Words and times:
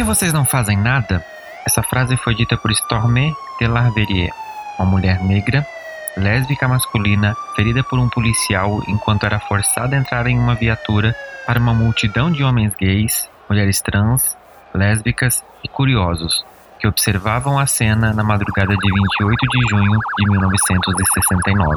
que 0.00 0.04
vocês 0.04 0.32
não 0.32 0.46
fazem 0.46 0.78
nada? 0.78 1.22
Essa 1.66 1.82
frase 1.82 2.16
foi 2.16 2.34
dita 2.34 2.56
por 2.56 2.70
Stormé 2.70 3.34
de 3.58 3.66
Larverrier, 3.66 4.32
uma 4.78 4.88
mulher 4.88 5.22
negra, 5.22 5.66
lésbica 6.16 6.66
masculina, 6.66 7.36
ferida 7.54 7.84
por 7.84 7.98
um 7.98 8.08
policial 8.08 8.82
enquanto 8.88 9.26
era 9.26 9.38
forçada 9.38 9.94
a 9.94 9.98
entrar 9.98 10.26
em 10.26 10.38
uma 10.38 10.54
viatura 10.54 11.14
para 11.46 11.60
uma 11.60 11.74
multidão 11.74 12.32
de 12.32 12.42
homens 12.42 12.74
gays, 12.76 13.28
mulheres 13.46 13.82
trans, 13.82 14.38
lésbicas 14.72 15.44
e 15.62 15.68
curiosos 15.68 16.46
que 16.78 16.88
observavam 16.88 17.58
a 17.58 17.66
cena 17.66 18.14
na 18.14 18.24
madrugada 18.24 18.74
de 18.74 18.90
28 18.90 19.46
de 19.52 19.68
junho 19.68 20.00
de 20.16 20.30
1969. 20.30 21.76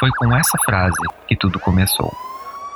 Foi 0.00 0.10
com 0.18 0.36
essa 0.36 0.58
frase 0.64 1.06
que 1.28 1.36
tudo 1.36 1.60
começou. 1.60 2.12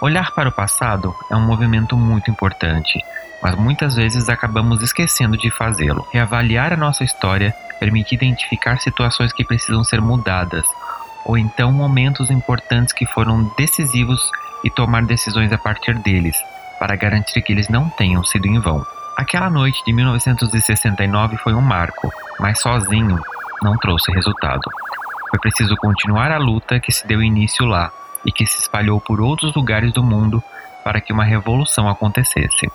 Olhar 0.00 0.30
para 0.36 0.50
o 0.50 0.52
passado 0.52 1.12
é 1.32 1.34
um 1.34 1.44
movimento 1.44 1.96
muito 1.96 2.30
importante, 2.30 3.02
mas 3.44 3.54
muitas 3.56 3.94
vezes 3.94 4.30
acabamos 4.30 4.82
esquecendo 4.82 5.36
de 5.36 5.50
fazê-lo. 5.50 6.08
Reavaliar 6.10 6.72
a 6.72 6.78
nossa 6.78 7.04
história 7.04 7.54
permite 7.78 8.14
identificar 8.14 8.78
situações 8.78 9.34
que 9.34 9.44
precisam 9.44 9.84
ser 9.84 10.00
mudadas, 10.00 10.64
ou 11.26 11.36
então 11.36 11.70
momentos 11.70 12.30
importantes 12.30 12.94
que 12.94 13.04
foram 13.04 13.52
decisivos 13.58 14.30
e 14.64 14.70
tomar 14.70 15.04
decisões 15.04 15.52
a 15.52 15.58
partir 15.58 15.98
deles, 15.98 16.42
para 16.78 16.96
garantir 16.96 17.42
que 17.42 17.52
eles 17.52 17.68
não 17.68 17.90
tenham 17.90 18.24
sido 18.24 18.46
em 18.46 18.58
vão. 18.58 18.84
Aquela 19.14 19.50
noite 19.50 19.84
de 19.84 19.92
1969 19.92 21.36
foi 21.36 21.52
um 21.52 21.60
marco, 21.60 22.10
mas 22.40 22.60
sozinho 22.60 23.20
não 23.62 23.76
trouxe 23.76 24.10
resultado. 24.10 24.70
Foi 25.28 25.38
preciso 25.38 25.76
continuar 25.76 26.32
a 26.32 26.38
luta 26.38 26.80
que 26.80 26.90
se 26.90 27.06
deu 27.06 27.22
início 27.22 27.66
lá 27.66 27.92
e 28.24 28.32
que 28.32 28.46
se 28.46 28.62
espalhou 28.62 28.98
por 29.02 29.20
outros 29.20 29.54
lugares 29.54 29.92
do 29.92 30.02
mundo 30.02 30.42
para 30.82 30.98
que 30.98 31.12
uma 31.12 31.24
revolução 31.24 31.88
acontecesse. 31.90 32.70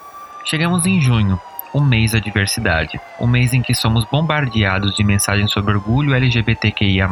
Chegamos 0.49 0.83
em 0.87 0.99
junho, 0.99 1.39
o 1.71 1.79
mês 1.79 2.13
da 2.13 2.17
diversidade, 2.19 2.99
o 3.19 3.27
mês 3.27 3.53
em 3.53 3.61
que 3.61 3.75
somos 3.75 4.03
bombardeados 4.05 4.95
de 4.95 5.03
mensagens 5.03 5.51
sobre 5.51 5.75
orgulho 5.75 6.15
LGBTQIA+, 6.15 7.07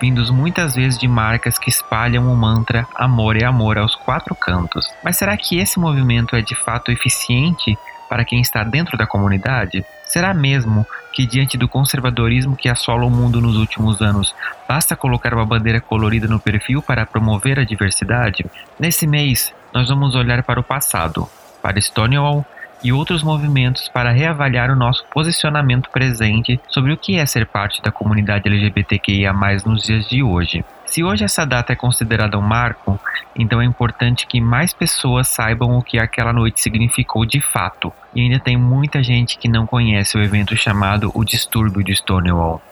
vindos 0.00 0.30
muitas 0.30 0.76
vezes 0.76 0.96
de 0.96 1.08
marcas 1.08 1.58
que 1.58 1.68
espalham 1.68 2.32
o 2.32 2.36
mantra 2.36 2.86
amor 2.94 3.36
é 3.36 3.44
amor 3.44 3.78
aos 3.78 3.96
quatro 3.96 4.32
cantos. 4.32 4.86
Mas 5.02 5.16
será 5.16 5.36
que 5.36 5.58
esse 5.58 5.76
movimento 5.76 6.36
é 6.36 6.40
de 6.40 6.54
fato 6.54 6.92
eficiente 6.92 7.76
para 8.08 8.24
quem 8.24 8.40
está 8.40 8.62
dentro 8.62 8.96
da 8.96 9.08
comunidade? 9.08 9.84
Será 10.04 10.32
mesmo 10.32 10.86
que, 11.12 11.26
diante 11.26 11.58
do 11.58 11.66
conservadorismo 11.66 12.54
que 12.54 12.68
assola 12.68 13.04
o 13.04 13.10
mundo 13.10 13.40
nos 13.40 13.56
últimos 13.56 14.00
anos, 14.00 14.32
basta 14.68 14.94
colocar 14.94 15.34
uma 15.34 15.44
bandeira 15.44 15.80
colorida 15.80 16.28
no 16.28 16.38
perfil 16.38 16.80
para 16.80 17.04
promover 17.04 17.58
a 17.58 17.64
diversidade? 17.64 18.46
Nesse 18.78 19.04
mês, 19.04 19.52
nós 19.74 19.88
vamos 19.88 20.14
olhar 20.14 20.44
para 20.44 20.60
o 20.60 20.62
passado, 20.62 21.28
para 21.60 21.80
Stonewall 21.80 22.46
e 22.82 22.92
outros 22.92 23.22
movimentos 23.22 23.88
para 23.88 24.10
reavaliar 24.10 24.70
o 24.70 24.76
nosso 24.76 25.04
posicionamento 25.12 25.90
presente 25.90 26.60
sobre 26.68 26.92
o 26.92 26.96
que 26.96 27.18
é 27.18 27.26
ser 27.26 27.46
parte 27.46 27.82
da 27.82 27.90
comunidade 27.90 28.48
LGBTQIA+ 28.48 29.32
nos 29.66 29.82
dias 29.82 30.08
de 30.08 30.22
hoje. 30.22 30.64
Se 30.84 31.04
hoje 31.04 31.24
essa 31.24 31.44
data 31.44 31.72
é 31.72 31.76
considerada 31.76 32.38
um 32.38 32.42
marco, 32.42 32.98
então 33.36 33.60
é 33.60 33.64
importante 33.64 34.26
que 34.26 34.40
mais 34.40 34.72
pessoas 34.72 35.28
saibam 35.28 35.76
o 35.76 35.82
que 35.82 35.98
aquela 35.98 36.32
noite 36.32 36.60
significou 36.60 37.26
de 37.26 37.40
fato. 37.40 37.92
E 38.14 38.22
ainda 38.22 38.38
tem 38.38 38.56
muita 38.56 39.02
gente 39.02 39.38
que 39.38 39.48
não 39.48 39.66
conhece 39.66 40.16
o 40.16 40.22
evento 40.22 40.56
chamado 40.56 41.10
o 41.14 41.24
Distúrbio 41.24 41.84
de 41.84 41.94
Stonewall. 41.94 42.62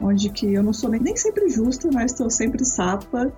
onde 0.00 0.28
que 0.30 0.54
eu 0.54 0.62
não 0.62 0.72
sou 0.72 0.90
nem, 0.90 1.00
nem 1.00 1.16
sempre 1.16 1.48
justa, 1.48 1.88
mas 1.92 2.12
estou 2.12 2.30
sempre 2.30 2.64
sapa. 2.64 3.32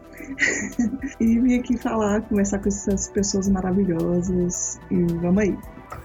e 1.21 1.38
vim 1.38 1.59
aqui 1.59 1.76
falar, 1.76 2.22
conversar 2.22 2.59
com 2.59 2.69
essas 2.69 3.09
pessoas 3.09 3.48
maravilhosas. 3.48 4.78
E 4.91 5.03
vamos 5.21 5.43
aí. 5.43 5.59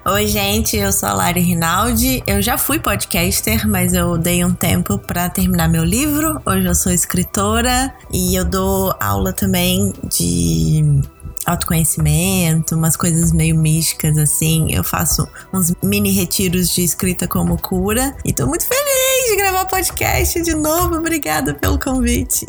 Oi, 0.07 0.27
gente, 0.27 0.77
eu 0.77 0.91
sou 0.91 1.09
a 1.09 1.13
Lari 1.13 1.41
Rinaldi. 1.41 2.23
Eu 2.27 2.41
já 2.41 2.57
fui 2.57 2.79
podcaster, 2.79 3.67
mas 3.67 3.93
eu 3.93 4.17
dei 4.17 4.45
um 4.45 4.53
tempo 4.53 4.99
para 4.99 5.29
terminar 5.29 5.67
meu 5.67 5.83
livro. 5.83 6.39
Hoje 6.45 6.67
eu 6.67 6.75
sou 6.75 6.91
escritora 6.91 7.93
e 8.11 8.35
eu 8.35 8.45
dou 8.45 8.95
aula 8.99 9.33
também 9.33 9.93
de 10.03 11.01
autoconhecimento, 11.45 12.75
umas 12.75 12.95
coisas 12.95 13.31
meio 13.31 13.55
místicas 13.55 14.17
assim. 14.17 14.71
Eu 14.71 14.83
faço 14.83 15.27
uns 15.53 15.73
mini 15.83 16.11
retiros 16.11 16.69
de 16.69 16.83
escrita 16.83 17.27
como 17.27 17.61
cura 17.61 18.15
e 18.25 18.33
tô 18.33 18.47
muito 18.47 18.65
feliz 18.65 19.29
de 19.29 19.35
gravar 19.37 19.65
podcast 19.65 20.41
de 20.41 20.55
novo. 20.55 20.95
Obrigada 20.95 21.53
pelo 21.53 21.79
convite. 21.79 22.45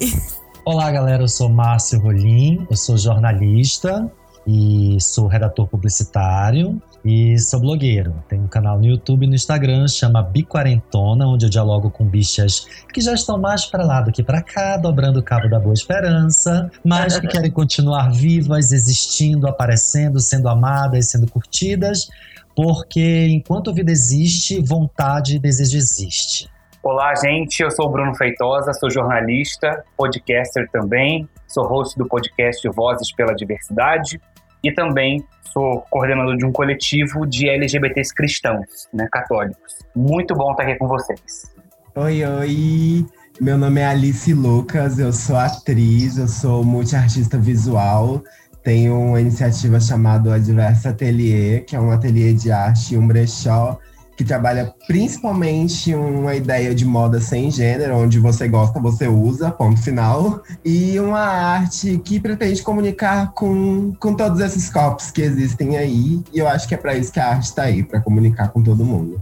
Olá, 0.64 0.90
galera. 0.90 1.22
Eu 1.22 1.28
sou 1.28 1.48
Márcio 1.48 2.00
Rolim, 2.00 2.66
eu 2.70 2.76
sou 2.76 2.96
jornalista 2.96 4.10
e 4.46 4.96
sou 5.00 5.26
redator 5.26 5.66
publicitário 5.66 6.81
e 7.06 7.38
sou 7.38 7.61
blogueiro. 7.61 8.12
Tenho 8.29 8.43
um 8.43 8.49
canal 8.49 8.79
no 8.79 8.85
YouTube 8.85 9.25
e 9.25 9.29
no 9.29 9.35
Instagram, 9.37 9.87
chama 9.87 10.20
Biquarentona, 10.23 11.25
onde 11.29 11.47
eu 11.47 11.50
dialogo 11.50 11.88
com 11.88 12.05
bichas 12.05 12.67
que 12.93 13.00
já 13.00 13.14
estão 13.14 13.38
mais 13.38 13.64
para 13.64 13.85
lá 13.85 14.00
do 14.00 14.11
que 14.11 14.25
para 14.25 14.43
cá, 14.43 14.76
dobrando 14.76 15.20
o 15.20 15.23
cabo 15.23 15.49
da 15.49 15.61
boa 15.61 15.73
esperança, 15.73 16.69
mas 16.85 17.20
que 17.20 17.29
querem 17.29 17.50
continuar 17.50 18.11
vivas, 18.11 18.73
existindo, 18.73 19.47
aparecendo, 19.47 20.19
sendo 20.19 20.49
amadas, 20.49 21.08
sendo 21.08 21.31
curtidas, 21.31 22.08
porque 22.56 23.29
enquanto 23.31 23.70
a 23.70 23.73
vida 23.73 23.93
existe, 23.93 24.61
vontade 24.61 25.37
e 25.37 25.38
desejo 25.38 25.76
existe. 25.76 26.50
Olá, 26.82 27.14
gente. 27.14 27.62
Eu 27.62 27.70
sou 27.70 27.87
o 27.87 27.88
Bruno 27.88 28.17
Feitosa, 28.17 28.73
sou 28.73 28.91
jornalista, 28.91 29.85
podcaster 29.97 30.69
também, 30.73 31.29
sou 31.47 31.67
host 31.67 31.97
do 31.97 32.06
podcast 32.06 32.69
Vozes 32.69 33.14
pela 33.14 33.32
Diversidade 33.32 34.20
e 34.66 34.74
também 34.74 35.24
sou 35.52 35.80
coordenador 35.90 36.36
de 36.36 36.44
um 36.44 36.52
coletivo 36.52 37.26
de 37.26 37.48
LGBTs 37.48 38.14
cristãos, 38.14 38.88
né, 38.92 39.08
católicos. 39.10 39.78
Muito 39.94 40.34
bom 40.34 40.50
estar 40.50 40.64
aqui 40.64 40.76
com 40.76 40.86
vocês. 40.86 41.54
Oi, 41.94 42.24
oi. 42.24 43.06
Meu 43.40 43.56
nome 43.56 43.80
é 43.80 43.86
Alice 43.86 44.32
Lucas, 44.32 44.98
eu 44.98 45.12
sou 45.12 45.36
atriz, 45.36 46.18
eu 46.18 46.28
sou 46.28 46.64
multiartista 46.64 47.38
visual. 47.38 48.22
Tenho 48.62 48.98
uma 48.98 49.20
iniciativa 49.20 49.78
chamada 49.78 50.34
Adversa 50.34 50.90
Atelier, 50.90 51.64
que 51.64 51.76
é 51.76 51.80
um 51.80 51.90
ateliê 51.90 52.32
de 52.32 52.50
arte 52.50 52.94
e 52.94 52.98
um 52.98 53.06
brechó 53.06 53.78
que 54.16 54.24
trabalha 54.24 54.74
principalmente 54.86 55.94
uma 55.94 56.34
ideia 56.34 56.74
de 56.74 56.84
moda 56.84 57.20
sem 57.20 57.50
gênero, 57.50 57.96
onde 57.96 58.18
você 58.18 58.48
gosta, 58.48 58.80
você 58.80 59.06
usa, 59.06 59.50
ponto 59.50 59.80
final. 59.80 60.42
E 60.64 60.98
uma 60.98 61.20
arte 61.20 61.98
que 61.98 62.18
pretende 62.18 62.62
comunicar 62.62 63.32
com, 63.32 63.92
com 64.00 64.14
todos 64.14 64.40
esses 64.40 64.70
corpos 64.70 65.10
que 65.10 65.20
existem 65.20 65.76
aí. 65.76 66.22
E 66.32 66.38
eu 66.38 66.48
acho 66.48 66.66
que 66.66 66.74
é 66.74 66.78
para 66.78 66.96
isso 66.96 67.12
que 67.12 67.20
a 67.20 67.28
arte 67.28 67.44
está 67.44 67.64
aí, 67.64 67.82
para 67.82 68.00
comunicar 68.00 68.48
com 68.48 68.62
todo 68.62 68.84
mundo. 68.84 69.20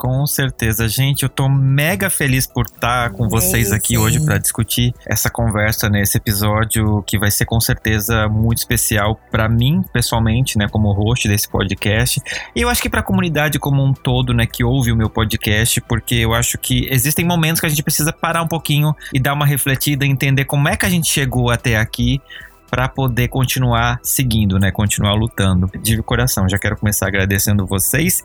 Com 0.00 0.26
certeza, 0.26 0.88
gente. 0.88 1.24
Eu 1.24 1.28
tô 1.28 1.46
mega 1.46 2.08
feliz 2.08 2.46
por 2.46 2.64
estar 2.64 3.10
com 3.10 3.28
vocês 3.28 3.70
aqui 3.70 3.98
hoje 3.98 4.24
para 4.24 4.38
discutir 4.38 4.94
essa 5.06 5.28
conversa 5.28 5.90
nesse 5.90 6.16
episódio 6.16 7.02
que 7.02 7.18
vai 7.18 7.30
ser 7.30 7.44
com 7.44 7.60
certeza 7.60 8.26
muito 8.26 8.56
especial 8.56 9.20
para 9.30 9.46
mim 9.46 9.82
pessoalmente, 9.92 10.56
né, 10.56 10.66
como 10.70 10.90
host 10.90 11.28
desse 11.28 11.46
podcast. 11.46 12.18
E 12.56 12.62
eu 12.62 12.70
acho 12.70 12.80
que 12.80 12.88
para 12.88 13.00
a 13.00 13.02
comunidade 13.02 13.58
como 13.58 13.84
um 13.84 13.92
todo, 13.92 14.32
né, 14.32 14.46
que 14.46 14.64
ouve 14.64 14.90
o 14.90 14.96
meu 14.96 15.10
podcast, 15.10 15.78
porque 15.82 16.14
eu 16.14 16.32
acho 16.32 16.56
que 16.56 16.88
existem 16.90 17.26
momentos 17.26 17.60
que 17.60 17.66
a 17.66 17.68
gente 17.68 17.82
precisa 17.82 18.10
parar 18.10 18.42
um 18.42 18.48
pouquinho 18.48 18.94
e 19.12 19.20
dar 19.20 19.34
uma 19.34 19.44
refletida, 19.44 20.06
entender 20.06 20.46
como 20.46 20.66
é 20.66 20.78
que 20.78 20.86
a 20.86 20.90
gente 20.90 21.12
chegou 21.12 21.50
até 21.50 21.76
aqui 21.76 22.22
para 22.70 22.88
poder 22.88 23.28
continuar 23.28 24.00
seguindo, 24.02 24.58
né? 24.58 24.70
Continuar 24.70 25.12
lutando. 25.12 25.70
De 25.82 26.02
coração, 26.02 26.48
já 26.48 26.56
quero 26.56 26.78
começar 26.78 27.06
agradecendo 27.06 27.66
vocês 27.66 28.24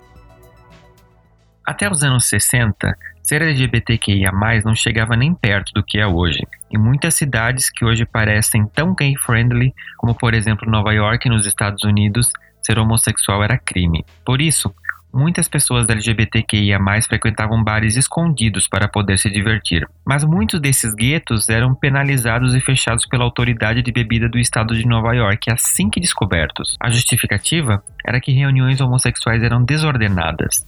até 1.66 1.90
os 1.90 2.04
anos 2.04 2.26
60, 2.26 2.96
ser 3.24 3.42
LGBTQIA+, 3.42 4.32
não 4.64 4.76
chegava 4.76 5.16
nem 5.16 5.34
perto 5.34 5.72
do 5.74 5.84
que 5.84 5.98
é 5.98 6.06
hoje. 6.06 6.46
Em 6.72 6.78
muitas 6.78 7.16
cidades 7.16 7.70
que 7.70 7.84
hoje 7.84 8.06
parecem 8.06 8.66
tão 8.68 8.94
gay-friendly, 8.94 9.74
como 9.98 10.14
por 10.14 10.34
exemplo 10.34 10.70
Nova 10.70 10.94
York 10.94 11.28
nos 11.28 11.46
Estados 11.46 11.84
Unidos, 11.84 12.30
ser 12.62 12.78
homossexual 12.78 13.44
era 13.44 13.58
crime. 13.58 14.06
Por 14.24 14.42
isso, 14.42 14.74
muitas 15.16 15.48
pessoas 15.48 15.88
LGBTQIA+, 15.88 16.78
frequentavam 17.08 17.64
bares 17.64 17.96
escondidos 17.96 18.68
para 18.68 18.88
poder 18.88 19.18
se 19.18 19.30
divertir. 19.30 19.88
Mas 20.06 20.24
muitos 20.24 20.60
desses 20.60 20.94
guetos 20.94 21.48
eram 21.48 21.74
penalizados 21.74 22.54
e 22.54 22.60
fechados 22.60 23.08
pela 23.08 23.24
autoridade 23.24 23.82
de 23.82 23.92
bebida 23.92 24.28
do 24.28 24.38
estado 24.38 24.76
de 24.76 24.86
Nova 24.86 25.14
York 25.14 25.50
assim 25.50 25.90
que 25.90 26.02
descobertos. 26.02 26.76
A 26.80 26.92
justificativa 26.92 27.82
era 28.06 28.20
que 28.20 28.34
reuniões 28.34 28.82
homossexuais 28.82 29.42
eram 29.42 29.64
desordenadas. 29.64 30.66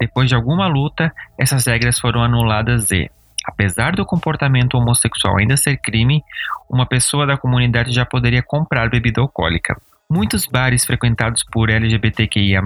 Depois 0.00 0.28
de 0.28 0.34
alguma 0.34 0.66
luta, 0.66 1.12
essas 1.38 1.66
regras 1.66 1.98
foram 1.98 2.22
anuladas 2.22 2.90
e, 2.90 3.10
apesar 3.44 3.94
do 3.94 4.06
comportamento 4.06 4.78
homossexual 4.78 5.36
ainda 5.38 5.56
ser 5.56 5.76
crime, 5.76 6.22
uma 6.70 6.86
pessoa 6.86 7.26
da 7.26 7.36
comunidade 7.36 7.92
já 7.92 8.06
poderia 8.06 8.42
comprar 8.42 8.88
bebida 8.88 9.20
alcoólica. 9.20 9.76
Muitos 10.10 10.46
bares 10.46 10.84
frequentados 10.86 11.44
por 11.44 11.70
LGBTQIA, 11.70 12.62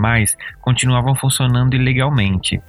continuavam 0.60 1.14
funcionando 1.14 1.74
ilegalmente. 1.74 2.62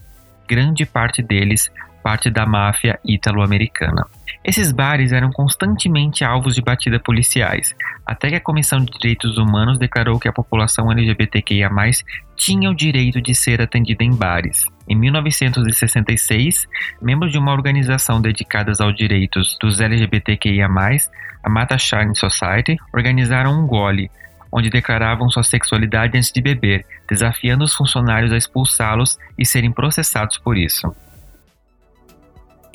Grande 0.48 0.86
parte 0.86 1.22
deles 1.22 1.72
parte 2.06 2.30
da 2.30 2.46
máfia 2.46 3.00
ítalo-americana. 3.04 4.06
Esses 4.44 4.72
bares 4.72 5.12
eram 5.12 5.32
constantemente 5.32 6.24
alvos 6.24 6.54
de 6.54 6.62
batida 6.62 7.00
policiais, 7.00 7.76
até 8.06 8.30
que 8.30 8.36
a 8.36 8.40
Comissão 8.40 8.80
de 8.80 8.92
Direitos 8.92 9.40
Humanos 9.40 9.80
declarou 9.80 10.20
que 10.20 10.28
a 10.28 10.32
população 10.32 10.92
LGBTQIA+, 10.92 11.68
tinha 12.36 12.70
o 12.70 12.76
direito 12.76 13.20
de 13.20 13.34
ser 13.34 13.60
atendida 13.60 14.04
em 14.04 14.14
bares. 14.14 14.66
Em 14.88 14.96
1966, 14.96 16.68
membros 17.02 17.32
de 17.32 17.40
uma 17.40 17.52
organização 17.52 18.22
dedicada 18.22 18.72
aos 18.80 18.96
direitos 18.96 19.58
dos 19.60 19.80
LGBTQIA+, 19.80 20.68
a 21.44 21.50
Mata 21.50 21.76
Shine 21.80 22.16
Society, 22.16 22.78
organizaram 22.94 23.60
um 23.60 23.66
gole, 23.66 24.12
onde 24.52 24.70
declaravam 24.70 25.28
sua 25.28 25.42
sexualidade 25.42 26.16
antes 26.16 26.32
de 26.32 26.40
beber, 26.40 26.86
desafiando 27.10 27.64
os 27.64 27.74
funcionários 27.74 28.32
a 28.32 28.38
expulsá-los 28.38 29.18
e 29.40 29.44
serem 29.44 29.72
processados 29.72 30.38
por 30.38 30.56
isso. 30.56 30.96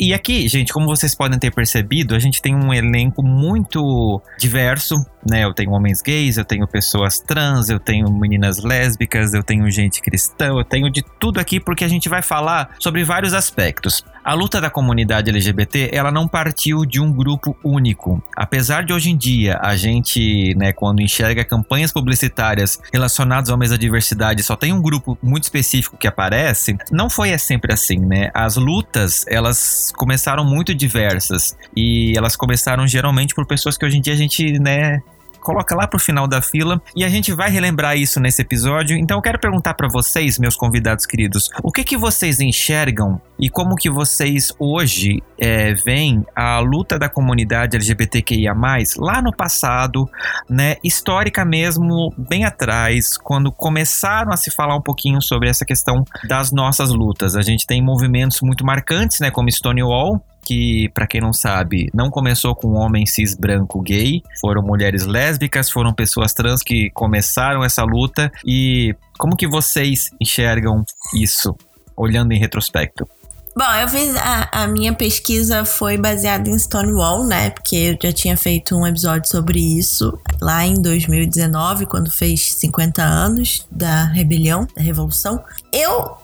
E 0.00 0.14
aqui, 0.14 0.49
gente, 0.49 0.73
como 0.73 0.87
vocês 0.87 1.14
podem 1.14 1.38
ter 1.38 1.55
percebido, 1.55 2.14
a 2.14 2.19
gente 2.19 2.41
tem 2.41 2.55
um 2.55 2.73
elenco 2.73 3.23
muito 3.23 4.23
diverso, 4.38 4.94
né? 5.29 5.44
Eu 5.44 5.52
tenho 5.52 5.73
homens 5.73 6.00
gays, 6.00 6.38
eu 6.38 6.44
tenho 6.44 6.67
pessoas 6.67 7.19
trans, 7.19 7.69
eu 7.69 7.79
tenho 7.79 8.11
meninas 8.11 8.64
lésbicas, 8.64 9.35
eu 9.35 9.43
tenho 9.43 9.70
gente 9.70 10.00
cristã, 10.00 10.47
eu 10.56 10.64
tenho 10.64 10.91
de 10.91 11.02
tudo 11.02 11.38
aqui 11.38 11.61
porque 11.61 11.85
a 11.85 11.88
gente 11.88 12.08
vai 12.08 12.23
falar 12.23 12.70
sobre 12.79 13.05
vários 13.05 13.35
aspectos. 13.35 14.02
A 14.30 14.34
luta 14.34 14.60
da 14.60 14.70
comunidade 14.70 15.28
LGBT, 15.28 15.90
ela 15.92 16.12
não 16.12 16.28
partiu 16.28 16.86
de 16.86 17.00
um 17.00 17.12
grupo 17.12 17.56
único. 17.64 18.22
Apesar 18.36 18.84
de 18.84 18.92
hoje 18.92 19.10
em 19.10 19.16
dia 19.16 19.58
a 19.60 19.74
gente, 19.74 20.54
né, 20.54 20.72
quando 20.72 21.02
enxerga 21.02 21.44
campanhas 21.44 21.90
publicitárias 21.92 22.80
relacionadas 22.92 23.50
ao 23.50 23.58
mês 23.58 23.72
da 23.72 23.76
diversidade, 23.76 24.44
só 24.44 24.54
tem 24.54 24.72
um 24.72 24.80
grupo 24.80 25.18
muito 25.20 25.42
específico 25.42 25.96
que 25.96 26.06
aparece, 26.06 26.78
não 26.92 27.10
foi 27.10 27.30
é 27.30 27.38
sempre 27.38 27.72
assim, 27.72 27.98
né? 27.98 28.30
As 28.32 28.54
lutas, 28.54 29.24
elas 29.26 29.92
começaram 29.96 30.44
muito 30.44 30.72
diversas 30.72 31.56
e 31.76 32.16
elas 32.16 32.36
começaram 32.36 32.86
geralmente 32.86 33.34
por 33.34 33.44
pessoas 33.44 33.76
que 33.76 33.84
hoje 33.84 33.98
em 33.98 34.00
dia 34.00 34.14
a 34.14 34.16
gente, 34.16 34.60
né, 34.60 35.02
coloca 35.40 35.75
lá 35.75 35.87
pro 35.87 35.98
final 35.98 36.26
da 36.26 36.40
fila 36.42 36.81
e 36.94 37.04
a 37.04 37.08
gente 37.08 37.32
vai 37.32 37.50
relembrar 37.50 37.96
isso 37.96 38.20
nesse 38.20 38.42
episódio. 38.42 38.96
Então 38.96 39.19
eu 39.19 39.22
quero 39.22 39.38
perguntar 39.38 39.75
para 39.75 39.88
vocês, 39.88 40.38
meus 40.38 40.56
convidados 40.56 41.06
queridos, 41.06 41.50
o 41.62 41.72
que 41.72 41.84
que 41.84 41.96
vocês 41.96 42.40
enxergam 42.40 43.20
e 43.38 43.48
como 43.48 43.75
que 43.75 43.90
vocês 43.90 44.52
hoje 44.58 45.22
é, 45.38 45.72
veem 45.72 46.25
a 46.37 46.58
luta 46.60 46.98
da 46.98 47.08
comunidade 47.08 47.76
LGBTQIA+, 47.76 48.54
lá 48.98 49.22
no 49.22 49.34
passado, 49.34 50.08
né, 50.48 50.76
histórica 50.84 51.44
mesmo, 51.44 52.12
bem 52.16 52.44
atrás, 52.44 53.16
quando 53.16 53.50
começaram 53.50 54.32
a 54.32 54.37
se 54.37 54.50
falar 54.50 54.76
um 54.76 54.82
pouquinho 54.82 55.22
sobre 55.22 55.48
essa 55.48 55.64
questão 55.64 56.04
das 56.28 56.52
nossas 56.52 56.90
lutas. 56.90 57.34
A 57.34 57.42
gente 57.42 57.66
tem 57.66 57.82
movimentos 57.82 58.40
muito 58.42 58.64
marcantes, 58.64 59.20
né, 59.20 59.31
como 59.31 59.50
Stonewall, 59.50 60.22
que, 60.50 60.88
para 60.88 61.06
quem 61.06 61.20
não 61.20 61.32
sabe, 61.32 61.88
não 61.94 62.11
começou 62.11 62.56
com 62.56 62.73
um 62.73 62.76
homem 62.76 63.06
cis 63.06 63.37
branco 63.37 63.81
gay, 63.81 64.20
foram 64.41 64.61
mulheres 64.61 65.06
lésbicas, 65.06 65.70
foram 65.70 65.94
pessoas 65.94 66.35
trans 66.35 66.61
que 66.61 66.91
começaram 66.91 67.62
essa 67.62 67.85
luta. 67.85 68.32
E 68.44 68.93
como 69.17 69.37
que 69.37 69.47
vocês 69.47 70.11
enxergam 70.20 70.85
isso, 71.14 71.55
olhando 71.97 72.32
em 72.32 72.41
retrospecto? 72.41 73.08
Bom, 73.56 73.73
eu 73.81 73.88
fiz 73.88 74.17
a, 74.17 74.49
a, 74.62 74.67
minha 74.67 74.93
pesquisa 74.93 75.64
foi 75.64 75.97
baseada 75.97 76.50
em 76.50 76.58
Stonewall, 76.58 77.25
né? 77.25 77.50
Porque 77.50 77.76
eu 77.76 77.99
já 78.02 78.12
tinha 78.12 78.37
feito 78.37 78.76
um 78.76 78.85
episódio 78.85 79.31
sobre 79.31 79.61
isso 79.61 80.19
lá 80.40 80.66
em 80.66 80.75
2019, 80.75 81.87
quando 81.87 82.11
fez 82.11 82.54
50 82.54 83.02
anos 83.02 83.66
da 83.71 84.04
rebelião, 84.04 84.66
da 84.75 84.83
revolução. 84.83 85.45
Eu 85.73 86.16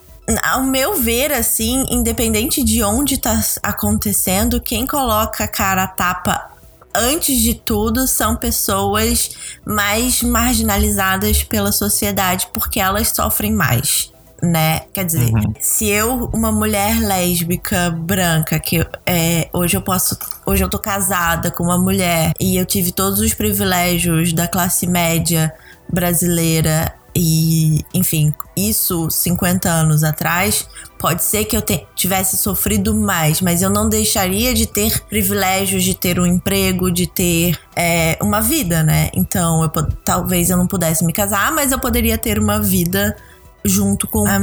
ao 0.42 0.62
meu 0.62 0.96
ver, 0.96 1.32
assim, 1.32 1.84
independente 1.88 2.64
de 2.64 2.82
onde 2.82 3.18
tá 3.18 3.40
acontecendo, 3.62 4.60
quem 4.60 4.86
coloca 4.86 5.44
a 5.44 5.48
cara 5.48 5.84
a 5.84 5.88
tapa 5.88 6.56
antes 6.96 7.38
de 7.40 7.54
tudo 7.54 8.06
são 8.06 8.34
pessoas 8.34 9.30
mais 9.64 10.22
marginalizadas 10.22 11.42
pela 11.42 11.70
sociedade 11.70 12.48
porque 12.52 12.80
elas 12.80 13.08
sofrem 13.08 13.52
mais. 13.52 14.10
Né? 14.42 14.80
Quer 14.92 15.04
dizer, 15.04 15.32
uhum. 15.32 15.54
se 15.58 15.88
eu, 15.88 16.30
uma 16.32 16.52
mulher 16.52 17.00
lésbica 17.00 17.90
branca, 17.90 18.58
que 18.60 18.86
é, 19.06 19.48
hoje 19.50 19.76
eu 19.76 19.80
posso. 19.80 20.16
Hoje 20.44 20.62
eu 20.62 20.68
tô 20.68 20.78
casada 20.78 21.50
com 21.50 21.64
uma 21.64 21.78
mulher 21.78 22.32
e 22.38 22.56
eu 22.56 22.66
tive 22.66 22.92
todos 22.92 23.20
os 23.20 23.32
privilégios 23.32 24.34
da 24.34 24.46
classe 24.46 24.86
média 24.86 25.52
brasileira 25.90 26.92
e, 27.18 27.82
enfim, 27.94 28.34
isso 28.54 29.08
50 29.08 29.70
anos 29.70 30.04
atrás, 30.04 30.68
pode 30.98 31.24
ser 31.24 31.46
que 31.46 31.56
eu 31.56 31.62
tivesse 31.94 32.36
sofrido 32.36 32.94
mais, 32.94 33.40
mas 33.40 33.62
eu 33.62 33.70
não 33.70 33.88
deixaria 33.88 34.52
de 34.52 34.66
ter 34.66 35.00
privilégios, 35.06 35.82
de 35.82 35.94
ter 35.94 36.20
um 36.20 36.26
emprego, 36.26 36.90
de 36.90 37.06
ter 37.06 37.58
é, 37.74 38.18
uma 38.20 38.42
vida, 38.42 38.82
né? 38.82 39.08
Então, 39.14 39.62
eu, 39.62 39.70
talvez 40.04 40.50
eu 40.50 40.58
não 40.58 40.66
pudesse 40.66 41.06
me 41.06 41.12
casar, 41.14 41.50
mas 41.52 41.72
eu 41.72 41.78
poderia 41.78 42.18
ter 42.18 42.38
uma 42.38 42.60
vida 42.60 43.16
junto 43.64 44.06
com 44.06 44.26
a 44.26 44.38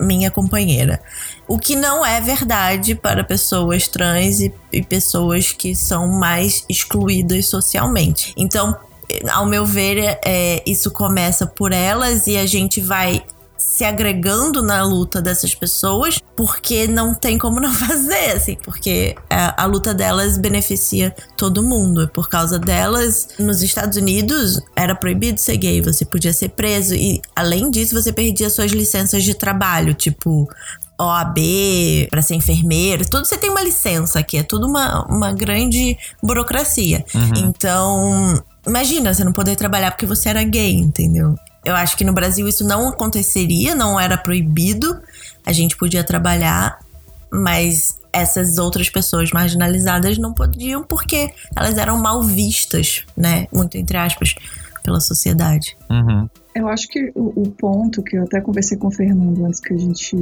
minha 0.00 0.28
companheira. 0.28 1.00
O 1.46 1.60
que 1.60 1.76
não 1.76 2.04
é 2.04 2.20
verdade 2.20 2.96
para 2.96 3.22
pessoas 3.22 3.86
trans 3.86 4.40
e, 4.40 4.52
e 4.72 4.82
pessoas 4.82 5.52
que 5.52 5.76
são 5.76 6.08
mais 6.08 6.64
excluídas 6.68 7.46
socialmente. 7.46 8.34
Então, 8.36 8.76
ao 9.32 9.46
meu 9.46 9.64
ver, 9.64 10.18
é, 10.24 10.62
isso 10.66 10.90
começa 10.90 11.46
por 11.46 11.72
elas 11.72 12.26
e 12.26 12.36
a 12.36 12.46
gente 12.46 12.80
vai 12.80 13.22
se 13.56 13.84
agregando 13.84 14.62
na 14.62 14.82
luta 14.84 15.20
dessas 15.20 15.54
pessoas, 15.54 16.20
porque 16.36 16.86
não 16.86 17.14
tem 17.14 17.38
como 17.38 17.60
não 17.60 17.72
fazer, 17.74 18.32
assim, 18.32 18.56
porque 18.62 19.14
a, 19.28 19.62
a, 19.62 19.66
luta 19.66 19.94
delas 19.94 20.38
beneficia 20.38 21.14
todo 21.36 21.62
mundo. 21.62 22.08
Por 22.12 22.28
causa 22.28 22.58
delas, 22.58 23.28
nos 23.38 23.62
Estados 23.62 23.96
Unidos 23.96 24.60
era 24.74 24.94
proibido 24.94 25.40
ser 25.40 25.56
gay, 25.56 25.80
você 25.80 26.04
podia 26.04 26.32
ser 26.32 26.50
preso, 26.50 26.94
e 26.94 27.20
além 27.34 27.70
disso, 27.70 27.94
você 27.94 28.12
perdia 28.12 28.50
suas 28.50 28.70
licenças 28.72 29.24
de 29.24 29.34
trabalho, 29.34 29.94
tipo. 29.94 30.48
OAB, 30.98 32.08
para 32.08 32.22
ser 32.22 32.36
enfermeiro, 32.36 33.06
tudo 33.06 33.26
você 33.26 33.36
tem 33.36 33.50
uma 33.50 33.60
licença 33.60 34.18
aqui, 34.18 34.38
é 34.38 34.42
tudo 34.42 34.66
uma, 34.66 35.04
uma 35.04 35.30
grande 35.30 35.94
burocracia. 36.22 37.04
Uhum. 37.14 37.48
Então, 37.48 38.42
imagina 38.66 39.12
você 39.12 39.24
não 39.24 39.32
poder 39.32 39.56
trabalhar 39.56 39.90
porque 39.90 40.06
você 40.06 40.28
era 40.28 40.42
gay, 40.42 40.74
entendeu? 40.74 41.34
Eu 41.64 41.74
acho 41.74 41.96
que 41.96 42.04
no 42.04 42.12
Brasil 42.12 42.46
isso 42.46 42.66
não 42.66 42.88
aconteceria, 42.88 43.74
não 43.74 43.98
era 43.98 44.16
proibido, 44.16 45.00
a 45.44 45.52
gente 45.52 45.76
podia 45.76 46.04
trabalhar, 46.04 46.78
mas 47.30 47.98
essas 48.12 48.56
outras 48.58 48.88
pessoas 48.88 49.30
marginalizadas 49.30 50.16
não 50.16 50.32
podiam 50.32 50.82
porque 50.82 51.30
elas 51.54 51.76
eram 51.76 51.98
mal 51.98 52.22
vistas, 52.22 53.04
né? 53.16 53.46
Muito 53.52 53.76
entre 53.76 53.96
aspas, 53.96 54.34
pela 54.82 55.00
sociedade. 55.00 55.76
Uhum. 55.90 56.28
Eu 56.54 56.68
acho 56.68 56.88
que 56.88 57.12
o, 57.14 57.42
o 57.42 57.50
ponto 57.50 58.02
que 58.02 58.16
eu 58.16 58.22
até 58.22 58.40
conversei 58.40 58.78
com 58.78 58.86
o 58.86 58.90
Fernando 58.90 59.44
antes 59.44 59.60
que 59.60 59.74
a 59.74 59.76
gente 59.76 60.16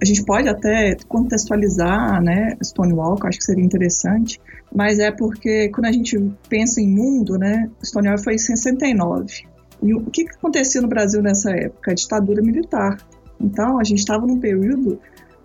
a 0.00 0.04
gente 0.04 0.24
pode 0.24 0.48
até 0.48 0.96
contextualizar, 1.08 2.20
né, 2.20 2.56
Stonewall, 2.62 3.16
que 3.16 3.24
eu 3.24 3.28
acho 3.28 3.38
que 3.38 3.44
seria 3.44 3.64
interessante, 3.64 4.40
mas 4.72 4.98
é 4.98 5.10
porque 5.10 5.68
quando 5.70 5.86
a 5.86 5.92
gente 5.92 6.18
pensa 6.48 6.80
em 6.80 6.88
mundo, 6.88 7.38
né, 7.38 7.70
Stonewall 7.82 8.18
foi 8.18 8.34
em 8.34 8.38
69. 8.38 9.46
E 9.82 9.94
o 9.94 10.04
que, 10.10 10.24
que 10.24 10.34
acontecia 10.36 10.80
no 10.80 10.88
Brasil 10.88 11.22
nessa 11.22 11.50
época? 11.50 11.90
A 11.90 11.94
ditadura 11.94 12.42
militar. 12.42 12.96
Então, 13.40 13.78
a 13.78 13.84
gente 13.84 13.98
estava 13.98 14.26
num 14.26 14.38
período 14.38 14.98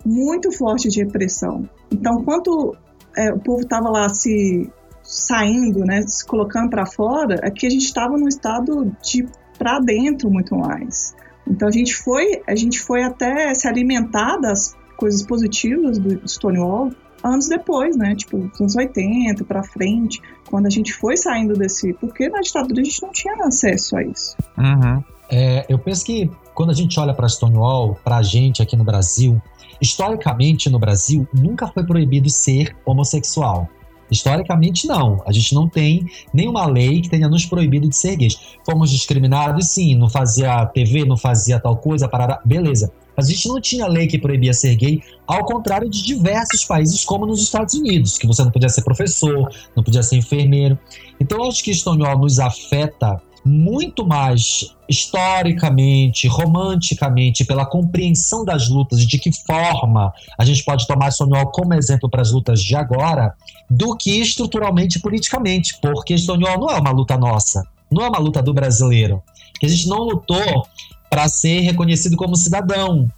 muito 0.04 0.50
forte 0.52 0.88
de 0.88 1.02
repressão. 1.02 1.68
Então, 1.92 2.22
quanto 2.24 2.74
é, 3.16 3.32
o 3.32 3.38
povo 3.38 3.60
estava 3.60 3.90
lá 3.90 4.08
se 4.08 4.70
saindo, 5.02 5.80
né, 5.80 6.02
se 6.06 6.24
colocando 6.24 6.70
para 6.70 6.86
fora, 6.86 7.34
aqui 7.42 7.66
a 7.66 7.70
gente 7.70 7.84
estava 7.84 8.16
num 8.16 8.28
estado 8.28 8.96
de 9.02 9.26
para 9.58 9.78
dentro 9.78 10.30
muito 10.30 10.56
mais. 10.56 11.14
Então 11.46 11.68
a 11.68 11.70
gente 11.70 11.94
foi, 11.94 12.40
a 12.46 12.54
gente 12.54 12.80
foi 12.80 13.02
até 13.02 13.52
se 13.54 13.68
alimentar 13.68 14.38
das 14.38 14.74
coisas 14.96 15.22
positivas 15.22 15.98
do 15.98 16.26
Stonewall 16.26 16.90
anos 17.22 17.48
depois, 17.48 17.96
né? 17.96 18.14
Tipo, 18.14 18.38
nos 18.38 18.60
anos 18.60 18.76
80 18.76 19.44
para 19.44 19.62
frente, 19.62 20.20
quando 20.48 20.66
a 20.66 20.70
gente 20.70 20.92
foi 20.92 21.16
saindo 21.16 21.54
desse, 21.54 21.92
porque 21.94 22.28
na 22.28 22.40
ditadura 22.40 22.80
a 22.80 22.84
gente 22.84 23.02
não 23.02 23.12
tinha 23.12 23.34
acesso 23.44 23.96
a 23.96 24.02
isso. 24.02 24.36
Uhum. 24.58 25.02
É, 25.30 25.64
eu 25.68 25.78
penso 25.78 26.04
que 26.04 26.30
quando 26.54 26.70
a 26.70 26.74
gente 26.74 26.98
olha 26.98 27.14
para 27.14 27.28
Stonewall, 27.28 27.96
para 28.02 28.16
a 28.16 28.22
gente 28.22 28.60
aqui 28.62 28.76
no 28.76 28.84
Brasil, 28.84 29.40
historicamente 29.80 30.68
no 30.68 30.78
Brasil 30.78 31.26
nunca 31.32 31.68
foi 31.68 31.84
proibido 31.84 32.28
ser 32.28 32.76
homossexual. 32.84 33.68
Historicamente, 34.10 34.88
não. 34.88 35.22
A 35.24 35.30
gente 35.30 35.54
não 35.54 35.68
tem 35.68 36.04
nenhuma 36.34 36.66
lei 36.66 37.00
que 37.00 37.08
tenha 37.08 37.28
nos 37.28 37.46
proibido 37.46 37.88
de 37.88 37.96
ser 37.96 38.16
gays. 38.16 38.56
Fomos 38.66 38.90
discriminados, 38.90 39.68
sim, 39.68 39.94
não 39.94 40.10
fazia 40.10 40.66
TV, 40.66 41.04
não 41.04 41.16
fazia 41.16 41.60
tal 41.60 41.76
coisa, 41.76 42.08
parará. 42.08 42.40
Beleza. 42.44 42.92
A 43.20 43.30
gente 43.30 43.48
não 43.48 43.60
tinha 43.60 43.86
lei 43.86 44.06
que 44.06 44.18
proibia 44.18 44.52
ser 44.54 44.74
gay, 44.76 45.02
ao 45.26 45.44
contrário 45.44 45.88
de 45.88 46.02
diversos 46.02 46.64
países, 46.64 47.04
como 47.04 47.26
nos 47.26 47.42
Estados 47.42 47.74
Unidos, 47.74 48.16
que 48.16 48.26
você 48.26 48.42
não 48.42 48.50
podia 48.50 48.68
ser 48.68 48.82
professor, 48.82 49.50
não 49.76 49.84
podia 49.84 50.02
ser 50.02 50.16
enfermeiro. 50.16 50.78
Então, 51.20 51.46
acho 51.46 51.62
que 51.62 51.74
Stonewall 51.74 52.18
nos 52.18 52.38
afeta 52.38 53.20
muito 53.44 54.06
mais 54.06 54.74
historicamente, 54.88 56.26
romanticamente, 56.28 57.44
pela 57.44 57.64
compreensão 57.64 58.44
das 58.44 58.68
lutas 58.68 59.00
e 59.00 59.06
de 59.06 59.18
que 59.18 59.30
forma 59.46 60.12
a 60.38 60.44
gente 60.44 60.64
pode 60.64 60.86
tomar 60.86 61.10
Stonewall 61.10 61.50
como 61.52 61.74
exemplo 61.74 62.08
para 62.08 62.22
as 62.22 62.32
lutas 62.32 62.62
de 62.62 62.74
agora, 62.74 63.34
do 63.68 63.96
que 63.96 64.20
estruturalmente 64.20 64.98
e 64.98 65.00
politicamente, 65.00 65.78
porque 65.80 66.16
Stonewall 66.16 66.58
não 66.58 66.70
é 66.70 66.78
uma 66.78 66.90
luta 66.90 67.16
nossa, 67.16 67.62
não 67.90 68.04
é 68.04 68.08
uma 68.08 68.18
luta 68.18 68.42
do 68.42 68.52
brasileiro, 68.52 69.22
que 69.58 69.66
a 69.66 69.68
gente 69.68 69.88
não 69.88 69.98
lutou 69.98 70.66
para 71.10 71.28
ser 71.28 71.60
reconhecido 71.60 72.16
como 72.16 72.36
cidadão. 72.36 73.08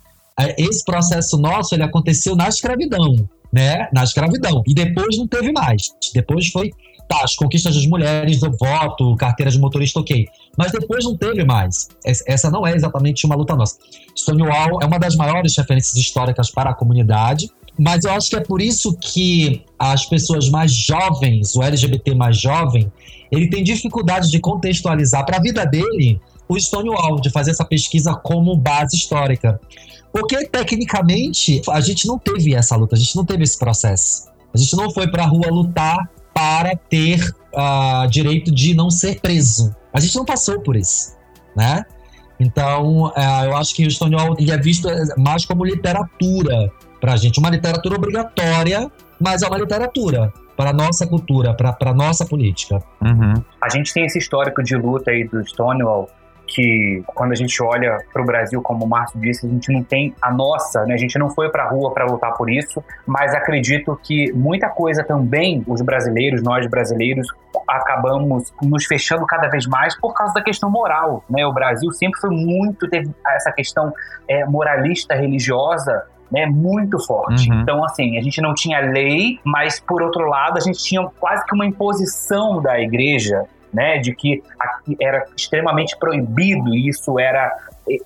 É, 0.41 0.61
esse 0.61 0.83
processo 0.83 1.37
nosso 1.37 1.75
ele 1.75 1.83
aconteceu 1.83 2.35
na 2.35 2.49
escravidão, 2.49 3.29
né? 3.53 3.89
Na 3.93 4.03
escravidão 4.03 4.63
e 4.67 4.75
depois 4.75 5.19
não 5.19 5.29
teve 5.29 5.53
mais. 5.53 5.83
Depois 6.15 6.49
foi 6.49 6.73
tá, 7.13 7.23
as 7.23 7.37
conquistas 7.37 7.75
das 7.75 7.87
mulheres, 7.87 8.41
do 8.41 8.51
voto, 8.51 9.15
carteira 9.17 9.51
de 9.51 9.59
motorista, 9.59 10.01
ok. 10.01 10.27
Mas 10.57 10.73
depois 10.73 11.05
não 11.05 11.15
teve 11.15 11.45
mais. 11.45 11.89
Essa 12.05 12.51
não 12.51 12.67
é 12.67 12.75
exatamente 12.75 13.27
uma 13.27 13.35
luta 13.35 13.55
nossa. 13.55 13.77
Stonewall 14.17 14.81
é 14.81 14.87
uma 14.87 14.99
das 14.99 15.15
maiores 15.15 15.55
referências 15.57 15.95
históricas 15.97 16.51
para 16.51 16.71
a 16.71 16.75
comunidade, 16.75 17.51
mas 17.79 18.05
eu 18.05 18.13
acho 18.13 18.31
que 18.31 18.37
é 18.37 18.41
por 18.41 18.63
isso 18.63 18.97
que 18.99 19.63
as 19.79 20.07
pessoas 20.07 20.49
mais 20.49 20.73
jovens, 20.73 21.55
o 21.55 21.63
LGBT 21.63 22.15
mais 22.15 22.39
jovem, 22.39 22.91
ele 23.31 23.49
tem 23.49 23.63
dificuldade 23.63 24.31
de 24.31 24.39
contextualizar 24.41 25.25
para 25.25 25.39
a 25.39 25.41
vida 25.41 25.65
dele 25.67 26.21
o 26.49 26.59
Stonewall, 26.59 27.21
de 27.21 27.31
fazer 27.31 27.53
essa 27.53 27.65
pesquisa 27.65 28.15
como 28.15 28.57
base 28.57 28.97
histórica. 28.97 29.61
Porque, 30.13 30.47
tecnicamente, 30.47 31.63
a 31.71 31.81
gente 31.81 32.07
não 32.07 32.19
teve 32.19 32.55
essa 32.55 32.77
luta, 32.77 32.95
a 32.95 32.99
gente 32.99 33.17
não 33.17 33.25
teve 33.25 33.45
esse 33.45 33.59
processo. 33.59 34.31
A 34.55 34.59
gente 34.59 34.77
não 34.77 34.91
foi 34.91 35.11
para 35.11 35.25
a 35.25 35.27
rua 35.27 35.49
lutar 35.49 36.11
para 36.35 36.77
ter 36.77 37.21
uh, 37.55 38.07
direito 38.09 38.53
de 38.53 38.75
não 38.75 38.91
ser 38.91 39.21
preso. 39.21 39.75
A 39.93 40.01
gente 40.01 40.15
não 40.17 40.25
passou 40.25 40.61
por 40.61 40.77
isso, 40.77 41.17
né? 41.57 41.85
Então, 42.39 43.05
uh, 43.07 43.45
eu 43.45 43.57
acho 43.57 43.75
que 43.75 43.87
o 43.87 43.91
Stonewall 43.91 44.37
é 44.39 44.59
visto 44.59 44.89
mais 45.17 45.47
como 45.47 45.65
literatura 45.65 46.71
para 47.01 47.15
a 47.15 47.17
gente, 47.17 47.39
uma 47.39 47.51
literatura 47.51 47.97
obrigatória, 47.97 48.91
mas 49.19 49.43
é 49.43 49.49
uma 49.49 49.59
literatura 49.59 50.33
para 50.57 50.73
nossa 50.73 51.07
cultura, 51.07 51.55
para 51.55 51.95
nossa 51.95 52.25
política. 52.27 52.83
Uhum. 53.01 53.35
A 53.61 53.69
gente 53.69 53.93
tem 53.93 54.05
esse 54.05 54.19
histórico 54.19 54.63
de 54.63 54.77
luta 54.77 55.11
aí 55.11 55.25
do 55.27 55.45
Stonewall 55.47 56.09
que 56.55 57.03
quando 57.07 57.33
a 57.33 57.35
gente 57.35 57.63
olha 57.63 57.99
para 58.13 58.23
o 58.23 58.25
Brasil, 58.25 58.61
como 58.61 58.85
o 58.85 58.89
Márcio 58.89 59.19
disse, 59.19 59.47
a 59.47 59.49
gente 59.49 59.73
não 59.73 59.83
tem 59.83 60.15
a 60.21 60.31
nossa, 60.31 60.85
né? 60.85 60.95
a 60.95 60.99
gente 60.99 61.19
não 61.19 61.31
foi 61.31 61.49
para 61.49 61.65
a 61.65 61.69
rua 61.69 61.93
para 61.93 62.05
lutar 62.05 62.35
por 62.35 62.51
isso, 62.51 62.83
mas 63.07 63.35
acredito 63.35 63.99
que 64.03 64.31
muita 64.33 64.69
coisa 64.69 65.03
também, 65.03 65.65
os 65.67 65.81
brasileiros, 65.81 66.43
nós 66.43 66.67
brasileiros, 66.67 67.27
acabamos 67.67 68.53
nos 68.63 68.85
fechando 68.85 69.25
cada 69.27 69.49
vez 69.49 69.67
mais 69.67 69.99
por 69.99 70.13
causa 70.13 70.35
da 70.35 70.43
questão 70.43 70.71
moral. 70.71 71.25
Né? 71.29 71.47
O 71.47 71.53
Brasil 71.53 71.91
sempre 71.93 72.21
foi 72.21 72.31
muito, 72.31 72.89
teve 72.89 73.11
essa 73.27 73.51
questão 73.51 73.93
é, 74.29 74.45
moralista, 74.45 75.15
religiosa, 75.15 76.05
né, 76.31 76.47
muito 76.47 76.99
forte. 76.99 77.51
Uhum. 77.51 77.61
Então, 77.61 77.85
assim, 77.85 78.17
a 78.17 78.23
gente 78.23 78.41
não 78.41 78.55
tinha 78.55 78.81
lei, 78.81 79.39
mas 79.45 79.79
por 79.79 80.01
outro 80.03 80.27
lado, 80.27 80.57
a 80.57 80.61
gente 80.61 80.83
tinha 80.83 81.07
quase 81.21 81.45
que 81.45 81.55
uma 81.55 81.67
imposição 81.67 82.61
da 82.63 82.81
igreja 82.81 83.45
né, 83.73 83.99
de 83.99 84.15
que 84.15 84.43
era 85.01 85.25
extremamente 85.37 85.97
proibido 85.99 86.75
e 86.75 86.89
isso 86.89 87.19
era 87.19 87.57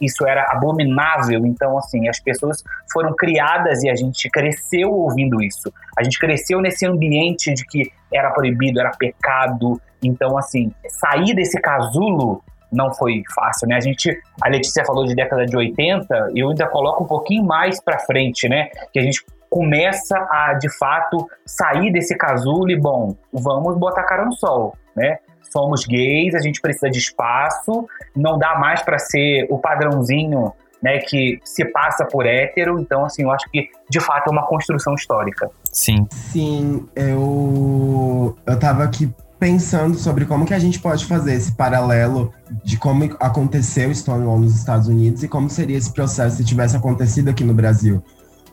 isso 0.01 0.27
era 0.27 0.43
abominável. 0.51 1.45
Então, 1.45 1.77
assim, 1.77 2.09
as 2.09 2.19
pessoas 2.19 2.63
foram 2.91 3.15
criadas 3.15 3.83
e 3.83 3.91
a 3.91 3.95
gente 3.95 4.29
cresceu 4.31 4.91
ouvindo 4.91 5.43
isso. 5.43 5.73
A 5.99 6.03
gente 6.03 6.19
cresceu 6.19 6.61
nesse 6.61 6.87
ambiente 6.87 7.53
de 7.53 7.65
que 7.67 7.93
era 8.13 8.31
proibido, 8.31 8.81
era 8.81 8.91
pecado. 8.91 9.81
Então, 10.03 10.39
assim, 10.39 10.73
sair 10.89 11.35
desse 11.35 11.61
casulo 11.61 12.43
não 12.73 12.93
foi 12.93 13.23
fácil, 13.35 13.69
né? 13.69 13.77
A 13.77 13.81
gente, 13.81 14.19
a 14.43 14.49
Letícia 14.49 14.85
falou 14.85 15.05
de 15.05 15.15
década 15.15 15.47
de 15.47 15.57
80, 15.57 16.33
eu 16.35 16.49
ainda 16.49 16.67
coloco 16.67 17.05
um 17.05 17.07
pouquinho 17.07 17.45
mais 17.45 17.81
para 17.81 17.99
frente, 17.99 18.49
né? 18.49 18.69
Que 18.93 18.99
a 18.99 19.03
gente 19.03 19.25
começa 19.49 20.17
a, 20.31 20.55
de 20.55 20.69
fato, 20.77 21.27
sair 21.45 21.93
desse 21.93 22.17
casulo 22.17 22.71
e, 22.71 22.79
bom, 22.79 23.15
vamos 23.33 23.79
botar 23.79 24.03
cara 24.03 24.25
no 24.25 24.33
sol, 24.33 24.77
né? 24.95 25.19
Somos 25.57 25.87
gays, 25.87 26.35
a 26.35 26.41
gente 26.41 26.61
precisa 26.61 26.91
de 26.91 26.99
espaço, 26.99 27.89
não 28.15 28.39
dá 28.39 28.59
mais 28.59 28.83
para 28.83 28.99
ser 28.99 29.47
o 29.49 29.59
padrãozinho 29.59 30.53
né, 30.83 30.99
que 30.99 31.41
se 31.43 31.65
passa 31.65 32.05
por 32.05 32.27
hétero, 32.27 32.79
então 32.79 33.07
assim, 33.07 33.23
eu 33.23 33.31
acho 33.31 33.51
que 33.51 33.71
de 33.89 33.99
fato 33.99 34.29
é 34.29 34.31
uma 34.31 34.47
construção 34.47 34.95
histórica. 34.95 35.51
Sim. 35.73 36.07
Sim, 36.11 36.87
eu 36.95 38.37
eu 38.47 38.59
tava 38.59 38.85
aqui 38.85 39.11
pensando 39.39 39.97
sobre 39.97 40.27
como 40.27 40.45
que 40.45 40.53
a 40.53 40.59
gente 40.59 40.79
pode 40.79 41.07
fazer 41.07 41.35
esse 41.35 41.53
paralelo 41.53 42.33
de 42.63 42.77
como 42.77 43.05
aconteceu 43.19 43.89
o 43.89 43.95
Stonewall 43.95 44.39
nos 44.39 44.55
Estados 44.55 44.89
Unidos 44.89 45.23
e 45.23 45.29
como 45.29 45.49
seria 45.49 45.79
esse 45.79 45.93
processo 45.93 46.37
se 46.37 46.45
tivesse 46.45 46.77
acontecido 46.77 47.31
aqui 47.31 47.45
no 47.45 47.55
Brasil. 47.55 48.03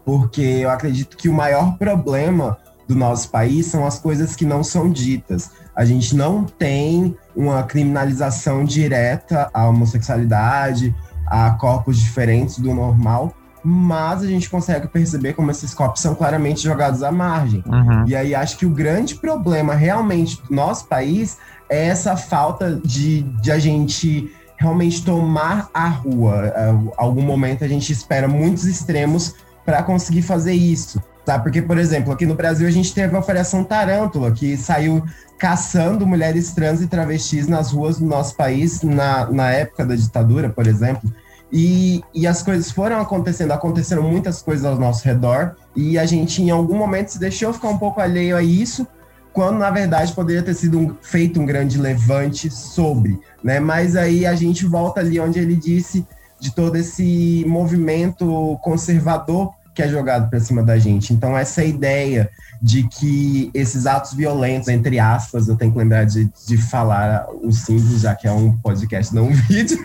Porque 0.05 0.41
eu 0.41 0.69
acredito 0.69 1.17
que 1.17 1.27
o 1.27 1.33
maior 1.33 1.77
problema 1.77 2.57
do 2.87 2.95
nosso 2.95 3.29
país 3.29 3.65
são 3.65 3.85
as 3.85 3.99
coisas 3.99 4.35
que 4.35 4.45
não 4.45 4.63
são 4.63 4.89
ditas. 4.89 5.51
A 5.75 5.85
gente 5.85 6.15
não 6.15 6.43
tem 6.43 7.15
uma 7.35 7.63
criminalização 7.63 8.63
direta 8.63 9.49
à 9.53 9.67
homossexualidade, 9.67 10.95
a 11.25 11.51
corpos 11.51 11.97
diferentes 11.97 12.59
do 12.59 12.73
normal, 12.73 13.33
mas 13.63 14.21
a 14.21 14.27
gente 14.27 14.49
consegue 14.49 14.87
perceber 14.87 15.33
como 15.33 15.49
esses 15.49 15.73
corpos 15.73 16.01
são 16.01 16.13
claramente 16.13 16.61
jogados 16.61 17.01
à 17.01 17.11
margem. 17.11 17.63
Uhum. 17.65 18.05
E 18.05 18.15
aí 18.15 18.35
acho 18.35 18.57
que 18.57 18.65
o 18.65 18.69
grande 18.69 19.15
problema 19.15 19.73
realmente 19.73 20.41
do 20.43 20.53
nosso 20.53 20.85
país 20.85 21.37
é 21.69 21.87
essa 21.87 22.17
falta 22.17 22.75
de, 22.83 23.23
de 23.41 23.51
a 23.51 23.57
gente 23.57 24.29
realmente 24.57 25.03
tomar 25.03 25.69
a 25.73 25.87
rua. 25.87 26.53
É, 26.55 26.73
algum 26.97 27.21
momento 27.21 27.63
a 27.63 27.67
gente 27.67 27.91
espera 27.91 28.27
muitos 28.27 28.65
extremos 28.65 29.33
para 29.65 29.81
conseguir 29.81 30.21
fazer 30.21 30.53
isso. 30.53 31.01
Tá? 31.25 31.39
Porque, 31.39 31.61
por 31.61 31.77
exemplo, 31.77 32.11
aqui 32.11 32.25
no 32.25 32.35
Brasil 32.35 32.67
a 32.67 32.71
gente 32.71 32.93
teve 32.93 33.15
a 33.15 33.19
Operação 33.19 33.63
Tarântula, 33.63 34.31
que 34.31 34.57
saiu 34.57 35.03
caçando 35.37 36.05
mulheres 36.05 36.51
trans 36.51 36.81
e 36.81 36.87
travestis 36.87 37.47
nas 37.47 37.71
ruas 37.71 37.97
do 37.97 38.05
nosso 38.05 38.35
país 38.35 38.81
na, 38.81 39.29
na 39.31 39.51
época 39.51 39.85
da 39.85 39.95
ditadura, 39.95 40.49
por 40.49 40.67
exemplo. 40.67 41.13
E, 41.51 42.03
e 42.13 42.25
as 42.25 42.41
coisas 42.41 42.71
foram 42.71 42.99
acontecendo, 42.99 43.51
aconteceram 43.51 44.01
muitas 44.03 44.41
coisas 44.41 44.65
ao 44.65 44.77
nosso 44.77 45.05
redor, 45.05 45.55
e 45.75 45.97
a 45.97 46.05
gente 46.05 46.41
em 46.41 46.49
algum 46.49 46.75
momento 46.75 47.09
se 47.09 47.19
deixou 47.19 47.53
ficar 47.53 47.69
um 47.69 47.77
pouco 47.77 48.01
alheio 48.01 48.35
a 48.35 48.41
isso, 48.41 48.85
quando 49.31 49.59
na 49.59 49.69
verdade 49.69 50.13
poderia 50.13 50.43
ter 50.43 50.53
sido 50.53 50.79
um, 50.79 50.95
feito 51.01 51.39
um 51.39 51.45
grande 51.45 51.77
levante 51.77 52.49
sobre, 52.49 53.19
né? 53.43 53.59
Mas 53.59 53.95
aí 53.95 54.25
a 54.25 54.35
gente 54.35 54.65
volta 54.65 54.99
ali 54.99 55.19
onde 55.19 55.39
ele 55.39 55.55
disse 55.55 56.05
de 56.39 56.53
todo 56.53 56.75
esse 56.75 57.45
movimento 57.47 58.57
conservador 58.61 59.51
que 59.73 59.81
é 59.81 59.87
jogado 59.87 60.29
para 60.29 60.39
cima 60.39 60.63
da 60.63 60.77
gente. 60.77 61.13
Então 61.13 61.37
essa 61.37 61.63
ideia 61.63 62.29
de 62.61 62.87
que 62.87 63.51
esses 63.53 63.85
atos 63.85 64.13
violentos, 64.13 64.69
entre 64.69 64.99
aspas, 64.99 65.47
eu 65.49 65.57
tenho 65.57 65.71
que 65.71 65.77
lembrar 65.77 66.05
de, 66.05 66.31
de 66.47 66.57
falar 66.57 67.25
o 67.41 67.51
símbolo, 67.51 67.99
já 67.99 68.15
que 68.15 68.27
é 68.27 68.31
um 68.31 68.55
podcast, 68.57 69.13
não 69.13 69.27
um 69.27 69.33
vídeo. 69.49 69.77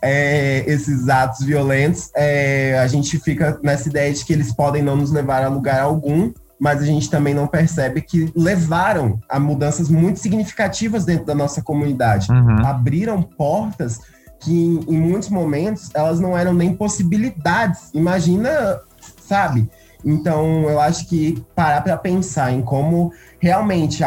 é, 0.00 0.62
esses 0.66 1.08
atos 1.08 1.44
violentos, 1.44 2.10
é, 2.14 2.78
a 2.78 2.86
gente 2.86 3.18
fica 3.18 3.58
nessa 3.62 3.88
ideia 3.88 4.12
de 4.12 4.24
que 4.24 4.32
eles 4.32 4.52
podem 4.52 4.82
não 4.82 4.96
nos 4.96 5.10
levar 5.10 5.42
a 5.42 5.48
lugar 5.48 5.80
algum, 5.80 6.32
mas 6.60 6.80
a 6.80 6.84
gente 6.84 7.08
também 7.08 7.34
não 7.34 7.46
percebe 7.46 8.00
que 8.00 8.32
levaram 8.36 9.20
a 9.28 9.38
mudanças 9.38 9.88
muito 9.88 10.18
significativas 10.18 11.04
dentro 11.04 11.24
da 11.24 11.34
nossa 11.34 11.62
comunidade. 11.62 12.30
Uhum. 12.30 12.66
Abriram 12.66 13.22
portas 13.22 14.00
que, 14.40 14.52
em, 14.52 14.80
em 14.88 14.98
muitos 14.98 15.28
momentos, 15.28 15.90
elas 15.94 16.20
não 16.20 16.36
eram 16.36 16.52
nem 16.52 16.74
possibilidades. 16.74 17.90
Imagina, 17.94 18.80
sabe? 19.20 19.68
Então, 20.04 20.68
eu 20.68 20.80
acho 20.80 21.08
que 21.08 21.42
parar 21.54 21.82
para 21.82 21.96
pensar 21.96 22.52
em 22.52 22.62
como 22.62 23.12
realmente 23.40 24.02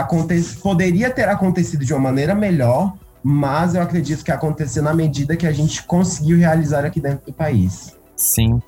poderia 0.61 1.09
ter 1.09 1.27
acontecido 1.27 1.83
de 1.83 1.93
uma 1.93 2.01
maneira 2.01 2.33
melhor, 2.33 2.93
mas 3.23 3.75
eu 3.75 3.81
acredito 3.81 4.23
que 4.23 4.31
aconteceu 4.31 4.81
na 4.81 4.93
medida 4.93 5.35
que 5.35 5.45
a 5.45 5.51
gente 5.51 5.83
conseguiu 5.83 6.37
realizar 6.37 6.85
aqui 6.85 6.99
dentro 6.99 7.25
do 7.25 7.33
país. 7.33 7.97
Sim. 8.15 8.61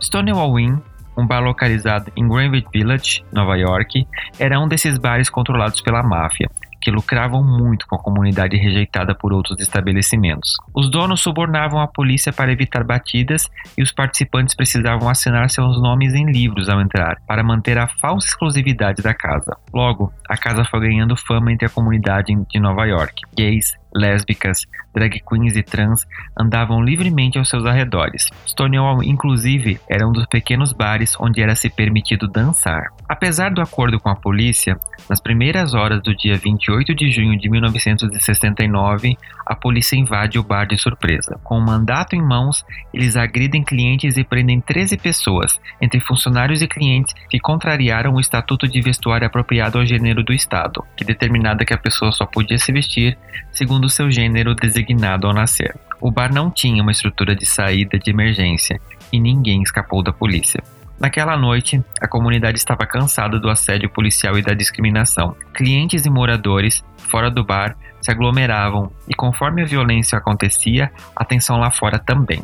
Stonewall 0.00 0.58
Inn, 0.60 0.78
um 1.16 1.26
bar 1.26 1.40
localizado 1.40 2.12
em 2.16 2.28
Greenwich 2.28 2.68
Village, 2.72 3.24
Nova 3.32 3.56
York, 3.56 4.06
era 4.38 4.60
um 4.60 4.68
desses 4.68 4.98
bares 4.98 5.30
controlados 5.30 5.80
pela 5.80 6.02
máfia, 6.02 6.50
que 6.84 6.90
lucravam 6.90 7.42
muito 7.42 7.86
com 7.86 7.96
a 7.96 7.98
comunidade 7.98 8.58
rejeitada 8.58 9.14
por 9.14 9.32
outros 9.32 9.58
estabelecimentos. 9.58 10.50
Os 10.74 10.90
donos 10.90 11.22
subornavam 11.22 11.80
a 11.80 11.88
polícia 11.88 12.30
para 12.30 12.52
evitar 12.52 12.84
batidas 12.84 13.50
e 13.78 13.82
os 13.82 13.90
participantes 13.90 14.54
precisavam 14.54 15.08
assinar 15.08 15.48
seus 15.48 15.80
nomes 15.80 16.12
em 16.12 16.30
livros 16.30 16.68
ao 16.68 16.82
entrar, 16.82 17.16
para 17.26 17.42
manter 17.42 17.78
a 17.78 17.88
falsa 17.88 18.28
exclusividade 18.28 19.02
da 19.02 19.14
casa. 19.14 19.56
Logo, 19.72 20.12
a 20.28 20.36
casa 20.36 20.62
foi 20.66 20.80
ganhando 20.80 21.16
fama 21.16 21.50
entre 21.50 21.66
a 21.66 21.70
comunidade 21.70 22.34
de 22.50 22.60
Nova 22.60 22.84
York. 22.84 23.22
Gays, 23.34 23.72
lésbicas, 23.94 24.66
drag 24.94 25.20
queens 25.20 25.56
e 25.56 25.62
trans 25.62 26.06
andavam 26.38 26.82
livremente 26.82 27.38
aos 27.38 27.48
seus 27.48 27.64
arredores. 27.64 28.28
Stonewall, 28.46 29.02
inclusive, 29.02 29.80
era 29.88 30.06
um 30.06 30.12
dos 30.12 30.26
pequenos 30.26 30.72
bares 30.72 31.14
onde 31.20 31.40
era 31.40 31.54
se 31.54 31.70
permitido 31.70 32.26
dançar. 32.28 32.88
Apesar 33.08 33.50
do 33.50 33.60
acordo 33.60 34.00
com 34.00 34.08
a 34.08 34.16
polícia, 34.16 34.78
nas 35.08 35.20
primeiras 35.20 35.74
horas 35.74 36.02
do 36.02 36.16
dia 36.16 36.36
28 36.36 36.94
de 36.94 37.10
junho 37.10 37.38
de 37.38 37.48
1969, 37.50 39.16
a 39.46 39.54
polícia 39.54 39.96
invade 39.96 40.38
o 40.38 40.42
bar 40.42 40.66
de 40.66 40.78
surpresa. 40.78 41.38
Com 41.44 41.58
um 41.58 41.64
mandato 41.64 42.16
em 42.16 42.22
mãos, 42.22 42.64
eles 42.92 43.14
agridem 43.14 43.62
clientes 43.62 44.16
e 44.16 44.24
prendem 44.24 44.60
13 44.60 44.96
pessoas, 44.96 45.60
entre 45.80 46.00
funcionários 46.00 46.62
e 46.62 46.68
clientes, 46.68 47.14
que 47.28 47.38
contrariaram 47.38 48.14
o 48.14 48.20
estatuto 48.20 48.66
de 48.66 48.80
vestuário 48.80 49.26
apropriado 49.26 49.78
ao 49.78 49.84
gênero 49.84 50.24
do 50.24 50.32
Estado, 50.32 50.82
que 50.96 51.04
determinava 51.04 51.64
que 51.64 51.74
a 51.74 51.78
pessoa 51.78 52.10
só 52.10 52.24
podia 52.24 52.58
se 52.58 52.72
vestir 52.72 53.18
segundo 53.52 53.83
seu 53.88 54.10
gênero 54.10 54.54
designado 54.54 55.26
ao 55.26 55.34
nascer. 55.34 55.74
O 56.00 56.10
bar 56.10 56.32
não 56.32 56.50
tinha 56.50 56.82
uma 56.82 56.92
estrutura 56.92 57.34
de 57.34 57.46
saída 57.46 57.98
de 57.98 58.10
emergência 58.10 58.80
e 59.12 59.18
ninguém 59.18 59.62
escapou 59.62 60.02
da 60.02 60.12
polícia. 60.12 60.62
Naquela 60.98 61.36
noite, 61.36 61.82
a 62.00 62.06
comunidade 62.06 62.58
estava 62.58 62.86
cansada 62.86 63.38
do 63.38 63.48
assédio 63.48 63.90
policial 63.90 64.38
e 64.38 64.42
da 64.42 64.54
discriminação. 64.54 65.36
Clientes 65.52 66.06
e 66.06 66.10
moradores, 66.10 66.84
fora 66.96 67.30
do 67.30 67.44
bar, 67.44 67.76
se 68.00 68.10
aglomeravam 68.10 68.90
e, 69.08 69.14
conforme 69.14 69.62
a 69.62 69.66
violência 69.66 70.18
acontecia, 70.18 70.90
a 71.16 71.24
tensão 71.24 71.58
lá 71.58 71.70
fora 71.70 71.98
também. 71.98 72.42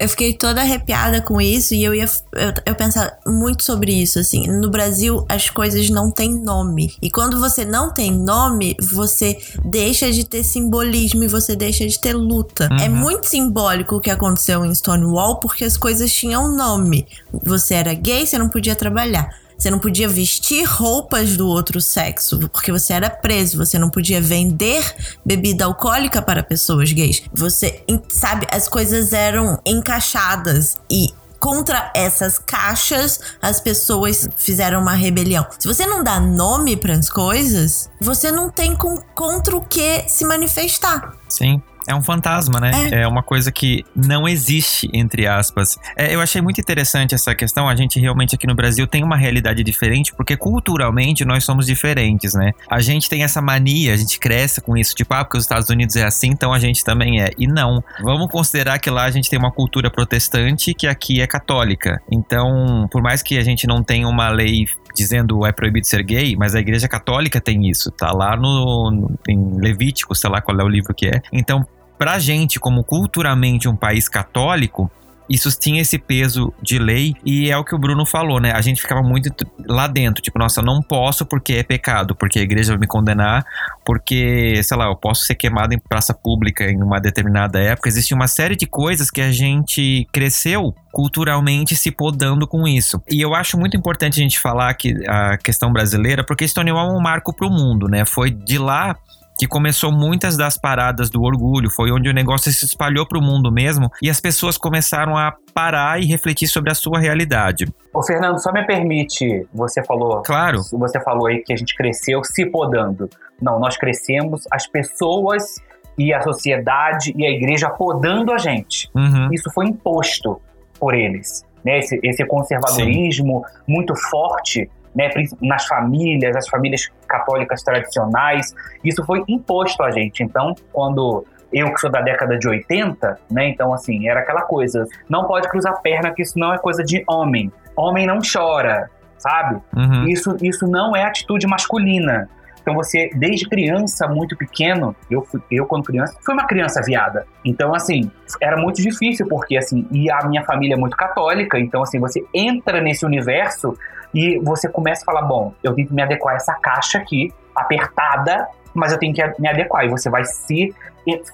Eu 0.00 0.08
fiquei 0.08 0.32
toda 0.32 0.62
arrepiada 0.62 1.20
com 1.20 1.38
isso 1.40 1.74
e 1.74 1.84
eu 1.84 1.94
ia 1.94 2.06
eu, 2.32 2.52
eu 2.64 2.74
pensar 2.74 3.18
muito 3.26 3.62
sobre 3.62 3.92
isso 3.92 4.18
assim. 4.18 4.46
No 4.48 4.70
Brasil 4.70 5.26
as 5.28 5.50
coisas 5.50 5.90
não 5.90 6.10
têm 6.10 6.34
nome. 6.42 6.94
E 7.02 7.10
quando 7.10 7.38
você 7.38 7.64
não 7.66 7.92
tem 7.92 8.10
nome 8.10 8.74
você 8.80 9.36
deixa 9.64 10.10
de 10.10 10.24
ter 10.24 10.42
simbolismo 10.42 11.22
e 11.22 11.28
você 11.28 11.54
deixa 11.54 11.86
de 11.86 11.98
ter 12.00 12.14
luta. 12.14 12.68
É 12.80 12.88
Uhum. 12.88 12.96
muito 12.96 13.28
simbólico 13.28 13.96
o 13.96 14.00
que 14.00 14.10
aconteceu 14.10 14.64
em 14.64 14.74
Stonewall 14.74 15.38
porque 15.38 15.64
as 15.64 15.76
coisas 15.76 16.10
tinham 16.12 16.48
nome. 16.48 17.06
Você 17.44 17.74
era 17.74 17.92
gay 17.92 18.26
você 18.26 18.38
não 18.38 18.48
podia 18.48 18.74
trabalhar 18.74 19.28
você 19.60 19.70
não 19.70 19.78
podia 19.78 20.08
vestir 20.08 20.64
roupas 20.64 21.36
do 21.36 21.46
outro 21.46 21.82
sexo, 21.82 22.38
porque 22.48 22.72
você 22.72 22.94
era 22.94 23.10
preso. 23.10 23.58
Você 23.58 23.78
não 23.78 23.90
podia 23.90 24.18
vender 24.18 24.82
bebida 25.22 25.66
alcoólica 25.66 26.22
para 26.22 26.42
pessoas 26.42 26.90
gays. 26.90 27.22
Você, 27.34 27.84
sabe, 28.08 28.46
as 28.50 28.66
coisas 28.66 29.12
eram 29.12 29.60
encaixadas 29.66 30.78
e 30.90 31.12
contra 31.38 31.90
essas 31.94 32.38
caixas 32.38 33.20
as 33.40 33.60
pessoas 33.60 34.26
fizeram 34.34 34.80
uma 34.80 34.94
rebelião. 34.94 35.46
Se 35.58 35.68
você 35.68 35.84
não 35.84 36.02
dá 36.02 36.18
nome 36.18 36.76
para 36.76 36.94
as 36.94 37.10
coisas, 37.10 37.90
você 38.00 38.30
não 38.30 38.50
tem 38.50 38.74
com, 38.74 38.98
contra 39.14 39.54
o 39.54 39.64
que 39.64 40.08
se 40.08 40.24
manifestar. 40.24 41.14
Sim. 41.28 41.62
É 41.86 41.94
um 41.94 42.02
fantasma, 42.02 42.60
né? 42.60 42.70
É. 42.92 43.06
uma 43.06 43.22
coisa 43.22 43.50
que 43.50 43.84
não 43.94 44.28
existe, 44.28 44.88
entre 44.92 45.26
aspas. 45.26 45.76
É, 45.96 46.14
eu 46.14 46.20
achei 46.20 46.40
muito 46.40 46.60
interessante 46.60 47.14
essa 47.14 47.34
questão. 47.34 47.68
A 47.68 47.74
gente 47.74 47.98
realmente 47.98 48.34
aqui 48.34 48.46
no 48.46 48.54
Brasil 48.54 48.86
tem 48.86 49.02
uma 49.02 49.16
realidade 49.16 49.62
diferente, 49.62 50.14
porque 50.14 50.36
culturalmente 50.36 51.24
nós 51.24 51.44
somos 51.44 51.66
diferentes, 51.66 52.34
né? 52.34 52.52
A 52.70 52.80
gente 52.80 53.08
tem 53.08 53.22
essa 53.22 53.40
mania, 53.40 53.92
a 53.92 53.96
gente 53.96 54.18
cresce 54.18 54.60
com 54.60 54.76
isso, 54.76 54.94
tipo, 54.94 55.12
ah, 55.14 55.24
porque 55.24 55.38
os 55.38 55.44
Estados 55.44 55.68
Unidos 55.68 55.96
é 55.96 56.04
assim, 56.04 56.28
então 56.28 56.52
a 56.52 56.58
gente 56.58 56.84
também 56.84 57.20
é. 57.20 57.30
E 57.38 57.46
não. 57.46 57.82
Vamos 58.02 58.30
considerar 58.30 58.78
que 58.78 58.90
lá 58.90 59.04
a 59.04 59.10
gente 59.10 59.28
tem 59.28 59.38
uma 59.38 59.50
cultura 59.50 59.90
protestante 59.90 60.74
que 60.74 60.86
aqui 60.86 61.20
é 61.20 61.26
católica. 61.26 62.00
Então, 62.10 62.88
por 62.90 63.02
mais 63.02 63.22
que 63.22 63.38
a 63.38 63.42
gente 63.42 63.66
não 63.66 63.82
tenha 63.82 64.06
uma 64.08 64.28
lei 64.28 64.66
dizendo 64.94 65.46
é 65.46 65.52
proibido 65.52 65.86
ser 65.86 66.02
gay, 66.02 66.36
mas 66.36 66.54
a 66.54 66.60
igreja 66.60 66.88
católica 66.88 67.40
tem 67.40 67.68
isso, 67.68 67.90
tá 67.90 68.12
lá 68.12 68.36
no, 68.36 68.90
no 68.90 69.18
em 69.28 69.60
Levítico, 69.60 70.14
sei 70.14 70.30
lá 70.30 70.40
qual 70.40 70.58
é 70.58 70.64
o 70.64 70.68
livro 70.68 70.94
que 70.94 71.06
é. 71.06 71.22
Então, 71.32 71.66
pra 72.00 72.18
gente, 72.18 72.58
como 72.58 72.82
culturalmente 72.82 73.68
um 73.68 73.76
país 73.76 74.08
católico, 74.08 74.90
isso 75.28 75.50
tinha 75.50 75.82
esse 75.82 75.98
peso 75.98 76.50
de 76.62 76.78
lei 76.78 77.14
e 77.26 77.50
é 77.50 77.56
o 77.58 77.62
que 77.62 77.74
o 77.74 77.78
Bruno 77.78 78.06
falou, 78.06 78.40
né? 78.40 78.52
A 78.52 78.62
gente 78.62 78.80
ficava 78.80 79.02
muito 79.02 79.30
lá 79.68 79.86
dentro, 79.86 80.22
tipo, 80.22 80.38
nossa, 80.38 80.62
não 80.62 80.80
posso 80.80 81.26
porque 81.26 81.52
é 81.52 81.62
pecado, 81.62 82.16
porque 82.16 82.38
a 82.38 82.42
igreja 82.42 82.72
vai 82.72 82.80
me 82.80 82.86
condenar, 82.86 83.44
porque, 83.84 84.62
sei 84.62 84.78
lá, 84.78 84.86
eu 84.86 84.96
posso 84.96 85.26
ser 85.26 85.34
queimado 85.34 85.74
em 85.74 85.78
praça 85.78 86.14
pública 86.14 86.64
em 86.64 86.82
uma 86.82 86.98
determinada 86.98 87.60
época. 87.60 87.90
Existe 87.90 88.14
uma 88.14 88.26
série 88.26 88.56
de 88.56 88.64
coisas 88.64 89.10
que 89.10 89.20
a 89.20 89.30
gente 89.30 90.08
cresceu 90.10 90.74
culturalmente 90.90 91.76
se 91.76 91.90
podando 91.90 92.48
com 92.48 92.66
isso. 92.66 92.98
E 93.10 93.20
eu 93.20 93.34
acho 93.34 93.58
muito 93.58 93.76
importante 93.76 94.18
a 94.18 94.22
gente 94.22 94.40
falar 94.40 94.72
que 94.72 94.94
a 95.06 95.36
questão 95.36 95.70
brasileira, 95.70 96.24
porque 96.24 96.48
Stonewall 96.48 96.92
é 96.92 96.98
um 96.98 97.02
marco 97.02 97.36
para 97.36 97.46
o 97.46 97.50
mundo, 97.50 97.88
né? 97.88 98.06
Foi 98.06 98.30
de 98.30 98.56
lá 98.56 98.96
que 99.40 99.48
começou 99.48 99.90
muitas 99.90 100.36
das 100.36 100.58
paradas 100.58 101.08
do 101.08 101.22
orgulho, 101.22 101.70
foi 101.70 101.90
onde 101.90 102.10
o 102.10 102.12
negócio 102.12 102.52
se 102.52 102.66
espalhou 102.66 103.08
para 103.08 103.18
o 103.18 103.22
mundo 103.22 103.50
mesmo 103.50 103.90
e 104.02 104.10
as 104.10 104.20
pessoas 104.20 104.58
começaram 104.58 105.16
a 105.16 105.34
parar 105.54 105.98
e 105.98 106.04
refletir 106.04 106.46
sobre 106.46 106.70
a 106.70 106.74
sua 106.74 107.00
realidade. 107.00 107.64
Ô 107.94 108.02
Fernando, 108.02 108.38
só 108.38 108.52
me 108.52 108.66
permite, 108.66 109.46
você 109.54 109.82
falou, 109.82 110.20
Claro. 110.20 110.60
você 110.72 111.00
falou 111.00 111.26
aí 111.26 111.38
que 111.42 111.54
a 111.54 111.56
gente 111.56 111.74
cresceu 111.74 112.22
se 112.22 112.44
podando. 112.44 113.08
Não, 113.40 113.58
nós 113.58 113.78
crescemos 113.78 114.42
as 114.52 114.66
pessoas 114.66 115.54
e 115.96 116.12
a 116.12 116.20
sociedade 116.20 117.14
e 117.16 117.24
a 117.24 117.30
igreja 117.30 117.70
podando 117.70 118.34
a 118.34 118.36
gente. 118.36 118.90
Uhum. 118.94 119.32
Isso 119.32 119.50
foi 119.54 119.68
imposto 119.68 120.38
por 120.78 120.92
eles, 120.94 121.46
né? 121.64 121.78
Esse, 121.78 121.98
esse 122.02 122.26
conservadorismo 122.26 123.42
muito 123.66 123.94
forte, 123.96 124.68
né? 124.94 125.08
Nas 125.40 125.66
famílias, 125.66 126.36
as 126.36 126.48
famílias 126.48 126.88
católicas 127.06 127.62
tradicionais, 127.62 128.54
isso 128.84 129.04
foi 129.04 129.22
imposto 129.28 129.82
a 129.82 129.90
gente. 129.90 130.22
Então, 130.22 130.54
quando 130.72 131.24
eu 131.52 131.72
que 131.74 131.80
sou 131.80 131.90
da 131.90 132.00
década 132.00 132.38
de 132.38 132.48
80, 132.48 133.18
né? 133.30 133.48
Então, 133.48 133.72
assim, 133.74 134.08
era 134.08 134.20
aquela 134.20 134.42
coisa, 134.42 134.86
não 135.08 135.24
pode 135.26 135.48
cruzar 135.48 135.72
a 135.72 135.76
perna, 135.76 136.12
que 136.12 136.22
isso 136.22 136.38
não 136.38 136.52
é 136.54 136.58
coisa 136.58 136.84
de 136.84 137.02
homem. 137.08 137.52
Homem 137.76 138.06
não 138.06 138.18
chora, 138.20 138.88
sabe? 139.18 139.60
Uhum. 139.76 140.04
Isso, 140.08 140.36
isso 140.40 140.66
não 140.68 140.94
é 140.94 141.02
atitude 141.04 141.46
masculina. 141.46 142.28
Então 142.62 142.74
você, 142.74 143.08
desde 143.14 143.48
criança, 143.48 144.06
muito 144.06 144.36
pequeno, 144.36 144.94
eu, 145.10 145.22
fui- 145.22 145.40
eu 145.50 145.64
quando 145.66 145.82
criança, 145.84 146.14
fui 146.22 146.34
uma 146.34 146.46
criança 146.46 146.82
viada. 146.82 147.26
Então, 147.42 147.74
assim, 147.74 148.10
era 148.40 148.54
muito 148.56 148.82
difícil, 148.82 149.26
porque, 149.26 149.56
assim, 149.56 149.88
e 149.90 150.10
a 150.10 150.22
minha 150.28 150.44
família 150.44 150.74
é 150.74 150.76
muito 150.78 150.94
católica, 150.94 151.58
então, 151.58 151.82
assim, 151.82 151.98
você 151.98 152.22
entra 152.34 152.80
nesse 152.82 153.04
universo 153.06 153.74
e 154.14 154.38
você 154.40 154.68
começa 154.68 155.02
a 155.02 155.06
falar, 155.06 155.22
bom, 155.22 155.52
eu 155.62 155.74
tenho 155.74 155.88
que 155.88 155.94
me 155.94 156.02
adequar 156.02 156.34
a 156.34 156.36
essa 156.36 156.54
caixa 156.54 156.98
aqui, 156.98 157.32
apertada, 157.54 158.48
mas 158.74 158.92
eu 158.92 158.98
tenho 158.98 159.14
que 159.14 159.22
me 159.38 159.48
adequar. 159.48 159.84
E 159.84 159.88
você 159.88 160.10
vai 160.10 160.24
se 160.24 160.74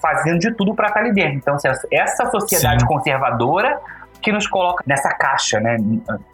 fazendo 0.01 0.39
de 0.39 0.53
tudo 0.55 0.73
para 0.73 0.87
estar 0.87 0.99
ali 1.01 1.13
dentro. 1.13 1.37
Então, 1.37 1.55
essa 1.91 2.25
sociedade 2.31 2.81
Sim. 2.81 2.87
conservadora 2.87 3.79
que 4.21 4.31
nos 4.31 4.47
coloca 4.47 4.83
nessa 4.85 5.09
caixa, 5.09 5.59
né? 5.59 5.77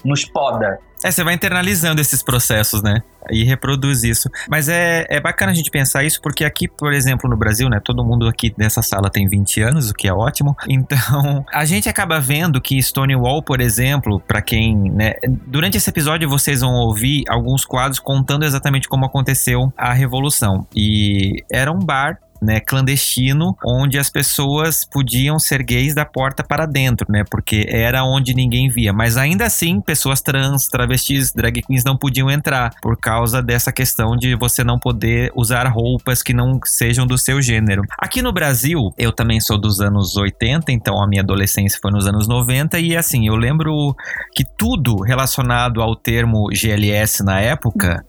Nos 0.04 0.26
poda. 0.26 0.80
É, 1.04 1.12
você 1.12 1.22
vai 1.22 1.34
internalizando 1.34 2.00
esses 2.00 2.24
processos, 2.24 2.82
né? 2.82 3.02
E 3.30 3.44
reproduz 3.44 4.04
isso. 4.04 4.30
Mas 4.50 4.70
é, 4.70 5.06
é 5.10 5.20
bacana 5.20 5.52
a 5.52 5.56
gente 5.56 5.70
pensar 5.70 6.04
isso, 6.06 6.22
porque 6.22 6.46
aqui, 6.46 6.66
por 6.66 6.94
exemplo, 6.94 7.30
no 7.30 7.36
Brasil, 7.36 7.70
né? 7.70 7.82
Todo 7.84 8.06
mundo 8.06 8.26
aqui 8.28 8.54
nessa 8.58 8.82
sala 8.82 9.10
tem 9.10 9.28
20 9.28 9.62
anos, 9.62 9.90
o 9.90 9.94
que 9.94 10.08
é 10.08 10.14
ótimo. 10.14 10.56
Então, 10.84 11.46
a 11.54 11.66
gente 11.66 11.88
acaba 11.88 12.20
vendo 12.20 12.60
que 12.60 12.82
Stonewall, 12.82 13.44
por 13.44 13.62
exemplo, 13.62 14.20
para 14.20 14.42
quem, 14.42 14.76
né? 14.92 15.14
Durante 15.46 15.78
esse 15.78 15.90
episódio 15.90 16.28
vocês 16.28 16.62
vão 16.62 16.74
ouvir 16.74 17.24
alguns 17.30 17.64
quadros 17.64 18.00
contando 18.00 18.44
exatamente 18.44 18.88
como 18.88 19.06
aconteceu 19.06 19.72
a 19.78 19.94
Revolução. 19.94 20.66
E 20.76 21.44
era 21.52 21.72
um 21.72 21.80
bar 21.80 22.18
né, 22.44 22.60
clandestino, 22.60 23.56
onde 23.66 23.98
as 23.98 24.10
pessoas 24.10 24.86
podiam 24.86 25.40
ser 25.40 25.64
gays 25.64 25.96
da 25.96 26.06
porta 26.06 26.44
para 26.44 26.66
dentro, 26.66 27.08
né, 27.10 27.24
porque 27.30 27.66
era 27.70 28.04
onde 28.04 28.34
ninguém 28.34 28.70
via. 28.70 28.92
Mas 28.94 29.18
ainda 29.18 29.46
assim, 29.46 29.80
pessoas 29.82 30.22
trans, 30.22 30.68
travestis, 30.68 31.32
drag 31.32 31.62
queens 31.62 31.84
não 31.84 31.98
podiam 31.98 32.30
entrar 32.30 32.72
por 32.82 32.98
causa 32.98 33.42
dessa 33.42 33.72
questão 33.72 34.16
de 34.16 34.36
você 34.36 34.64
não 34.64 34.78
poder 34.78 35.32
usar 35.36 35.68
roupas 35.68 36.22
que 36.22 36.34
não 36.34 36.60
sejam 36.66 37.08
do 37.08 37.18
seu 37.18 37.42
gênero. 37.42 37.84
Aqui 37.98 38.22
no 38.22 38.34
Brasil, 38.34 38.94
eu 38.98 39.12
também 39.12 39.40
sou 39.40 39.58
dos 39.58 39.80
anos 39.80 40.16
80, 40.18 40.72
então 40.72 41.02
a 41.02 41.08
minha 41.08 41.22
adolescência 41.22 41.80
foi 41.82 41.92
nos 41.92 42.08
anos 42.08 42.28
90 42.28 42.80
e 42.80 42.96
assim, 42.98 43.28
eu 43.28 43.36
lembro 43.36 43.96
que 44.36 44.44
tudo 44.44 45.02
relacionado 45.02 45.82
ao 45.82 45.96
termo 45.96 46.50
GLS 46.52 47.24
na 47.24 47.40
época 47.40 48.04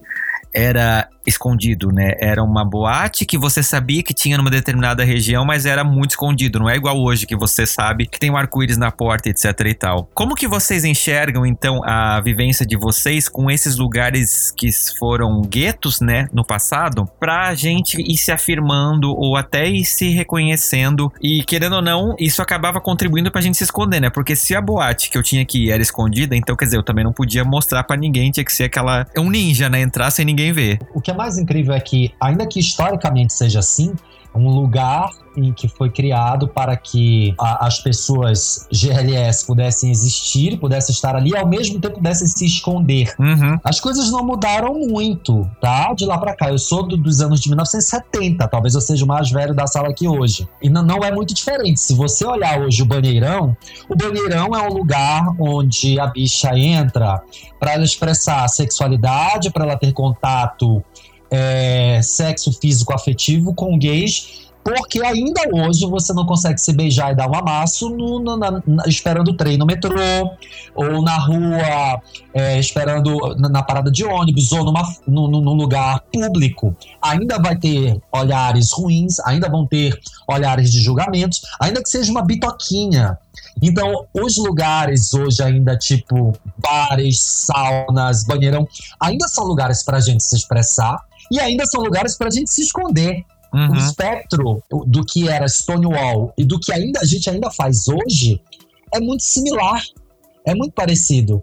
era 0.55 1.09
escondido, 1.27 1.89
né? 1.93 2.13
Era 2.21 2.43
uma 2.43 2.65
boate 2.65 3.25
que 3.25 3.39
você 3.39 3.63
sabia 3.63 4.03
que 4.03 4.15
tinha 4.15 4.37
numa 4.37 4.51
determinada 4.51 5.05
região, 5.05 5.45
mas 5.45 5.67
era 5.67 5.85
muito 5.85 6.11
escondido. 6.11 6.59
Não 6.59 6.69
é 6.69 6.77
igual 6.77 6.97
hoje 7.01 7.27
que 7.27 7.37
você 7.37 7.67
sabe 7.67 8.07
que 8.07 8.19
tem 8.19 8.31
um 8.31 8.37
arco-íris 8.37 8.77
na 8.77 8.91
porta, 8.91 9.29
etc 9.29 9.49
e 9.67 9.75
tal. 9.75 10.09
Como 10.15 10.35
que 10.35 10.47
vocês 10.47 10.85
enxergam, 10.85 11.47
então, 11.47 11.81
a 11.85 12.21
vivência 12.21 12.67
de 12.67 12.77
vocês 12.77 13.29
com 13.29 13.51
esses 13.51 13.77
lugares 13.77 14.51
que 14.51 14.69
foram 14.99 15.41
guetos, 15.43 16.01
né, 16.01 16.29
no 16.33 16.45
passado, 16.45 17.07
pra 17.19 17.55
gente 17.55 18.01
ir 18.01 18.17
se 18.17 18.33
afirmando 18.33 19.11
ou 19.11 19.37
até 19.37 19.69
ir 19.69 19.85
se 19.85 20.11
reconhecendo 20.11 21.11
e, 21.23 21.43
querendo 21.45 21.77
ou 21.77 21.83
não, 21.83 22.15
isso 22.19 22.43
acabava 22.43 22.81
contribuindo 22.81 23.31
pra 23.31 23.41
gente 23.41 23.57
se 23.57 23.65
esconder, 23.65 24.01
né? 24.01 24.11
Porque 24.11 24.37
se 24.37 24.55
a 24.55 24.61
boate 24.61 25.11
que 25.11 25.19
eu 25.19 25.23
tinha 25.23 25.45
que 25.45 25.67
ir 25.67 25.71
era 25.71 25.83
escondida, 25.83 26.37
então, 26.37 26.57
quer 26.57 26.67
dizer, 26.67 26.77
eu 26.77 26.83
também 26.83 27.05
não 27.05 27.13
podia 27.13 27.45
mostrar 27.45 27.85
para 27.85 27.97
ninguém, 27.97 28.31
tinha 28.31 28.45
que 28.45 28.53
ser 28.53 28.65
aquela... 28.65 29.07
um 29.17 29.31
ninja, 29.31 29.69
né? 29.69 29.81
Entrar 29.81 30.11
sem 30.11 30.25
ninguém 30.25 30.53
ver. 30.53 30.79
O 30.95 31.01
que 31.01 31.14
mais 31.15 31.39
incrível 31.39 31.75
é 31.75 31.81
que, 31.81 32.13
ainda 32.21 32.47
que 32.47 32.59
historicamente 32.61 33.33
seja 33.33 33.61
assim, 33.61 33.95
um 34.35 34.49
lugar 34.49 35.11
em 35.37 35.53
que 35.53 35.69
foi 35.69 35.91
criado 35.91 36.49
para 36.49 36.77
que 36.77 37.35
a, 37.39 37.67
as 37.67 37.79
pessoas 37.81 38.67
GLS 38.71 39.47
pudessem 39.47 39.91
existir, 39.91 40.59
pudessem 40.59 40.93
estar 40.93 41.17
ali 41.17 41.31
e 41.31 41.37
ao 41.37 41.47
mesmo 41.47 41.81
tempo 41.81 41.97
pudessem 41.97 42.27
se 42.27 42.45
esconder. 42.45 43.15
Uhum. 43.19 43.59
As 43.63 43.81
coisas 43.81 44.11
não 44.11 44.25
mudaram 44.25 44.75
muito, 44.75 45.49
tá? 45.61 45.93
De 45.93 46.05
lá 46.05 46.19
para 46.19 46.35
cá. 46.35 46.51
Eu 46.51 46.59
sou 46.59 46.87
do, 46.87 46.97
dos 46.97 47.21
anos 47.21 47.41
de 47.41 47.49
1970, 47.49 48.47
talvez 48.49 48.75
eu 48.75 48.81
seja 48.81 49.05
o 49.05 49.09
mais 49.09 49.31
velho 49.31 49.55
da 49.55 49.67
sala 49.67 49.89
aqui 49.89 50.07
hoje. 50.07 50.49
E 50.63 50.69
não, 50.69 50.83
não 50.83 50.99
é 50.99 51.13
muito 51.13 51.35
diferente. 51.35 51.81
Se 51.81 51.95
você 51.95 52.25
olhar 52.25 52.61
hoje 52.61 52.83
o 52.83 52.87
banheirão, 52.87 53.57
o 53.89 53.97
banheirão 53.97 54.55
é 54.55 54.63
um 54.63 54.73
lugar 54.73 55.35
onde 55.39 55.99
a 55.99 56.07
bicha 56.07 56.57
entra 56.57 57.23
para 57.59 57.73
ela 57.73 57.85
expressar 57.85 58.47
sexualidade, 58.49 59.51
para 59.51 59.65
ela 59.65 59.77
ter 59.77 59.93
contato 59.93 60.83
é, 61.31 62.01
sexo 62.03 62.53
físico 62.53 62.95
afetivo 62.95 63.55
com 63.55 63.79
gays, 63.79 64.45
porque 64.65 65.05
ainda 65.05 65.43
hoje 65.53 65.85
você 65.85 66.15
não 66.15 66.25
consegue 66.25 66.59
se 66.59 66.73
beijar 66.73 67.13
e 67.13 67.15
dar 67.15 67.31
um 67.31 67.35
amasso 67.35 67.91
no, 67.91 68.19
na, 68.19 68.51
na, 68.51 68.63
esperando 68.87 69.29
o 69.29 69.37
trem 69.37 69.59
no 69.59 69.67
metrô, 69.67 69.95
ou 70.75 71.03
na 71.03 71.19
rua, 71.19 72.01
é, 72.33 72.59
esperando 72.59 73.15
na, 73.37 73.51
na, 73.51 73.63
parada 73.63 73.91
de 73.91 74.05
ônibus, 74.07 74.51
ou 74.53 74.65
numa, 74.65 74.83
no, 75.07 75.29
no, 75.29 75.43
num 75.43 75.53
lugar 75.53 76.03
público. 76.11 76.75
Ainda 77.03 77.39
vai 77.39 77.57
ter 77.57 78.01
olhares 78.11 78.73
ruins, 78.73 79.21
ainda 79.21 79.51
vão 79.51 79.67
ter 79.67 80.01
olhares 80.27 80.73
de 80.73 80.81
julgamentos, 80.81 81.43
ainda 81.61 81.83
que 81.83 81.91
seja 81.91 82.11
uma 82.11 82.23
bitoquinha. 82.23 83.19
Então, 83.63 84.07
os 84.15 84.39
lugares 84.39 85.13
hoje 85.13 85.43
ainda, 85.43 85.77
tipo 85.77 86.33
bares, 86.57 87.21
saunas, 87.21 88.25
banheirão, 88.25 88.67
ainda 88.99 89.29
são 89.29 89.45
lugares 89.45 89.83
para 89.83 89.99
a 89.99 90.01
gente 90.01 90.25
se 90.25 90.35
expressar, 90.35 91.05
e 91.31 91.41
ainda 91.41 91.65
são 91.67 91.83
lugares 91.83 92.17
para 92.17 92.29
a 92.29 92.31
gente 92.31 92.51
se 92.51 92.63
esconder. 92.63 93.25
Uhum. 93.53 93.71
O 93.71 93.77
espectro 93.77 94.63
do 94.87 95.05
que 95.05 95.29
era 95.29 95.47
Stonewall 95.47 96.33
e 96.37 96.45
do 96.45 96.59
que 96.59 96.73
ainda 96.73 97.01
a 97.01 97.05
gente 97.05 97.31
ainda 97.31 97.51
faz 97.51 97.87
hoje 97.89 98.41
é 98.93 99.01
muito 99.01 99.23
similar, 99.23 99.81
é 100.45 100.55
muito 100.55 100.73
parecido. 100.73 101.43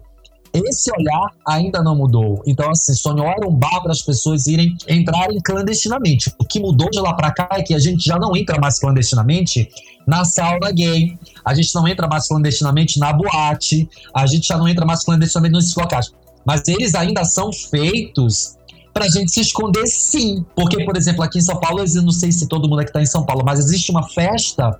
Esse 0.52 0.92
olhar 0.92 1.30
ainda 1.48 1.82
não 1.82 1.96
mudou. 1.96 2.42
Então, 2.46 2.70
assim, 2.70 2.94
Stonewall 2.94 3.30
era 3.30 3.48
um 3.48 3.54
bar 3.54 3.80
para 3.82 3.92
as 3.92 4.02
pessoas 4.02 4.46
irem 4.46 4.76
entrarem 4.86 5.40
clandestinamente. 5.40 6.30
O 6.38 6.44
que 6.44 6.60
mudou 6.60 6.90
de 6.90 7.00
lá 7.00 7.14
para 7.14 7.32
cá 7.32 7.48
é 7.52 7.62
que 7.62 7.74
a 7.74 7.78
gente 7.78 8.04
já 8.04 8.18
não 8.18 8.36
entra 8.36 8.60
mais 8.60 8.78
clandestinamente 8.78 9.70
na 10.06 10.24
sauna 10.24 10.70
gay, 10.70 11.18
a 11.42 11.54
gente 11.54 11.74
não 11.74 11.88
entra 11.88 12.06
mais 12.06 12.28
clandestinamente 12.28 12.98
na 12.98 13.12
boate, 13.12 13.88
a 14.14 14.26
gente 14.26 14.46
já 14.46 14.58
não 14.58 14.68
entra 14.68 14.84
mais 14.84 15.02
clandestinamente 15.04 15.54
nesses 15.54 15.74
locais. 15.74 16.12
Mas 16.44 16.66
eles 16.68 16.94
ainda 16.94 17.24
são 17.24 17.50
feitos 17.52 18.58
pra 18.92 19.08
gente 19.08 19.30
se 19.30 19.40
esconder 19.40 19.86
sim. 19.86 20.44
Porque, 20.54 20.84
por 20.84 20.96
exemplo, 20.96 21.22
aqui 21.22 21.38
em 21.38 21.42
São 21.42 21.58
Paulo, 21.58 21.84
eu 21.84 22.02
não 22.02 22.10
sei 22.10 22.30
se 22.30 22.46
todo 22.46 22.68
mundo 22.68 22.80
aqui 22.80 22.92
tá 22.92 23.00
em 23.00 23.06
São 23.06 23.24
Paulo, 23.24 23.42
mas 23.44 23.58
existe 23.58 23.90
uma 23.90 24.08
festa 24.08 24.78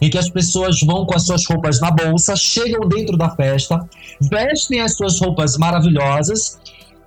em 0.00 0.10
que 0.10 0.18
as 0.18 0.28
pessoas 0.28 0.80
vão 0.80 1.06
com 1.06 1.14
as 1.14 1.24
suas 1.24 1.46
roupas 1.46 1.80
na 1.80 1.90
bolsa, 1.90 2.36
chegam 2.36 2.88
dentro 2.88 3.16
da 3.16 3.30
festa, 3.30 3.88
vestem 4.20 4.80
as 4.80 4.96
suas 4.96 5.20
roupas 5.20 5.56
maravilhosas, 5.56 6.58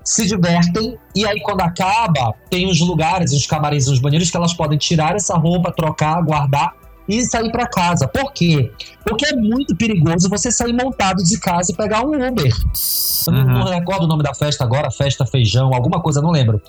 se 0.03 0.25
divertem, 0.25 0.97
e 1.13 1.27
aí 1.27 1.41
quando 1.41 1.61
acaba, 1.61 2.33
tem 2.49 2.69
os 2.69 2.79
lugares, 2.79 3.33
os 3.33 3.45
camarins, 3.45 3.87
os 3.87 3.99
banheiros 3.99 4.31
que 4.31 4.37
elas 4.37 4.53
podem 4.53 4.77
tirar 4.77 5.15
essa 5.15 5.35
roupa, 5.37 5.71
trocar, 5.71 6.21
guardar 6.23 6.73
e 7.07 7.23
sair 7.23 7.51
para 7.51 7.67
casa. 7.67 8.07
Por 8.07 8.33
quê? 8.33 8.71
Porque 9.05 9.25
é 9.27 9.35
muito 9.35 9.75
perigoso 9.75 10.29
você 10.29 10.51
sair 10.51 10.73
montado 10.73 11.23
de 11.23 11.39
casa 11.39 11.71
e 11.71 11.75
pegar 11.75 12.05
um 12.05 12.27
Uber. 12.27 12.53
Eu 13.27 13.33
uhum. 13.33 13.43
não, 13.43 13.59
não, 13.59 13.67
recordo 13.67 14.03
o 14.03 14.07
nome 14.07 14.23
da 14.23 14.33
festa 14.33 14.63
agora, 14.63 14.91
festa 14.91 15.25
feijão, 15.25 15.73
alguma 15.73 16.01
coisa, 16.01 16.21
não 16.21 16.31
lembro. 16.31 16.61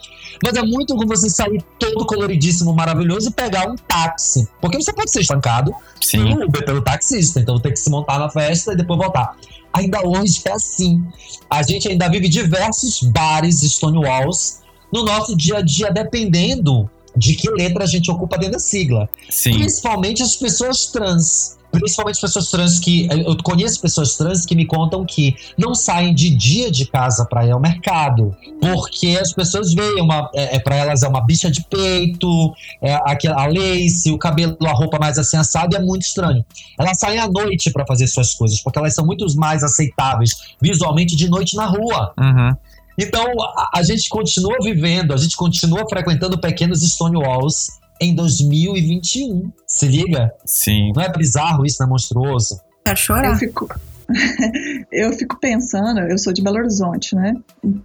Mas 0.43 0.55
é 0.55 0.63
muito 0.63 0.95
como 0.95 1.09
você 1.09 1.29
sair 1.29 1.63
todo 1.79 2.07
coloridíssimo, 2.07 2.73
maravilhoso 2.73 3.29
e 3.29 3.33
pegar 3.33 3.69
um 3.69 3.77
táxi. 3.77 4.49
Porque 4.61 4.81
você 4.81 4.93
pode 4.93 5.11
ser 5.11 5.21
espancado 5.21 5.73
Sim. 6.01 6.25
pelo 6.25 6.45
Uber, 6.47 6.65
pelo 6.65 6.83
taxista. 6.83 7.41
Então 7.41 7.59
tem 7.59 7.73
que 7.73 7.79
se 7.79 7.91
montar 7.91 8.19
na 8.19 8.31
festa 8.31 8.73
e 8.73 8.77
depois 8.77 8.99
voltar. 8.99 9.37
Ainda 9.73 10.07
hoje 10.07 10.41
é 10.45 10.53
assim. 10.53 11.05
A 11.51 11.63
gente 11.63 11.89
ainda 11.89 12.09
vive 12.09 12.29
diversos 12.29 13.03
bares 13.03 13.61
Stonewalls 13.63 14.61
no 14.93 15.05
nosso 15.05 15.37
dia 15.37 15.59
a 15.59 15.63
dia, 15.63 15.91
dependendo 15.91 16.89
de 17.19 17.35
que 17.35 17.51
letra 17.51 17.85
a 17.85 17.87
gente 17.87 18.11
ocupa 18.11 18.39
dentro 18.39 18.55
da 18.55 18.59
sigla. 18.59 19.09
Sim. 19.29 19.55
Principalmente 19.55 20.23
as 20.23 20.37
pessoas 20.37 20.87
trans. 20.87 21.59
Principalmente 21.71 22.19
pessoas 22.19 22.51
trans 22.51 22.81
que. 22.81 23.07
Eu 23.11 23.37
conheço 23.43 23.79
pessoas 23.81 24.17
trans 24.17 24.47
que 24.47 24.55
me 24.57 24.65
contam 24.65 25.05
que 25.05 25.37
não 25.59 25.75
saem 25.75 26.15
de 26.15 26.31
dia 26.31 26.71
de 26.71 26.87
casa 26.87 27.27
para 27.27 27.45
ir 27.45 27.51
ao 27.51 27.61
mercado. 27.61 28.35
Porque 28.59 29.19
as 29.21 29.35
pessoas 29.35 29.75
veem 29.75 30.01
uma. 30.01 30.31
É, 30.35 30.57
é 30.57 30.59
para 30.59 30.77
elas 30.77 31.03
é 31.03 31.09
uma 31.09 31.21
bicha 31.21 31.51
de 31.51 31.63
peito, 31.65 32.55
é, 32.81 32.95
a, 32.95 33.19
a 33.35 33.47
lace, 33.47 34.11
o 34.11 34.17
cabelo, 34.17 34.57
a 34.65 34.73
roupa 34.73 34.99
mais 34.99 35.19
assim 35.19 35.37
assado, 35.37 35.77
é 35.77 35.81
muito 35.81 36.03
estranho. 36.03 36.43
Elas 36.79 36.99
saem 36.99 37.19
à 37.19 37.29
noite 37.29 37.71
para 37.71 37.85
fazer 37.87 38.07
suas 38.07 38.35
coisas, 38.35 38.61
porque 38.63 38.79
elas 38.79 38.95
são 38.95 39.05
muito 39.05 39.27
mais 39.37 39.63
aceitáveis 39.63 40.57
visualmente 40.61 41.15
de 41.15 41.29
noite 41.29 41.55
na 41.55 41.67
rua. 41.67 42.15
Uhum. 42.19 42.57
Então, 42.99 43.25
a, 43.41 43.71
a, 43.77 43.83
gente 43.83 44.09
continua 44.09 44.57
vivendo, 44.61 45.15
a 45.15 45.17
gente 45.17 45.37
continua 45.37 45.89
frequentando 45.89 46.41
pequenos 46.41 46.83
Stonewalls 46.83 47.69
em 48.01 48.15
2021. 48.15 49.53
Se 49.67 49.87
liga? 49.87 50.33
Sim. 50.45 50.93
Não 50.95 51.03
é 51.03 51.13
bizarro 51.13 51.65
isso, 51.65 51.77
não 51.81 51.87
é 51.87 51.91
monstruoso? 51.91 52.61
Quer 52.85 52.99
chorar. 52.99 53.31
Eu 53.31 53.37
fico, 53.37 53.69
eu 54.91 55.13
fico 55.13 55.39
pensando, 55.39 56.01
eu 56.01 56.19
sou 56.19 56.33
de 56.33 56.43
Belo 56.43 56.59
Horizonte, 56.59 57.15
né? 57.15 57.37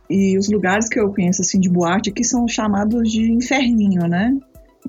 E 0.10 0.38
os 0.38 0.50
lugares 0.50 0.90
que 0.90 1.00
eu 1.00 1.14
conheço, 1.14 1.42
assim, 1.42 1.60
de 1.60 1.70
boate 1.70 2.10
aqui 2.10 2.24
são 2.24 2.48
chamados 2.48 3.12
de 3.12 3.32
inferninho, 3.32 4.08
né? 4.08 4.36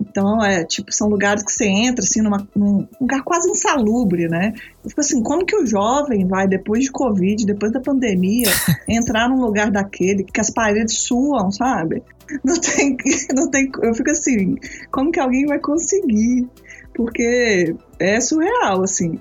Então, 0.00 0.42
é, 0.42 0.64
tipo, 0.64 0.92
são 0.92 1.08
lugares 1.08 1.42
que 1.42 1.52
você 1.52 1.66
entra, 1.66 2.04
assim, 2.04 2.20
numa, 2.20 2.46
num 2.54 2.86
lugar 3.00 3.22
quase 3.22 3.48
insalubre, 3.50 4.28
né? 4.28 4.52
Eu 4.82 4.90
fico 4.90 5.00
assim, 5.00 5.22
como 5.22 5.44
que 5.44 5.56
o 5.56 5.66
jovem 5.66 6.26
vai, 6.26 6.48
depois 6.48 6.84
de 6.84 6.90
Covid, 6.90 7.46
depois 7.46 7.72
da 7.72 7.80
pandemia, 7.80 8.48
entrar 8.88 9.28
num 9.28 9.40
lugar 9.40 9.70
daquele, 9.70 10.24
que 10.24 10.40
as 10.40 10.50
paredes 10.50 10.98
suam, 10.98 11.50
sabe? 11.50 12.02
Não 12.42 12.58
tem, 12.58 12.96
não 13.34 13.50
tem, 13.50 13.70
eu 13.82 13.94
fico 13.94 14.10
assim, 14.10 14.56
como 14.90 15.12
que 15.12 15.20
alguém 15.20 15.46
vai 15.46 15.58
conseguir? 15.58 16.48
Porque 16.94 17.74
é 17.98 18.20
surreal, 18.20 18.82
assim. 18.82 19.20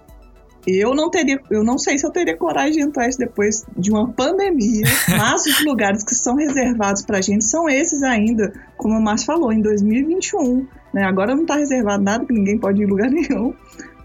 Eu 0.65 0.95
não 0.95 1.09
teria, 1.09 1.39
eu 1.49 1.63
não 1.63 1.77
sei 1.77 1.97
se 1.97 2.05
eu 2.05 2.11
teria 2.11 2.37
coragem 2.37 2.73
de 2.73 2.81
entrar 2.81 3.09
depois 3.17 3.65
de 3.77 3.91
uma 3.91 4.09
pandemia, 4.11 4.85
mas 5.17 5.45
os 5.45 5.63
lugares 5.65 6.03
que 6.03 6.15
são 6.15 6.35
reservados 6.35 7.01
pra 7.01 7.21
gente 7.21 7.43
são 7.43 7.67
esses 7.69 8.01
ainda, 8.03 8.53
como 8.77 8.97
o 8.97 9.01
Márcio 9.01 9.27
falou, 9.27 9.51
em 9.51 9.61
2021. 9.61 10.67
Né? 10.93 11.03
Agora 11.03 11.35
não 11.35 11.45
tá 11.45 11.55
reservado 11.55 12.03
nada, 12.03 12.25
que 12.25 12.33
ninguém 12.33 12.57
pode 12.57 12.81
ir 12.81 12.85
em 12.85 12.89
lugar 12.89 13.09
nenhum. 13.11 13.53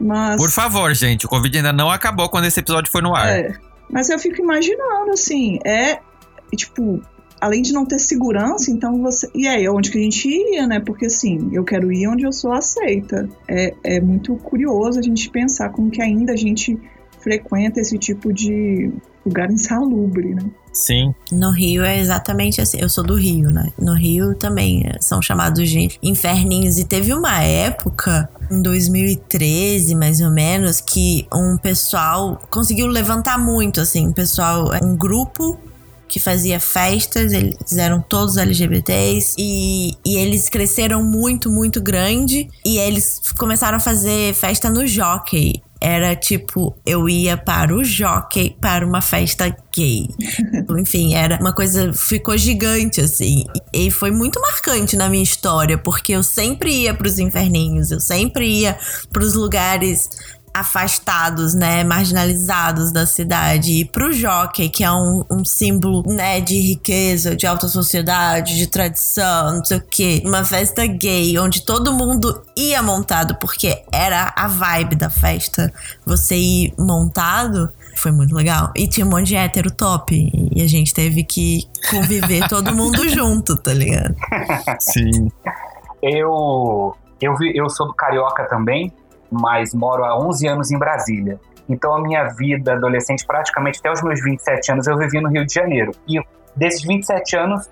Mas. 0.00 0.36
Por 0.36 0.50
favor, 0.50 0.94
gente, 0.94 1.26
o 1.26 1.28
Covid 1.28 1.58
ainda 1.58 1.72
não 1.72 1.90
acabou 1.90 2.28
quando 2.28 2.46
esse 2.46 2.60
episódio 2.60 2.90
foi 2.90 3.02
no 3.02 3.14
ar. 3.14 3.28
É, 3.28 3.54
mas 3.90 4.08
eu 4.08 4.18
fico 4.18 4.40
imaginando, 4.40 5.10
assim, 5.12 5.58
é. 5.64 6.00
Tipo, 6.56 7.02
além 7.40 7.62
de 7.62 7.72
não 7.72 7.84
ter 7.84 7.98
segurança, 7.98 8.70
então 8.70 9.00
você. 9.02 9.28
E 9.34 9.46
aí, 9.46 9.68
onde 9.68 9.90
que 9.90 9.98
a 9.98 10.02
gente 10.02 10.28
iria, 10.28 10.66
né? 10.66 10.80
Porque 10.80 11.06
assim, 11.06 11.50
eu 11.52 11.64
quero 11.64 11.92
ir 11.92 12.06
onde 12.08 12.24
eu 12.24 12.32
sou 12.32 12.52
aceita. 12.52 13.28
É, 13.46 13.74
é 13.84 14.00
muito 14.00 14.34
curioso 14.36 14.98
a 14.98 15.02
gente 15.02 15.30
pensar 15.30 15.70
como 15.70 15.90
que 15.90 16.02
ainda 16.02 16.32
a 16.32 16.36
gente 16.36 16.78
frequenta 17.20 17.80
esse 17.80 17.98
tipo 17.98 18.32
de 18.32 18.90
lugar 19.24 19.50
insalubre, 19.50 20.34
né? 20.34 20.42
Sim. 20.72 21.12
No 21.32 21.50
Rio 21.50 21.84
é 21.84 21.98
exatamente 21.98 22.60
assim. 22.60 22.78
Eu 22.80 22.88
sou 22.88 23.04
do 23.04 23.14
Rio, 23.14 23.50
né? 23.50 23.72
No 23.78 23.94
Rio 23.94 24.34
também 24.34 24.84
são 25.00 25.20
chamados 25.20 25.68
de 25.68 25.98
inferninhos. 26.02 26.78
E 26.78 26.84
teve 26.84 27.12
uma 27.12 27.42
época, 27.42 28.28
em 28.50 28.62
2013 28.62 29.94
mais 29.94 30.20
ou 30.20 30.30
menos, 30.30 30.80
que 30.80 31.26
um 31.34 31.58
pessoal 31.58 32.40
conseguiu 32.48 32.86
levantar 32.86 33.38
muito, 33.38 33.80
assim. 33.80 34.06
Um 34.06 34.12
pessoal, 34.12 34.70
um 34.82 34.96
grupo 34.96 35.58
que 36.08 36.18
fazia 36.18 36.58
festas, 36.58 37.32
eles 37.32 37.76
eram 37.76 38.00
todos 38.00 38.36
LGBTs 38.36 39.34
e, 39.38 39.92
e 40.04 40.16
eles 40.16 40.48
cresceram 40.48 41.02
muito, 41.04 41.50
muito 41.50 41.80
grande 41.80 42.48
e 42.64 42.78
eles 42.78 43.20
começaram 43.38 43.76
a 43.76 43.80
fazer 43.80 44.34
festa 44.34 44.70
no 44.70 44.86
Jockey. 44.86 45.62
Era 45.80 46.16
tipo, 46.16 46.76
eu 46.84 47.08
ia 47.08 47.36
para 47.36 47.72
o 47.72 47.84
Jockey 47.84 48.56
para 48.60 48.84
uma 48.84 49.00
festa 49.00 49.54
gay. 49.72 50.08
Enfim, 50.76 51.14
era 51.14 51.38
uma 51.40 51.52
coisa, 51.52 51.92
ficou 51.92 52.36
gigante 52.36 53.00
assim. 53.00 53.44
E 53.72 53.88
foi 53.88 54.10
muito 54.10 54.40
marcante 54.40 54.96
na 54.96 55.08
minha 55.08 55.22
história, 55.22 55.78
porque 55.78 56.12
eu 56.12 56.22
sempre 56.22 56.72
ia 56.72 56.92
para 56.92 57.06
os 57.06 57.20
inferninhos, 57.20 57.92
eu 57.92 58.00
sempre 58.00 58.44
ia 58.48 58.76
para 59.12 59.22
os 59.22 59.34
lugares 59.34 60.08
afastados, 60.52 61.54
né, 61.54 61.84
marginalizados 61.84 62.92
da 62.92 63.06
cidade. 63.06 63.72
E 63.72 63.84
pro 63.84 64.12
jockey, 64.12 64.68
que 64.68 64.84
é 64.84 64.90
um, 64.90 65.24
um, 65.30 65.44
símbolo, 65.44 66.02
né, 66.06 66.40
de 66.40 66.60
riqueza, 66.60 67.36
de 67.36 67.46
alta 67.46 67.68
sociedade, 67.68 68.56
de 68.56 68.66
tradição, 68.66 69.56
não 69.56 69.64
sei 69.64 69.78
o 69.78 69.82
quê. 69.88 70.22
Uma 70.24 70.44
festa 70.44 70.86
gay, 70.86 71.38
onde 71.38 71.64
todo 71.64 71.92
mundo 71.92 72.42
ia 72.56 72.82
montado, 72.82 73.34
porque 73.36 73.82
era 73.92 74.32
a 74.36 74.46
vibe 74.46 74.96
da 74.96 75.10
festa. 75.10 75.72
Você 76.04 76.36
ir 76.36 76.74
montado 76.78 77.70
foi 77.98 78.12
muito 78.12 78.34
legal. 78.34 78.70
E 78.76 78.86
tinha 78.86 79.04
um 79.04 79.10
monte 79.10 79.28
de 79.28 79.36
hétero 79.36 79.70
top. 79.70 80.30
E 80.54 80.62
a 80.62 80.68
gente 80.68 80.94
teve 80.94 81.24
que 81.24 81.64
conviver 81.90 82.46
todo 82.48 82.74
mundo 82.74 83.08
junto, 83.08 83.56
tá 83.56 83.74
ligado? 83.74 84.14
Sim. 84.80 85.30
Eu, 86.02 86.94
eu, 87.20 87.36
vi, 87.36 87.52
eu 87.56 87.68
sou 87.68 87.88
do 87.88 87.94
Carioca 87.94 88.44
também 88.44 88.92
mas 89.30 89.74
moro 89.74 90.04
há 90.04 90.18
11 90.18 90.46
anos 90.46 90.70
em 90.70 90.78
Brasília. 90.78 91.38
Então 91.68 91.94
a 91.94 92.00
minha 92.00 92.24
vida 92.28 92.74
adolescente, 92.74 93.26
praticamente 93.26 93.78
até 93.78 93.92
os 93.92 94.02
meus 94.02 94.22
27 94.22 94.72
anos, 94.72 94.86
eu 94.86 94.96
vivi 94.96 95.20
no 95.20 95.28
Rio 95.28 95.44
de 95.44 95.52
Janeiro. 95.52 95.92
E 96.08 96.20
desses 96.56 96.82
27 96.82 97.36
anos, 97.36 97.68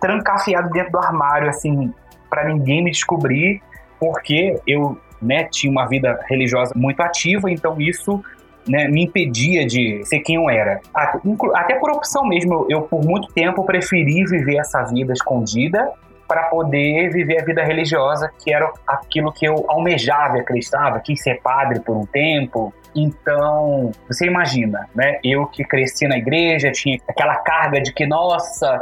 trancafiado 0.00 0.70
dentro 0.70 0.92
do 0.92 0.98
armário, 0.98 1.48
assim, 1.48 1.92
para 2.28 2.44
ninguém 2.44 2.82
me 2.82 2.90
descobrir, 2.90 3.60
porque 3.98 4.60
eu 4.66 4.96
né, 5.20 5.44
tinha 5.44 5.70
uma 5.70 5.86
vida 5.86 6.18
religiosa 6.28 6.72
muito 6.76 7.00
ativa, 7.00 7.50
então 7.50 7.78
isso 7.80 8.22
né, 8.66 8.88
me 8.88 9.04
impedia 9.04 9.66
de 9.66 10.02
ser 10.04 10.20
quem 10.20 10.36
eu 10.36 10.48
era. 10.48 10.80
Até 10.94 11.74
por 11.74 11.90
opção 11.90 12.24
mesmo, 12.24 12.54
eu, 12.54 12.66
eu 12.68 12.82
por 12.82 13.04
muito 13.04 13.32
tempo 13.32 13.64
preferi 13.64 14.24
viver 14.24 14.56
essa 14.56 14.82
vida 14.84 15.12
escondida 15.12 15.90
para 16.30 16.44
poder 16.44 17.10
viver 17.10 17.42
a 17.42 17.44
vida 17.44 17.64
religiosa, 17.64 18.30
que 18.38 18.54
era 18.54 18.72
aquilo 18.86 19.32
que 19.32 19.44
eu 19.44 19.64
almejava 19.68 20.38
e 20.38 20.40
acreditava, 20.42 21.00
quis 21.00 21.20
ser 21.20 21.40
padre 21.42 21.80
por 21.80 21.96
um 21.96 22.06
tempo. 22.06 22.72
Então, 22.94 23.90
você 24.06 24.26
imagina, 24.26 24.88
né? 24.94 25.18
Eu 25.24 25.46
que 25.46 25.64
cresci 25.64 26.06
na 26.06 26.16
igreja, 26.16 26.70
tinha 26.70 27.00
aquela 27.08 27.34
carga 27.34 27.80
de 27.80 27.92
que, 27.92 28.06
nossa, 28.06 28.80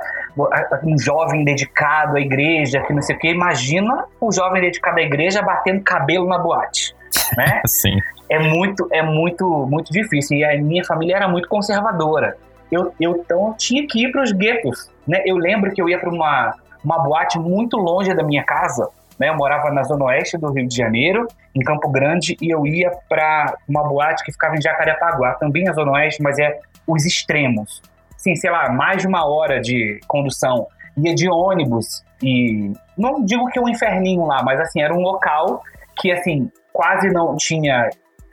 um 0.85 0.99
jovem 0.99 1.43
dedicado 1.43 2.19
à 2.19 2.21
igreja, 2.21 2.83
que 2.83 2.93
não 2.93 3.01
sei 3.01 3.17
o 3.17 3.19
quê. 3.19 3.29
Imagina 3.29 4.05
um 4.21 4.31
jovem 4.31 4.61
dedicado 4.61 4.99
à 4.99 5.03
igreja 5.03 5.41
batendo 5.41 5.83
cabelo 5.83 6.29
na 6.29 6.37
boate, 6.37 6.95
né? 7.35 7.63
Sim. 7.67 7.97
É 8.29 8.39
muito, 8.39 8.87
é 8.93 9.01
muito, 9.01 9.67
muito 9.67 9.91
difícil. 9.91 10.37
E 10.37 10.45
a 10.45 10.55
minha 10.61 10.85
família 10.85 11.17
era 11.17 11.29
muito 11.29 11.49
conservadora. 11.49 12.37
Eu, 12.71 12.93
eu 13.01 13.17
então 13.17 13.55
tinha 13.57 13.87
que 13.87 14.05
ir 14.05 14.13
para 14.13 14.23
os 14.23 14.33
guetos, 14.33 14.91
né? 15.07 15.23
Eu 15.25 15.39
lembro 15.39 15.73
que 15.73 15.81
eu 15.81 15.89
ia 15.89 15.99
para 15.99 16.11
uma 16.11 16.55
uma 16.85 16.99
boate 16.99 17.39
muito 17.39 17.77
longe 17.77 18.15
da 18.15 18.23
minha 18.23 18.45
casa. 18.45 18.89
Né? 19.19 19.29
Eu 19.29 19.37
morava 19.37 19.71
na 19.71 19.83
zona 19.83 20.05
oeste 20.07 20.39
do 20.39 20.53
Rio 20.53 20.69
de 20.69 20.77
Janeiro, 20.77 21.27
em 21.55 21.61
Campo 21.61 21.91
Grande, 21.91 22.37
e 22.41 22.53
eu 22.53 22.67
ia 22.67 22.91
para 23.09 23.57
uma 23.69 23.83
boate 23.83 24.25
que 24.25 24.33
ficava 24.33 24.55
em 24.55 24.63
Jacarepaguá, 24.63 25.35
também 25.35 25.65
na 25.65 25.73
zona 25.73 25.93
oeste, 25.93 26.23
mas 26.23 26.39
é 26.39 26.61
os 26.87 27.05
extremos. 27.05 27.83
Sim, 28.17 28.35
sei 28.35 28.51
lá, 28.51 28.71
mais 28.71 29.03
de 29.03 29.09
uma 29.09 29.29
hora 29.29 29.61
de 29.61 30.01
condução. 30.07 30.67
Ia 30.97 31.15
de 31.15 31.29
ônibus 31.29 32.05
e 32.23 32.73
não 32.97 33.25
digo 33.25 33.47
que 33.47 33.61
um 33.61 33.69
inferninho 33.69 34.25
lá, 34.27 34.43
mas 34.43 34.61
assim, 34.61 34.81
era 34.81 34.93
um 34.93 35.01
local 35.01 35.63
que 35.97 36.11
assim, 36.11 36.51
quase 36.73 37.09
não 37.11 37.37
tinha 37.37 37.89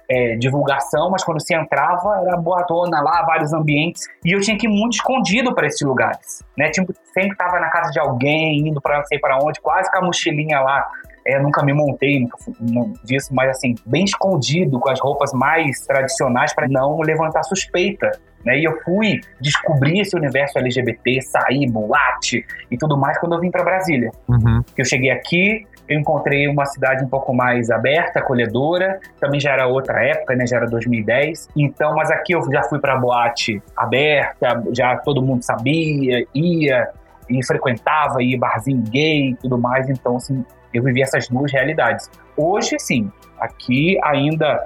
é, 0.10 0.36
divulgação, 0.36 1.10
mas 1.10 1.24
quando 1.24 1.42
você 1.42 1.56
entrava, 1.56 2.22
era 2.26 2.38
boatona 2.38 3.02
lá, 3.02 3.24
vários 3.24 3.54
ambientes, 3.54 4.04
e 4.24 4.32
eu 4.32 4.40
tinha 4.42 4.58
que 4.58 4.68
ir 4.68 4.70
muito 4.70 4.94
escondido 4.94 5.54
para 5.54 5.68
esses 5.68 5.82
lugares, 5.82 6.44
né? 6.58 6.70
Tipo, 6.70 6.94
sempre 7.14 7.32
estava 7.32 7.60
na 7.60 7.70
casa 7.70 7.92
de 7.92 8.00
alguém, 8.00 8.68
indo 8.68 8.82
para 8.82 8.98
não 8.98 9.06
sei 9.06 9.20
para 9.20 9.38
onde, 9.38 9.60
quase 9.62 9.90
com 9.92 9.98
a 9.98 10.02
mochilinha 10.02 10.60
lá. 10.60 10.86
É, 11.28 11.40
nunca 11.40 11.64
me 11.64 11.74
montei, 11.74 12.20
nunca 12.20 12.38
fui, 12.38 12.54
não, 12.60 12.94
disso, 13.04 13.34
mas 13.34 13.50
assim, 13.50 13.74
bem 13.84 14.04
escondido, 14.04 14.80
com 14.80 14.92
as 14.92 15.00
roupas 15.00 15.34
mais 15.34 15.80
tradicionais 15.82 16.54
para 16.54 16.68
não 16.68 17.00
levantar 17.00 17.42
suspeita. 17.42 18.12
Né? 18.46 18.60
E 18.60 18.64
eu 18.64 18.80
fui 18.84 19.20
descobrir 19.42 20.02
esse 20.02 20.16
universo 20.16 20.60
LGBT, 20.60 21.22
sair, 21.24 21.68
boate 21.68 22.46
e 22.70 22.78
tudo 22.78 22.96
mais 22.96 23.18
quando 23.18 23.34
eu 23.34 23.40
vim 23.40 23.50
para 23.50 23.64
Brasília. 23.64 24.12
Uhum. 24.30 24.62
Eu 24.78 24.86
cheguei 24.86 25.10
aqui, 25.10 25.66
eu 25.88 26.00
encontrei 26.00 26.48
uma 26.48 26.66
cidade 26.66 27.04
um 27.04 27.08
pouco 27.08 27.34
mais 27.34 27.70
aberta, 27.70 28.20
acolhedora. 28.20 29.00
Também 29.20 29.40
já 29.40 29.52
era 29.52 29.68
outra 29.68 30.04
época, 30.04 30.36
né? 30.36 30.46
Já 30.48 30.58
era 30.58 30.68
2010. 30.68 31.50
Então, 31.56 31.96
mas 31.96 32.10
aqui 32.10 32.34
eu 32.34 32.42
já 32.52 32.64
fui 32.64 32.80
para 32.80 32.98
boate 32.98 33.62
aberta, 33.78 34.64
já 34.74 34.98
todo 34.98 35.22
mundo 35.22 35.44
sabia, 35.44 36.26
ia 36.34 36.90
e 37.30 37.44
frequentava, 37.46 38.22
ia 38.22 38.38
barzinho 38.38 38.84
gay 38.90 39.30
e 39.32 39.36
tudo 39.36 39.58
mais. 39.58 39.90
Então, 39.90 40.16
assim, 40.16 40.44
eu 40.74 40.84
vivi 40.84 41.02
essas 41.02 41.28
duas 41.28 41.52
realidades. 41.52 42.10
Hoje, 42.36 42.78
sim, 42.80 43.12
aqui 43.40 43.98
ainda 44.04 44.62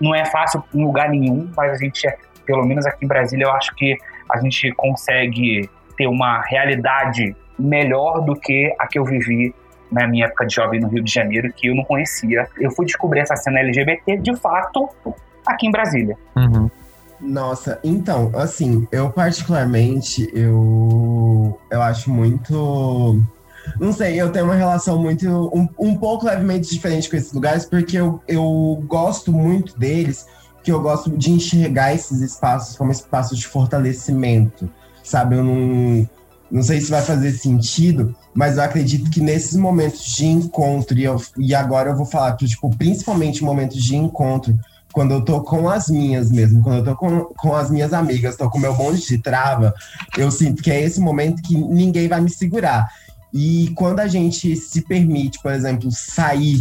não 0.00 0.14
é 0.14 0.24
fácil 0.24 0.62
em 0.72 0.84
lugar 0.84 1.08
nenhum, 1.08 1.50
mas 1.56 1.72
a 1.72 1.76
gente, 1.76 2.08
pelo 2.46 2.64
menos 2.64 2.86
aqui 2.86 3.04
em 3.04 3.08
Brasília, 3.08 3.44
eu 3.44 3.52
acho 3.52 3.74
que 3.74 3.96
a 4.30 4.38
gente 4.38 4.70
consegue 4.72 5.68
ter 5.96 6.06
uma 6.06 6.40
realidade 6.42 7.36
melhor 7.58 8.20
do 8.20 8.34
que 8.34 8.74
a 8.78 8.86
que 8.86 8.98
eu 8.98 9.04
vivi 9.04 9.54
na 9.92 10.06
minha 10.08 10.26
época 10.26 10.46
de 10.46 10.54
jovem 10.54 10.80
no 10.80 10.88
Rio 10.88 11.04
de 11.04 11.12
Janeiro 11.12 11.52
que 11.52 11.68
eu 11.68 11.74
não 11.74 11.84
conhecia. 11.84 12.48
Eu 12.58 12.70
fui 12.70 12.86
descobrir 12.86 13.20
essa 13.20 13.36
cena 13.36 13.60
LGBT 13.60 14.16
de 14.16 14.34
fato 14.36 14.88
aqui 15.46 15.66
em 15.66 15.70
Brasília. 15.70 16.16
Uhum. 16.34 16.70
Nossa, 17.20 17.78
então, 17.84 18.32
assim, 18.34 18.86
eu 18.90 19.10
particularmente, 19.10 20.28
eu, 20.34 21.58
eu 21.70 21.80
acho 21.80 22.10
muito. 22.10 23.22
Não 23.78 23.92
sei, 23.92 24.20
eu 24.20 24.32
tenho 24.32 24.46
uma 24.46 24.56
relação 24.56 25.00
muito. 25.00 25.28
Um, 25.54 25.68
um 25.78 25.96
pouco 25.96 26.26
levemente 26.26 26.68
diferente 26.68 27.08
com 27.08 27.16
esses 27.16 27.32
lugares, 27.32 27.64
porque 27.64 27.96
eu, 27.96 28.20
eu 28.26 28.82
gosto 28.88 29.30
muito 29.30 29.78
deles, 29.78 30.26
que 30.64 30.72
eu 30.72 30.80
gosto 30.80 31.16
de 31.16 31.30
enxergar 31.30 31.94
esses 31.94 32.20
espaços 32.20 32.76
como 32.76 32.90
espaços 32.90 33.38
de 33.38 33.46
fortalecimento, 33.46 34.68
sabe? 35.04 35.36
Eu 35.36 35.44
não 35.44 36.08
não 36.52 36.62
sei 36.62 36.82
se 36.82 36.90
vai 36.90 37.00
fazer 37.00 37.32
sentido, 37.32 38.14
mas 38.34 38.58
eu 38.58 38.62
acredito 38.62 39.10
que 39.10 39.22
nesses 39.22 39.56
momentos 39.56 40.04
de 40.04 40.26
encontro, 40.26 40.98
e, 40.98 41.04
eu, 41.04 41.20
e 41.38 41.54
agora 41.54 41.90
eu 41.90 41.96
vou 41.96 42.04
falar 42.04 42.36
tipo, 42.36 42.68
principalmente 42.76 43.42
momentos 43.42 43.82
de 43.82 43.96
encontro, 43.96 44.54
quando 44.92 45.14
eu 45.14 45.24
tô 45.24 45.40
com 45.40 45.70
as 45.70 45.88
minhas 45.88 46.30
mesmo, 46.30 46.62
quando 46.62 46.76
eu 46.76 46.84
tô 46.84 46.94
com, 46.94 47.24
com 47.38 47.56
as 47.56 47.70
minhas 47.70 47.94
amigas, 47.94 48.36
tô 48.36 48.50
com 48.50 48.58
meu 48.58 48.74
bonde 48.74 49.00
de 49.00 49.16
trava, 49.16 49.74
eu 50.18 50.30
sinto 50.30 50.62
que 50.62 50.70
é 50.70 50.82
esse 50.82 51.00
momento 51.00 51.40
que 51.40 51.56
ninguém 51.56 52.06
vai 52.06 52.20
me 52.20 52.28
segurar. 52.28 52.86
E 53.32 53.72
quando 53.74 54.00
a 54.00 54.06
gente 54.06 54.54
se 54.54 54.82
permite, 54.82 55.40
por 55.42 55.52
exemplo, 55.52 55.90
sair 55.90 56.60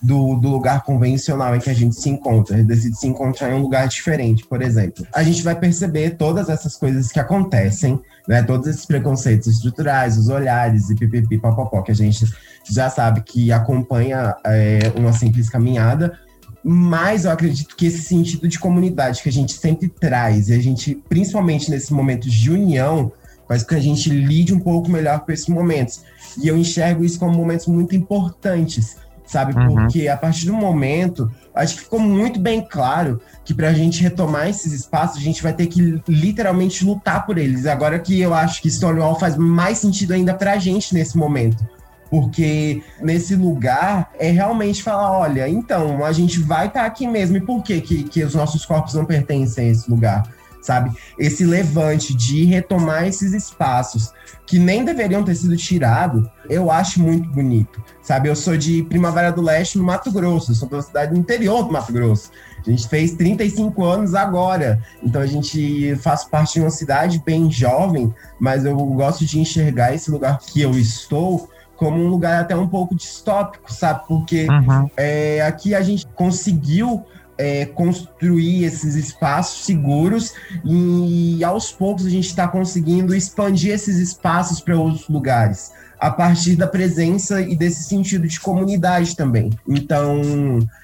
do, 0.00 0.36
do, 0.36 0.50
lugar 0.50 0.84
convencional 0.84 1.56
em 1.56 1.58
que 1.58 1.70
a 1.70 1.74
gente 1.74 1.96
se 1.96 2.08
encontra, 2.08 2.62
decide 2.62 2.96
se 2.96 3.08
encontrar 3.08 3.50
em 3.50 3.54
um 3.54 3.62
lugar 3.62 3.88
diferente, 3.88 4.46
por 4.46 4.62
exemplo, 4.62 5.04
a 5.12 5.24
gente 5.24 5.42
vai 5.42 5.56
perceber 5.56 6.10
todas 6.10 6.48
essas 6.48 6.76
coisas 6.76 7.10
que 7.10 7.18
acontecem 7.18 8.00
né? 8.26 8.42
Todos 8.42 8.66
esses 8.66 8.84
preconceitos 8.84 9.48
estruturais, 9.48 10.16
os 10.16 10.28
olhares 10.28 10.90
e 10.90 10.94
pipipi, 10.94 11.40
que 11.84 11.90
a 11.90 11.94
gente 11.94 12.24
já 12.70 12.88
sabe 12.88 13.22
que 13.22 13.52
acompanha 13.52 14.34
é, 14.44 14.92
uma 14.96 15.12
simples 15.12 15.48
caminhada. 15.48 16.18
Mas 16.64 17.24
eu 17.24 17.32
acredito 17.32 17.74
que 17.74 17.86
esse 17.86 18.02
sentido 18.02 18.46
de 18.46 18.58
comunidade 18.58 19.20
que 19.20 19.28
a 19.28 19.32
gente 19.32 19.52
sempre 19.52 19.88
traz, 19.88 20.48
e 20.48 20.54
a 20.54 20.60
gente, 20.60 20.94
principalmente 21.08 21.68
nesses 21.70 21.90
momentos 21.90 22.32
de 22.32 22.52
união, 22.52 23.10
faz 23.48 23.62
com 23.62 23.70
que 23.70 23.74
a 23.74 23.80
gente 23.80 24.08
lide 24.08 24.54
um 24.54 24.60
pouco 24.60 24.88
melhor 24.88 25.20
com 25.20 25.32
esses 25.32 25.48
momentos. 25.48 26.02
E 26.40 26.46
eu 26.46 26.56
enxergo 26.56 27.04
isso 27.04 27.18
como 27.18 27.36
momentos 27.36 27.66
muito 27.66 27.96
importantes, 27.96 28.96
sabe? 29.32 29.58
Uhum. 29.58 29.74
Porque 29.74 30.08
a 30.08 30.16
partir 30.16 30.46
do 30.46 30.52
momento, 30.52 31.30
acho 31.54 31.76
que 31.76 31.80
ficou 31.82 31.98
muito 31.98 32.38
bem 32.38 32.60
claro 32.60 33.20
que 33.44 33.54
para 33.54 33.68
a 33.68 33.72
gente 33.72 34.02
retomar 34.02 34.48
esses 34.48 34.72
espaços, 34.72 35.16
a 35.16 35.20
gente 35.20 35.42
vai 35.42 35.52
ter 35.52 35.66
que 35.66 36.00
literalmente 36.06 36.84
lutar 36.84 37.24
por 37.24 37.38
eles. 37.38 37.66
Agora 37.66 37.98
que 37.98 38.20
eu 38.20 38.34
acho 38.34 38.60
que 38.60 38.70
Stonewall 38.70 39.18
faz 39.18 39.36
mais 39.36 39.78
sentido 39.78 40.12
ainda 40.12 40.34
para 40.34 40.52
a 40.52 40.58
gente 40.58 40.94
nesse 40.94 41.16
momento. 41.16 41.66
Porque 42.10 42.82
nesse 43.00 43.34
lugar 43.34 44.10
é 44.18 44.30
realmente 44.30 44.82
falar: 44.82 45.18
olha, 45.18 45.48
então, 45.48 46.04
a 46.04 46.12
gente 46.12 46.38
vai 46.40 46.66
estar 46.66 46.80
tá 46.80 46.86
aqui 46.86 47.06
mesmo. 47.06 47.38
E 47.38 47.40
por 47.40 47.62
que, 47.62 47.80
que, 47.80 48.04
que 48.04 48.22
os 48.22 48.34
nossos 48.34 48.66
corpos 48.66 48.92
não 48.92 49.06
pertencem 49.06 49.68
a 49.68 49.72
esse 49.72 49.90
lugar? 49.90 50.22
sabe? 50.62 50.92
Esse 51.18 51.44
levante 51.44 52.14
de 52.14 52.44
retomar 52.44 53.06
esses 53.06 53.32
espaços 53.32 54.12
que 54.46 54.58
nem 54.58 54.84
deveriam 54.84 55.22
ter 55.22 55.34
sido 55.34 55.56
tirados, 55.56 56.26
eu 56.48 56.70
acho 56.70 57.00
muito 57.00 57.28
bonito, 57.30 57.82
sabe? 58.02 58.28
Eu 58.28 58.36
sou 58.36 58.56
de 58.56 58.82
Primavera 58.82 59.30
do 59.32 59.40
Leste, 59.40 59.78
no 59.78 59.84
Mato 59.84 60.10
Grosso, 60.10 60.50
eu 60.50 60.54
sou 60.56 60.68
da 60.68 60.82
cidade 60.82 61.12
do 61.14 61.18
interior 61.18 61.62
do 61.64 61.72
Mato 61.72 61.92
Grosso. 61.92 62.30
A 62.64 62.70
gente 62.70 62.86
fez 62.88 63.12
35 63.12 63.84
anos 63.84 64.14
agora, 64.14 64.80
então 65.02 65.20
a 65.22 65.26
gente 65.26 65.96
faz 65.96 66.24
parte 66.24 66.54
de 66.54 66.60
uma 66.60 66.70
cidade 66.70 67.22
bem 67.24 67.50
jovem, 67.50 68.12
mas 68.38 68.64
eu 68.64 68.76
gosto 68.76 69.24
de 69.24 69.40
enxergar 69.40 69.94
esse 69.94 70.10
lugar 70.10 70.38
que 70.38 70.60
eu 70.60 70.72
estou 70.72 71.48
como 71.76 71.98
um 71.98 72.08
lugar 72.08 72.42
até 72.42 72.54
um 72.54 72.68
pouco 72.68 72.94
distópico, 72.94 73.72
sabe? 73.72 74.06
Porque 74.06 74.46
Uhum. 74.48 74.88
é, 74.96 75.42
aqui 75.42 75.74
a 75.74 75.82
gente 75.82 76.06
conseguiu 76.14 77.04
é, 77.42 77.66
construir 77.66 78.64
esses 78.64 78.94
espaços 78.94 79.64
seguros 79.64 80.32
e 80.64 81.42
aos 81.42 81.72
poucos 81.72 82.06
a 82.06 82.10
gente 82.10 82.28
está 82.28 82.46
conseguindo 82.46 83.12
expandir 83.14 83.72
esses 83.72 83.98
espaços 83.98 84.60
para 84.60 84.78
outros 84.78 85.08
lugares 85.08 85.72
a 85.98 86.10
partir 86.10 86.56
da 86.56 86.66
presença 86.66 87.40
e 87.40 87.56
desse 87.56 87.84
sentido 87.84 88.26
de 88.26 88.40
comunidade 88.40 89.14
também. 89.14 89.50
Então, 89.68 90.20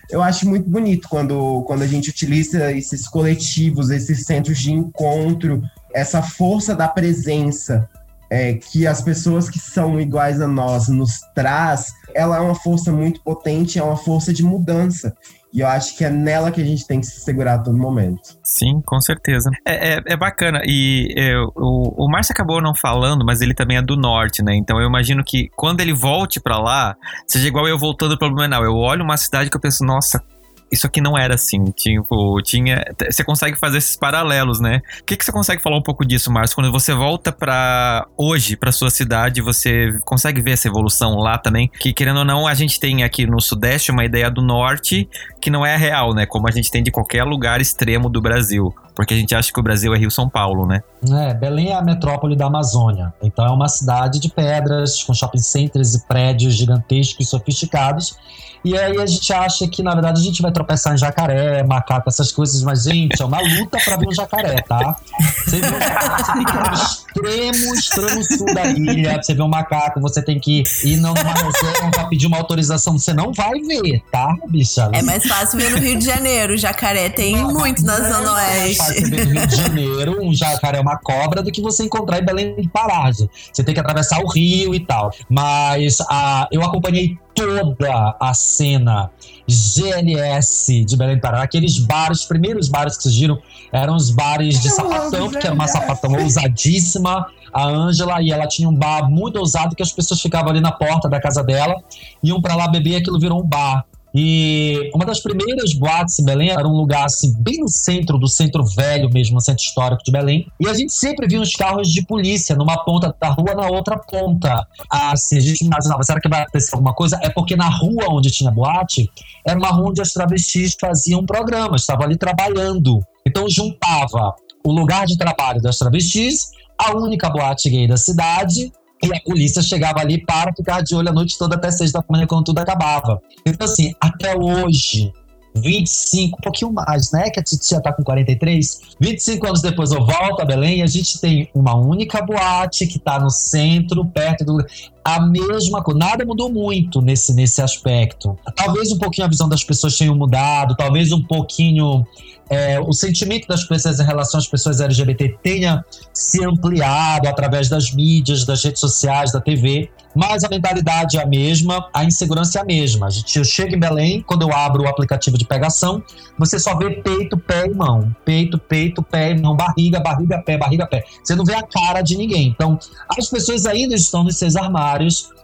eu 0.09 0.23
acho 0.23 0.49
muito 0.49 0.71
bonito 0.71 1.09
quando, 1.09 1.63
quando 1.67 1.83
a 1.83 1.89
gente 1.89 2.09
utiliza 2.09 2.71
esses 2.73 3.09
coletivos, 3.09 3.91
esses 3.91 4.25
centros 4.25 4.59
de 4.59 4.71
encontro, 4.73 5.61
essa 5.93 6.23
força 6.23 6.73
da 6.75 6.87
presença 6.87 7.89
é, 8.31 8.55
que 8.55 8.87
as 8.87 9.01
pessoas 9.01 9.49
que 9.49 9.59
são 9.59 10.01
iguais 10.01 10.41
a 10.41 10.47
nós 10.47 10.89
nos 10.89 11.21
traz, 11.35 11.93
ela 12.15 12.37
é 12.37 12.41
uma 12.41 12.55
força 12.55 12.93
muito 12.93 13.23
potente, 13.23 13.79
é 13.79 13.83
uma 13.83 13.97
força 13.97 14.33
de 14.33 14.43
mudança. 14.43 15.15
E 15.53 15.61
eu 15.61 15.67
acho 15.67 15.97
que 15.97 16.05
é 16.05 16.11
nela 16.11 16.51
que 16.51 16.61
a 16.61 16.65
gente 16.65 16.87
tem 16.87 17.01
que 17.01 17.07
se 17.07 17.21
segurar 17.21 17.55
a 17.55 17.59
todo 17.59 17.77
momento. 17.77 18.39
Sim, 18.45 18.83
com 18.85 19.01
certeza. 19.01 19.51
É, 19.67 19.95
é, 19.95 20.03
é 20.09 20.17
bacana. 20.17 20.61
E 20.65 21.09
é, 21.17 21.39
o, 21.57 22.05
o 22.05 22.11
Márcio 22.11 22.33
acabou 22.33 22.61
não 22.61 22.75
falando, 22.75 23.25
mas 23.25 23.41
ele 23.41 23.55
também 23.55 23.79
é 23.79 23.83
do 23.83 23.97
norte, 23.97 24.43
né? 24.43 24.55
Então 24.55 24.79
eu 24.79 24.87
imagino 24.87 25.25
que 25.25 25.49
quando 25.57 25.81
ele 25.81 25.95
volte 25.95 26.39
pra 26.39 26.59
lá, 26.59 26.95
seja 27.27 27.49
igual 27.49 27.67
eu 27.67 27.79
voltando 27.79 28.19
para 28.19 28.29
Blumenau. 28.29 28.63
Eu 28.63 28.75
olho 28.75 29.03
uma 29.03 29.17
cidade 29.17 29.49
que 29.49 29.57
eu 29.57 29.61
penso, 29.61 29.85
nossa. 29.85 30.23
Isso 30.71 30.87
aqui 30.87 31.01
não 31.01 31.17
era 31.17 31.35
assim, 31.35 31.65
tipo, 31.77 32.41
tinha. 32.43 32.85
Você 33.11 33.25
consegue 33.25 33.59
fazer 33.59 33.79
esses 33.79 33.97
paralelos, 33.97 34.61
né? 34.61 34.81
O 35.01 35.05
que, 35.05 35.17
que 35.17 35.25
você 35.25 35.33
consegue 35.33 35.63
falar 35.63 35.79
um 35.79 35.83
pouco 35.83 36.05
disso, 36.05 36.31
Márcio? 36.31 36.55
Quando 36.55 36.71
você 36.71 36.93
volta 36.95 37.33
para 37.33 38.07
hoje, 38.17 38.57
para 38.57 38.71
sua 38.73 38.91
cidade, 38.91 39.41
você 39.41 39.97
consegue 40.05 40.43
ver 40.43 40.53
essa 40.53 40.69
evolução 40.69 41.17
lá 41.17 41.39
também? 41.39 41.69
Que 41.81 41.93
querendo 41.93 42.19
ou 42.19 42.25
não, 42.25 42.47
a 42.47 42.55
gente 42.55 42.79
tem 42.79 43.03
aqui 43.03 43.27
no 43.27 43.41
Sudeste 43.41 43.91
uma 43.91 44.05
ideia 44.05 44.31
do 44.31 44.43
Norte 44.43 45.09
que 45.41 45.51
não 45.51 45.65
é 45.65 45.77
real, 45.77 46.15
né? 46.15 46.27
Como 46.27 46.49
a 46.49 46.51
gente 46.51 46.71
tem 46.71 46.83
de 46.83 46.91
qualquer 46.91 47.25
lugar 47.25 47.61
extremo 47.61 48.09
do 48.09 48.21
Brasil. 48.21 48.75
Porque 48.99 49.15
a 49.15 49.17
gente 49.17 49.33
acha 49.33 49.53
que 49.53 49.61
o 49.61 49.63
Brasil 49.63 49.95
é 49.95 49.97
Rio 49.97 50.11
São 50.11 50.29
Paulo, 50.29 50.67
né? 50.67 50.83
É, 51.09 51.33
Belém 51.33 51.69
é 51.69 51.75
a 51.77 51.81
metrópole 51.81 52.35
da 52.35 52.47
Amazônia. 52.47 53.15
Então 53.23 53.47
é 53.47 53.51
uma 53.51 53.69
cidade 53.69 54.19
de 54.19 54.29
pedras, 54.29 55.05
com 55.05 55.15
shopping 55.15 55.39
centers 55.39 55.95
e 55.95 56.05
prédios 56.05 56.55
gigantescos 56.55 57.25
e 57.25 57.31
sofisticados. 57.31 58.17
E 58.65 58.77
aí 58.77 58.99
a 58.99 59.07
gente 59.07 59.33
acha 59.33 59.69
que, 59.69 59.83
na 59.83 59.93
verdade, 59.93 60.21
a 60.21 60.25
gente 60.25 60.43
vai 60.43 60.51
tropeçar 60.51 60.93
em 60.93 60.99
jacaré, 60.99 61.63
macaco, 61.63 62.09
essas 62.09 62.33
coisas, 62.33 62.61
mas, 62.63 62.83
gente, 62.83 63.21
é 63.21 63.25
uma 63.25 63.41
luta 63.41 63.79
pra 63.85 63.97
ver 63.97 64.09
um 64.09 64.13
jacaré, 64.13 64.61
tá? 64.63 64.97
Você, 65.45 65.61
vê 65.61 65.67
um 65.69 65.79
jacaré, 65.79 66.17
você 66.19 66.33
tem 66.33 66.45
que 66.45 66.53
ir 66.53 66.67
no 66.67 66.75
extremo, 66.75 67.75
extremo 67.75 68.25
sul 68.25 68.55
da 68.55 68.67
ilha. 68.67 69.13
Pra 69.15 69.23
você 69.23 69.35
ver 69.35 69.43
um 69.43 69.49
macaco, 69.49 70.01
você 70.01 70.21
tem 70.21 70.41
que 70.41 70.65
ir 70.83 70.97
numa 70.97 71.15
reserva 71.15 71.91
pra 71.93 72.07
pedir 72.07 72.27
uma 72.27 72.37
autorização. 72.37 72.99
Você 72.99 73.15
não 73.15 73.33
vai 73.33 73.61
ver, 73.61 74.03
tá, 74.11 74.35
bicha? 74.49 74.91
É 74.93 75.03
mais 75.03 75.25
fácil 75.25 75.59
ver 75.61 75.71
no 75.71 75.79
Rio 75.79 75.99
de 75.99 76.05
Janeiro. 76.05 76.57
Jacaré 76.59 77.09
tem 77.09 77.37
muito 77.37 77.85
na 77.85 77.97
Zona 77.97 78.33
Oeste. 78.35 78.88
Você 78.95 79.11
ver 79.11 79.27
no 79.27 79.33
Rio 79.33 79.47
de 79.47 79.57
Janeiro, 79.57 80.25
um 80.25 80.35
jacaré 80.35 80.79
é 80.79 80.81
uma 80.81 80.99
cobra 80.99 81.43
do 81.43 81.51
que 81.51 81.61
você 81.61 81.85
encontrar 81.85 82.21
em 82.21 82.25
Belém 82.25 82.57
de 82.57 82.69
Pará. 82.69 83.11
Você 83.11 83.63
tem 83.65 83.75
que 83.75 83.81
atravessar 83.81 84.21
o 84.21 84.29
rio 84.29 84.75
e 84.75 84.81
tal. 84.81 85.11
Mas 85.29 85.99
a, 86.09 86.49
eu 86.51 86.63
acompanhei 86.63 87.19
toda 87.35 88.17
a 88.21 88.35
cena 88.35 89.11
GLS 89.47 90.85
de 90.85 90.97
Belém 90.97 91.17
do 91.17 91.21
Pará. 91.21 91.43
Aqueles 91.43 91.79
bares, 91.79 92.21
os 92.21 92.27
primeiros 92.27 92.69
bares 92.69 92.97
que 92.97 93.03
surgiram 93.05 93.39
eram 93.73 93.95
os 93.97 94.11
bares 94.11 94.61
de 94.61 94.71
sapatão, 94.71 95.31
porque 95.31 95.47
era 95.47 95.55
uma 95.55 95.69
sapatão 95.69 96.13
ousadíssima. 96.13 97.27
A 97.53 97.65
Ângela, 97.65 98.21
e 98.21 98.31
ela 98.31 98.47
tinha 98.47 98.69
um 98.69 98.75
bar 98.75 99.09
muito 99.11 99.39
ousado 99.39 99.75
que 99.75 99.83
as 99.83 99.91
pessoas 99.91 100.21
ficavam 100.21 100.51
ali 100.51 100.61
na 100.61 100.71
porta 100.71 101.09
da 101.09 101.19
casa 101.19 101.43
dela, 101.43 101.75
iam 102.23 102.43
para 102.43 102.55
lá 102.55 102.69
beber, 102.69 102.97
aquilo 102.97 103.19
virou 103.19 103.41
um 103.41 103.47
bar. 103.47 103.87
E 104.21 104.91
uma 104.93 105.07
das 105.07 105.21
primeiras 105.21 105.73
boates 105.75 106.19
em 106.19 106.25
Belém 106.25 106.51
era 106.51 106.67
um 106.67 106.73
lugar 106.73 107.05
assim, 107.05 107.33
bem 107.39 107.59
no 107.59 107.69
centro 107.69 108.19
do 108.19 108.27
centro 108.27 108.65
velho 108.65 109.09
mesmo, 109.09 109.41
centro 109.41 109.63
histórico 109.63 110.03
de 110.03 110.11
Belém. 110.11 110.45
E 110.59 110.69
a 110.69 110.75
gente 110.75 110.93
sempre 110.93 111.29
via 111.29 111.41
os 111.41 111.55
carros 111.55 111.87
de 111.87 112.05
polícia 112.05 112.57
numa 112.57 112.83
ponta 112.85 113.15
da 113.21 113.29
rua, 113.29 113.55
na 113.55 113.69
outra 113.69 113.97
ponta. 113.97 114.67
Assim, 114.91 115.37
a 115.37 115.41
gente 115.41 115.65
imaginava, 115.65 116.03
será 116.03 116.21
que 116.21 116.29
vai 116.29 116.43
acontecer 116.43 116.75
alguma 116.75 116.93
coisa? 116.93 117.17
É 117.23 117.31
porque 117.31 117.55
na 117.55 117.69
rua 117.69 118.07
onde 118.11 118.29
tinha 118.33 118.51
boate, 118.51 119.09
era 119.47 119.57
uma 119.57 119.69
rua 119.69 119.91
onde 119.91 120.03
as 120.03 120.13
travestis 120.13 120.75
faziam 120.81 121.25
programas, 121.25 121.83
estavam 121.83 122.05
ali 122.05 122.17
trabalhando. 122.17 122.99
Então 123.25 123.49
juntava 123.49 124.35
o 124.65 124.73
lugar 124.73 125.07
de 125.07 125.17
trabalho 125.17 125.63
das 125.63 125.79
travestis, 125.79 126.51
a 126.77 126.97
única 126.97 127.31
boate 127.31 127.71
gay 127.71 127.87
da 127.87 127.97
cidade, 127.97 128.73
e 129.03 129.15
a 129.15 129.21
polícia 129.21 129.63
chegava 129.63 130.01
ali 130.01 130.25
para 130.25 130.53
ficar 130.55 130.83
de 130.83 130.95
olho 130.95 131.09
a 131.09 131.13
noite 131.13 131.39
toda 131.39 131.57
até 131.57 131.71
seis 131.71 131.93
da 131.93 132.03
manhã, 132.09 132.27
quando 132.27 132.47
tudo 132.47 132.59
acabava. 132.59 133.21
Então, 133.47 133.67
assim, 133.67 133.95
até 134.01 134.37
hoje, 134.37 135.13
25, 135.55 136.37
um 136.37 136.41
pouquinho 136.41 136.73
mais, 136.73 137.13
né? 137.13 137.31
Que 137.31 137.41
a 137.41 137.43
Titia 137.43 137.81
tá 137.81 137.93
com 137.93 138.03
43. 138.03 138.81
25 139.01 139.47
anos 139.47 139.63
depois 139.63 139.93
eu 139.93 140.05
volto 140.05 140.41
a 140.41 140.45
Belém 140.45 140.79
e 140.79 140.83
a 140.83 140.87
gente 140.87 141.21
tem 141.21 141.49
uma 141.55 141.77
única 141.77 142.23
boate 142.23 142.87
que 142.87 142.99
tá 142.99 143.19
no 143.19 143.31
centro, 143.31 144.05
perto 144.05 144.45
do. 144.45 144.65
A 145.09 145.21
mesma 145.21 145.83
coisa, 145.83 145.99
nada 145.99 146.23
mudou 146.23 146.53
muito 146.53 147.01
nesse, 147.01 147.33
nesse 147.33 147.63
aspecto. 147.63 148.39
Talvez 148.55 148.93
um 148.93 148.99
pouquinho 148.99 149.27
a 149.27 149.31
visão 149.31 149.49
das 149.49 149.65
pessoas 149.65 149.97
tenha 149.97 150.15
mudado, 150.15 150.77
talvez 150.77 151.13
um 151.13 151.23
pouquinho 151.23 152.05
é, 152.51 152.81
o 152.81 152.93
sentimento 152.93 153.47
das 153.47 153.65
pessoas 153.65 154.01
em 154.01 154.05
relação 154.05 154.39
às 154.39 154.47
pessoas 154.47 154.81
LGBT 154.81 155.39
tenha 155.43 155.85
se 156.13 156.45
ampliado 156.45 157.29
através 157.29 157.69
das 157.69 157.93
mídias, 157.93 158.45
das 158.45 158.65
redes 158.65 158.81
sociais, 158.81 159.33
da 159.33 159.41
TV, 159.41 159.91
mas 160.15 160.43
a 160.43 160.49
mentalidade 160.49 161.19
é 161.19 161.23
a 161.23 161.27
mesma, 161.27 161.89
a 161.93 162.05
insegurança 162.05 162.59
é 162.59 162.63
a 162.63 162.65
mesma. 162.65 163.07
A 163.07 163.11
gente, 163.11 163.39
eu 163.39 163.45
chego 163.45 163.77
em 163.77 163.79
Belém, 163.79 164.21
quando 164.27 164.43
eu 164.43 164.53
abro 164.53 164.83
o 164.83 164.89
aplicativo 164.89 165.37
de 165.37 165.45
pegação, 165.45 166.03
você 166.39 166.59
só 166.59 166.77
vê 166.77 166.91
peito, 166.91 167.37
pé 167.37 167.67
e 167.67 167.75
mão. 167.75 168.15
Peito, 168.25 168.59
peito, 168.59 169.03
pé 169.03 169.31
e 169.31 169.41
mão, 169.41 169.55
barriga, 169.55 170.01
barriga, 170.01 170.43
pé, 170.43 170.57
barriga, 170.57 170.87
pé. 170.87 171.05
Você 171.23 171.37
não 171.37 171.45
vê 171.45 171.55
a 171.55 171.63
cara 171.63 172.01
de 172.01 172.17
ninguém. 172.17 172.49
Então, 172.49 172.79
as 173.17 173.29
pessoas 173.29 173.67
ainda 173.67 173.95
estão 173.95 174.25
nos 174.25 174.37
seus 174.39 174.57
armários, 174.57 174.98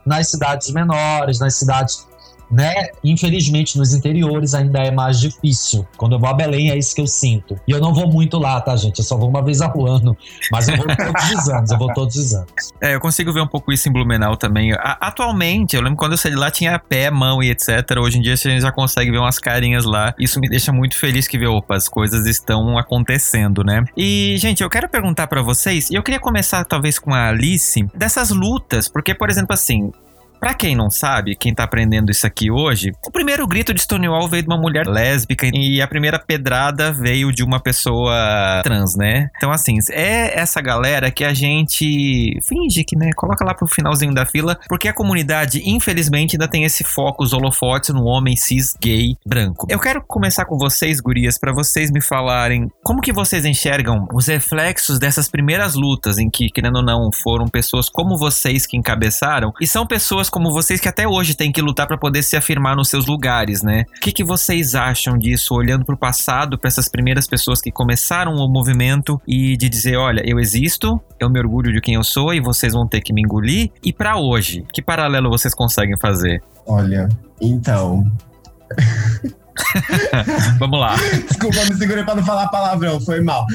nas 0.05 0.29
cidades 0.29 0.71
menores, 0.71 1.39
nas 1.39 1.55
cidades 1.55 2.07
né? 2.55 2.73
Infelizmente, 3.03 3.77
nos 3.77 3.93
interiores 3.93 4.55
ainda 4.55 4.79
é 4.81 4.91
mais 4.91 5.19
difícil. 5.21 5.87
Quando 5.97 6.13
eu 6.15 6.19
vou 6.19 6.29
a 6.29 6.35
Belém, 6.35 6.71
é 6.71 6.79
isso 6.79 6.95
que 6.95 7.01
eu 7.01 7.07
sinto. 7.07 7.59
E 7.67 7.73
eu 7.73 7.81
não 7.81 7.93
vou 7.93 8.11
muito 8.11 8.39
lá, 8.39 8.61
tá, 8.61 8.77
gente? 8.77 8.99
Eu 8.99 9.05
só 9.05 9.17
vou 9.17 9.29
uma 9.29 9.43
vez 9.43 9.61
ao 9.61 9.87
ano. 9.87 10.17
Mas 10.51 10.69
eu 10.69 10.77
vou 10.77 10.87
todos 10.87 11.31
os 11.33 11.49
anos, 11.49 11.71
eu 11.71 11.79
vou 11.79 11.93
todos 11.93 12.17
os 12.17 12.35
anos. 12.35 12.51
É, 12.81 12.95
eu 12.95 13.01
consigo 13.01 13.33
ver 13.33 13.41
um 13.41 13.47
pouco 13.47 13.73
isso 13.73 13.89
em 13.89 13.93
Blumenau 13.93 14.37
também. 14.37 14.73
A- 14.73 14.99
atualmente, 15.01 15.75
eu 15.77 15.83
lembro 15.83 15.97
quando 15.97 16.13
eu 16.13 16.19
saí 16.19 16.31
de 16.33 16.37
lá 16.39 16.51
tinha 16.51 16.79
pé, 16.79 17.11
mão 17.11 17.43
e 17.43 17.51
etc. 17.51 17.69
Hoje 17.99 18.19
em 18.19 18.23
dia 18.23 18.35
a 18.35 18.37
gente 18.37 18.61
já 18.61 18.71
consegue 18.73 19.11
ver 19.11 19.19
umas 19.19 19.39
carinhas 19.39 19.85
lá. 19.85 20.15
Isso 20.19 20.39
me 20.41 20.49
deixa 20.49 20.73
muito 20.73 20.97
feliz 20.97 21.27
que 21.27 21.37
ver, 21.39 21.49
opa, 21.49 21.75
as 21.77 21.89
coisas 21.89 22.27
estão 22.27 22.79
acontecendo, 22.79 23.65
né? 23.65 23.85
E, 23.97 24.37
gente, 24.39 24.63
eu 24.63 24.71
quero 24.71 24.89
perguntar 24.89 25.27
pra 25.27 25.43
vocês, 25.43 25.91
e 25.91 25.95
eu 25.95 26.03
queria 26.03 26.21
começar 26.21 26.65
talvez 26.65 26.99
com 26.99 27.13
a 27.13 27.29
Alice, 27.29 27.85
dessas 27.95 28.31
lutas, 28.31 28.89
porque, 28.89 29.15
por 29.15 29.29
exemplo, 29.31 29.53
assim, 29.55 29.91
Pra 30.45 30.53
quem 30.53 30.77
não 30.77 30.91
sabe, 30.91 31.35
quem 31.35 31.55
tá 31.55 31.65
aprendendo 31.65 32.11
isso 32.11 32.27
aqui 32.27 32.51
hoje, 32.51 32.93
o 33.03 33.11
primeiro 33.11 33.47
grito 33.47 33.73
de 33.73 33.81
Stonewall 33.81 34.29
veio 34.29 34.43
de 34.43 34.49
uma 34.51 34.61
mulher 34.61 34.87
lésbica 34.87 35.49
e 35.51 35.81
a 35.81 35.89
primeira 35.89 36.19
pedrada 36.19 36.93
veio 36.93 37.33
de 37.33 37.43
uma 37.43 37.59
pessoa 37.59 38.61
trans, 38.63 38.95
né? 38.95 39.31
Então, 39.39 39.51
assim, 39.51 39.79
é 39.91 40.39
essa 40.39 40.61
galera 40.61 41.11
que 41.11 41.25
a 41.25 41.33
gente 41.33 42.39
finge 42.47 42.85
que, 42.85 42.95
né, 42.95 43.09
coloca 43.17 43.43
lá 43.43 43.55
pro 43.55 43.67
finalzinho 43.67 44.13
da 44.13 44.27
fila, 44.27 44.59
porque 44.69 44.87
a 44.87 44.93
comunidade, 44.93 45.63
infelizmente, 45.65 46.37
ainda 46.37 46.47
tem 46.47 46.65
esse 46.65 46.85
foco, 46.85 47.25
os 47.25 47.33
holofotes 47.33 47.95
no 47.95 48.05
homem 48.05 48.37
cis, 48.37 48.75
gay, 48.79 49.17
branco. 49.25 49.67
Eu 49.71 49.79
quero 49.79 50.03
começar 50.07 50.45
com 50.45 50.59
vocês, 50.59 51.01
gurias, 51.01 51.39
para 51.39 51.55
vocês 51.55 51.91
me 51.91 52.03
falarem 52.03 52.69
como 52.83 53.01
que 53.01 53.15
vocês 53.15 53.47
enxergam 53.47 54.07
os 54.13 54.27
reflexos 54.27 54.99
dessas 54.99 55.27
primeiras 55.27 55.75
lutas 55.75 56.19
em 56.19 56.29
que, 56.29 56.51
querendo 56.51 56.77
ou 56.77 56.85
não, 56.85 57.11
foram 57.11 57.49
pessoas 57.49 57.89
como 57.89 58.19
vocês 58.19 58.67
que 58.67 58.77
encabeçaram 58.77 59.51
e 59.59 59.67
são 59.67 59.87
pessoas 59.87 60.34
como 60.35 60.51
vocês 60.51 60.81
que 60.81 60.89
até 60.89 61.07
hoje 61.07 61.37
têm 61.37 61.53
que 61.53 61.63
lutar 61.63 61.87
para 61.87 61.97
poder 61.97 62.25
se 62.25 62.37
afirmar 62.37 62.75
nos 62.75 62.89
seus 62.89 63.07
lugares, 63.07 63.63
né? 63.63 63.85
O 63.97 64.01
que, 64.01 64.11
que 64.11 64.25
vocês 64.25 64.75
acham 64.75 65.17
disso, 65.17 65.55
olhando 65.55 65.85
para 65.85 65.95
o 65.95 65.99
passado, 65.99 66.59
para 66.59 66.67
essas 66.67 66.89
primeiras 66.89 67.29
pessoas 67.29 67.61
que 67.61 67.71
começaram 67.71 68.33
o 68.33 68.53
movimento 68.53 69.17
e 69.29 69.57
de 69.57 69.69
dizer, 69.69 69.97
olha, 69.97 70.21
eu 70.25 70.41
existo, 70.41 71.01
eu 71.21 71.31
me 71.31 71.39
orgulho 71.39 71.73
de 71.73 71.81
quem 71.81 71.95
eu 71.95 72.03
sou 72.03 72.35
e 72.35 72.41
vocês 72.41 72.73
vão 72.73 72.85
ter 72.85 73.01
que 73.01 73.13
me 73.13 73.23
engolir? 73.23 73.71
E 73.81 73.93
para 73.93 74.19
hoje, 74.19 74.65
que 74.73 74.83
paralelo 74.83 75.31
vocês 75.31 75.55
conseguem 75.55 75.97
fazer? 75.97 76.43
Olha, 76.67 77.09
então. 77.41 78.05
Vamos 80.59 80.79
lá. 80.79 80.95
Desculpa, 81.29 81.65
me 81.67 81.75
segurei 81.75 82.05
para 82.05 82.17
não 82.17 82.25
falar 82.25 82.49
palavrão, 82.49 83.01
foi 83.01 83.21
mal. 83.21 83.47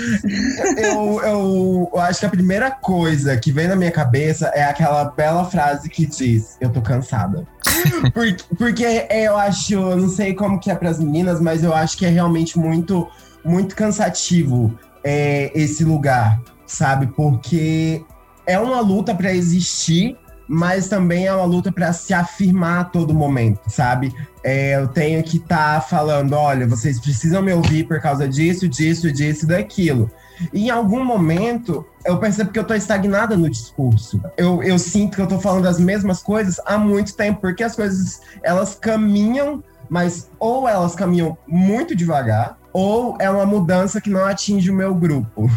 Eu, 0.78 1.22
eu, 1.22 1.92
eu, 1.94 2.00
acho 2.00 2.22
que 2.22 2.26
a 2.26 2.30
primeira 2.30 2.72
coisa 2.72 3.36
que 3.38 3.52
vem 3.52 3.68
na 3.68 3.76
minha 3.76 3.92
cabeça 3.92 4.48
é 4.54 4.64
aquela 4.64 5.06
bela 5.06 5.46
frase 5.46 5.90
que 5.90 6.06
diz: 6.06 6.58
Eu 6.62 6.70
tô 6.70 6.82
cansada. 6.82 7.46
porque, 8.14 8.44
porque 8.58 9.08
eu 9.10 9.38
acho, 9.38 9.74
eu 9.74 9.98
não 9.98 10.10
sei 10.10 10.34
como 10.34 10.60
que 10.60 10.72
é 10.72 10.76
para 10.76 10.90
as 10.90 11.00
meninas, 11.00 11.40
mas 11.40 11.64
eu 11.64 11.74
acho 11.74 11.98
que 11.98 12.06
é 12.06 12.10
realmente 12.10 12.58
muito, 12.58 13.08
muito 13.44 13.76
cansativo 13.76 14.78
é, 15.04 15.52
esse 15.54 15.84
lugar, 15.84 16.40
sabe? 16.66 17.08
Porque 17.08 18.04
é 18.46 18.58
uma 18.58 18.80
luta 18.80 19.14
para 19.14 19.34
existir 19.34 20.18
mas 20.52 20.88
também 20.88 21.28
é 21.28 21.34
uma 21.34 21.46
luta 21.46 21.72
para 21.72 21.94
se 21.94 22.12
afirmar 22.12 22.80
a 22.80 22.84
todo 22.84 23.14
momento, 23.14 23.60
sabe? 23.68 24.12
É, 24.44 24.78
eu 24.78 24.88
tenho 24.88 25.22
que 25.22 25.38
estar 25.38 25.76
tá 25.76 25.82
falando, 25.82 26.34
olha, 26.34 26.68
vocês 26.68 27.00
precisam 27.00 27.44
me 27.44 27.54
ouvir 27.54 27.88
por 27.88 28.02
causa 28.02 28.28
disso, 28.28 28.68
disso, 28.68 29.12
disso, 29.12 29.46
daquilo. 29.46 30.10
E 30.52 30.66
em 30.66 30.70
algum 30.72 31.06
momento, 31.06 31.86
eu 32.04 32.18
percebo 32.18 32.52
que 32.52 32.58
eu 32.58 32.64
estou 32.64 32.76
estagnada 32.76 33.38
no 33.38 33.48
discurso. 33.48 34.20
Eu, 34.36 34.64
eu 34.64 34.80
sinto 34.80 35.16
que 35.16 35.22
eu 35.22 35.26
estou 35.26 35.40
falando 35.40 35.68
as 35.68 35.80
mesmas 35.80 36.24
coisas 36.24 36.60
há 36.66 36.80
muito 36.80 37.16
tempo, 37.16 37.42
porque 37.42 37.64
as 37.64 37.76
coisas, 37.76 38.20
elas 38.42 38.74
caminham, 38.74 39.64
mas 39.88 40.32
ou 40.40 40.68
elas 40.68 40.96
caminham 40.96 41.38
muito 41.48 41.96
devagar, 41.96 42.58
ou 42.74 43.16
é 43.20 43.30
uma 43.30 43.46
mudança 43.46 44.02
que 44.02 44.10
não 44.10 44.26
atinge 44.26 44.72
o 44.72 44.74
meu 44.74 44.96
grupo. 44.96 45.48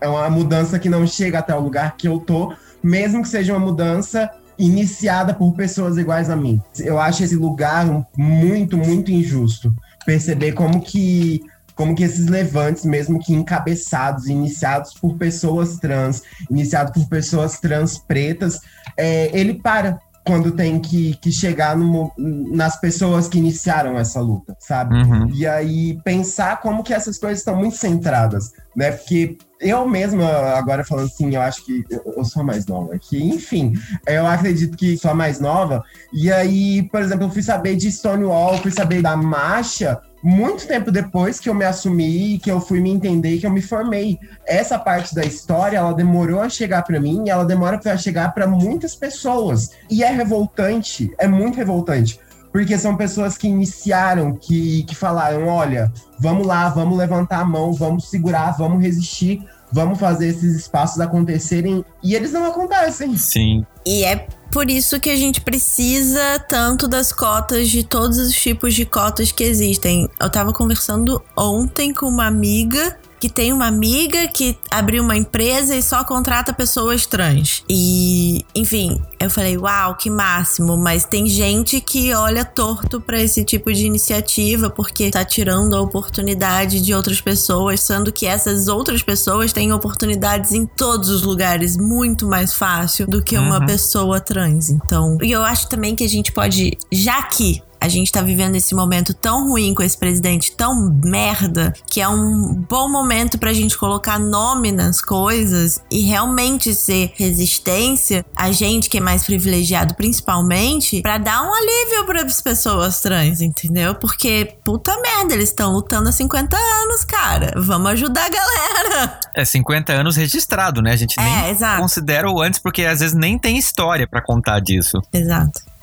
É 0.00 0.08
uma 0.08 0.28
mudança 0.28 0.80
que 0.80 0.88
não 0.88 1.06
chega 1.06 1.38
até 1.38 1.54
o 1.54 1.60
lugar 1.60 1.96
que 1.96 2.08
eu 2.08 2.18
tô, 2.18 2.52
mesmo 2.86 3.20
que 3.20 3.28
seja 3.28 3.52
uma 3.52 3.66
mudança 3.66 4.30
iniciada 4.56 5.34
por 5.34 5.52
pessoas 5.54 5.98
iguais 5.98 6.30
a 6.30 6.36
mim. 6.36 6.62
Eu 6.78 7.00
acho 7.00 7.24
esse 7.24 7.34
lugar 7.34 7.84
muito, 8.16 8.78
muito 8.78 9.10
injusto. 9.10 9.74
Perceber 10.04 10.52
como 10.52 10.80
que 10.80 11.42
como 11.74 11.94
que 11.94 12.04
esses 12.04 12.26
levantes, 12.26 12.86
mesmo 12.86 13.20
que 13.20 13.34
encabeçados, 13.34 14.28
iniciados 14.28 14.94
por 14.94 15.18
pessoas 15.18 15.76
trans, 15.76 16.22
iniciados 16.50 16.90
por 16.94 17.06
pessoas 17.06 17.60
trans 17.60 17.98
pretas, 17.98 18.60
é, 18.96 19.30
ele 19.38 19.60
para 19.60 19.98
quando 20.24 20.52
tem 20.52 20.80
que, 20.80 21.14
que 21.16 21.30
chegar 21.30 21.76
no, 21.76 22.10
nas 22.16 22.80
pessoas 22.80 23.28
que 23.28 23.36
iniciaram 23.36 23.98
essa 23.98 24.20
luta, 24.20 24.56
sabe? 24.58 24.96
Uhum. 24.96 25.28
E 25.34 25.46
aí 25.46 26.00
pensar 26.02 26.62
como 26.62 26.82
que 26.82 26.94
essas 26.94 27.18
coisas 27.18 27.40
estão 27.40 27.56
muito 27.56 27.76
centradas, 27.76 28.52
né? 28.74 28.90
Porque 28.90 29.36
eu 29.60 29.88
mesma, 29.88 30.28
agora 30.54 30.84
falando 30.84 31.06
assim, 31.06 31.34
eu 31.34 31.40
acho 31.40 31.64
que 31.64 31.84
eu 31.90 32.24
sou 32.24 32.42
a 32.42 32.44
mais 32.44 32.66
nova. 32.66 32.98
Que, 32.98 33.22
enfim, 33.22 33.74
eu 34.06 34.26
acredito 34.26 34.76
que 34.76 34.96
sou 34.96 35.10
a 35.10 35.14
mais 35.14 35.40
nova. 35.40 35.82
E 36.12 36.30
aí, 36.30 36.82
por 36.90 37.00
exemplo, 37.00 37.24
eu 37.26 37.30
fui 37.30 37.42
saber 37.42 37.76
de 37.76 37.90
Stonewall, 37.90 38.58
fui 38.58 38.70
saber 38.70 39.02
da 39.02 39.16
marcha 39.16 40.00
muito 40.22 40.66
tempo 40.66 40.90
depois 40.90 41.38
que 41.38 41.48
eu 41.48 41.54
me 41.54 41.64
assumi, 41.64 42.40
que 42.42 42.50
eu 42.50 42.60
fui 42.60 42.80
me 42.80 42.90
entender, 42.90 43.38
que 43.38 43.46
eu 43.46 43.50
me 43.50 43.62
formei. 43.62 44.18
Essa 44.44 44.78
parte 44.78 45.14
da 45.14 45.24
história, 45.24 45.76
ela 45.76 45.94
demorou 45.94 46.40
a 46.40 46.48
chegar 46.48 46.82
para 46.82 46.98
mim, 46.98 47.24
e 47.26 47.30
ela 47.30 47.44
demora 47.44 47.78
para 47.78 47.96
chegar 47.96 48.34
para 48.34 48.46
muitas 48.46 48.96
pessoas. 48.96 49.70
E 49.88 50.02
é 50.02 50.10
revoltante, 50.10 51.12
é 51.18 51.28
muito 51.28 51.56
revoltante 51.56 52.18
porque 52.56 52.78
são 52.78 52.96
pessoas 52.96 53.36
que 53.36 53.46
iniciaram, 53.46 54.34
que, 54.34 54.82
que 54.84 54.94
falaram: 54.94 55.46
olha, 55.46 55.92
vamos 56.18 56.46
lá, 56.46 56.70
vamos 56.70 56.96
levantar 56.96 57.40
a 57.40 57.44
mão, 57.44 57.74
vamos 57.74 58.08
segurar, 58.08 58.52
vamos 58.56 58.82
resistir, 58.82 59.44
vamos 59.70 60.00
fazer 60.00 60.28
esses 60.28 60.56
espaços 60.56 60.98
acontecerem. 60.98 61.84
E 62.02 62.14
eles 62.14 62.32
não 62.32 62.46
acontecem. 62.46 63.14
Sim. 63.18 63.66
E 63.84 64.04
é 64.04 64.26
por 64.50 64.70
isso 64.70 64.98
que 64.98 65.10
a 65.10 65.16
gente 65.16 65.42
precisa 65.42 66.38
tanto 66.48 66.88
das 66.88 67.12
cotas, 67.12 67.68
de 67.68 67.84
todos 67.84 68.16
os 68.16 68.34
tipos 68.34 68.72
de 68.72 68.86
cotas 68.86 69.30
que 69.30 69.44
existem. 69.44 70.08
Eu 70.18 70.30
tava 70.30 70.50
conversando 70.50 71.22
ontem 71.36 71.92
com 71.92 72.06
uma 72.06 72.26
amiga 72.26 72.96
que 73.18 73.28
tem 73.28 73.52
uma 73.52 73.66
amiga 73.66 74.28
que 74.28 74.56
abriu 74.70 75.02
uma 75.02 75.16
empresa 75.16 75.74
e 75.74 75.82
só 75.82 76.04
contrata 76.04 76.52
pessoas 76.52 77.06
trans. 77.06 77.64
E, 77.68 78.44
enfim, 78.54 79.00
eu 79.18 79.30
falei, 79.30 79.56
uau, 79.56 79.94
que 79.94 80.10
máximo, 80.10 80.76
mas 80.76 81.04
tem 81.04 81.26
gente 81.26 81.80
que 81.80 82.12
olha 82.14 82.44
torto 82.44 83.00
para 83.00 83.20
esse 83.20 83.44
tipo 83.44 83.72
de 83.72 83.86
iniciativa 83.86 84.70
porque 84.70 85.10
tá 85.10 85.24
tirando 85.24 85.74
a 85.74 85.80
oportunidade 85.80 86.80
de 86.80 86.94
outras 86.94 87.20
pessoas, 87.20 87.80
sendo 87.80 88.12
que 88.12 88.26
essas 88.26 88.68
outras 88.68 89.02
pessoas 89.02 89.52
têm 89.52 89.72
oportunidades 89.72 90.52
em 90.52 90.66
todos 90.66 91.08
os 91.08 91.22
lugares 91.22 91.76
muito 91.76 92.26
mais 92.26 92.52
fácil 92.52 93.06
do 93.06 93.22
que 93.22 93.36
uma 93.36 93.60
uhum. 93.60 93.66
pessoa 93.66 94.20
trans. 94.20 94.70
Então, 94.70 95.18
e 95.22 95.32
eu 95.32 95.42
acho 95.42 95.68
também 95.68 95.94
que 95.94 96.04
a 96.04 96.08
gente 96.08 96.32
pode, 96.32 96.76
já 96.92 97.22
que 97.22 97.62
a 97.80 97.88
gente 97.88 98.10
tá 98.10 98.22
vivendo 98.22 98.56
esse 98.56 98.74
momento 98.74 99.14
tão 99.14 99.48
ruim 99.48 99.74
com 99.74 99.82
esse 99.82 99.96
presidente 99.96 100.52
tão 100.56 100.90
merda 101.04 101.72
que 101.90 102.00
é 102.00 102.08
um 102.08 102.54
bom 102.68 102.88
momento 102.88 103.38
pra 103.38 103.52
gente 103.52 103.76
colocar 103.76 104.18
nome 104.18 104.72
nas 104.72 105.00
coisas 105.00 105.80
e 105.90 106.00
realmente 106.00 106.74
ser 106.74 107.12
resistência, 107.14 108.24
a 108.34 108.50
gente 108.52 108.88
que 108.88 108.98
é 108.98 109.00
mais 109.00 109.24
privilegiado 109.24 109.94
principalmente, 109.94 111.00
para 111.02 111.18
dar 111.18 111.42
um 111.42 111.52
alívio 111.52 112.06
para 112.06 112.22
as 112.22 112.40
pessoas 112.40 113.00
trans, 113.00 113.40
entendeu? 113.40 113.94
Porque 113.94 114.56
puta 114.64 114.96
merda, 115.00 115.34
eles 115.34 115.48
estão 115.48 115.72
lutando 115.72 116.08
há 116.08 116.12
50 116.12 116.56
anos, 116.56 117.04
cara. 117.04 117.52
Vamos 117.56 117.90
ajudar 117.92 118.26
a 118.26 118.28
galera. 118.28 119.20
É 119.34 119.44
50 119.44 119.92
anos 119.92 120.16
registrado, 120.16 120.80
né? 120.82 120.92
A 120.92 120.96
gente 120.96 121.16
nem 121.18 121.50
é, 121.50 121.76
considera 121.78 122.30
o 122.30 122.40
antes 122.40 122.60
porque 122.60 122.84
às 122.84 123.00
vezes 123.00 123.14
nem 123.14 123.38
tem 123.38 123.56
história 123.56 124.06
para 124.06 124.22
contar 124.22 124.60
disso. 124.60 125.00
Exato. 125.12 125.75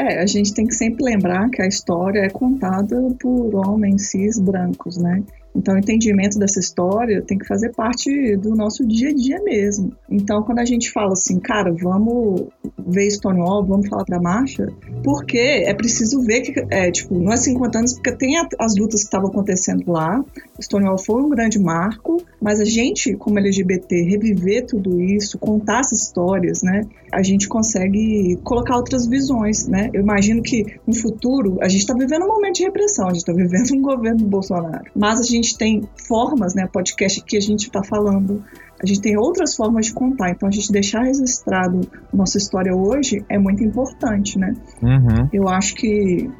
É, 0.00 0.20
a 0.20 0.26
gente 0.26 0.54
tem 0.54 0.66
que 0.66 0.74
sempre 0.74 1.04
lembrar 1.04 1.50
que 1.50 1.60
a 1.60 1.66
história 1.66 2.20
é 2.20 2.30
contada 2.30 2.96
por 3.18 3.54
homens 3.54 4.10
cis 4.10 4.38
brancos, 4.38 4.96
né? 4.96 5.22
Então, 5.54 5.74
o 5.74 5.78
entendimento 5.78 6.38
dessa 6.38 6.60
história 6.60 7.22
tem 7.22 7.38
que 7.38 7.46
fazer 7.46 7.72
parte 7.72 8.36
do 8.36 8.54
nosso 8.54 8.86
dia 8.86 9.10
a 9.10 9.14
dia 9.14 9.42
mesmo. 9.42 9.92
Então, 10.08 10.42
quando 10.42 10.60
a 10.60 10.64
gente 10.64 10.90
fala 10.90 11.12
assim, 11.12 11.40
cara, 11.40 11.72
vamos 11.72 12.46
ver 12.78 13.10
Stonewall, 13.10 13.64
vamos 13.64 13.88
falar 13.88 14.04
da 14.08 14.20
marcha, 14.20 14.66
porque 15.02 15.38
é 15.38 15.74
preciso 15.74 16.22
ver 16.22 16.42
que, 16.42 16.64
é, 16.70 16.90
tipo, 16.90 17.18
não 17.18 17.32
é 17.32 17.36
50 17.36 17.78
anos, 17.78 17.94
porque 17.94 18.12
tem 18.12 18.34
as 18.58 18.76
lutas 18.76 19.00
que 19.00 19.06
estavam 19.06 19.28
acontecendo 19.28 19.90
lá. 19.90 20.24
Stonewall 20.60 20.98
foi 20.98 21.22
um 21.22 21.28
grande 21.28 21.58
marco, 21.58 22.22
mas 22.40 22.60
a 22.60 22.64
gente, 22.64 23.14
como 23.14 23.38
LGBT, 23.38 24.02
reviver 24.02 24.66
tudo 24.66 25.00
isso, 25.00 25.38
contar 25.38 25.80
essas 25.80 26.02
histórias, 26.02 26.62
né? 26.62 26.82
A 27.12 27.22
gente 27.22 27.48
consegue 27.48 28.38
colocar 28.44 28.76
outras 28.76 29.06
visões, 29.06 29.66
né? 29.66 29.90
Eu 29.92 30.02
imagino 30.02 30.42
que 30.42 30.64
no 30.86 30.94
futuro, 30.94 31.58
a 31.60 31.68
gente 31.68 31.80
está 31.80 31.94
vivendo 31.94 32.24
um 32.24 32.28
momento 32.28 32.56
de 32.56 32.64
repressão, 32.64 33.06
a 33.06 33.12
gente 33.12 33.20
está 33.20 33.32
vivendo 33.32 33.72
um 33.74 33.82
governo 33.82 34.18
do 34.18 34.26
Bolsonaro, 34.26 34.84
mas 34.94 35.20
a 35.20 35.24
gente 35.24 35.47
gente 35.48 35.58
tem 35.58 35.88
formas, 36.06 36.54
né, 36.54 36.68
podcast 36.70 37.22
que 37.24 37.36
a 37.36 37.40
gente 37.40 37.66
está 37.66 37.82
falando, 37.82 38.44
a 38.80 38.86
gente 38.86 39.00
tem 39.00 39.16
outras 39.16 39.56
formas 39.56 39.86
de 39.86 39.92
contar. 39.92 40.30
Então, 40.30 40.48
a 40.48 40.52
gente 40.52 40.70
deixar 40.70 41.02
registrado 41.02 41.80
nossa 42.12 42.38
história 42.38 42.74
hoje 42.74 43.24
é 43.28 43.38
muito 43.38 43.64
importante, 43.64 44.38
né? 44.38 44.54
Uhum. 44.82 45.28
Eu 45.32 45.48
acho 45.48 45.74
que 45.74 46.30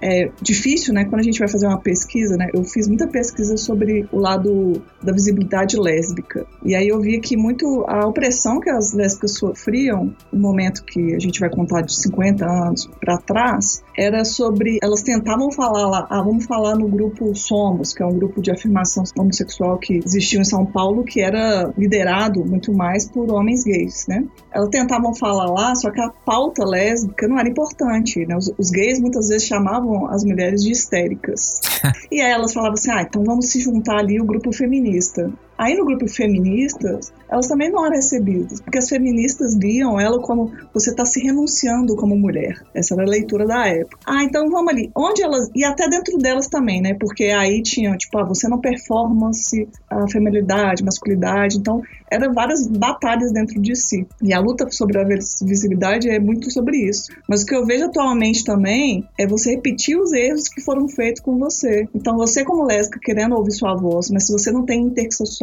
é 0.00 0.30
difícil, 0.40 0.94
né, 0.94 1.04
quando 1.04 1.20
a 1.20 1.24
gente 1.24 1.38
vai 1.38 1.48
fazer 1.48 1.66
uma 1.66 1.80
pesquisa, 1.80 2.36
né, 2.36 2.48
eu 2.54 2.64
fiz 2.64 2.86
muita 2.88 3.06
pesquisa 3.06 3.56
sobre 3.56 4.08
o 4.12 4.18
lado 4.18 4.82
da 5.02 5.12
visibilidade 5.12 5.76
lésbica, 5.76 6.46
e 6.64 6.74
aí 6.74 6.88
eu 6.88 7.00
vi 7.00 7.20
que 7.20 7.36
muito 7.36 7.84
a 7.88 8.06
opressão 8.06 8.60
que 8.60 8.70
as 8.70 8.92
lésbicas 8.92 9.34
sofriam 9.34 10.14
no 10.32 10.40
momento 10.40 10.84
que 10.84 11.14
a 11.14 11.18
gente 11.18 11.40
vai 11.40 11.50
contar 11.50 11.82
de 11.82 11.94
50 11.94 12.44
anos 12.44 12.88
para 13.00 13.18
trás, 13.18 13.82
era 13.96 14.24
sobre, 14.24 14.78
elas 14.82 15.02
tentavam 15.02 15.50
falar 15.50 15.88
lá, 15.88 16.06
ah, 16.08 16.22
vamos 16.22 16.44
falar 16.44 16.76
no 16.76 16.88
grupo 16.88 17.34
Somos, 17.34 17.92
que 17.92 18.02
é 18.02 18.06
um 18.06 18.16
grupo 18.16 18.40
de 18.40 18.50
afirmação 18.50 19.02
homossexual 19.18 19.78
que 19.78 20.00
existiu 20.04 20.40
em 20.40 20.44
São 20.44 20.64
Paulo, 20.64 21.04
que 21.04 21.20
era 21.20 21.72
liderado 21.76 22.44
muito 22.44 22.72
mais 22.72 23.08
por 23.08 23.30
homens 23.32 23.64
gays, 23.64 24.06
né? 24.08 24.24
Elas 24.52 24.68
tentavam 24.70 25.14
falar 25.14 25.50
lá, 25.50 25.74
só 25.74 25.90
que 25.90 26.00
a 26.00 26.10
pauta 26.10 26.64
lésbica 26.64 27.26
não 27.26 27.38
era 27.38 27.48
importante, 27.48 28.24
né? 28.26 28.36
Os, 28.36 28.52
os 28.56 28.70
gays 28.70 29.00
muitas 29.00 29.28
vezes 29.28 29.46
chamavam 29.46 29.87
as 30.08 30.24
mulheres 30.24 30.62
de 30.62 30.72
histéricas. 30.72 31.60
e 32.10 32.20
aí 32.20 32.30
elas 32.30 32.52
falavam 32.52 32.74
assim, 32.74 32.90
ah, 32.90 33.02
então 33.02 33.22
vamos 33.24 33.46
se 33.46 33.60
juntar 33.60 33.98
ali 33.98 34.20
o 34.20 34.24
grupo 34.24 34.52
feminista. 34.52 35.30
Aí 35.58 35.76
no 35.76 35.84
grupo 35.84 36.06
feministas, 36.06 37.12
elas 37.28 37.48
também 37.48 37.70
não 37.70 37.84
eram 37.84 37.96
recebidas, 37.96 38.60
porque 38.60 38.78
as 38.78 38.88
feministas 38.88 39.56
viam 39.56 39.98
ela 40.00 40.20
como 40.20 40.52
você 40.72 40.90
está 40.90 41.04
se 41.04 41.20
renunciando 41.20 41.96
como 41.96 42.16
mulher. 42.16 42.62
Essa 42.72 42.94
era 42.94 43.02
a 43.02 43.08
leitura 43.08 43.44
da 43.44 43.66
época. 43.66 43.98
Ah, 44.06 44.22
então 44.22 44.48
vamos 44.48 44.72
ali. 44.72 44.90
Onde 44.96 45.22
elas. 45.22 45.50
E 45.54 45.64
até 45.64 45.88
dentro 45.88 46.16
delas 46.18 46.46
também, 46.46 46.80
né? 46.80 46.94
Porque 46.94 47.24
aí 47.24 47.60
tinha, 47.62 47.96
tipo, 47.96 48.16
ah, 48.18 48.24
você 48.24 48.48
não 48.48 48.60
performance 48.60 49.68
a 49.90 50.08
feminilidade, 50.08 50.84
masculinidade. 50.84 51.58
Então, 51.58 51.82
eram 52.10 52.32
várias 52.32 52.66
batalhas 52.66 53.32
dentro 53.32 53.60
de 53.60 53.74
si. 53.74 54.06
E 54.22 54.32
a 54.32 54.40
luta 54.40 54.70
sobre 54.70 54.98
a 54.98 55.04
visibilidade 55.04 56.08
é 56.08 56.18
muito 56.18 56.50
sobre 56.50 56.76
isso. 56.88 57.10
Mas 57.28 57.42
o 57.42 57.46
que 57.46 57.54
eu 57.54 57.66
vejo 57.66 57.86
atualmente 57.86 58.44
também 58.44 59.06
é 59.18 59.26
você 59.26 59.56
repetir 59.56 59.98
os 59.98 60.12
erros 60.12 60.48
que 60.48 60.60
foram 60.60 60.88
feitos 60.88 61.20
com 61.20 61.36
você. 61.36 61.88
Então, 61.94 62.16
você, 62.16 62.44
como 62.44 62.64
lésbica, 62.64 63.00
querendo 63.00 63.34
ouvir 63.34 63.52
sua 63.52 63.74
voz, 63.74 64.10
mas 64.10 64.26
se 64.26 64.32
você 64.32 64.50
não 64.50 64.64
tem 64.64 64.86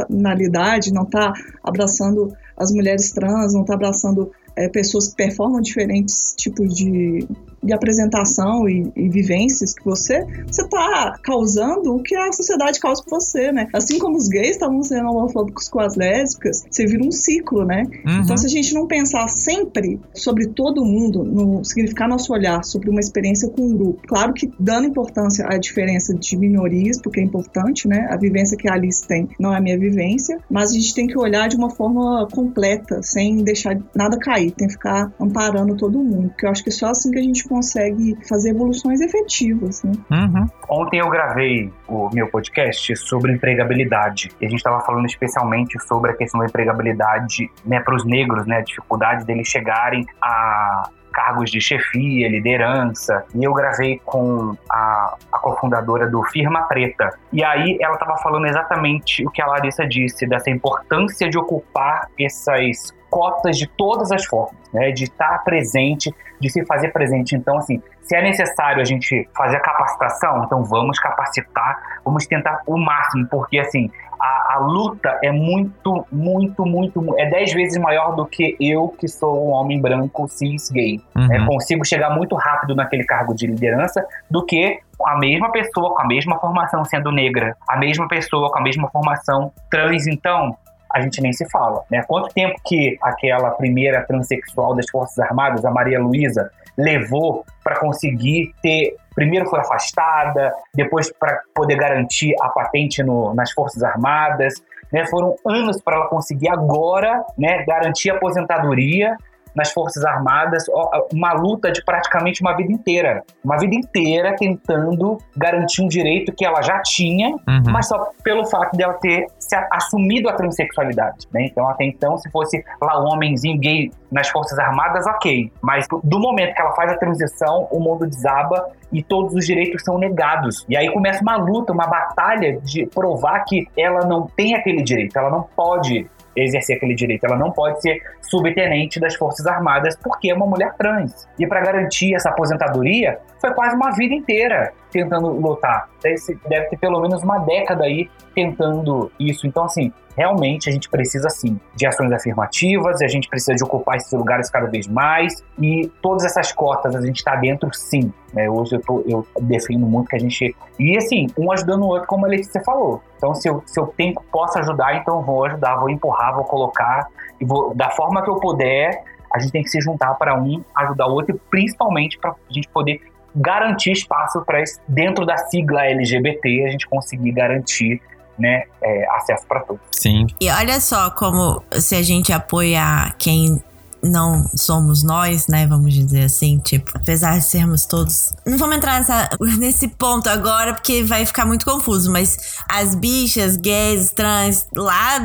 interseccionalidade, 0.10 0.94
não 0.94 1.04
está 1.04 1.34
abraçando 1.64 2.34
as 2.58 2.72
mulheres 2.72 3.12
trans, 3.12 3.54
não 3.54 3.62
está 3.62 3.74
abraçando 3.74 4.32
é, 4.56 4.70
pessoas 4.70 5.10
que 5.10 5.16
performam 5.16 5.62
diferentes 5.62 6.34
tipos 6.38 6.74
de, 6.74 7.28
de 7.64 7.74
apresentação 7.74 8.68
e, 8.68 8.92
e, 8.96 9.10
vivências 9.10 9.74
que 9.74 9.84
você 9.84 10.26
você 10.46 10.62
está 10.62 11.18
causando 11.24 11.96
o 11.96 12.02
que 12.02 12.16
a 12.16 12.32
sociedade 12.32 12.80
causa 12.80 13.04
com 13.04 13.10
você, 13.10 13.52
né? 13.52 13.68
Assim 13.74 13.98
como 13.98 14.18
os 14.18 14.28
gays 14.28 14.52
estavam 14.52 14.82
sendo 14.84 15.10
homofóbicos 15.10 15.68
com 15.68 15.80
as 15.80 15.96
lésbicas, 15.96 16.64
você 16.70 16.86
vira 16.86 17.04
um 17.04 17.12
ciclo, 17.12 17.66
né? 17.66 17.84
Uhum. 18.06 18.22
Então, 18.22 18.38
se 18.38 18.46
a 18.46 18.50
gente 18.50 18.74
não 18.74 18.88
pensar 18.88 19.28
sempre 19.30 20.00
sobre 20.14 20.48
todo 20.48 20.86
mundo, 20.86 21.24
no 21.24 21.64
significar 21.64 22.08
nosso 22.08 22.32
olhar 22.34 22.64
sobre 22.64 22.90
uma 22.90 23.00
experiência 23.00 23.50
com 23.50 23.64
um 23.64 23.76
grupo, 23.76 24.02
claro 24.08 24.34
que 24.34 24.52
dando 24.60 24.88
importância 24.88 25.46
à 25.48 25.58
diferença 25.58 26.14
de 26.14 26.38
minorias, 26.38 27.02
porque 27.02 27.20
é 27.20 27.24
importante, 27.24 27.88
né? 27.88 28.08
A 28.10 28.18
vivência 28.18 28.58
que 28.58 28.70
a 28.70 28.74
Alice 28.74 29.06
tem 29.08 29.28
não 29.40 29.54
é 29.54 29.58
a 29.58 29.62
minha 29.62 29.78
vivência, 29.78 30.38
mas 30.50 30.72
a 30.72 30.74
gente 30.74 30.94
tem 30.94 31.08
que 31.08 31.18
olhar 31.18 31.48
de 31.48 31.56
uma 31.56 31.70
forma 31.70 32.28
completa, 32.32 33.02
sem 33.02 33.44
deixar 33.44 33.78
nada 33.96 34.18
cair, 34.18 34.52
tem 34.52 34.68
que 34.68 34.74
ficar 34.74 35.12
amparando 35.20 35.76
todo 35.76 36.04
mundo, 36.04 36.30
porque 36.30 36.46
eu 36.46 36.50
acho 36.50 36.64
que 36.64 36.72
só 36.72 36.88
assim 36.88 37.12
que 37.12 37.20
a 37.20 37.24
gente 37.24 37.48
consegue 37.56 38.18
fazer 38.28 38.50
evoluções 38.50 39.00
efetivas. 39.00 39.82
Né? 39.84 39.94
Uhum. 40.12 40.48
Ontem 40.70 41.00
eu 41.00 41.10
gravei 41.10 41.72
o 41.88 42.10
meu 42.14 42.28
podcast 42.28 42.96
sobre 42.98 43.32
empregabilidade 43.32 44.30
e 44.42 44.46
a 44.46 44.50
gente 44.50 44.58
estava 44.58 44.82
falando 44.82 45.06
especialmente 45.06 45.80
sobre 45.88 46.12
a 46.12 46.14
questão 46.16 46.42
da 46.42 46.48
empregabilidade 46.48 47.50
né, 47.66 47.80
para 47.80 47.96
os 47.96 48.06
negros, 48.06 48.46
né, 48.46 48.58
a 48.58 48.62
dificuldade 48.62 49.26
deles 49.26 49.48
chegarem 49.48 50.06
a 50.22 50.90
cargos 51.16 51.50
de 51.50 51.62
chefia, 51.62 52.30
liderança. 52.30 53.24
E 53.34 53.46
eu 53.46 53.54
gravei 53.54 54.02
com 54.06 54.54
a, 54.70 55.16
a 55.32 55.40
cofundadora 55.40 56.10
do 56.10 56.22
Firma 56.24 56.64
Preta. 56.64 57.18
E 57.32 57.42
aí 57.42 57.78
ela 57.82 57.94
estava 57.94 58.18
falando 58.18 58.46
exatamente 58.46 59.26
o 59.26 59.32
que 59.32 59.42
a 59.42 59.48
Larissa 59.48 59.88
disse, 59.88 60.28
dessa 60.28 60.50
importância 60.50 61.30
de 61.30 61.38
ocupar 61.38 62.10
essas 62.20 62.94
cotas 63.10 63.58
de 63.58 63.66
todas 63.66 64.12
as 64.12 64.26
formas, 64.26 64.60
né? 64.74 64.92
De 64.92 65.06
estar 65.06 65.42
presente, 65.46 66.14
de 66.38 66.50
se 66.50 66.66
fazer 66.66 66.90
presente. 66.90 67.34
Então, 67.34 67.58
assim, 67.58 67.82
se 68.02 68.14
é 68.14 68.22
necessário 68.22 68.82
a 68.82 68.84
gente 68.84 69.28
fazer 69.34 69.56
a 69.56 69.62
capacitação, 69.62 70.44
então 70.44 70.66
vamos 70.66 71.00
capacitar, 71.00 72.00
vamos 72.04 72.28
tentar 72.28 72.62
o 72.68 72.78
máximo, 72.78 73.26
porque 73.30 73.58
assim, 73.58 73.90
a, 74.20 74.56
a, 74.56 74.60
luta 74.60 75.20
é 75.24 75.32
muito, 75.32 76.06
muito, 76.12 76.66
muito, 76.66 77.16
é 77.18 77.30
dez 77.30 77.54
vezes 77.54 77.78
maior 77.82 78.16
do 78.16 78.26
que 78.26 78.56
eu, 78.60 78.90
que 78.90 79.08
sou 79.08 79.48
um 79.48 79.52
homem 79.52 79.80
branco 79.82 80.28
cis 80.28 80.70
gay. 80.72 81.00
Uhum. 81.16 81.34
É, 81.34 81.46
consigo 81.46 81.86
chegar 81.86 82.10
muito 82.10 82.36
rápido 82.36 82.76
naquele 82.76 83.04
cargo 83.04 83.34
de 83.34 83.48
liderança 83.48 84.06
do 84.30 84.46
que 84.46 84.80
a 85.06 85.18
mesma 85.18 85.52
pessoa 85.52 85.94
com 85.94 86.02
a 86.02 86.08
mesma 86.08 86.40
formação 86.40 86.86
sendo 86.86 87.12
negra, 87.12 87.56
a 87.68 87.78
mesma 87.78 88.08
pessoa 88.08 88.52
com 88.52 88.60
a 88.60 88.62
mesma 88.62 88.90
formação 88.90 89.52
trans. 89.70 90.08
Então, 90.08 90.56
a 90.94 91.02
gente 91.02 91.22
nem 91.22 91.34
se 91.34 91.50
fala, 91.50 91.84
né? 91.92 92.04
Quanto 92.08 92.34
tempo 92.34 92.56
que 92.66 92.98
aquela 93.02 93.52
primeira 93.52 94.06
transexual 94.06 94.76
das 94.76 94.90
Forças 94.90 95.20
Armadas, 95.20 95.66
a 95.66 95.72
Maria 95.72 96.00
Luísa, 96.00 96.50
levou 96.78 97.46
para 97.64 97.80
conseguir 97.80 98.54
ter 98.62 98.96
primeiro 99.16 99.50
foi 99.50 99.60
afastada, 99.60 100.54
depois 100.74 101.12
para 101.12 101.42
poder 101.54 101.78
garantir 101.78 102.36
a 102.42 102.50
patente 102.50 103.02
no, 103.02 103.34
nas 103.34 103.52
Forças 103.52 103.82
Armadas, 103.82 104.54
né? 104.92 105.06
Foram 105.08 105.36
anos 105.46 105.82
para 105.82 105.96
ela 105.96 106.08
conseguir 106.08 106.50
agora, 106.50 107.24
né, 107.38 107.64
garantir 107.66 108.12
a 108.12 108.16
aposentadoria 108.16 109.18
nas 109.56 109.72
Forças 109.72 110.04
Armadas, 110.04 110.66
uma 111.14 111.34
luta 111.34 111.72
de 111.72 111.84
praticamente 111.84 112.42
uma 112.42 112.56
vida 112.56 112.72
inteira. 112.72 113.24
Uma 113.44 113.58
vida 113.58 113.76
inteira 113.76 114.36
tentando 114.38 115.18
garantir 115.36 115.82
um 115.82 115.88
direito 115.88 116.34
que 116.34 116.46
ela 116.46 116.62
já 116.62 116.82
tinha, 116.82 117.30
uhum. 117.30 117.64
mas 117.72 117.88
só 117.88 118.12
pelo 118.24 118.46
fato 118.46 118.76
dela 118.76 118.94
ter 118.96 119.28
se 119.40 119.56
assumido 119.72 120.30
a 120.30 120.34
transexualidade. 120.34 121.28
Né? 121.34 121.46
Então, 121.46 121.68
até 121.68 121.86
então, 121.86 122.18
se 122.18 122.30
fosse 122.30 122.64
lá 122.82 123.02
um 123.02 123.14
homenzinho 123.14 123.58
gay 123.60 123.92
nas 124.12 124.30
Forças 124.30 124.60
Armadas, 124.60 125.06
ok. 125.08 125.52
Mas 125.62 125.88
do 126.04 126.20
momento 126.20 126.54
que 126.54 126.62
ela 126.62 126.74
faz 126.74 126.92
a 126.92 126.98
transição, 126.98 127.68
o 127.72 127.80
mundo 127.80 128.06
desaba 128.06 128.70
e 128.92 129.02
todos 129.02 129.34
os 129.34 129.46
direitos 129.46 129.84
são 129.84 129.98
negados. 129.98 130.66
E 130.68 130.76
aí 130.76 130.92
começa 130.92 131.22
uma 131.22 131.38
luta, 131.38 131.72
uma 131.72 131.88
batalha 131.88 132.60
de 132.62 132.86
provar 132.88 133.44
que 133.46 133.68
ela 133.78 134.06
não 134.06 134.28
tem 134.28 134.56
aquele 134.56 134.84
direito, 134.84 135.18
ela 135.18 135.30
não 135.30 135.44
pode 135.56 136.08
exercer 136.36 136.76
aquele 136.76 136.94
direito. 136.94 137.26
Ela 137.26 137.38
não 137.38 137.52
pode 137.52 137.82
ser 137.82 138.02
subtenente 138.30 139.00
das 139.00 139.16
Forças 139.16 139.46
Armadas 139.46 139.98
porque 140.04 140.30
é 140.30 140.34
uma 140.34 140.46
mulher 140.46 140.74
trans. 140.78 141.28
E 141.40 141.48
para 141.48 141.62
garantir 141.62 142.16
essa 142.16 142.30
aposentadoria, 142.30 143.20
foi 143.40 143.54
quase 143.54 143.76
uma 143.76 143.92
vida 143.92 144.14
inteira 144.14 144.74
tentando 144.92 145.28
lutar. 145.28 145.90
Deve 146.02 146.68
ter 146.70 146.78
pelo 146.78 147.02
menos 147.02 147.22
uma 147.22 147.40
década 147.40 147.84
aí 147.84 148.10
tentando 148.34 149.12
isso. 149.20 149.46
Então, 149.46 149.66
assim, 149.66 149.92
realmente 150.16 150.70
a 150.70 150.72
gente 150.72 150.90
precisa, 150.90 151.30
sim, 151.30 151.60
de 151.76 151.86
ações 151.86 152.12
afirmativas, 152.12 153.02
a 153.02 153.08
gente 153.08 153.28
precisa 153.28 153.54
de 153.54 153.64
ocupar 153.64 153.98
esses 153.98 154.12
lugares 154.14 154.50
cada 154.50 154.68
vez 154.68 154.88
mais. 154.88 155.44
E 155.60 155.92
todas 156.02 156.24
essas 156.24 156.52
cotas 156.52 156.96
a 156.96 157.02
gente 157.02 157.18
está 157.18 157.36
dentro, 157.36 157.70
sim. 157.74 158.12
Né? 158.34 158.50
Hoje 158.50 158.76
eu, 158.76 158.82
tô, 158.82 159.04
eu 159.06 159.28
defino 159.42 159.86
muito 159.86 160.10
que 160.10 160.16
a 160.16 160.20
gente. 160.20 160.56
E, 160.80 160.98
assim, 160.98 161.28
um 161.38 161.52
ajudando 161.52 161.84
o 161.84 161.88
outro, 161.88 162.08
como 162.08 162.26
a 162.26 162.30
Letícia 162.30 162.62
falou. 162.64 163.02
Então, 163.18 163.34
se 163.34 163.50
eu, 163.50 163.64
se 163.66 163.80
eu 163.80 163.88
tenho, 163.98 164.14
posso 164.32 164.58
ajudar, 164.60 164.96
então 164.96 165.22
vou 165.22 165.46
ajudar, 165.46 165.76
vou 165.78 165.90
empurrar, 165.90 166.36
vou 166.36 166.44
colocar, 166.44 167.08
e 167.40 167.46
vou, 167.46 167.74
da 167.74 167.90
forma 167.90 168.15
que 168.22 168.30
eu 168.30 168.36
puder, 168.36 169.04
a 169.34 169.40
gente 169.40 169.52
tem 169.52 169.64
que 169.64 169.70
se 169.70 169.82
juntar 169.82 170.14
para 170.16 170.40
um 170.40 170.64
ajudar 170.76 171.08
o 171.08 171.14
outro, 171.14 171.36
e 171.36 171.40
principalmente 171.50 172.18
para 172.18 172.32
a 172.32 172.54
gente 172.54 172.68
poder 172.70 173.02
garantir 173.36 173.92
espaço 173.92 174.42
para 174.46 174.64
dentro 174.88 175.26
da 175.26 175.38
sigla 175.38 175.86
LGBT 175.86 176.66
a 176.66 176.72
gente 176.72 176.88
conseguir 176.88 177.32
garantir 177.34 178.02
né, 178.40 178.64
é, 178.82 179.10
acesso 179.12 179.46
para 179.48 179.62
todos. 179.62 179.82
Sim. 179.92 180.28
E 180.40 180.50
olha 180.50 180.80
só 180.80 181.10
como 181.12 181.62
se 181.74 181.96
a 181.96 182.02
gente 182.02 182.32
apoiar 182.32 183.16
quem 183.18 183.62
não 184.06 184.48
somos 184.56 185.04
nós, 185.04 185.48
né? 185.48 185.66
Vamos 185.66 185.94
dizer 185.94 186.26
assim, 186.26 186.60
tipo, 186.60 186.92
apesar 186.94 187.40
de 187.40 187.46
sermos 187.46 187.86
todos. 187.86 188.34
Não 188.46 188.58
vamos 188.58 188.78
entrar 188.78 189.00
nessa, 189.00 189.30
nesse 189.58 189.88
ponto 189.88 190.30
agora, 190.30 190.74
porque 190.74 191.04
vai 191.04 191.26
ficar 191.26 191.46
muito 191.46 191.66
confuso, 191.66 192.12
mas 192.12 192.38
as 192.70 192.94
bichas, 192.94 193.58
gays, 193.58 194.12
trans, 194.12 194.68
lá 194.76 195.20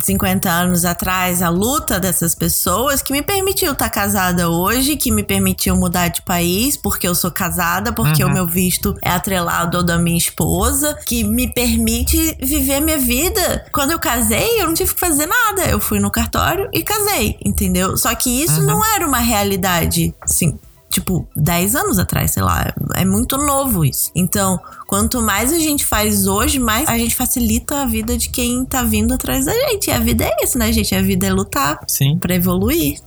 50 0.00 0.48
anos 0.48 0.84
atrás, 0.84 1.42
a 1.42 1.48
luta 1.48 1.98
dessas 1.98 2.34
pessoas 2.34 3.02
que 3.02 3.12
me 3.12 3.22
permitiu 3.22 3.72
estar 3.72 3.86
tá 3.86 3.90
casada 3.90 4.48
hoje, 4.48 4.96
que 4.96 5.10
me 5.10 5.22
permitiu 5.22 5.76
mudar 5.76 6.08
de 6.08 6.22
país, 6.22 6.76
porque 6.76 7.06
eu 7.06 7.14
sou 7.14 7.30
casada, 7.30 7.92
porque 7.92 8.22
uhum. 8.24 8.30
o 8.30 8.32
meu 8.32 8.46
visto 8.46 8.96
é 9.02 9.10
atrelado 9.10 9.78
ao 9.78 9.82
da 9.82 9.98
minha 9.98 10.18
esposa, 10.18 10.98
que 11.06 11.24
me 11.24 11.52
permite 11.52 12.36
viver 12.40 12.80
minha 12.80 12.98
vida. 12.98 13.66
Quando 13.72 13.92
eu 13.92 13.98
casei, 13.98 14.60
eu 14.60 14.66
não 14.66 14.74
tive 14.74 14.94
que 14.94 15.00
fazer 15.00 15.26
nada. 15.26 15.66
Eu 15.66 15.80
fui 15.80 15.98
no 15.98 16.10
cartório 16.10 16.68
e 16.72 16.82
casei, 16.82 17.36
entendeu? 17.44 17.96
Só 17.96 18.14
que 18.14 18.42
isso 18.42 18.60
uhum. 18.60 18.66
não 18.66 18.84
era 18.94 19.06
uma 19.06 19.18
realidade, 19.18 20.14
assim, 20.22 20.58
tipo, 20.92 21.26
10 21.34 21.74
anos 21.74 21.98
atrás, 21.98 22.32
sei 22.32 22.42
lá. 22.42 22.72
É 22.94 23.04
muito 23.04 23.38
novo 23.38 23.84
isso. 23.84 24.12
Então, 24.14 24.60
quanto 24.86 25.22
mais 25.22 25.52
a 25.52 25.58
gente 25.58 25.84
faz 25.86 26.26
hoje, 26.26 26.58
mais 26.58 26.86
a 26.88 26.98
gente 26.98 27.16
facilita 27.16 27.82
a 27.82 27.86
vida 27.86 28.16
de 28.16 28.28
quem 28.28 28.64
tá 28.64 28.82
vindo 28.82 29.14
atrás 29.14 29.46
da 29.46 29.52
gente. 29.52 29.88
E 29.88 29.90
a 29.90 29.98
vida 29.98 30.24
é 30.24 30.44
isso, 30.44 30.58
né, 30.58 30.70
gente? 30.70 30.94
A 30.94 31.02
vida 31.02 31.26
é 31.26 31.32
lutar 31.32 31.80
Sim. 31.88 32.18
pra 32.18 32.34
evoluir. 32.34 33.00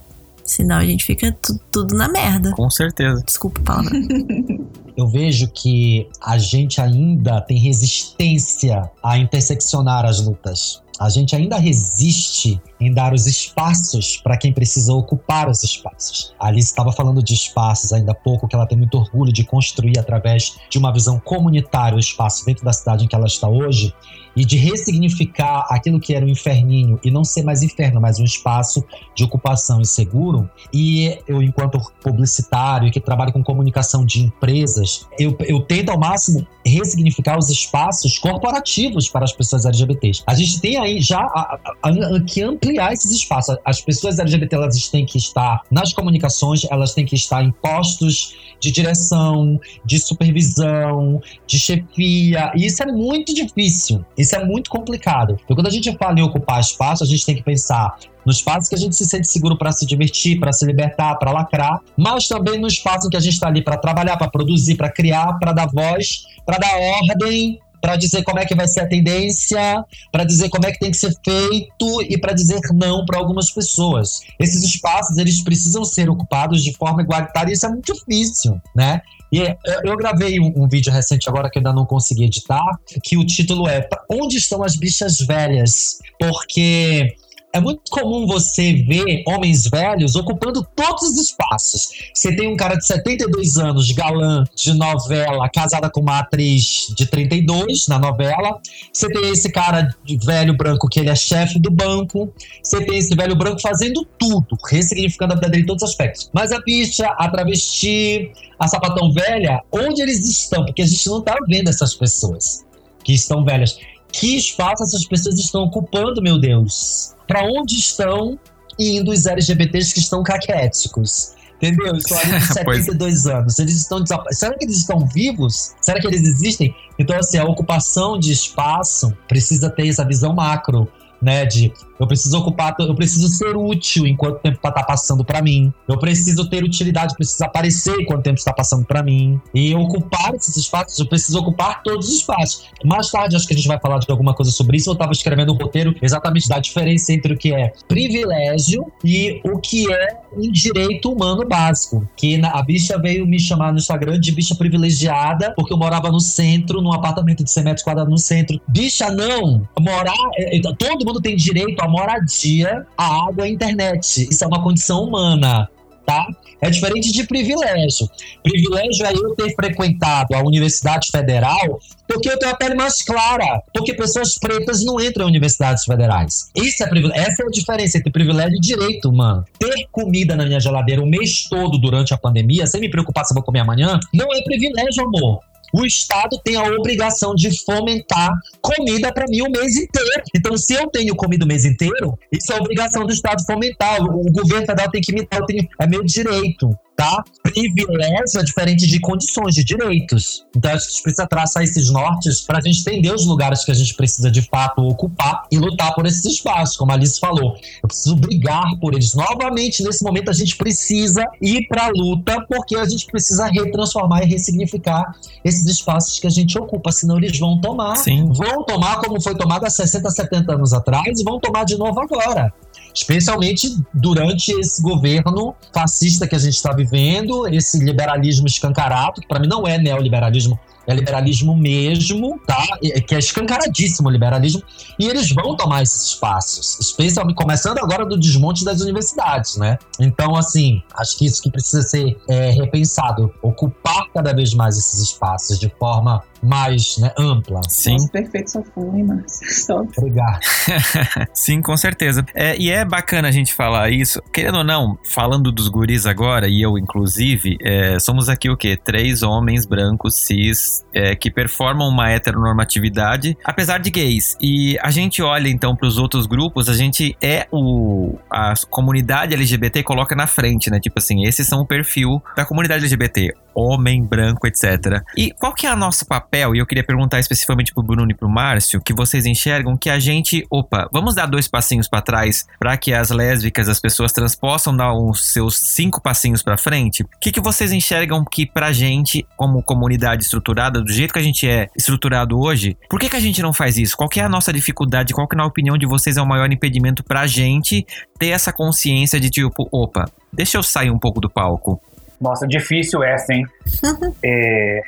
Senão 0.43 0.77
a 0.77 0.85
gente 0.85 1.05
fica 1.05 1.35
tudo 1.71 1.95
na 1.95 2.07
merda. 2.07 2.51
Com 2.51 2.69
certeza. 2.69 3.23
Desculpa 3.25 3.61
a 3.61 3.63
palavra. 3.63 3.91
eu 4.97 5.07
vejo 5.07 5.47
que 5.47 6.07
a 6.21 6.37
gente 6.37 6.81
ainda 6.81 7.41
tem 7.41 7.57
resistência 7.57 8.89
a 9.03 9.17
interseccionar 9.17 10.05
as 10.05 10.19
lutas. 10.19 10.81
A 10.99 11.09
gente 11.09 11.35
ainda 11.35 11.57
resiste 11.57 12.61
em 12.79 12.93
dar 12.93 13.13
os 13.13 13.27
espaços 13.27 14.17
para 14.17 14.37
quem 14.37 14.53
precisa 14.53 14.93
ocupar 14.93 15.49
os 15.49 15.63
espaços. 15.63 16.33
A 16.39 16.47
Alice 16.47 16.69
estava 16.69 16.91
falando 16.91 17.21
de 17.21 17.33
espaços 17.33 17.91
ainda 17.91 18.13
há 18.13 18.15
pouco, 18.15 18.47
que 18.47 18.55
ela 18.55 18.65
tem 18.65 18.77
muito 18.77 18.97
orgulho 18.97 19.33
de 19.33 19.43
construir 19.43 19.99
através 19.99 20.55
de 20.69 20.77
uma 20.77 20.91
visão 20.91 21.19
comunitária 21.19 21.97
o 21.97 21.99
espaço 21.99 22.45
dentro 22.45 22.63
da 22.63 22.71
cidade 22.71 23.05
em 23.05 23.07
que 23.07 23.15
ela 23.15 23.27
está 23.27 23.47
hoje 23.47 23.93
e 24.35 24.43
de 24.43 24.57
ressignificar 24.57 25.65
aquilo 25.69 25.99
que 25.99 26.13
era 26.13 26.25
um 26.25 26.29
inferninho 26.29 26.99
e 27.03 27.09
não 27.09 27.23
ser 27.23 27.43
mais 27.43 27.63
inferno, 27.63 28.01
mas 28.01 28.19
um 28.19 28.23
espaço 28.23 28.83
de 29.15 29.23
ocupação 29.23 29.81
e 29.81 29.85
seguro. 29.85 30.49
E 30.73 31.17
eu, 31.27 31.41
enquanto 31.41 31.79
publicitário 32.01 32.91
que 32.91 32.99
trabalho 32.99 33.31
com 33.31 33.43
comunicação 33.43 34.05
de 34.05 34.23
empresas, 34.23 35.07
eu, 35.19 35.35
eu 35.41 35.61
tento 35.61 35.89
ao 35.89 35.99
máximo 35.99 36.45
ressignificar 36.65 37.37
os 37.37 37.49
espaços 37.49 38.17
corporativos 38.17 39.07
para 39.09 39.23
as 39.23 39.31
pessoas 39.31 39.65
LGBTs. 39.65 40.23
A 40.25 40.33
gente 40.33 40.59
tem 40.59 40.77
aí 40.77 40.99
já 40.99 41.19
a, 41.19 41.59
a, 41.83 41.89
a, 41.89 42.21
que 42.21 42.41
ampliar 42.41 42.93
esses 42.93 43.11
espaços. 43.11 43.55
As 43.63 43.81
pessoas 43.81 44.19
LGBT 44.19 44.55
elas 44.55 44.87
têm 44.89 45.05
que 45.05 45.17
estar 45.17 45.61
nas 45.69 45.93
comunicações, 45.93 46.65
elas 46.69 46.93
têm 46.93 47.05
que 47.05 47.15
estar 47.15 47.43
em 47.43 47.51
postos 47.51 48.35
de 48.59 48.71
direção, 48.71 49.59
de 49.85 49.99
supervisão, 49.99 51.21
de 51.45 51.59
chefia. 51.59 52.51
E 52.55 52.65
isso 52.65 52.81
é 52.81 52.87
muito 52.87 53.33
difícil. 53.33 54.03
Isso 54.25 54.35
é 54.35 54.43
muito 54.43 54.71
complicado. 54.71 55.39
Então, 55.43 55.55
quando 55.55 55.67
a 55.67 55.71
gente 55.71 55.95
fala 55.97 56.19
em 56.19 56.23
ocupar 56.23 56.59
espaço, 56.59 57.03
a 57.03 57.07
gente 57.07 57.23
tem 57.23 57.35
que 57.35 57.43
pensar 57.43 57.95
no 58.25 58.31
espaço 58.31 58.67
que 58.67 58.75
a 58.75 58.77
gente 58.77 58.95
se 58.95 59.05
sente 59.05 59.27
seguro 59.27 59.55
para 59.55 59.71
se 59.71 59.85
divertir, 59.85 60.39
para 60.39 60.51
se 60.51 60.65
libertar, 60.65 61.13
para 61.15 61.31
lacrar, 61.31 61.79
mas 61.95 62.27
também 62.27 62.59
no 62.59 62.67
espaço 62.67 63.07
que 63.07 63.15
a 63.15 63.19
gente 63.19 63.33
está 63.33 63.47
ali 63.47 63.63
para 63.63 63.77
trabalhar, 63.77 64.17
para 64.17 64.27
produzir, 64.27 64.75
para 64.75 64.89
criar, 64.89 65.37
para 65.37 65.53
dar 65.53 65.67
voz, 65.67 66.25
para 66.43 66.57
dar 66.57 66.75
ordem, 66.75 67.59
para 67.85 67.97
dizer 67.97 68.23
como 68.23 68.39
é 68.39 68.45
que 68.47 68.55
vai 68.55 68.67
ser 68.67 68.79
a 68.79 68.87
tendência, 68.87 69.85
para 70.11 70.23
dizer 70.23 70.49
como 70.49 70.65
é 70.65 70.71
que 70.71 70.79
tem 70.79 70.89
que 70.89 70.97
ser 70.97 71.13
feito 71.23 72.01
e 72.09 72.17
para 72.17 72.33
dizer 72.33 72.59
não 72.73 73.05
para 73.05 73.19
algumas 73.19 73.51
pessoas. 73.51 74.21
Esses 74.39 74.63
espaços 74.63 75.19
eles 75.19 75.43
precisam 75.43 75.85
ser 75.85 76.09
ocupados 76.09 76.63
de 76.63 76.73
forma 76.73 77.03
igualitária 77.03 77.51
e 77.51 77.53
isso 77.53 77.67
é 77.67 77.69
muito 77.69 77.93
difícil, 77.93 78.59
né? 78.75 79.01
E 79.31 79.37
eu, 79.37 79.55
eu 79.83 79.97
gravei 79.97 80.39
um, 80.39 80.51
um, 80.63 80.67
vídeo 80.67 80.91
recente 80.91 81.29
agora 81.29 81.47
que 81.47 81.59
ainda 81.59 81.71
não 81.71 81.85
consegui 81.85 82.23
editar, 82.23 82.65
que 83.03 83.17
o 83.17 83.25
título 83.25 83.67
é 83.67 83.87
Onde 84.09 84.37
estão 84.37 84.63
as 84.63 84.75
bichas 84.75 85.19
velhas? 85.19 85.99
Porque 86.19 87.15
é 87.55 87.59
muito 87.61 87.89
comum 87.89 88.27
você 88.27 88.73
ver 88.73 89.23
homens 89.25 89.69
velhos 89.69 90.17
ocupando 90.17 90.67
todos 90.75 91.03
os 91.03 91.17
espaços. 91.17 91.87
Você 92.13 92.35
tem 92.35 92.49
um 92.49 92.57
cara 92.57 92.75
de 92.75 92.85
72 92.85 93.55
anos, 93.55 93.89
galã 93.91 94.43
de 94.53 94.73
novela, 94.73 95.47
casada 95.47 95.89
com 95.89 96.01
uma 96.01 96.19
atriz 96.19 96.93
de 96.97 97.05
32 97.05 97.87
na 97.87 97.97
novela. 97.97 98.59
Você 98.91 99.07
tem 99.07 99.29
esse 99.29 99.49
cara 99.53 99.87
de 100.03 100.17
velho 100.17 100.57
branco 100.57 100.89
que 100.89 100.99
ele 100.99 101.09
é 101.09 101.15
chefe 101.15 101.57
do 101.57 101.71
banco. 101.71 102.29
Você 102.61 102.83
tem 102.83 102.97
esse 102.97 103.15
velho 103.15 103.37
branco 103.37 103.61
fazendo 103.61 104.05
tudo, 104.19 104.57
ressignificando 104.69 105.31
a 105.31 105.35
vida 105.37 105.47
dele 105.47 105.63
em 105.63 105.65
todos 105.65 105.81
os 105.81 105.91
aspectos. 105.91 106.29
Mas 106.33 106.51
a 106.51 106.59
bicha, 106.59 107.07
a 107.07 107.29
travesti, 107.29 108.33
a 108.59 108.67
sapatão 108.67 109.13
velha, 109.13 109.63
onde 109.71 110.01
eles 110.01 110.27
estão? 110.27 110.65
Porque 110.65 110.81
a 110.81 110.85
gente 110.85 111.07
não 111.07 111.21
tá 111.21 111.37
vendo 111.47 111.69
essas 111.69 111.95
pessoas 111.95 112.65
que 113.01 113.13
estão 113.13 113.45
velhas. 113.45 113.77
Que 114.19 114.37
espaço 114.37 114.83
essas 114.83 115.05
pessoas 115.05 115.37
estão 115.37 115.63
ocupando, 115.63 116.21
meu 116.21 116.39
Deus? 116.39 117.13
Para 117.27 117.43
onde 117.43 117.75
estão 117.75 118.39
indo 118.79 119.11
os 119.11 119.25
LGBTs 119.25 119.93
que 119.93 119.99
estão 119.99 120.23
caquéticos? 120.23 121.33
Entendeu? 121.57 121.95
Estou 121.95 122.17
ali 122.17 122.39
de 122.39 122.47
72 122.47 123.25
anos. 123.25 123.59
Eles 123.59 123.75
estão 123.75 124.03
Será 124.31 124.57
que 124.57 124.63
eles 124.65 124.77
estão 124.77 125.05
vivos? 125.05 125.73
Será 125.81 125.99
que 125.99 126.07
eles 126.07 126.21
existem? 126.21 126.73
Então, 126.97 127.17
assim, 127.17 127.37
a 127.37 127.43
ocupação 127.43 128.17
de 128.17 128.31
espaço 128.31 129.13
precisa 129.27 129.69
ter 129.69 129.89
essa 129.89 130.05
visão 130.05 130.33
macro, 130.33 130.89
né? 131.21 131.45
De 131.45 131.73
eu 131.99 132.07
preciso 132.07 132.37
ocupar, 132.37 132.75
eu 132.79 132.95
preciso 132.95 133.27
ser 133.27 133.55
útil 133.55 134.05
enquanto 134.05 134.35
o 134.35 134.39
tempo 134.39 134.57
está 134.57 134.71
passando 134.83 135.23
para 135.23 135.41
mim. 135.41 135.73
Eu 135.87 135.97
preciso 135.97 136.49
ter 136.49 136.63
utilidade, 136.63 137.15
preciso 137.15 137.43
aparecer 137.43 137.99
enquanto 137.99 138.19
o 138.19 138.23
tempo 138.23 138.37
está 138.37 138.53
passando 138.53 138.85
para 138.85 139.01
mim. 139.01 139.39
E 139.53 139.73
ocupar 139.75 140.33
esses 140.35 140.55
espaços, 140.57 140.99
eu 140.99 141.07
preciso 141.07 141.39
ocupar 141.39 141.81
todos 141.83 142.07
os 142.07 142.15
espaços. 142.15 142.65
Mais 142.83 143.09
tarde, 143.09 143.35
acho 143.35 143.47
que 143.47 143.53
a 143.53 143.57
gente 143.57 143.67
vai 143.67 143.79
falar 143.79 143.99
de 143.99 144.09
alguma 144.09 144.33
coisa 144.33 144.51
sobre 144.51 144.77
isso. 144.77 144.89
Eu 144.89 144.93
estava 144.93 145.11
escrevendo 145.11 145.53
um 145.53 145.55
roteiro 145.55 145.95
exatamente 146.01 146.49
da 146.49 146.59
diferença 146.59 147.13
entre 147.13 147.33
o 147.33 147.37
que 147.37 147.53
é 147.53 147.73
privilégio 147.87 148.91
e 149.03 149.41
o 149.43 149.59
que 149.59 149.91
é 149.91 150.25
um 150.35 150.51
direito 150.51 151.11
humano 151.11 151.47
básico. 151.47 152.07
Que 152.15 152.39
a 152.43 152.61
bicha 152.61 152.97
veio 152.99 153.25
me 153.25 153.39
chamar 153.39 153.71
no 153.71 153.77
Instagram 153.77 154.19
de 154.19 154.31
bicha 154.31 154.55
privilegiada, 154.55 155.53
porque 155.55 155.73
eu 155.73 155.77
morava 155.77 156.11
no 156.11 156.19
centro, 156.19 156.81
num 156.81 156.91
apartamento 156.91 157.43
de 157.43 157.51
100 157.51 157.63
metros 157.63 157.83
quadrados 157.83 158.11
no 158.11 158.17
centro. 158.17 158.59
Bicha, 158.67 159.09
não! 159.11 159.67
Morar. 159.79 160.13
É, 160.35 160.57
é, 160.57 160.61
todo 160.61 161.05
mundo 161.05 161.21
tem 161.21 161.35
direito 161.35 161.81
a 161.85 161.89
moradia, 161.89 162.85
a 162.97 163.27
água 163.27 163.47
e 163.47 163.51
a 163.51 163.53
internet. 163.53 164.27
Isso 164.29 164.43
é 164.43 164.47
uma 164.47 164.63
condição 164.63 165.03
humana, 165.03 165.69
tá? 166.05 166.27
É 166.61 166.69
diferente 166.69 167.11
de 167.11 167.25
privilégio. 167.25 168.09
Privilégio 168.41 169.05
é 169.05 169.13
eu 169.13 169.35
ter 169.35 169.53
frequentado 169.53 170.35
a 170.35 170.41
Universidade 170.41 171.09
Federal 171.11 171.79
porque 172.07 172.29
eu 172.29 172.37
tenho 172.37 172.51
a 172.51 172.55
pele 172.55 172.75
mais 172.75 173.01
clara, 173.01 173.61
porque 173.73 173.93
pessoas 173.93 174.37
pretas 174.37 174.83
não 174.83 174.99
entram 174.99 175.25
em 175.25 175.29
universidades 175.29 175.83
federais. 175.83 176.51
Isso 176.55 176.83
é 176.83 176.89
Essa 177.15 177.43
é 177.43 177.45
a 177.45 177.49
diferença 177.49 177.97
entre 177.97 178.11
privilégio 178.11 178.57
e 178.57 178.61
direito, 178.61 179.11
mano. 179.11 179.43
Ter 179.59 179.87
comida 179.91 180.35
na 180.35 180.45
minha 180.45 180.59
geladeira 180.59 181.01
o 181.01 181.05
mês 181.05 181.45
todo 181.49 181.77
durante 181.77 182.13
a 182.13 182.17
pandemia, 182.17 182.67
sem 182.67 182.79
me 182.79 182.89
preocupar 182.89 183.25
se 183.25 183.33
eu 183.33 183.35
vou 183.35 183.43
comer 183.43 183.61
amanhã, 183.61 183.99
não 184.13 184.27
é 184.33 184.41
privilégio, 184.43 185.03
amor 185.03 185.39
o 185.77 185.85
Estado 185.85 186.39
tem 186.43 186.55
a 186.55 186.63
obrigação 186.63 187.35
de 187.35 187.51
fomentar 187.65 188.31
comida 188.61 189.11
para 189.11 189.25
mim 189.27 189.41
o 189.41 189.51
mês 189.51 189.75
inteiro. 189.75 190.23
Então, 190.33 190.55
se 190.55 190.73
eu 190.73 190.87
tenho 190.87 191.13
comida 191.15 191.43
o 191.43 191.47
mês 191.47 191.65
inteiro, 191.65 192.17
isso 192.31 192.53
é 192.53 192.55
obrigação 192.55 193.05
do 193.05 193.11
Estado 193.11 193.45
fomentar. 193.45 194.01
O 194.01 194.31
governo 194.31 194.65
federal 194.65 194.89
tem 194.89 195.01
que 195.01 195.13
me 195.13 195.27
dar, 195.29 195.41
é 195.79 195.87
meu 195.87 196.03
direito 196.03 196.69
tá? 196.95 197.23
Privilégio 197.43 198.39
é 198.39 198.43
diferente 198.43 198.87
de 198.87 198.99
condições, 198.99 199.53
de 199.53 199.63
direitos. 199.63 200.45
Então 200.55 200.71
a 200.71 200.77
gente 200.77 201.01
precisa 201.03 201.27
traçar 201.27 201.63
esses 201.63 201.91
nortes 201.91 202.41
para 202.41 202.59
a 202.59 202.61
gente 202.61 202.79
entender 202.79 203.13
os 203.13 203.25
lugares 203.25 203.65
que 203.65 203.71
a 203.71 203.75
gente 203.75 203.93
precisa 203.93 204.31
de 204.31 204.41
fato 204.41 204.81
ocupar 204.81 205.43
e 205.51 205.57
lutar 205.57 205.93
por 205.93 206.05
esses 206.05 206.23
espaços, 206.25 206.77
como 206.77 206.91
a 206.91 206.95
Alice 206.95 207.19
falou. 207.19 207.57
Eu 207.83 207.87
preciso 207.87 208.15
brigar 208.15 208.63
por 208.79 208.93
eles. 208.93 209.13
Novamente, 209.13 209.83
nesse 209.83 210.03
momento, 210.03 210.29
a 210.29 210.33
gente 210.33 210.55
precisa 210.55 211.25
ir 211.41 211.67
para 211.67 211.85
a 211.85 211.89
luta, 211.89 212.45
porque 212.47 212.75
a 212.75 212.85
gente 212.85 213.05
precisa 213.05 213.47
retransformar 213.47 214.23
e 214.23 214.27
ressignificar 214.27 215.15
esses 215.43 215.65
espaços 215.65 216.19
que 216.19 216.27
a 216.27 216.29
gente 216.29 216.57
ocupa, 216.57 216.91
senão 216.91 217.17
eles 217.17 217.37
vão 217.37 217.59
tomar. 217.59 217.95
Sim. 217.97 218.31
Vão 218.31 218.63
tomar 218.63 218.99
como 218.99 219.21
foi 219.21 219.35
tomado 219.35 219.65
há 219.65 219.69
60, 219.69 220.09
70 220.09 220.53
anos 220.53 220.73
atrás 220.73 221.19
e 221.19 221.23
vão 221.23 221.39
tomar 221.39 221.65
de 221.65 221.77
novo 221.77 221.99
agora 221.99 222.53
especialmente 222.95 223.67
durante 223.93 224.51
esse 224.57 224.81
governo 224.81 225.53
fascista 225.73 226.25
que 226.25 226.35
a 226.35 226.39
gente 226.39 226.53
está 226.53 226.71
vivendo, 226.73 227.45
esse 227.47 227.77
liberalismo 227.83 228.47
escancarado, 228.47 229.19
que 229.19 229.27
para 229.27 229.39
mim 229.39 229.47
não 229.47 229.67
é 229.67 229.77
neoliberalismo, 229.77 230.57
é 230.87 230.93
liberalismo 230.93 231.55
mesmo, 231.55 232.39
tá? 232.45 232.63
Que 233.07 233.15
é 233.15 233.19
escancaradíssimo 233.19 234.09
o 234.09 234.11
liberalismo. 234.11 234.61
E 234.99 235.07
eles 235.07 235.31
vão 235.31 235.55
tomar 235.55 235.83
esses 235.83 236.09
espaços, 236.09 236.79
especialmente 236.79 237.35
começando 237.35 237.79
agora 237.79 238.05
do 238.05 238.17
desmonte 238.17 238.63
das 238.63 238.81
universidades, 238.81 239.57
né? 239.57 239.77
Então, 239.99 240.35
assim, 240.35 240.81
acho 240.97 241.17
que 241.17 241.25
isso 241.25 241.41
que 241.41 241.51
precisa 241.51 241.81
ser 241.81 242.17
é, 242.29 242.51
repensado, 242.51 243.33
ocupar 243.41 244.07
cada 244.13 244.33
vez 244.33 244.53
mais 244.53 244.77
esses 244.77 245.01
espaços 245.01 245.59
de 245.59 245.69
forma 245.79 246.23
mais 246.45 246.97
né, 246.97 247.11
ampla. 247.17 247.61
Sim. 247.67 247.93
Nossa, 247.93 248.09
perfeito 248.09 248.51
só 248.51 248.63
foi, 248.73 249.03
Márcio. 249.03 249.89
Obrigado. 249.97 250.39
Sim, 251.33 251.61
com 251.61 251.75
certeza. 251.75 252.25
É, 252.33 252.55
e 252.57 252.71
é 252.71 252.85
bacana 252.85 253.27
a 253.27 253.31
gente 253.31 253.53
falar 253.53 253.89
isso. 253.89 254.21
Querendo 254.31 254.59
ou 254.59 254.63
não, 254.63 254.97
falando 255.11 255.51
dos 255.51 255.67
guris 255.67 256.05
agora, 256.05 256.47
e 256.47 256.61
eu 256.61 256.77
inclusive, 256.77 257.57
é, 257.61 257.99
somos 257.99 258.29
aqui 258.29 258.49
o 258.49 258.55
quê? 258.55 258.77
Três 258.81 259.23
homens 259.23 259.65
brancos, 259.65 260.15
cis, 260.15 260.74
é, 260.93 261.15
que 261.15 261.29
performam 261.29 261.87
uma 261.87 262.09
heteronormatividade, 262.09 263.37
apesar 263.43 263.79
de 263.79 263.89
gays. 263.89 264.35
E 264.41 264.77
a 264.81 264.91
gente 264.91 265.21
olha 265.21 265.47
então 265.47 265.75
para 265.75 265.87
os 265.87 265.97
outros 265.97 266.25
grupos, 266.25 266.69
a 266.69 266.73
gente 266.73 267.15
é 267.21 267.47
o. 267.51 268.17
A 268.29 268.53
comunidade 268.69 269.33
LGBT 269.33 269.83
coloca 269.83 270.15
na 270.15 270.27
frente, 270.27 270.69
né? 270.69 270.79
Tipo 270.79 270.99
assim, 270.99 271.25
esses 271.25 271.47
são 271.47 271.61
o 271.61 271.65
perfil 271.65 272.21
da 272.35 272.45
comunidade 272.45 272.83
LGBT. 272.83 273.33
Homem, 273.55 274.03
branco, 274.03 274.45
etc. 274.47 275.01
E 275.17 275.31
qual 275.31 275.53
que 275.53 275.65
é 275.65 275.73
o 275.73 275.77
nosso 275.77 276.05
papel? 276.05 276.55
e 276.55 276.59
eu 276.59 276.65
queria 276.65 276.83
perguntar 276.83 277.19
especificamente 277.19 277.73
pro 277.73 277.81
Bruno 277.83 278.09
e 278.11 278.13
pro 278.13 278.29
Márcio, 278.29 278.81
que 278.81 278.93
vocês 278.93 279.25
enxergam 279.25 279.77
que 279.77 279.89
a 279.89 279.99
gente, 279.99 280.45
opa, 280.49 280.89
vamos 280.91 281.15
dar 281.15 281.25
dois 281.25 281.47
passinhos 281.47 281.87
para 281.87 282.01
trás 282.01 282.45
para 282.59 282.77
que 282.77 282.93
as 282.93 283.09
lésbicas, 283.09 283.69
as 283.69 283.79
pessoas 283.79 284.11
trans 284.11 284.35
possam 284.35 284.75
dar 284.75 284.93
os 284.93 285.31
seus 285.31 285.57
cinco 285.57 286.01
passinhos 286.01 286.43
para 286.43 286.57
frente? 286.57 287.03
O 287.03 287.07
que, 287.19 287.31
que 287.31 287.41
vocês 287.41 287.71
enxergam 287.71 288.23
que 288.23 288.45
pra 288.45 288.71
gente, 288.71 289.25
como 289.37 289.63
comunidade 289.63 290.23
estruturada, 290.23 290.81
do 290.81 290.91
jeito 290.91 291.13
que 291.13 291.19
a 291.19 291.23
gente 291.23 291.47
é 291.47 291.67
estruturado 291.75 292.39
hoje, 292.39 292.77
por 292.89 292.99
que, 292.99 293.09
que 293.09 293.15
a 293.15 293.21
gente 293.21 293.41
não 293.41 293.53
faz 293.53 293.77
isso? 293.77 293.95
Qual 293.95 294.09
que 294.09 294.19
é 294.19 294.23
a 294.23 294.29
nossa 294.29 294.51
dificuldade? 294.51 295.13
Qual 295.13 295.27
que, 295.27 295.35
na 295.35 295.45
opinião 295.45 295.77
de 295.77 295.85
vocês, 295.85 296.17
é 296.17 296.21
o 296.21 296.27
maior 296.27 296.51
impedimento 296.51 297.03
pra 297.03 297.27
gente 297.27 297.85
ter 298.19 298.29
essa 298.29 298.51
consciência 298.51 299.19
de 299.19 299.29
tipo, 299.29 299.67
opa, 299.71 300.05
deixa 300.31 300.57
eu 300.57 300.63
sair 300.63 300.91
um 300.91 300.99
pouco 300.99 301.19
do 301.19 301.29
palco? 301.29 301.81
Nossa, 302.19 302.47
difícil 302.47 303.03
essa, 303.03 303.33
hein? 303.33 303.45
é... 304.23 304.81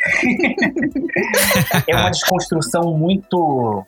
é 1.87 1.95
uma 1.95 2.09
desconstrução 2.09 2.93
muito. 2.93 3.85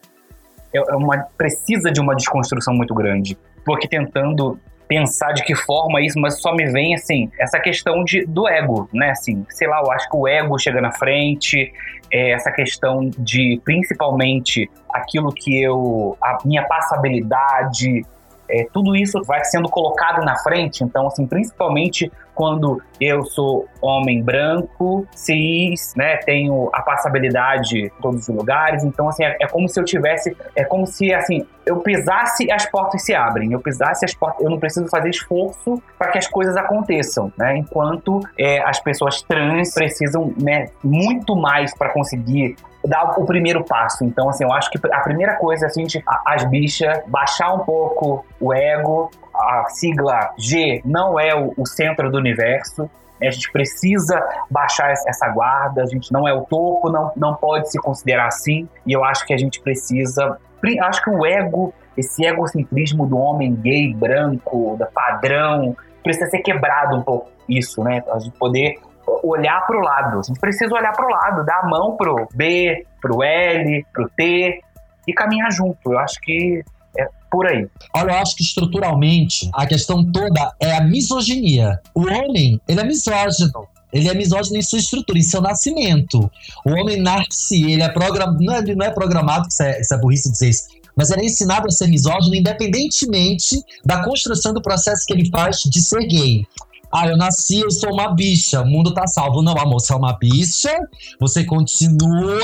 É 0.73 0.95
uma... 0.95 1.17
Precisa 1.37 1.91
de 1.91 1.99
uma 1.99 2.15
desconstrução 2.15 2.73
muito 2.73 2.93
grande. 2.93 3.37
Tô 3.65 3.73
aqui 3.73 3.87
tentando 3.87 4.59
pensar 4.89 5.33
de 5.33 5.43
que 5.43 5.55
forma 5.55 6.01
isso, 6.01 6.19
mas 6.19 6.41
só 6.41 6.51
me 6.51 6.65
vem 6.65 6.95
assim, 6.95 7.31
essa 7.37 7.59
questão 7.59 8.03
de, 8.03 8.25
do 8.25 8.47
ego, 8.47 8.89
né? 8.91 9.11
Assim, 9.11 9.45
sei 9.49 9.67
lá, 9.67 9.79
eu 9.85 9.91
acho 9.91 10.09
que 10.09 10.17
o 10.17 10.27
ego 10.27 10.57
chega 10.57 10.81
na 10.81 10.91
frente, 10.91 11.71
é 12.11 12.31
essa 12.31 12.51
questão 12.51 13.11
de 13.19 13.61
principalmente 13.63 14.69
aquilo 14.91 15.31
que 15.31 15.61
eu. 15.61 16.17
a 16.19 16.39
minha 16.43 16.63
passabilidade, 16.63 18.03
é, 18.49 18.67
tudo 18.73 18.95
isso 18.95 19.21
vai 19.25 19.43
sendo 19.45 19.69
colocado 19.69 20.23
na 20.25 20.37
frente. 20.37 20.83
Então, 20.83 21.07
assim, 21.07 21.25
principalmente 21.25 22.11
quando 22.39 22.81
eu 23.01 23.25
sou 23.25 23.67
homem 23.81 24.23
branco, 24.23 25.05
cis, 25.13 25.93
né, 25.97 26.15
tenho 26.17 26.69
a 26.71 26.81
passabilidade 26.81 27.87
em 27.87 27.89
todos 28.01 28.29
os 28.29 28.33
lugares. 28.33 28.83
Então, 28.85 29.09
assim, 29.09 29.25
é, 29.25 29.35
é, 29.41 29.47
como 29.47 29.67
se 29.67 29.77
eu 29.77 29.83
tivesse, 29.83 30.35
é 30.55 30.63
como 30.63 30.87
se, 30.87 31.13
assim, 31.13 31.45
eu 31.65 31.81
pisasse 31.81 32.49
as 32.49 32.65
portas 32.65 33.03
se 33.03 33.13
abrem. 33.13 33.51
Eu 33.51 33.59
pisasse 33.59 34.05
as 34.05 34.13
portas, 34.13 34.41
eu 34.41 34.49
não 34.49 34.57
preciso 34.57 34.87
fazer 34.87 35.09
esforço 35.09 35.83
para 35.97 36.11
que 36.11 36.17
as 36.17 36.27
coisas 36.27 36.55
aconteçam, 36.55 37.31
né? 37.37 37.57
Enquanto 37.57 38.21
é, 38.37 38.61
as 38.61 38.79
pessoas 38.79 39.21
trans 39.21 39.73
precisam, 39.73 40.33
né, 40.41 40.67
muito 40.81 41.35
mais 41.35 41.75
para 41.77 41.89
conseguir 41.89 42.55
dar 42.89 43.19
o 43.19 43.25
primeiro 43.25 43.63
passo. 43.63 44.03
Então, 44.03 44.29
assim, 44.29 44.43
eu 44.43 44.51
acho 44.51 44.69
que 44.69 44.79
a 44.91 44.99
primeira 45.01 45.35
coisa 45.35 45.65
é 45.65 45.67
assim, 45.67 45.85
as 46.25 46.43
bichas 46.45 46.99
baixar 47.07 47.53
um 47.53 47.59
pouco 47.59 48.25
o 48.39 48.53
ego, 48.53 49.11
a 49.33 49.65
sigla 49.69 50.31
G 50.37 50.81
não 50.83 51.19
é 51.19 51.35
o, 51.35 51.53
o 51.55 51.65
centro 51.65 52.11
do 52.11 52.17
universo. 52.17 52.89
A 53.21 53.29
gente 53.29 53.51
precisa 53.51 54.21
baixar 54.49 54.91
essa 54.91 55.27
guarda, 55.29 55.83
a 55.83 55.85
gente 55.85 56.11
não 56.11 56.27
é 56.27 56.33
o 56.33 56.41
topo, 56.41 56.89
não, 56.89 57.11
não 57.15 57.35
pode 57.35 57.69
se 57.69 57.77
considerar 57.77 58.27
assim. 58.27 58.67
E 58.87 58.93
eu 58.93 59.03
acho 59.03 59.25
que 59.25 59.33
a 59.33 59.37
gente 59.37 59.61
precisa. 59.61 60.37
Acho 60.81 61.03
que 61.03 61.09
o 61.09 61.25
ego, 61.25 61.73
esse 61.97 62.25
egocentrismo 62.25 63.05
do 63.05 63.17
homem 63.17 63.53
gay, 63.55 63.93
branco, 63.93 64.75
da 64.77 64.85
padrão, 64.85 65.75
precisa 66.01 66.29
ser 66.29 66.39
quebrado 66.39 66.95
um 66.95 67.01
pouco 67.01 67.29
isso, 67.47 67.83
né? 67.83 68.03
A 68.11 68.19
gente 68.19 68.37
poder 68.37 68.79
olhar 69.23 69.65
para 69.65 69.77
o 69.77 69.81
lado. 69.81 70.23
Gente 70.23 70.39
precisa 70.39 70.73
olhar 70.73 70.91
para 70.91 71.05
o 71.05 71.09
lado, 71.09 71.45
dar 71.45 71.61
a 71.63 71.67
mão 71.67 71.95
pro 71.95 72.27
B, 72.33 72.85
pro 73.01 73.23
L, 73.23 73.85
pro 73.93 74.09
T 74.09 74.61
e 75.07 75.13
caminhar 75.13 75.51
junto. 75.51 75.91
Eu 75.91 75.99
acho 75.99 76.19
que 76.21 76.63
é 76.97 77.07
por 77.31 77.47
aí. 77.47 77.67
Olha, 77.95 78.11
eu 78.11 78.17
acho 78.17 78.35
que 78.35 78.43
estruturalmente 78.43 79.49
a 79.53 79.65
questão 79.65 80.03
toda 80.11 80.53
é 80.59 80.75
a 80.75 80.81
misoginia. 80.81 81.79
O 81.93 82.01
homem, 82.01 82.59
ele 82.67 82.79
é 82.79 82.83
misógino. 82.83 83.67
Ele 83.91 84.07
é 84.07 84.13
misógino 84.13 84.57
em 84.57 84.61
sua 84.61 84.79
estrutura, 84.79 85.17
em 85.17 85.23
seu 85.23 85.41
nascimento. 85.41 86.29
O 86.65 86.71
homem 86.71 87.01
nasce, 87.01 87.71
ele 87.71 87.81
é 87.81 87.89
programado. 87.89 88.37
Não 88.39 88.53
é, 88.53 88.61
não 88.61 88.85
é 88.85 88.91
programado, 88.91 89.47
isso 89.49 89.63
é, 89.63 89.81
isso 89.81 89.93
é 89.93 89.97
burrice 89.97 90.31
dizer 90.31 90.49
isso, 90.49 90.67
mas 90.95 91.09
ele 91.09 91.21
é 91.21 91.25
ensinado 91.25 91.65
a 91.65 91.71
ser 91.71 91.87
misógino 91.87 92.35
independentemente 92.35 93.55
da 93.85 94.03
construção 94.03 94.53
do 94.53 94.61
processo 94.61 95.05
que 95.07 95.13
ele 95.13 95.29
faz 95.29 95.57
de 95.59 95.81
ser 95.81 96.05
gay. 96.05 96.45
Ah, 96.91 97.07
eu 97.07 97.17
nasci, 97.17 97.59
eu 97.59 97.69
sou 97.71 97.93
uma 97.93 98.13
bicha, 98.13 98.61
o 98.61 98.65
mundo 98.65 98.93
tá 98.93 99.05
salvo. 99.05 99.41
Não, 99.41 99.53
amor, 99.57 99.79
você 99.79 99.93
é 99.93 99.95
uma 99.95 100.17
bicha, 100.17 100.75
você 101.19 101.43
continua 101.43 102.39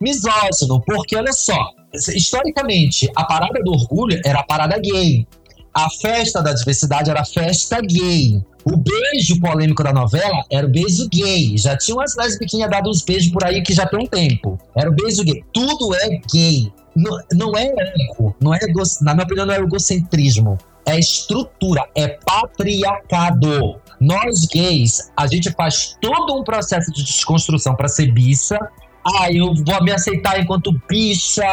misógino, 0.00 0.80
porque 0.86 1.14
olha 1.16 1.32
só, 1.32 1.70
historicamente, 2.14 3.10
a 3.14 3.24
parada 3.24 3.62
do 3.62 3.72
orgulho 3.72 4.20
era 4.24 4.40
a 4.40 4.44
parada 4.44 4.78
gay. 4.78 5.26
A 5.74 5.88
festa 5.88 6.42
da 6.42 6.52
diversidade 6.52 7.10
era 7.10 7.22
a 7.22 7.24
festa 7.24 7.80
gay. 7.80 8.42
O 8.64 8.76
beijo 8.76 9.40
polêmico 9.40 9.82
da 9.82 9.92
novela 9.92 10.44
era 10.50 10.66
o 10.66 10.70
beijo 10.70 11.08
gay. 11.08 11.56
Já 11.56 11.76
tinha 11.76 11.96
umas 11.96 12.14
lesbiquinhas 12.14 12.70
dado 12.70 12.90
uns 12.90 13.02
beijos 13.02 13.32
por 13.32 13.44
aí 13.44 13.62
que 13.62 13.72
já 13.72 13.86
tem 13.86 14.00
um 14.00 14.06
tempo. 14.06 14.58
Era 14.76 14.90
o 14.90 14.94
beijo 14.94 15.24
gay. 15.24 15.42
Tudo 15.52 15.94
é 15.94 16.20
gay. 16.32 16.70
Não, 16.94 17.18
não 17.32 17.56
é 17.56 17.66
ego. 17.66 18.36
Não 18.38 18.54
é 18.54 18.58
ego, 18.62 18.82
na 19.00 19.14
minha 19.14 19.24
opinião, 19.24 19.46
não 19.46 19.54
é 19.54 19.58
egocentrismo. 19.58 20.58
É 20.84 20.98
estrutura. 20.98 21.88
É 21.94 22.08
patriarcado. 22.08 23.80
Nós 24.02 24.46
gays, 24.52 25.12
a 25.16 25.28
gente 25.28 25.52
faz 25.52 25.96
todo 26.00 26.36
um 26.36 26.42
processo 26.42 26.90
de 26.92 27.04
desconstrução 27.04 27.76
para 27.76 27.86
ser 27.86 28.10
bicha. 28.10 28.58
Ah, 29.04 29.32
eu 29.32 29.54
vou 29.54 29.82
me 29.82 29.92
aceitar 29.92 30.40
enquanto 30.40 30.72
bicha, 30.88 31.44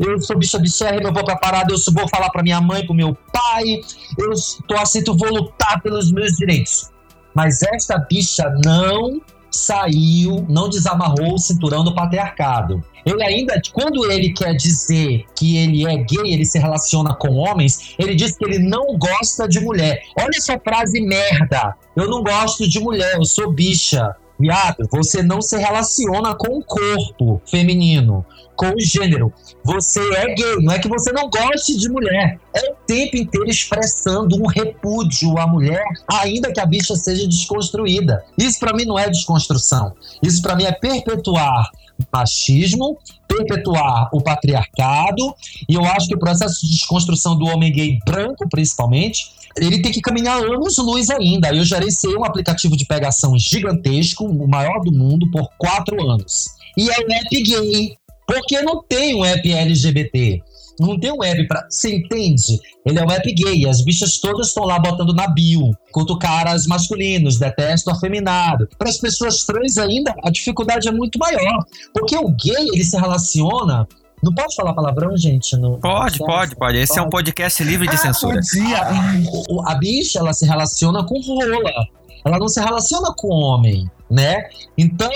eu 0.00 0.20
sou 0.20 0.38
bicha 0.38 0.58
bichérrima, 0.58 1.08
eu 1.08 1.12
vou 1.12 1.24
pra 1.24 1.36
parada, 1.36 1.72
eu 1.72 1.78
vou 1.92 2.08
falar 2.08 2.30
pra 2.30 2.42
minha 2.42 2.60
mãe, 2.60 2.84
pro 2.84 2.94
meu 2.94 3.16
pai, 3.32 3.80
eu 4.18 4.32
tô 4.66 4.76
aceito, 4.76 5.16
vou 5.16 5.28
lutar 5.28 5.80
pelos 5.80 6.10
meus 6.12 6.32
direitos. 6.36 6.90
Mas 7.34 7.62
esta 7.62 7.98
bicha 7.98 8.52
não 8.64 9.20
saiu, 9.50 10.44
não 10.48 10.68
desamarrou 10.68 11.34
o 11.34 11.38
cinturão 11.38 11.84
do 11.84 11.94
patriarcado. 11.94 12.82
Ele 13.04 13.22
ainda, 13.22 13.60
quando 13.72 14.10
ele 14.10 14.32
quer 14.32 14.54
dizer 14.54 15.24
que 15.34 15.56
ele 15.56 15.86
é 15.86 15.96
gay, 15.96 16.32
ele 16.32 16.44
se 16.44 16.58
relaciona 16.58 17.14
com 17.14 17.36
homens, 17.36 17.94
ele 17.98 18.14
diz 18.14 18.36
que 18.36 18.44
ele 18.44 18.58
não 18.58 18.98
gosta 18.98 19.48
de 19.48 19.60
mulher. 19.60 20.02
Olha 20.18 20.36
essa 20.36 20.58
frase 20.58 21.00
merda. 21.00 21.74
Eu 21.96 22.08
não 22.08 22.22
gosto 22.22 22.68
de 22.68 22.78
mulher, 22.80 23.16
eu 23.16 23.24
sou 23.24 23.50
bicha. 23.50 24.14
Viado, 24.38 24.86
você 24.92 25.20
não 25.20 25.42
se 25.42 25.56
relaciona 25.56 26.32
com 26.32 26.58
o 26.58 26.64
corpo 26.64 27.42
feminino, 27.44 28.24
com 28.58 28.74
o 28.74 28.80
gênero. 28.80 29.32
Você 29.64 30.00
é 30.14 30.34
gay, 30.34 30.56
não 30.60 30.72
é 30.72 30.78
que 30.80 30.88
você 30.88 31.12
não 31.12 31.30
goste 31.30 31.76
de 31.76 31.88
mulher. 31.88 32.40
É 32.52 32.72
o 32.72 32.74
tempo 32.86 33.16
inteiro 33.16 33.48
expressando 33.48 34.36
um 34.36 34.46
repúdio 34.46 35.38
à 35.38 35.46
mulher, 35.46 35.82
ainda 36.10 36.52
que 36.52 36.60
a 36.60 36.66
bicha 36.66 36.96
seja 36.96 37.26
desconstruída. 37.26 38.24
Isso 38.36 38.58
para 38.58 38.74
mim 38.74 38.84
não 38.84 38.98
é 38.98 39.08
desconstrução. 39.08 39.92
Isso 40.20 40.42
para 40.42 40.56
mim 40.56 40.64
é 40.64 40.72
perpetuar 40.72 41.70
machismo, 42.12 42.98
perpetuar 43.26 44.08
o 44.12 44.20
patriarcado, 44.20 45.34
e 45.68 45.74
eu 45.74 45.84
acho 45.84 46.08
que 46.08 46.14
o 46.14 46.18
processo 46.18 46.64
de 46.66 46.72
desconstrução 46.72 47.36
do 47.36 47.46
homem 47.46 47.72
gay 47.72 47.98
branco, 48.04 48.48
principalmente, 48.48 49.32
ele 49.56 49.82
tem 49.82 49.92
que 49.92 50.00
caminhar 50.00 50.38
anos-luz 50.38 51.10
ainda. 51.10 51.54
Eu 51.54 51.64
gerenciei 51.64 52.16
um 52.16 52.24
aplicativo 52.24 52.76
de 52.76 52.86
pegação 52.86 53.36
gigantesco, 53.36 54.24
o 54.24 54.48
maior 54.48 54.80
do 54.80 54.92
mundo, 54.92 55.30
por 55.30 55.48
quatro 55.58 56.00
anos. 56.08 56.46
E 56.76 56.88
é 56.88 56.94
um 57.00 57.12
app 57.12 57.42
gay, 57.42 57.96
porque 58.28 58.60
não 58.60 58.82
tem 58.82 59.14
um 59.14 59.24
app 59.24 59.50
LGBT. 59.50 60.42
Não 60.78 61.00
tem 61.00 61.10
um 61.10 61.24
app 61.24 61.48
pra. 61.48 61.66
Você 61.68 61.96
entende? 61.96 62.60
Ele 62.84 62.98
é 62.98 63.02
um 63.02 63.10
app 63.10 63.32
gay. 63.32 63.66
As 63.66 63.82
bichas 63.82 64.18
todas 64.18 64.48
estão 64.48 64.64
lá 64.64 64.78
botando 64.78 65.14
na 65.14 65.26
bio. 65.26 65.70
Quanto 65.90 66.18
caras 66.18 66.66
masculinos, 66.66 67.38
detesto 67.38 67.90
afeminado. 67.90 68.68
Para 68.78 68.90
as 68.90 68.98
pessoas 68.98 69.44
trans 69.44 69.78
ainda, 69.78 70.14
a 70.22 70.30
dificuldade 70.30 70.86
é 70.86 70.92
muito 70.92 71.18
maior. 71.18 71.64
Porque 71.94 72.16
o 72.16 72.28
gay, 72.28 72.68
ele 72.74 72.84
se 72.84 72.96
relaciona 72.96 73.88
não 74.22 74.34
pode 74.34 74.52
falar 74.56 74.74
palavrão, 74.74 75.16
gente? 75.16 75.56
No 75.56 75.78
pode, 75.78 76.18
pode, 76.18 76.56
pode. 76.56 76.76
Esse 76.76 76.94
pode. 76.94 76.98
é 76.98 77.02
um 77.02 77.08
podcast 77.08 77.62
livre 77.62 77.86
de 77.86 77.94
ah, 77.94 77.98
censura. 77.98 78.40
Podia. 78.40 78.78
A, 78.78 79.72
a 79.72 79.74
bicha, 79.76 80.18
ela 80.18 80.32
se 80.32 80.44
relaciona 80.44 81.04
com 81.04 81.20
rola. 81.20 81.86
Ela 82.24 82.38
não 82.38 82.48
se 82.48 82.60
relaciona 82.60 83.12
com 83.16 83.28
homem 83.28 83.90
né? 84.10 84.48
Então, 84.76 85.10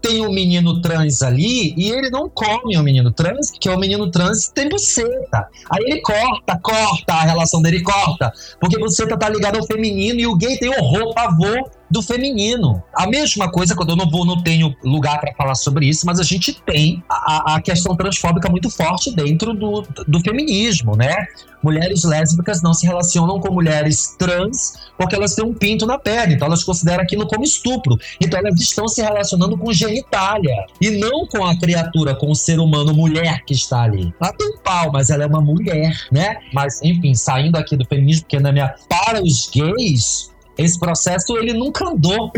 tem 0.00 0.24
um 0.24 0.32
menino 0.32 0.80
trans 0.80 1.22
ali 1.22 1.74
e 1.76 1.90
ele 1.90 2.08
não 2.10 2.28
come 2.28 2.76
o 2.76 2.82
menino 2.82 3.10
trans, 3.10 3.50
que 3.50 3.68
é 3.68 3.74
o 3.74 3.78
menino 3.78 4.10
trans 4.10 4.48
tem 4.48 4.68
buceta. 4.68 5.48
Aí 5.70 5.82
ele 5.84 6.00
corta, 6.00 6.58
corta 6.58 7.14
a 7.14 7.22
relação 7.22 7.60
dele, 7.60 7.82
corta. 7.82 8.32
Porque 8.60 8.78
buceta 8.78 9.16
tá 9.16 9.28
ligada 9.28 9.58
ao 9.58 9.66
feminino 9.66 10.20
e 10.20 10.26
o 10.26 10.36
gay 10.36 10.56
tem 10.56 10.68
horror, 10.68 11.14
pavor 11.14 11.70
do 11.90 12.02
feminino. 12.02 12.82
A 12.94 13.06
mesma 13.06 13.50
coisa, 13.50 13.74
quando 13.74 13.90
eu 13.90 13.96
não 13.96 14.08
vou, 14.08 14.24
não 14.24 14.42
tenho 14.42 14.74
lugar 14.82 15.20
para 15.20 15.34
falar 15.34 15.54
sobre 15.54 15.86
isso, 15.86 16.06
mas 16.06 16.18
a 16.20 16.22
gente 16.22 16.52
tem 16.62 17.02
a, 17.08 17.54
a 17.56 17.60
questão 17.60 17.96
transfóbica 17.96 18.48
muito 18.50 18.70
forte 18.70 19.14
dentro 19.14 19.54
do, 19.54 19.86
do 20.06 20.20
feminismo, 20.20 20.96
né? 20.96 21.26
Mulheres 21.62 22.04
lésbicas 22.04 22.62
não 22.62 22.72
se 22.72 22.86
relacionam 22.86 23.40
com 23.40 23.52
mulheres 23.52 24.14
trans 24.16 24.88
porque 24.96 25.14
elas 25.14 25.34
têm 25.34 25.44
um 25.44 25.52
pinto 25.52 25.86
na 25.86 25.98
perna, 25.98 26.34
então 26.34 26.46
elas 26.46 26.62
consideram 26.62 27.02
aquilo 27.02 27.26
como 27.26 27.42
estupro. 27.42 27.98
Então 28.20 28.38
elas 28.38 28.60
estão 28.60 28.86
se 28.86 29.02
relacionando 29.02 29.56
com 29.56 29.72
genitália 29.72 30.54
e 30.80 30.90
não 30.90 31.26
com 31.26 31.44
a 31.44 31.58
criatura, 31.58 32.14
com 32.14 32.30
o 32.30 32.34
ser 32.34 32.60
humano 32.60 32.94
mulher 32.94 33.44
que 33.44 33.54
está 33.54 33.82
ali. 33.82 34.12
Ela 34.20 34.32
tem 34.32 34.48
um 34.48 34.58
pau, 34.58 34.90
mas 34.92 35.10
ela 35.10 35.24
é 35.24 35.26
uma 35.26 35.40
mulher, 35.40 35.96
né? 36.12 36.38
Mas 36.52 36.80
enfim, 36.82 37.14
saindo 37.14 37.56
aqui 37.56 37.76
do 37.76 37.84
feminismo, 37.84 38.22
porque 38.22 38.38
na 38.38 38.52
minha 38.52 38.74
para 38.88 39.22
os 39.22 39.50
gays, 39.52 40.30
esse 40.58 40.78
processo 40.78 41.38
ele 41.38 41.52
nunca 41.52 41.88
andou. 41.88 42.32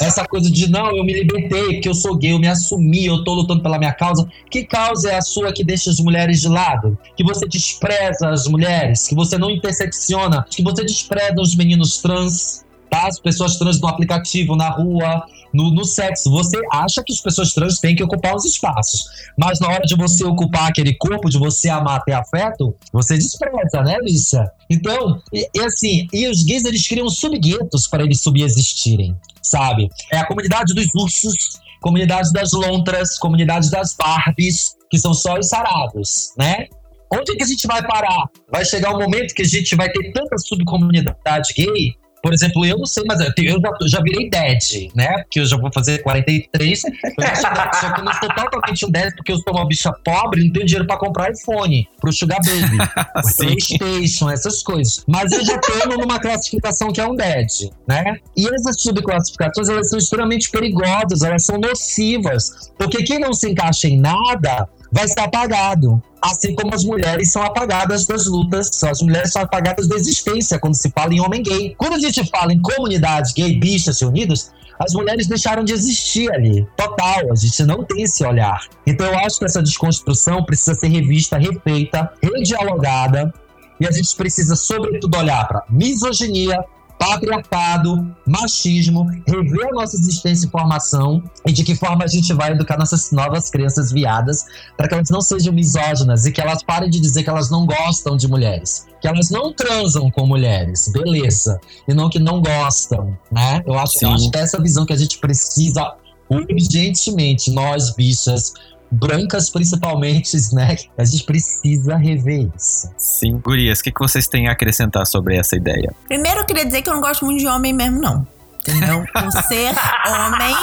Essa 0.00 0.24
coisa 0.24 0.50
de 0.50 0.70
não, 0.70 0.96
eu 0.96 1.04
me 1.04 1.12
libertei 1.12 1.74
porque 1.74 1.88
eu 1.88 1.94
sou 1.94 2.16
gay, 2.16 2.32
eu 2.32 2.38
me 2.38 2.46
assumi, 2.46 3.06
eu 3.06 3.24
tô 3.24 3.34
lutando 3.34 3.62
pela 3.62 3.78
minha 3.78 3.92
causa. 3.92 4.28
Que 4.48 4.64
causa 4.64 5.10
é 5.10 5.16
a 5.16 5.22
sua 5.22 5.52
que 5.52 5.64
deixa 5.64 5.90
as 5.90 5.98
mulheres 5.98 6.40
de 6.40 6.48
lado? 6.48 6.96
Que 7.16 7.24
você 7.24 7.46
despreza 7.46 8.30
as 8.30 8.46
mulheres, 8.46 9.08
que 9.08 9.14
você 9.14 9.36
não 9.36 9.50
intersecciona, 9.50 10.46
que 10.48 10.62
você 10.62 10.84
despreza 10.84 11.40
os 11.40 11.56
meninos 11.56 11.98
trans, 11.98 12.64
tá? 12.94 13.08
As 13.08 13.18
pessoas 13.18 13.56
trans 13.56 13.80
no 13.80 13.88
aplicativo, 13.88 14.54
na 14.54 14.70
rua, 14.70 15.26
no, 15.52 15.70
no 15.72 15.84
sexo. 15.84 16.30
Você 16.30 16.60
acha 16.70 17.02
que 17.02 17.12
as 17.12 17.20
pessoas 17.20 17.52
trans 17.52 17.80
têm 17.80 17.96
que 17.96 18.04
ocupar 18.04 18.36
os 18.36 18.44
espaços. 18.44 19.04
Mas 19.36 19.58
na 19.58 19.68
hora 19.68 19.82
de 19.82 19.96
você 19.96 20.24
ocupar 20.24 20.68
aquele 20.68 20.94
corpo, 20.94 21.28
de 21.28 21.36
você 21.36 21.68
amar, 21.68 22.04
ter 22.04 22.12
afeto, 22.12 22.76
você 22.92 23.18
despreza, 23.18 23.82
né, 23.82 23.98
Lícia? 24.00 24.48
Então, 24.70 25.20
e, 25.32 25.48
e 25.52 25.60
assim, 25.60 26.06
e 26.12 26.28
os 26.28 26.44
gays 26.44 26.64
eles 26.64 26.86
criam 26.86 27.08
subguetos 27.08 27.88
para 27.88 28.04
eles 28.04 28.22
subexistirem, 28.22 29.16
sabe? 29.42 29.88
É 30.12 30.18
a 30.18 30.26
comunidade 30.26 30.72
dos 30.72 30.86
ursos, 30.94 31.60
comunidade 31.80 32.32
das 32.32 32.52
lontras, 32.52 33.18
comunidade 33.18 33.70
das 33.70 33.96
Barbies, 33.96 34.76
que 34.88 34.98
são 34.98 35.12
só 35.12 35.36
os 35.36 35.48
sarados, 35.48 36.32
né? 36.38 36.68
Onde 37.12 37.32
é 37.32 37.36
que 37.36 37.42
a 37.42 37.46
gente 37.46 37.66
vai 37.66 37.84
parar? 37.86 38.28
Vai 38.50 38.64
chegar 38.64 38.94
um 38.94 38.98
momento 38.98 39.34
que 39.34 39.42
a 39.42 39.46
gente 39.46 39.76
vai 39.76 39.90
ter 39.90 40.12
tanta 40.12 40.38
subcomunidade 40.38 41.52
gay 41.56 41.94
por 42.24 42.32
exemplo, 42.32 42.64
eu 42.64 42.78
não 42.78 42.86
sei, 42.86 43.04
mas 43.06 43.20
eu, 43.20 43.26
eu 43.36 43.60
já, 43.60 43.98
já, 43.98 44.00
virei 44.00 44.30
dead, 44.30 44.90
né? 44.94 45.24
Porque 45.24 45.40
eu 45.40 45.44
já 45.44 45.58
vou 45.58 45.70
fazer 45.70 45.98
43. 45.98 46.80
só 46.80 47.92
que 47.92 48.00
eu 48.00 48.04
não 48.04 48.12
sou 48.14 48.28
totalmente 48.30 48.86
um 48.86 48.90
dead 48.90 49.14
porque 49.14 49.30
eu 49.30 49.36
sou 49.36 49.52
uma 49.52 49.68
bicha 49.68 49.92
pobre 50.02 50.40
e 50.40 50.46
não 50.46 50.52
tenho 50.54 50.64
dinheiro 50.64 50.86
pra 50.86 50.96
comprar 50.96 51.30
iPhone 51.30 51.86
pro 52.00 52.10
Sugar 52.10 52.40
Baby, 52.42 52.78
Playstation, 53.36 54.30
essas 54.30 54.62
coisas. 54.62 55.04
Mas 55.06 55.32
eu 55.32 55.44
já 55.44 55.58
tô 55.58 55.98
numa 55.98 56.18
classificação 56.18 56.90
que 56.90 56.98
é 56.98 57.06
um 57.06 57.14
dead, 57.14 57.46
né? 57.86 58.16
E 58.34 58.48
essas 58.48 58.80
subclassificações, 58.80 59.68
elas 59.68 59.90
são 59.90 59.98
extremamente 59.98 60.50
perigosas, 60.50 61.20
elas 61.20 61.44
são 61.44 61.58
nocivas. 61.58 62.72
Porque 62.78 63.02
quem 63.02 63.18
não 63.18 63.34
se 63.34 63.50
encaixa 63.50 63.86
em 63.86 64.00
nada 64.00 64.66
vai 64.94 65.08
ser 65.08 65.20
apagado. 65.20 66.00
Assim 66.22 66.54
como 66.54 66.72
as 66.72 66.84
mulheres 66.84 67.32
são 67.32 67.42
apagadas 67.42 68.06
das 68.06 68.26
lutas, 68.26 68.82
as 68.84 69.02
mulheres 69.02 69.32
são 69.32 69.42
apagadas 69.42 69.88
da 69.88 69.96
existência 69.96 70.58
quando 70.58 70.74
se 70.74 70.88
fala 70.90 71.12
em 71.12 71.20
homem 71.20 71.42
gay. 71.42 71.74
Quando 71.76 71.94
a 71.94 71.98
gente 71.98 72.24
fala 72.30 72.52
em 72.52 72.62
comunidade 72.62 73.32
gay, 73.34 73.58
bichas 73.58 74.00
reunidas, 74.00 74.52
as 74.78 74.94
mulheres 74.94 75.26
deixaram 75.26 75.64
de 75.64 75.72
existir 75.72 76.32
ali. 76.32 76.64
Total, 76.76 77.32
a 77.32 77.34
gente 77.34 77.64
não 77.64 77.82
tem 77.82 78.04
esse 78.04 78.24
olhar. 78.24 78.60
Então 78.86 79.04
eu 79.04 79.18
acho 79.18 79.40
que 79.40 79.44
essa 79.44 79.60
desconstrução 79.60 80.44
precisa 80.44 80.74
ser 80.74 80.88
revista, 80.88 81.36
refeita, 81.36 82.12
redialogada. 82.22 83.34
E 83.80 83.86
a 83.88 83.90
gente 83.90 84.14
precisa, 84.14 84.54
sobretudo, 84.54 85.18
olhar 85.18 85.46
para 85.48 85.64
misoginia, 85.68 86.64
patriarcado, 87.04 88.16
machismo, 88.26 89.06
rever 89.26 89.68
a 89.68 89.72
nossa 89.72 89.94
existência 89.96 90.46
e 90.46 90.50
formação 90.50 91.22
e 91.46 91.52
de 91.52 91.62
que 91.62 91.74
forma 91.74 92.04
a 92.04 92.06
gente 92.06 92.32
vai 92.32 92.52
educar 92.52 92.78
nossas 92.78 93.12
novas 93.12 93.50
crianças 93.50 93.92
viadas 93.92 94.46
para 94.76 94.88
que 94.88 94.94
elas 94.94 95.10
não 95.10 95.20
sejam 95.20 95.52
misóginas 95.52 96.24
e 96.24 96.32
que 96.32 96.40
elas 96.40 96.62
parem 96.62 96.88
de 96.88 96.98
dizer 96.98 97.22
que 97.22 97.30
elas 97.30 97.50
não 97.50 97.66
gostam 97.66 98.16
de 98.16 98.26
mulheres, 98.26 98.86
que 99.00 99.06
elas 99.06 99.30
não 99.30 99.52
transam 99.52 100.10
com 100.10 100.26
mulheres, 100.26 100.88
beleza, 100.88 101.60
e 101.86 101.92
não 101.92 102.08
que 102.08 102.18
não 102.18 102.40
gostam, 102.40 103.16
né? 103.30 103.62
Eu 103.66 103.78
acho, 103.78 104.02
eu 104.02 104.10
acho 104.10 104.30
que 104.30 104.38
é 104.38 104.40
essa 104.40 104.60
visão 104.60 104.86
que 104.86 104.92
a 104.92 104.98
gente 104.98 105.18
precisa 105.18 105.94
urgentemente, 106.30 107.50
nós 107.50 107.94
bichas, 107.94 108.54
brancas 108.94 109.50
principalmente, 109.50 110.36
né? 110.52 110.76
A 110.96 111.04
gente 111.04 111.24
precisa 111.24 111.96
rever 111.96 112.48
isso. 112.56 112.88
Sim. 112.96 113.38
Gurias, 113.38 113.80
o 113.80 113.82
que, 113.84 113.92
que 113.92 114.00
vocês 114.00 114.26
têm 114.26 114.48
a 114.48 114.52
acrescentar 114.52 115.06
sobre 115.06 115.36
essa 115.36 115.56
ideia? 115.56 115.94
Primeiro, 116.06 116.40
eu 116.40 116.44
queria 116.44 116.64
dizer 116.64 116.82
que 116.82 116.88
eu 116.88 116.94
não 116.94 117.00
gosto 117.00 117.24
muito 117.24 117.40
de 117.40 117.46
homem 117.46 117.72
mesmo, 117.72 118.00
não. 118.00 118.26
Entendeu? 118.66 119.04
O 119.26 119.30
ser 119.42 119.74
homem 120.08 120.56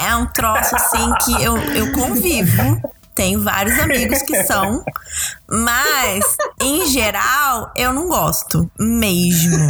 é 0.00 0.16
um 0.16 0.26
troço 0.26 0.74
assim 0.74 1.12
que 1.24 1.42
eu, 1.42 1.56
eu 1.56 1.92
convivo. 1.92 2.80
Tenho 3.14 3.40
vários 3.40 3.78
amigos 3.78 4.22
que 4.22 4.42
são, 4.42 4.84
mas 5.48 6.36
em 6.60 6.86
geral 6.88 7.70
eu 7.76 7.92
não 7.92 8.08
gosto 8.08 8.68
mesmo. 8.78 9.68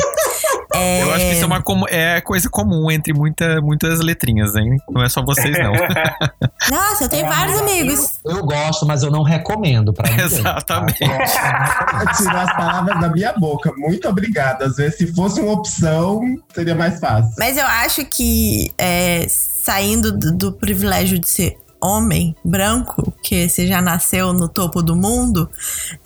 É... 0.75 1.03
Eu 1.03 1.13
acho 1.13 1.27
que 1.27 1.33
isso 1.33 1.45
é 1.45 1.47
uma 1.47 1.65
é 1.89 2.21
coisa 2.21 2.49
comum 2.49 2.91
entre 2.91 3.13
muita, 3.13 3.61
muitas 3.61 4.01
letrinhas, 4.01 4.55
hein? 4.57 4.79
Não 4.91 5.03
é 5.03 5.09
só 5.09 5.23
vocês, 5.23 5.57
não. 5.59 5.73
Nossa, 6.71 7.05
eu 7.05 7.09
tenho 7.09 7.27
é, 7.27 7.29
vários 7.29 7.59
amigos. 7.61 8.21
Eu 8.25 8.45
gosto, 8.45 8.87
mas 8.87 9.03
eu 9.03 9.11
não 9.11 9.23
recomendo 9.23 9.93
pra 9.93 10.11
ninguém. 10.11 10.25
Exatamente. 10.25 10.99
Tá? 10.99 12.15
Tirou 12.17 12.41
as 12.41 12.57
palavras 12.57 13.01
da 13.01 13.09
minha 13.09 13.33
boca. 13.35 13.73
Muito 13.77 14.09
obrigada. 14.09 14.65
Às 14.65 14.77
vezes, 14.77 14.97
se 14.97 15.15
fosse 15.15 15.41
uma 15.41 15.53
opção, 15.53 16.21
seria 16.55 16.75
mais 16.75 16.99
fácil. 16.99 17.31
Mas 17.39 17.57
eu 17.57 17.67
acho 17.67 18.05
que 18.07 18.73
é, 18.79 19.27
saindo 19.29 20.11
do, 20.17 20.37
do 20.37 20.53
privilégio 20.53 21.19
de 21.19 21.29
ser 21.29 21.64
homem 21.85 22.35
branco, 22.45 23.13
que 23.23 23.49
você 23.49 23.67
já 23.67 23.83
nasceu 23.83 24.33
no 24.33 24.49
topo 24.49 24.83
do 24.83 24.97
mundo, 24.97 25.49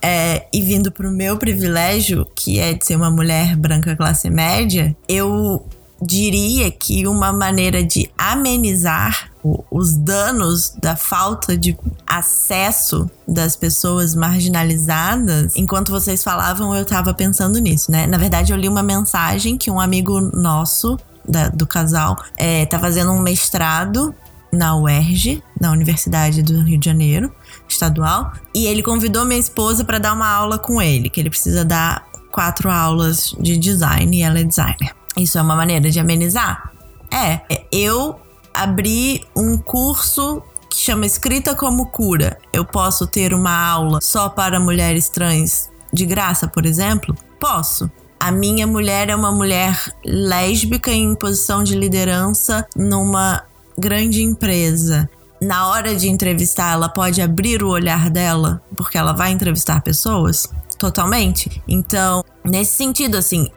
é, 0.03 0.47
e 0.53 0.61
vindo 0.61 0.91
pro 0.91 1.11
meu 1.11 1.37
privilégio, 1.37 2.27
que 2.35 2.59
é 2.59 2.75
de 2.75 2.85
ser 2.85 2.97
uma 2.97 3.11
mulher 3.11 3.57
branca 3.57 3.95
classe 3.95 4.29
média, 4.29 4.97
eu 5.09 5.65
diria 6.01 6.71
que 6.71 7.07
uma 7.07 7.33
maneira 7.33 7.83
de 7.83 8.11
amenizar 8.17 9.31
os 9.71 9.97
danos 9.97 10.71
da 10.71 10.95
falta 10.95 11.57
de 11.57 11.77
acesso 12.07 13.11
das 13.27 13.57
pessoas 13.57 14.15
marginalizadas, 14.15 15.55
enquanto 15.57 15.91
vocês 15.91 16.23
falavam, 16.23 16.75
eu 16.75 16.85
tava 16.85 17.15
pensando 17.15 17.59
nisso, 17.59 17.91
né? 17.91 18.07
Na 18.07 18.19
verdade, 18.19 18.53
eu 18.53 18.57
li 18.57 18.69
uma 18.69 18.83
mensagem 18.83 19.57
que 19.57 19.71
um 19.71 19.81
amigo 19.81 20.21
nosso 20.21 20.99
da, 21.27 21.49
do 21.49 21.67
casal 21.67 22.17
é, 22.37 22.65
tá 22.67 22.79
fazendo 22.79 23.13
um 23.13 23.21
mestrado 23.21 24.15
na 24.53 24.77
UERJ, 24.77 25.43
na 25.61 25.71
Universidade 25.73 26.43
do 26.43 26.63
Rio 26.63 26.79
de 26.79 26.87
Janeiro, 26.87 27.33
estadual, 27.69 28.33
e 28.55 28.67
ele 28.67 28.83
convidou 28.83 29.25
minha 29.25 29.41
esposa 29.41 29.85
para 29.85 29.99
dar 29.99 30.13
uma 30.13 30.29
aula 30.29 30.59
com 30.59 30.81
ele, 30.81 31.11
que 31.11 31.21
ele 31.21 31.31
precisa 31.31 31.65
dar 31.65 32.07
quatro 32.31 32.71
aulas 32.71 33.35
de 33.41 33.57
design 33.57 34.17
e 34.17 34.23
ela 34.23 34.39
é 34.39 34.45
designer. 34.45 34.95
Isso 35.17 35.39
é 35.39 35.43
uma 35.43 35.57
maneira 35.57 35.91
de 35.91 35.99
amenizar? 35.99 36.71
É, 37.13 37.41
eu 37.73 38.21
abri 38.53 39.25
um 39.35 39.57
curso 39.57 40.43
que 40.69 40.79
chama 40.79 41.07
Escrita 41.07 41.55
como 41.55 41.87
Cura. 41.87 42.39
Eu 42.53 42.65
posso 42.65 43.07
ter 43.07 43.33
uma 43.33 43.69
aula 43.69 44.01
só 44.03 44.29
para 44.29 44.61
mulheres 44.61 45.09
trans 45.09 45.71
de 45.93 46.05
graça, 46.05 46.47
por 46.47 46.67
exemplo? 46.67 47.17
Posso. 47.41 47.91
A 48.21 48.31
minha 48.31 48.67
mulher 48.67 49.09
é 49.09 49.17
uma 49.17 49.31
mulher 49.31 49.93
lésbica 50.05 50.91
em 50.91 51.15
posição 51.15 51.63
de 51.63 51.77
liderança 51.77 52.67
numa 52.77 53.45
grande 53.79 54.23
empresa, 54.23 55.09
na 55.41 55.69
hora 55.69 55.95
de 55.95 56.09
entrevistar, 56.09 56.73
ela 56.73 56.89
pode 56.89 57.23
abrir 57.23 57.63
o 57.63 57.69
olhar 57.69 58.11
dela, 58.11 58.61
porque 58.77 58.99
ela 58.99 59.13
vai 59.13 59.31
entrevistar 59.31 59.81
pessoas 59.83 60.49
totalmente. 60.79 61.63
Então, 61.67 62.25
nesse 62.45 62.77
sentido, 62.77 63.17
assim, 63.17 63.49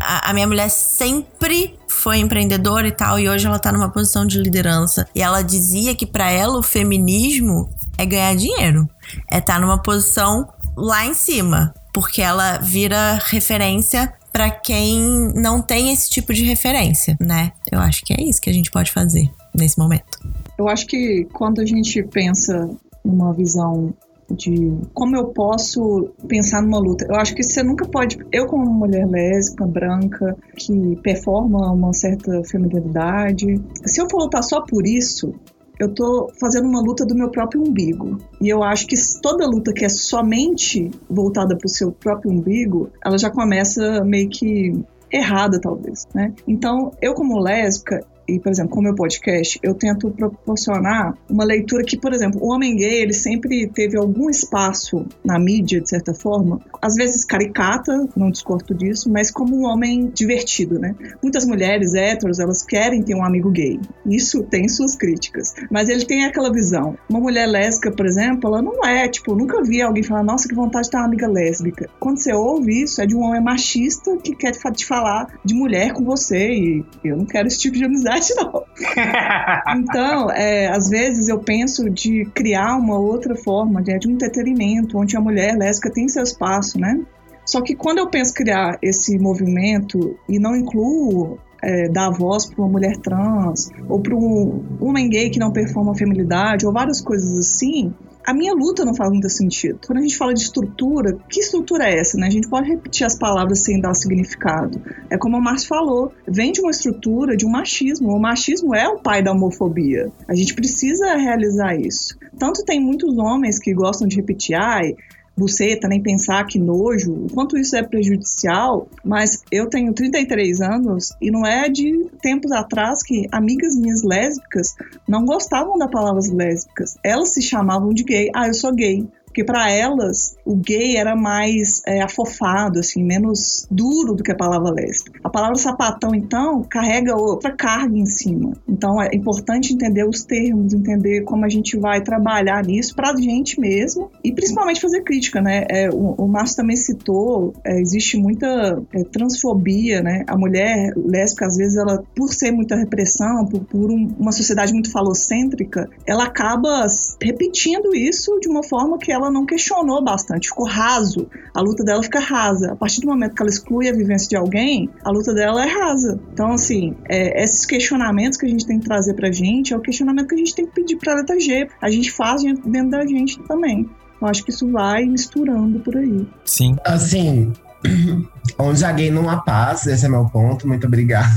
a, 0.00 0.30
a, 0.30 0.32
minha 0.32 0.46
mulher 0.46 0.68
sempre 0.68 1.78
foi 1.86 2.18
empreendedora 2.18 2.88
e 2.88 2.92
tal, 2.92 3.18
e 3.18 3.28
hoje 3.28 3.46
ela 3.46 3.58
tá 3.58 3.70
numa 3.70 3.88
posição 3.88 4.26
de 4.26 4.38
liderança. 4.40 5.06
E 5.14 5.22
ela 5.22 5.42
dizia 5.42 5.94
que 5.94 6.06
para 6.06 6.30
ela 6.30 6.58
o 6.58 6.62
feminismo 6.62 7.68
é 7.96 8.04
ganhar 8.04 8.34
dinheiro, 8.34 8.88
é 9.30 9.38
estar 9.38 9.54
tá 9.54 9.58
numa 9.60 9.78
posição 9.78 10.48
lá 10.76 11.06
em 11.06 11.14
cima, 11.14 11.72
porque 11.92 12.20
ela 12.20 12.58
vira 12.58 13.18
referência 13.26 14.12
para 14.36 14.50
quem 14.50 15.32
não 15.34 15.62
tem 15.62 15.90
esse 15.90 16.10
tipo 16.10 16.34
de 16.34 16.44
referência, 16.44 17.16
né? 17.18 17.52
Eu 17.72 17.78
acho 17.78 18.04
que 18.04 18.12
é 18.12 18.22
isso 18.22 18.38
que 18.38 18.50
a 18.50 18.52
gente 18.52 18.70
pode 18.70 18.92
fazer 18.92 19.30
nesse 19.54 19.78
momento. 19.78 20.18
Eu 20.58 20.68
acho 20.68 20.86
que 20.86 21.26
quando 21.32 21.62
a 21.62 21.64
gente 21.64 22.02
pensa 22.02 22.68
numa 23.02 23.32
visão 23.32 23.94
de 24.30 24.76
como 24.92 25.16
eu 25.16 25.28
posso 25.28 26.10
pensar 26.28 26.60
numa 26.60 26.78
luta. 26.78 27.06
Eu 27.08 27.16
acho 27.16 27.34
que 27.34 27.42
você 27.42 27.62
nunca 27.62 27.86
pode. 27.86 28.18
Eu, 28.30 28.46
como 28.46 28.70
mulher 28.70 29.06
lésbica, 29.06 29.66
branca, 29.66 30.36
que 30.54 30.96
performa 30.96 31.72
uma 31.72 31.94
certa 31.94 32.42
feminilidade, 32.44 33.58
se 33.86 34.02
eu 34.02 34.06
for 34.10 34.18
lutar 34.18 34.42
só 34.42 34.60
por 34.60 34.86
isso, 34.86 35.32
eu 35.78 35.92
tô 35.92 36.30
fazendo 36.40 36.68
uma 36.68 36.80
luta 36.80 37.04
do 37.04 37.14
meu 37.14 37.30
próprio 37.30 37.62
umbigo. 37.62 38.18
E 38.40 38.48
eu 38.48 38.62
acho 38.62 38.86
que 38.86 38.96
toda 39.20 39.46
luta 39.46 39.72
que 39.72 39.84
é 39.84 39.88
somente 39.88 40.90
voltada 41.08 41.56
para 41.56 41.66
o 41.66 41.70
seu 41.70 41.92
próprio 41.92 42.30
umbigo, 42.30 42.90
ela 43.04 43.18
já 43.18 43.30
começa 43.30 44.02
meio 44.04 44.28
que 44.28 44.72
errada, 45.12 45.60
talvez, 45.60 46.06
né? 46.14 46.32
Então, 46.46 46.92
eu 47.00 47.14
como 47.14 47.38
lésbica, 47.38 48.04
e, 48.28 48.40
por 48.40 48.50
exemplo, 48.50 48.72
com 48.72 48.80
o 48.80 48.82
meu 48.82 48.94
podcast, 48.94 49.58
eu 49.62 49.74
tento 49.74 50.10
proporcionar 50.10 51.16
uma 51.28 51.44
leitura 51.44 51.84
que, 51.84 51.96
por 51.96 52.12
exemplo, 52.12 52.42
o 52.42 52.52
homem 52.52 52.76
gay, 52.76 53.02
ele 53.02 53.12
sempre 53.12 53.66
teve 53.68 53.96
algum 53.96 54.28
espaço 54.28 55.06
na 55.24 55.38
mídia, 55.38 55.80
de 55.80 55.88
certa 55.88 56.12
forma, 56.12 56.60
às 56.82 56.94
vezes 56.94 57.24
caricata, 57.24 58.08
não 58.16 58.30
discordo 58.30 58.74
disso, 58.74 59.10
mas 59.10 59.30
como 59.30 59.56
um 59.56 59.64
homem 59.64 60.10
divertido, 60.12 60.78
né? 60.78 60.94
Muitas 61.22 61.44
mulheres 61.44 61.94
héteros, 61.94 62.40
elas 62.40 62.62
querem 62.62 63.02
ter 63.02 63.14
um 63.14 63.24
amigo 63.24 63.50
gay. 63.50 63.78
Isso 64.04 64.42
tem 64.42 64.68
suas 64.68 64.96
críticas. 64.96 65.54
Mas 65.70 65.88
ele 65.88 66.04
tem 66.04 66.24
aquela 66.24 66.52
visão. 66.52 66.96
Uma 67.08 67.20
mulher 67.20 67.46
lésbica, 67.46 67.92
por 67.92 68.06
exemplo, 68.06 68.48
ela 68.48 68.62
não 68.62 68.84
é, 68.84 69.08
tipo, 69.08 69.34
nunca 69.34 69.62
vi 69.62 69.80
alguém 69.82 70.02
falar, 70.02 70.22
nossa, 70.22 70.48
que 70.48 70.54
vontade 70.54 70.86
de 70.86 70.90
ter 70.90 70.96
uma 70.96 71.06
amiga 71.06 71.28
lésbica. 71.28 71.88
Quando 72.00 72.18
você 72.18 72.32
ouve 72.32 72.82
isso, 72.82 73.00
é 73.00 73.06
de 73.06 73.14
um 73.14 73.20
homem 73.20 73.42
machista 73.42 74.16
que 74.16 74.34
quer 74.34 74.52
te 74.52 74.84
falar 74.84 75.38
de 75.44 75.54
mulher 75.54 75.92
com 75.92 76.04
você, 76.04 76.52
e 76.52 76.84
eu 77.04 77.16
não 77.16 77.24
quero 77.24 77.46
esse 77.46 77.58
tipo 77.58 77.76
de 77.76 77.84
amizade 77.84 78.15
verdade, 78.16 78.34
não. 78.36 78.64
então, 79.82 80.30
é, 80.30 80.68
às 80.68 80.88
vezes 80.88 81.28
eu 81.28 81.38
penso 81.38 81.88
de 81.90 82.24
criar 82.34 82.76
uma 82.76 82.98
outra 82.98 83.34
forma 83.36 83.82
de, 83.82 83.98
de 83.98 84.08
um 84.08 84.12
entretenimento, 84.12 84.98
onde 84.98 85.16
a 85.16 85.20
mulher 85.20 85.56
lésbica 85.56 85.90
tem 85.90 86.08
seu 86.08 86.22
espaço, 86.22 86.78
né? 86.78 87.00
Só 87.44 87.60
que 87.60 87.76
quando 87.76 87.98
eu 87.98 88.08
penso 88.08 88.34
criar 88.34 88.78
esse 88.82 89.18
movimento 89.18 90.18
e 90.28 90.38
não 90.38 90.56
incluo 90.56 91.38
é, 91.62 91.88
dar 91.88 92.10
voz 92.10 92.46
para 92.46 92.60
uma 92.60 92.70
mulher 92.70 92.96
trans, 92.96 93.70
ou 93.88 94.00
para 94.00 94.16
um 94.16 94.64
homem 94.80 95.08
gay 95.08 95.30
que 95.30 95.38
não 95.38 95.52
performa 95.52 95.92
a 95.92 95.94
feminilidade, 95.94 96.66
ou 96.66 96.72
várias 96.72 97.00
coisas 97.00 97.38
assim, 97.38 97.94
a 98.26 98.34
minha 98.34 98.52
luta 98.52 98.84
não 98.84 98.94
faz 98.94 99.10
muito 99.10 99.30
sentido. 99.30 99.78
Quando 99.86 100.00
a 100.00 100.02
gente 100.02 100.16
fala 100.16 100.34
de 100.34 100.40
estrutura, 100.40 101.16
que 101.28 101.38
estrutura 101.38 101.88
é 101.88 101.98
essa? 101.98 102.18
Né? 102.18 102.26
A 102.26 102.30
gente 102.30 102.48
pode 102.48 102.68
repetir 102.68 103.06
as 103.06 103.16
palavras 103.16 103.62
sem 103.62 103.80
dar 103.80 103.94
significado. 103.94 104.82
É 105.08 105.16
como 105.16 105.36
o 105.36 105.40
Márcio 105.40 105.68
falou, 105.68 106.12
vem 106.26 106.50
de 106.50 106.60
uma 106.60 106.72
estrutura 106.72 107.36
de 107.36 107.46
um 107.46 107.50
machismo. 107.50 108.10
O 108.10 108.20
machismo 108.20 108.74
é 108.74 108.88
o 108.88 108.98
pai 108.98 109.22
da 109.22 109.30
homofobia. 109.30 110.10
A 110.26 110.34
gente 110.34 110.54
precisa 110.54 111.14
realizar 111.14 111.76
isso. 111.76 112.18
Tanto 112.36 112.64
tem 112.64 112.80
muitos 112.80 113.16
homens 113.16 113.60
que 113.60 113.72
gostam 113.72 114.08
de 114.08 114.16
repetir, 114.16 114.56
ai, 114.56 114.96
buceta, 115.36 115.86
nem 115.86 116.02
pensar 116.02 116.44
que 116.46 116.58
nojo, 116.58 117.12
o 117.12 117.26
quanto 117.32 117.58
isso 117.58 117.76
é 117.76 117.82
prejudicial, 117.82 118.88
mas 119.04 119.35
eu 119.50 119.68
tenho 119.68 119.92
33 119.92 120.60
anos 120.60 121.12
e 121.20 121.30
não 121.30 121.46
é 121.46 121.68
de 121.68 122.06
tempos 122.20 122.50
atrás 122.52 123.02
que 123.02 123.28
amigas 123.30 123.76
minhas 123.76 124.02
lésbicas 124.02 124.74
não 125.06 125.24
gostavam 125.24 125.78
da 125.78 125.88
palavra 125.88 126.20
lésbicas. 126.32 126.96
Elas 127.02 127.32
se 127.32 127.42
chamavam 127.42 127.92
de 127.92 128.02
gay. 128.02 128.30
Ah, 128.34 128.48
eu 128.48 128.54
sou 128.54 128.74
gay 128.74 129.06
porque 129.36 129.44
para 129.44 129.70
elas 129.70 130.34
o 130.46 130.56
gay 130.56 130.96
era 130.96 131.14
mais 131.14 131.82
é, 131.86 132.00
afofado, 132.00 132.78
assim, 132.78 133.04
menos 133.04 133.66
duro 133.70 134.14
do 134.14 134.22
que 134.22 134.32
a 134.32 134.34
palavra 134.34 134.70
lésbica. 134.70 135.20
A 135.22 135.28
palavra 135.28 135.56
sapatão, 135.56 136.14
então, 136.14 136.62
carrega 136.62 137.14
outra 137.14 137.54
carga 137.54 137.98
em 137.98 138.06
cima. 138.06 138.56
Então 138.66 139.02
é 139.02 139.10
importante 139.12 139.74
entender 139.74 140.08
os 140.08 140.24
termos, 140.24 140.72
entender 140.72 141.22
como 141.24 141.44
a 141.44 141.50
gente 141.50 141.78
vai 141.78 142.00
trabalhar 142.00 142.64
nisso 142.64 142.94
para 142.96 143.10
a 143.10 143.16
gente 143.16 143.60
mesmo 143.60 144.10
e 144.24 144.32
principalmente 144.32 144.80
fazer 144.80 145.02
crítica, 145.02 145.42
né? 145.42 145.66
É, 145.68 145.90
o, 145.90 146.14
o 146.16 146.26
Márcio 146.26 146.56
também 146.56 146.76
citou, 146.76 147.52
é, 147.62 147.78
existe 147.78 148.16
muita 148.16 148.82
é, 148.94 149.04
transfobia, 149.04 150.00
né? 150.00 150.24
A 150.26 150.38
mulher 150.38 150.94
lésbica, 150.96 151.44
às 151.44 151.58
vezes, 151.58 151.76
ela, 151.76 152.02
por 152.14 152.32
ser 152.32 152.52
muita 152.52 152.74
repressão, 152.74 153.44
por, 153.44 153.60
por 153.64 153.90
um, 153.90 154.08
uma 154.18 154.32
sociedade 154.32 154.72
muito 154.72 154.90
falocêntrica, 154.90 155.90
ela 156.06 156.24
acaba 156.24 156.86
repetindo 157.20 157.94
isso 157.94 158.38
de 158.40 158.48
uma 158.48 158.62
forma 158.62 158.96
que 158.96 159.12
ela 159.12 159.25
ela 159.26 159.32
não 159.32 159.44
questionou 159.44 160.02
bastante, 160.02 160.48
ficou 160.48 160.66
raso. 160.66 161.28
A 161.54 161.60
luta 161.60 161.84
dela 161.84 162.02
fica 162.02 162.20
rasa. 162.20 162.72
A 162.72 162.76
partir 162.76 163.00
do 163.00 163.08
momento 163.08 163.34
que 163.34 163.42
ela 163.42 163.50
exclui 163.50 163.88
a 163.88 163.92
vivência 163.92 164.28
de 164.28 164.36
alguém, 164.36 164.88
a 165.04 165.10
luta 165.10 165.34
dela 165.34 165.64
é 165.64 165.68
rasa. 165.68 166.18
Então, 166.32 166.52
assim, 166.52 166.96
é, 167.08 167.42
esses 167.42 167.66
questionamentos 167.66 168.38
que 168.38 168.46
a 168.46 168.48
gente 168.48 168.66
tem 168.66 168.78
que 168.78 168.86
trazer 168.86 169.14
pra 169.14 169.30
gente 169.30 169.74
é 169.74 169.76
o 169.76 169.80
questionamento 169.80 170.28
que 170.28 170.34
a 170.34 170.38
gente 170.38 170.54
tem 170.54 170.66
que 170.66 170.72
pedir 170.72 170.96
pra 170.96 171.14
letra 171.14 171.38
G. 171.38 171.68
A 171.80 171.90
gente 171.90 172.10
faz 172.12 172.42
dentro 172.42 172.90
da 172.90 173.06
gente 173.06 173.38
também. 173.44 173.88
Eu 174.20 174.28
acho 174.28 174.44
que 174.44 174.50
isso 174.50 174.70
vai 174.70 175.04
misturando 175.04 175.80
por 175.80 175.96
aí. 175.96 176.26
Sim. 176.44 176.76
Assim, 176.84 177.52
onde 178.58 178.84
a 178.84 178.92
gay 178.92 179.10
não 179.10 179.28
há 179.28 179.38
paz, 179.38 179.86
esse 179.86 180.06
é 180.06 180.08
meu 180.08 180.24
ponto, 180.26 180.66
muito 180.66 180.86
obrigado. 180.86 181.30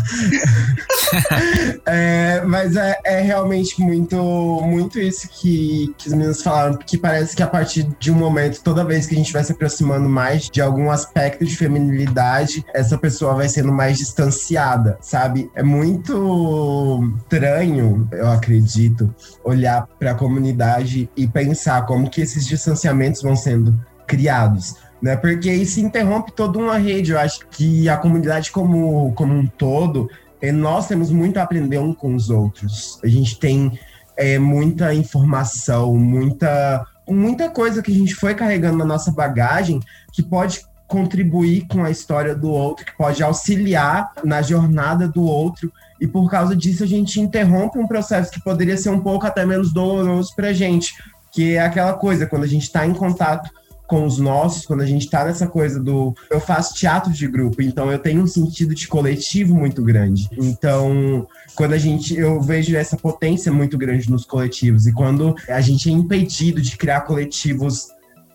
é, 1.85 2.41
mas 2.45 2.75
é, 2.75 2.99
é, 3.03 3.21
realmente 3.21 3.81
muito, 3.81 4.15
muito 4.63 4.99
isso 4.99 5.27
que, 5.29 5.93
que 5.97 6.07
os 6.07 6.13
meninos 6.13 6.41
falaram, 6.41 6.77
que 6.77 6.97
parece 6.97 7.35
que 7.35 7.43
a 7.43 7.47
partir 7.47 7.87
de 7.99 8.11
um 8.11 8.15
momento, 8.15 8.61
toda 8.63 8.83
vez 8.83 9.05
que 9.05 9.15
a 9.15 9.17
gente 9.17 9.33
vai 9.33 9.43
se 9.43 9.51
aproximando 9.51 10.07
mais 10.07 10.49
de 10.49 10.61
algum 10.61 10.91
aspecto 10.91 11.45
de 11.45 11.55
feminilidade, 11.55 12.65
essa 12.73 12.97
pessoa 12.97 13.35
vai 13.35 13.49
sendo 13.49 13.71
mais 13.71 13.97
distanciada, 13.97 14.97
sabe? 15.01 15.49
É 15.55 15.63
muito 15.63 17.13
estranho, 17.23 18.07
eu 18.11 18.29
acredito, 18.29 19.13
olhar 19.43 19.87
para 19.99 20.11
a 20.11 20.15
comunidade 20.15 21.09
e 21.15 21.27
pensar 21.27 21.85
como 21.85 22.09
que 22.09 22.21
esses 22.21 22.45
distanciamentos 22.45 23.21
vão 23.21 23.35
sendo 23.35 23.79
criados 24.07 24.75
né? 25.01 25.15
Porque 25.15 25.51
isso 25.51 25.79
interrompe 25.79 26.31
toda 26.31 26.59
uma 26.59 26.77
rede. 26.77 27.11
Eu 27.11 27.19
acho 27.19 27.47
que 27.47 27.87
a 27.87 27.97
comunidade 27.97 28.51
como, 28.51 29.13
como 29.13 29.33
um 29.33 29.45
todo, 29.45 30.09
eh, 30.41 30.51
nós 30.51 30.87
temos 30.87 31.11
muito 31.11 31.37
a 31.37 31.43
aprender 31.43 31.79
um 31.79 31.93
com 31.93 32.15
os 32.15 32.29
outros. 32.29 32.99
A 33.03 33.07
gente 33.07 33.39
tem 33.39 33.79
é, 34.17 34.37
muita 34.37 34.93
informação, 34.93 35.95
muita, 35.95 36.85
muita 37.07 37.49
coisa 37.49 37.81
que 37.81 37.91
a 37.91 37.95
gente 37.95 38.13
foi 38.13 38.35
carregando 38.35 38.77
na 38.77 38.85
nossa 38.85 39.11
bagagem 39.11 39.79
que 40.11 40.21
pode 40.21 40.61
contribuir 40.87 41.67
com 41.67 41.85
a 41.85 41.91
história 41.91 42.35
do 42.35 42.49
outro, 42.49 42.83
que 42.83 42.97
pode 42.97 43.23
auxiliar 43.23 44.11
na 44.23 44.41
jornada 44.41 45.07
do 45.07 45.23
outro. 45.23 45.71
E 46.01 46.07
por 46.07 46.29
causa 46.29 46.55
disso 46.55 46.83
a 46.83 46.87
gente 46.87 47.21
interrompe 47.21 47.77
um 47.77 47.87
processo 47.87 48.31
que 48.31 48.43
poderia 48.43 48.75
ser 48.75 48.89
um 48.89 48.99
pouco 48.99 49.25
até 49.25 49.45
menos 49.45 49.71
doloroso 49.71 50.35
para 50.35 50.51
gente, 50.51 50.93
que 51.31 51.55
é 51.55 51.61
aquela 51.61 51.93
coisa 51.93 52.25
quando 52.25 52.43
a 52.43 52.47
gente 52.47 52.63
está 52.63 52.85
em 52.85 52.93
contato 52.93 53.49
com 53.89 54.05
os 54.05 54.19
nossos, 54.19 54.67
quando 54.67 54.81
a 54.81 54.85
gente 54.85 55.05
está 55.05 55.25
nessa 55.25 55.47
coisa 55.47 55.79
do. 55.79 56.13
Eu 56.29 56.39
faço 56.39 56.75
teatro 56.75 57.11
de 57.11 57.27
grupo, 57.27 57.59
então 57.61 57.91
eu 57.91 57.97
tenho 57.97 58.21
um 58.21 58.27
sentido 58.27 58.75
de 58.75 58.87
coletivo 58.87 59.55
muito 59.55 59.83
grande. 59.83 60.29
Então, 60.37 61.27
quando 61.55 61.73
a 61.73 61.77
gente. 61.77 62.15
Eu 62.15 62.39
vejo 62.39 62.77
essa 62.77 62.95
potência 62.95 63.51
muito 63.51 63.77
grande 63.77 64.09
nos 64.09 64.25
coletivos, 64.25 64.85
e 64.85 64.93
quando 64.93 65.35
a 65.49 65.59
gente 65.59 65.89
é 65.89 65.91
impedido 65.91 66.61
de 66.61 66.77
criar 66.77 67.01
coletivos 67.01 67.87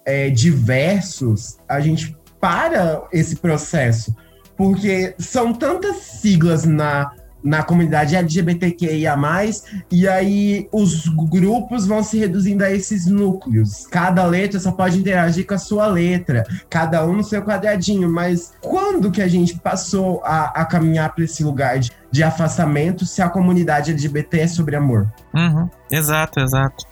é, 0.04 0.28
diversos, 0.28 1.56
a 1.68 1.80
gente 1.80 2.16
para 2.40 3.06
esse 3.12 3.36
processo. 3.36 4.14
Porque 4.56 5.14
são 5.18 5.52
tantas 5.52 5.96
siglas 5.96 6.64
na 6.64 7.12
na 7.44 7.62
comunidade 7.62 8.16
LGBTQIA+, 8.16 9.14
e 9.92 10.08
aí 10.08 10.66
os 10.72 11.06
grupos 11.08 11.86
vão 11.86 12.02
se 12.02 12.18
reduzindo 12.18 12.64
a 12.64 12.70
esses 12.70 13.06
núcleos. 13.06 13.86
Cada 13.86 14.24
letra 14.24 14.58
só 14.58 14.72
pode 14.72 14.98
interagir 14.98 15.46
com 15.46 15.52
a 15.52 15.58
sua 15.58 15.86
letra, 15.86 16.44
cada 16.70 17.04
um 17.06 17.12
no 17.12 17.22
seu 17.22 17.42
quadradinho, 17.42 18.08
mas 18.08 18.54
quando 18.62 19.10
que 19.10 19.20
a 19.20 19.28
gente 19.28 19.58
passou 19.58 20.22
a, 20.24 20.62
a 20.62 20.64
caminhar 20.64 21.14
para 21.14 21.24
esse 21.24 21.44
lugar 21.44 21.78
de, 21.78 21.92
de, 22.10 22.22
afastamento 22.22 23.04
se 23.04 23.20
a 23.20 23.28
comunidade 23.28 23.90
LGBT 23.90 24.40
é 24.40 24.46
sobre 24.46 24.76
amor? 24.76 25.06
Uhum, 25.34 25.68
exato, 25.90 26.40
exato. 26.40 26.86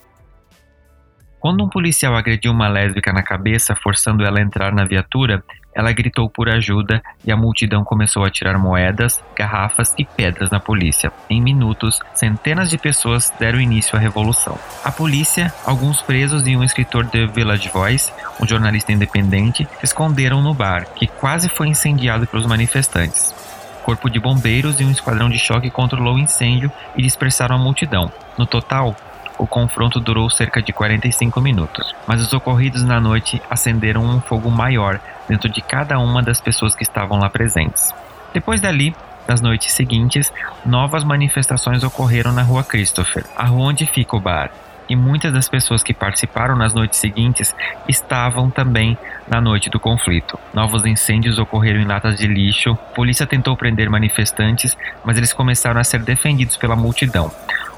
Quando 1.40 1.64
um 1.64 1.68
policial 1.68 2.14
agrediu 2.14 2.52
uma 2.52 2.68
lésbica 2.68 3.12
na 3.12 3.22
cabeça, 3.22 3.74
forçando 3.74 4.22
ela 4.22 4.38
a 4.38 4.42
entrar 4.42 4.72
na 4.72 4.84
viatura, 4.84 5.42
ela 5.74 5.92
gritou 5.92 6.28
por 6.28 6.48
ajuda 6.48 7.02
e 7.24 7.32
a 7.32 7.36
multidão 7.36 7.84
começou 7.84 8.24
a 8.24 8.30
tirar 8.30 8.58
moedas, 8.58 9.22
garrafas 9.36 9.94
e 9.98 10.04
pedras 10.04 10.50
na 10.50 10.60
polícia. 10.60 11.12
Em 11.28 11.40
minutos, 11.40 12.00
centenas 12.14 12.70
de 12.70 12.78
pessoas 12.78 13.32
deram 13.38 13.60
início 13.60 13.96
à 13.96 14.00
revolução. 14.00 14.58
A 14.84 14.92
polícia, 14.92 15.52
alguns 15.64 16.02
presos 16.02 16.46
e 16.46 16.56
um 16.56 16.62
escritor 16.62 17.04
de 17.04 17.26
Village 17.26 17.68
Voice, 17.68 18.12
um 18.40 18.46
jornalista 18.46 18.92
independente, 18.92 19.66
se 19.78 19.84
esconderam 19.84 20.42
no 20.42 20.54
bar, 20.54 20.86
que 20.94 21.06
quase 21.06 21.48
foi 21.48 21.68
incendiado 21.68 22.26
pelos 22.26 22.46
manifestantes. 22.46 23.34
Corpo 23.82 24.08
de 24.08 24.20
bombeiros 24.20 24.80
e 24.80 24.84
um 24.84 24.90
esquadrão 24.90 25.28
de 25.28 25.38
choque 25.38 25.70
controlou 25.70 26.14
o 26.14 26.18
incêndio 26.18 26.70
e 26.96 27.02
dispersaram 27.02 27.56
a 27.56 27.58
multidão. 27.58 28.12
No 28.38 28.46
total, 28.46 28.94
o 29.42 29.46
confronto 29.48 29.98
durou 29.98 30.30
cerca 30.30 30.62
de 30.62 30.72
45 30.72 31.40
minutos, 31.40 31.92
mas 32.06 32.20
os 32.20 32.32
ocorridos 32.32 32.84
na 32.84 33.00
noite 33.00 33.42
acenderam 33.50 34.04
um 34.04 34.20
fogo 34.20 34.48
maior 34.48 35.00
dentro 35.28 35.48
de 35.48 35.60
cada 35.60 35.98
uma 35.98 36.22
das 36.22 36.40
pessoas 36.40 36.76
que 36.76 36.84
estavam 36.84 37.18
lá 37.18 37.28
presentes. 37.28 37.92
Depois 38.32 38.60
dali, 38.60 38.94
nas 39.26 39.40
noites 39.40 39.72
seguintes, 39.72 40.32
novas 40.64 41.02
manifestações 41.02 41.82
ocorreram 41.82 42.30
na 42.30 42.42
Rua 42.42 42.62
Christopher, 42.62 43.24
a 43.36 43.46
rua 43.46 43.70
onde 43.70 43.84
fica 43.84 44.16
o 44.16 44.20
bar, 44.20 44.52
e 44.88 44.94
muitas 44.94 45.32
das 45.32 45.48
pessoas 45.48 45.82
que 45.82 45.92
participaram 45.92 46.54
nas 46.54 46.72
noites 46.72 47.00
seguintes 47.00 47.52
estavam 47.88 48.48
também 48.48 48.96
na 49.26 49.40
noite 49.40 49.70
do 49.70 49.80
conflito. 49.80 50.38
Novos 50.54 50.84
incêndios 50.84 51.38
ocorreram 51.38 51.80
em 51.80 51.84
latas 51.84 52.16
de 52.16 52.28
lixo, 52.28 52.70
a 52.70 52.94
polícia 52.94 53.26
tentou 53.26 53.56
prender 53.56 53.90
manifestantes, 53.90 54.76
mas 55.04 55.16
eles 55.16 55.32
começaram 55.32 55.80
a 55.80 55.84
ser 55.84 56.00
defendidos 56.00 56.56
pela 56.56 56.76
multidão. 56.76 57.32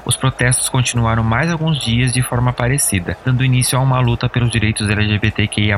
Os 0.05 0.15
protestos 0.15 0.69
continuaram 0.69 1.23
mais 1.23 1.51
alguns 1.51 1.79
dias 1.79 2.13
de 2.13 2.21
forma 2.21 2.53
parecida, 2.53 3.17
dando 3.25 3.43
início 3.43 3.77
a 3.77 3.81
uma 3.81 3.99
luta 3.99 4.29
pelos 4.29 4.51
direitos 4.51 4.87
LGBTQIA+, 4.87 5.77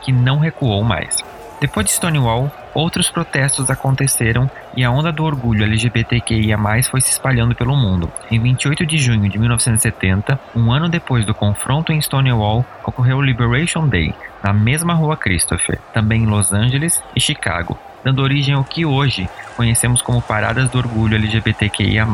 que 0.00 0.12
não 0.12 0.38
recuou 0.38 0.84
mais. 0.84 1.24
Depois 1.60 1.86
de 1.86 1.92
Stonewall, 1.92 2.52
outros 2.72 3.10
protestos 3.10 3.68
aconteceram 3.68 4.48
e 4.76 4.84
a 4.84 4.90
onda 4.92 5.10
do 5.10 5.24
orgulho 5.24 5.64
LGBTQIA+, 5.64 6.56
foi 6.88 7.00
se 7.00 7.10
espalhando 7.10 7.52
pelo 7.52 7.76
mundo. 7.76 8.08
Em 8.30 8.38
28 8.38 8.86
de 8.86 8.96
junho 8.96 9.28
de 9.28 9.36
1970, 9.36 10.38
um 10.54 10.70
ano 10.70 10.88
depois 10.88 11.26
do 11.26 11.34
confronto 11.34 11.92
em 11.92 12.00
Stonewall, 12.00 12.64
ocorreu 12.84 13.16
o 13.16 13.22
Liberation 13.22 13.88
Day, 13.88 14.14
na 14.40 14.52
mesma 14.52 14.94
rua 14.94 15.16
Christopher, 15.16 15.80
também 15.92 16.22
em 16.22 16.26
Los 16.26 16.52
Angeles 16.52 17.02
e 17.16 17.20
Chicago, 17.20 17.76
dando 18.04 18.22
origem 18.22 18.54
ao 18.54 18.62
que 18.62 18.86
hoje 18.86 19.28
conhecemos 19.56 20.00
como 20.00 20.22
Paradas 20.22 20.70
do 20.70 20.78
Orgulho 20.78 21.16
LGBTQIA+. 21.16 22.06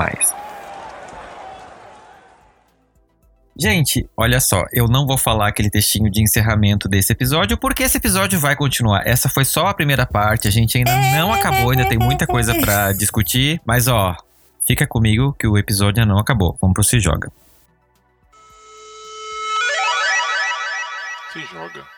Gente, 3.57 4.09
olha 4.17 4.41
só, 4.41 4.65
eu 4.73 4.89
não 4.89 5.07
vou 5.07 5.17
falar 5.17 5.49
aquele 5.49 5.71
textinho 5.71 6.11
de 6.11 6.21
encerramento 6.21 6.89
desse 6.89 7.13
episódio, 7.13 7.57
porque 7.57 7.85
esse 7.85 7.97
episódio 7.99 8.39
vai 8.41 8.57
continuar. 8.57 9.07
Essa 9.07 9.29
foi 9.29 9.45
só 9.45 9.69
a 9.69 9.75
primeira 9.75 10.05
parte, 10.05 10.49
a 10.49 10.51
gente 10.51 10.77
ainda 10.77 10.93
não 11.13 11.33
acabou, 11.33 11.71
ainda 11.71 11.89
tem 11.89 11.99
muita 11.99 12.27
coisa 12.27 12.53
para 12.61 12.93
discutir, 12.99 13.61
mas 13.65 13.87
ó, 13.87 14.17
fica 14.67 14.89
comigo 14.89 15.33
que 15.39 15.47
o 15.47 15.57
episódio 15.57 16.03
ainda 16.03 16.13
não 16.13 16.21
acabou. 16.21 16.59
Vamos 16.61 16.75
pro 16.75 16.83
Se 16.83 16.99
Joga. 16.99 17.31
Se 21.33 21.41
Joga. 21.47 21.94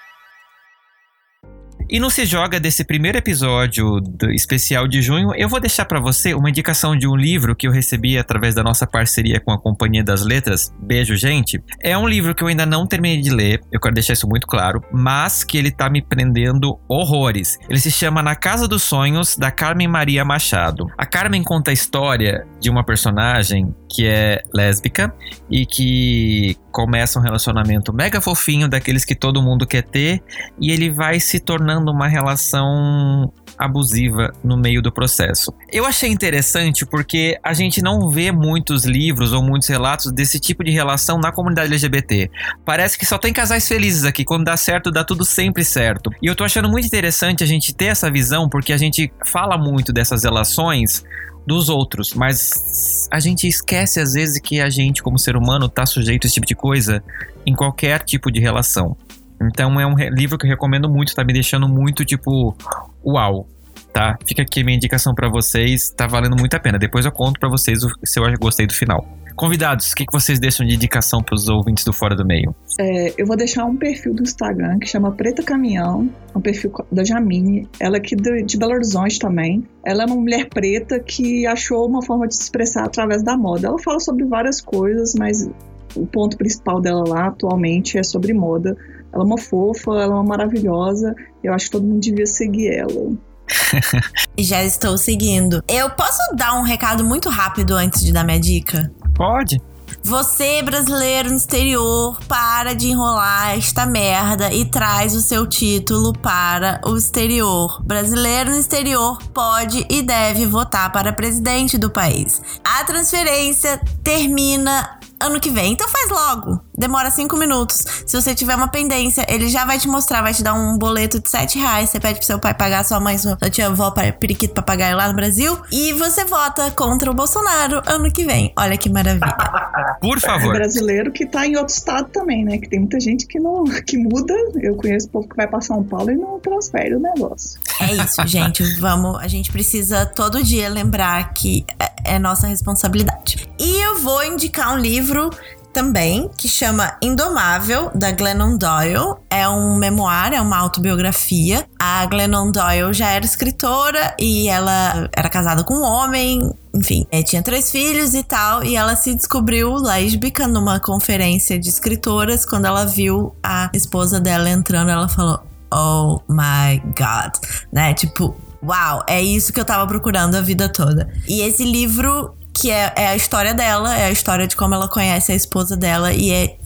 E 1.89 2.01
não 2.01 2.11
se 2.11 2.26
joga 2.26 2.59
desse 2.59 2.84
primeiro 2.84 3.18
episódio 3.18 4.01
do 4.01 4.30
especial 4.32 4.89
de 4.89 5.01
junho, 5.01 5.32
eu 5.37 5.49
vou 5.49 5.61
deixar 5.61 5.84
para 5.84 6.01
você 6.01 6.34
uma 6.34 6.51
indicação 6.51 6.97
de 6.97 7.07
um 7.07 7.14
livro 7.14 7.55
que 7.55 7.68
eu 7.68 7.70
recebi 7.70 8.18
através 8.18 8.57
da 8.57 8.62
nossa 8.62 8.87
parceria 8.87 9.39
com 9.39 9.53
a 9.53 9.59
Companhia 9.59 10.03
das 10.03 10.24
Letras. 10.24 10.72
Beijo, 10.80 11.16
gente. 11.16 11.62
É 11.80 11.97
um 11.97 12.09
livro 12.09 12.34
que 12.34 12.43
eu 12.43 12.49
ainda 12.49 12.66
não 12.66 12.87
terminei 12.87 13.20
de 13.20 13.30
ler, 13.30 13.61
eu 13.70 13.78
quero 13.78 13.95
deixar 13.95 14.14
isso 14.14 14.28
muito 14.28 14.49
claro, 14.49 14.82
mas 14.93 15.45
que 15.45 15.57
ele 15.57 15.70
tá 15.70 15.89
me 15.89 16.03
prendendo 16.03 16.76
horrores. 16.89 17.57
Ele 17.68 17.78
se 17.78 17.91
chama 17.91 18.20
Na 18.20 18.34
Casa 18.34 18.66
dos 18.66 18.82
Sonhos, 18.82 19.37
da 19.37 19.53
Carmen 19.53 19.87
Maria 19.87 20.24
Machado. 20.24 20.87
A 20.99 21.07
Carmen 21.07 21.45
conta 21.45 21.70
a 21.70 21.74
história 21.74 22.45
de 22.61 22.68
uma 22.68 22.84
personagem 22.84 23.72
que 23.89 24.07
é 24.07 24.43
lésbica 24.53 25.14
e 25.51 25.64
que 25.64 26.57
começa 26.70 27.18
um 27.18 27.22
relacionamento 27.22 27.93
mega 27.93 28.20
fofinho 28.20 28.68
daqueles 28.68 29.05
que 29.05 29.14
todo 29.14 29.43
mundo 29.43 29.66
quer 29.66 29.82
ter 29.82 30.22
e 30.61 30.70
ele 30.70 30.91
vai 30.91 31.18
se 31.20 31.41
tornando 31.41 31.91
uma 31.91 32.07
relação 32.07 33.32
abusiva 33.59 34.32
no 34.45 34.57
meio 34.57 34.82
do 34.82 34.93
processo. 34.93 35.53
Eu 35.72 35.87
achei 35.87 36.11
interessante 36.11 36.84
porque 36.84 37.39
a 37.43 37.55
gente 37.55 37.82
não 37.82 38.11
vê 38.11 38.30
muitos 38.30 38.84
livros 38.84 39.32
ou 39.32 39.43
muitos 39.43 39.68
relatos 39.68 40.12
desse 40.12 40.39
tipo 40.39 40.62
de 40.62 40.70
relação 40.70 41.18
na 41.18 41.32
comunidade 41.32 41.68
LGBT. 41.68 42.30
Parece 42.64 42.99
que 42.99 43.07
só 43.07 43.16
tem 43.16 43.32
casais 43.32 43.66
felizes 43.66 44.05
aqui, 44.05 44.24
quando 44.24 44.45
dá 44.45 44.57
certo, 44.57 44.91
dá 44.91 45.03
tudo 45.03 45.24
sempre 45.24 45.64
certo. 45.64 46.11
E 46.22 46.26
eu 46.26 46.34
tô 46.34 46.45
achando 46.45 46.68
muito 46.68 46.87
interessante 46.87 47.43
a 47.43 47.47
gente 47.47 47.74
ter 47.74 47.87
essa 47.87 48.11
visão 48.11 48.49
porque 48.49 48.72
a 48.72 48.76
gente 48.76 49.11
fala 49.24 49.57
muito 49.57 49.93
dessas 49.93 50.24
relações 50.24 51.03
dos 51.47 51.69
outros, 51.69 52.13
mas 52.13 53.09
a 53.11 53.21
gente 53.21 53.47
esquece 53.47 54.01
às 54.01 54.15
vezes 54.15 54.41
que 54.41 54.61
a 54.61 54.69
gente, 54.69 55.03
como 55.03 55.19
ser 55.19 55.37
humano, 55.37 55.69
tá 55.69 55.87
sujeito 55.87 56.25
a 56.25 56.27
esse 56.27 56.35
tipo 56.35 56.47
de 56.47 56.55
coisa 56.55 57.03
em 57.47 57.55
qualquer 57.55 58.03
tipo 58.03 58.33
de 58.33 58.41
relação. 58.41 58.97
Então 59.41 59.81
é 59.81 59.87
um 59.87 59.95
livro 60.11 60.37
que 60.37 60.47
eu 60.47 60.51
recomendo 60.51 60.89
muito, 60.89 61.15
tá 61.15 61.25
me 61.25 61.33
deixando 61.33 61.69
muito 61.69 62.05
tipo, 62.05 62.57
uau, 63.05 63.47
tá? 63.93 64.19
Fica 64.27 64.43
aqui 64.43 64.65
minha 64.65 64.77
indicação 64.77 65.15
para 65.15 65.29
vocês, 65.29 65.91
tá 65.91 66.07
valendo 66.07 66.37
muito 66.37 66.55
a 66.55 66.61
pena. 66.61 66.79
Depois 66.79 67.05
eu 67.05 67.13
conto 67.13 67.39
para 67.39 67.49
vocês 67.49 67.79
se 68.05 68.19
eu 68.19 68.25
gostei 68.39 68.67
do 68.67 68.75
final. 68.75 69.07
Convidados, 69.37 69.93
o 69.93 69.95
que, 69.95 70.07
que 70.07 70.12
vocês 70.12 70.41
deixam 70.41 70.66
de 70.66 70.74
indicação 70.74 71.22
para 71.22 71.34
os 71.34 71.47
ouvintes 71.47 71.84
do 71.84 71.93
Fora 71.93 72.16
do 72.16 72.24
Meio? 72.24 72.55
É, 72.80 73.12
eu 73.18 73.26
vou 73.26 73.37
deixar 73.37 73.66
um 73.66 73.76
perfil 73.76 74.14
do 74.14 74.22
Instagram 74.22 74.78
que 74.78 74.87
chama 74.87 75.12
Preta 75.12 75.43
Caminhão, 75.43 76.09
um 76.34 76.41
perfil 76.41 76.72
da 76.91 77.05
Jamine, 77.05 77.68
ela 77.78 77.97
é 77.97 77.99
aqui 77.99 78.16
de, 78.16 78.43
de 78.43 78.57
Belo 78.57 78.72
Horizonte 78.72 79.18
também. 79.18 79.62
Ela 79.84 80.05
é 80.05 80.07
uma 80.07 80.16
mulher 80.16 80.49
preta 80.49 80.99
que 80.99 81.47
achou 81.47 81.87
uma 81.87 82.03
forma 82.03 82.26
de 82.26 82.34
se 82.34 82.45
expressar 82.45 82.84
através 82.84 83.22
da 83.22 83.37
moda. 83.37 83.68
Ela 83.68 83.78
fala 83.78 84.01
sobre 84.01 84.24
várias 84.24 84.62
coisas, 84.62 85.14
mas 85.14 85.47
o 85.95 86.07
ponto 86.07 86.39
principal 86.39 86.80
dela 86.80 87.05
lá 87.07 87.26
atualmente 87.26 87.99
é 87.99 88.03
sobre 88.03 88.32
moda. 88.32 88.74
Ela 89.12 89.22
é 89.22 89.26
uma 89.26 89.39
fofa, 89.39 89.91
ela 89.91 90.14
é 90.14 90.16
uma 90.16 90.24
maravilhosa. 90.24 91.14
Eu 91.45 91.53
acho 91.53 91.66
que 91.66 91.72
todo 91.72 91.87
mundo 91.87 92.01
devia 92.01 92.26
seguir 92.26 92.68
ela. 92.68 93.12
Já 94.39 94.64
estou 94.64 94.99
seguindo. 94.99 95.62
Eu 95.68 95.91
posso 95.91 96.34
dar 96.34 96.59
um 96.59 96.62
recado 96.62 97.05
muito 97.05 97.28
rápido 97.28 97.74
antes 97.74 98.05
de 98.05 98.12
dar 98.12 98.24
minha 98.24 98.41
dica? 98.41 98.91
Pode. 99.17 99.61
Você, 100.03 100.62
brasileiro 100.62 101.31
no 101.31 101.37
exterior, 101.37 102.19
para 102.29 102.75
de 102.75 102.91
enrolar 102.91 103.57
esta 103.57 103.85
merda 103.87 104.53
e 104.53 104.64
traz 104.64 105.14
o 105.14 105.21
seu 105.21 105.47
título 105.47 106.12
para 106.12 106.81
o 106.85 106.97
exterior. 106.97 107.83
Brasileiro 107.85 108.51
no 108.51 108.59
exterior 108.59 109.19
pode 109.35 109.85
e 109.91 110.03
deve 110.03 110.47
votar 110.47 110.93
para 110.93 111.12
presidente 111.12 111.77
do 111.77 111.91
país. 111.91 112.41
A 112.64 112.85
transferência 112.85 113.81
termina 114.05 114.96
ano 115.21 115.41
que 115.41 115.51
vem. 115.51 115.73
Então 115.73 115.89
faz 115.89 116.11
logo. 116.11 116.61
Demora 116.77 117.11
cinco 117.11 117.37
minutos. 117.37 117.79
Se 118.07 118.21
você 118.21 118.35
tiver 118.35 118.55
uma 118.55 118.69
pendência, 118.69 119.27
ele 119.29 119.49
já 119.49 119.64
vai 119.64 119.79
te 119.79 119.89
mostrar, 119.89 120.23
vai 120.23 120.35
te 120.35 120.43
dar 120.43 120.55
um 120.55 120.77
boleto 120.77 121.21
de 121.21 121.29
sete 121.31 121.59
reais. 121.59 121.91
Você 121.91 122.01
pede 122.01 122.19
pro 122.19 122.27
seu 122.27 122.39
pai 122.39 122.55
pagar, 122.55 122.85
sua 122.85 123.01
mãe, 123.01 123.17
sua 123.19 123.37
tia 123.51 123.67
avó, 123.67 123.91
periquito 123.91 124.55
pra 124.55 124.62
pagar 124.62 124.95
lá 124.95 125.09
no 125.09 125.14
Brasil. 125.14 125.59
E 125.73 125.93
você 125.95 126.25
vota 126.25 126.71
contra 126.71 127.11
o 127.11 127.14
Bolsonaro 127.14 127.83
ano 127.87 128.11
que 128.11 128.25
vem. 128.25 128.53
Olha 128.59 128.77
que 128.77 128.89
maravilha. 128.89 129.37
Por 130.01 130.21
favor. 130.21 130.55
É 130.55 130.59
brasileiro 130.59 131.11
que 131.11 131.27
tá 131.27 131.47
em 131.47 131.57
outro 131.57 131.75
estado 131.75 132.09
também, 132.11 132.45
né? 132.45 132.59
Que 132.59 132.69
tem 132.69 132.81
muita 132.81 133.01
gente 133.01 133.27
que 133.27 133.41
não 133.41 133.64
que 133.64 133.97
muda. 133.97 134.35
Eu 134.61 134.77
conheço 134.77 135.09
povo 135.09 135.29
que 135.29 135.37
vai 135.37 135.47
pra 135.47 135.61
São 135.61 135.83
Paulo 135.83 136.11
e 136.11 136.17
não 136.17 136.39
transfere 136.39 136.95
o 136.95 137.01
negócio. 137.01 137.59
É 137.81 137.93
isso, 137.95 138.27
gente. 138.27 138.62
Vamos. 138.81 139.19
A 139.21 139.29
gente 139.29 139.51
precisa 139.51 140.07
todo 140.07 140.43
dia 140.43 140.69
lembrar 140.69 141.33
que 141.33 141.64
é, 142.07 142.19
nossa 142.19 142.47
responsabilidade. 142.47 143.49
E 143.59 143.81
eu 143.83 143.99
vou 143.99 144.23
indicar 144.25 144.75
um 144.75 144.79
livro 144.79 145.31
também, 145.77 146.31
que 146.39 146.49
chama 146.49 146.97
Indomável, 147.03 147.91
da 147.95 148.11
Glennon 148.11 148.57
Doyle. 148.57 149.17
É 149.29 149.47
um 149.47 149.77
memoir, 149.77 150.33
é 150.33 150.41
uma 150.41 150.57
autobiografia. 150.57 151.67
A 151.79 152.07
Glennon 152.07 152.51
Doyle 152.51 152.95
já 152.95 153.11
era 153.11 153.27
escritora 153.27 154.15
e 154.19 154.49
ela 154.49 155.07
era 155.15 155.29
casada 155.29 155.63
com 155.63 155.75
um 155.75 155.83
homem, 155.83 156.51
enfim, 156.75 157.07
é, 157.11 157.23
tinha 157.23 157.43
três 157.43 157.71
filhos 157.71 158.15
e 158.15 158.23
tal, 158.23 158.65
e 158.65 158.75
ela 158.75 158.97
se 158.97 159.15
descobriu 159.15 159.75
lésbica 159.75 160.49
numa 160.49 160.81
conferência 160.81 161.59
de 161.59 161.69
escritoras. 161.69 162.47
Quando 162.47 162.65
ela 162.65 162.87
viu 162.87 163.37
a 163.43 163.69
esposa 163.75 164.19
dela 164.19 164.49
entrando, 164.49 164.91
ela 164.91 165.11
falou: 165.11 165.41
Oh 165.71 166.21
my 166.27 166.81
God, 166.97 167.35
né? 167.71 167.93
Tipo, 167.93 168.35
uau, 168.67 169.05
é 169.09 169.23
isso 169.23 169.53
que 169.53 169.61
eu 169.61 169.64
tava 169.64 169.87
procurando 169.87 170.35
a 170.35 170.41
vida 170.41 170.69
toda. 170.69 171.09
E 171.27 171.41
esse 171.41 171.64
livro 171.64 172.35
que 172.53 172.71
é, 172.71 172.93
é 172.97 173.07
a 173.09 173.17
história 173.17 173.55
dela, 173.55 173.97
é 173.97 174.07
a 174.07 174.11
história 174.11 174.47
de 174.47 174.57
como 174.57 174.75
ela 174.75 174.89
conhece 174.89 175.33
a 175.33 175.35
esposa 175.35 175.77
dela 175.77 176.12
e 176.12 176.31
é 176.31 176.57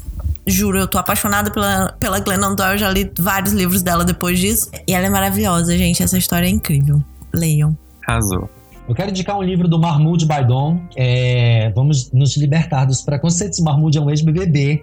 Juro, 0.47 0.79
eu 0.79 0.89
tô 0.89 0.99
apaixonada 0.99 1.51
pela, 1.51 1.95
pela 2.01 2.19
Glennon 2.19 2.55
Doyle, 2.55 2.79
já 2.79 2.91
li 2.91 3.11
vários 3.19 3.53
livros 3.53 3.83
dela 3.83 4.05
depois 4.05 4.39
disso. 4.39 4.71
E 4.87 4.93
ela 4.93 5.07
é 5.07 5.11
maravilhosa, 5.11 5.77
gente. 5.77 6.03
Essa 6.03 6.19
história 6.19 6.47
é 6.47 6.51
incrível. 6.51 7.01
Leiam. 7.33 7.77
Arrasou. 8.07 8.51
Eu 8.91 8.95
quero 8.97 9.11
indicar 9.11 9.39
um 9.39 9.43
livro 9.45 9.69
do 9.69 9.79
Mahmoud 9.79 10.27
Baidon. 10.27 10.81
É, 10.97 11.71
vamos 11.77 12.11
nos 12.11 12.37
libertar 12.37 12.87
dos 12.87 13.03
preconceitos. 13.03 13.61
Mahmoud 13.61 13.97
é 13.97 14.01
um 14.01 14.11
ex-BBB. 14.11 14.83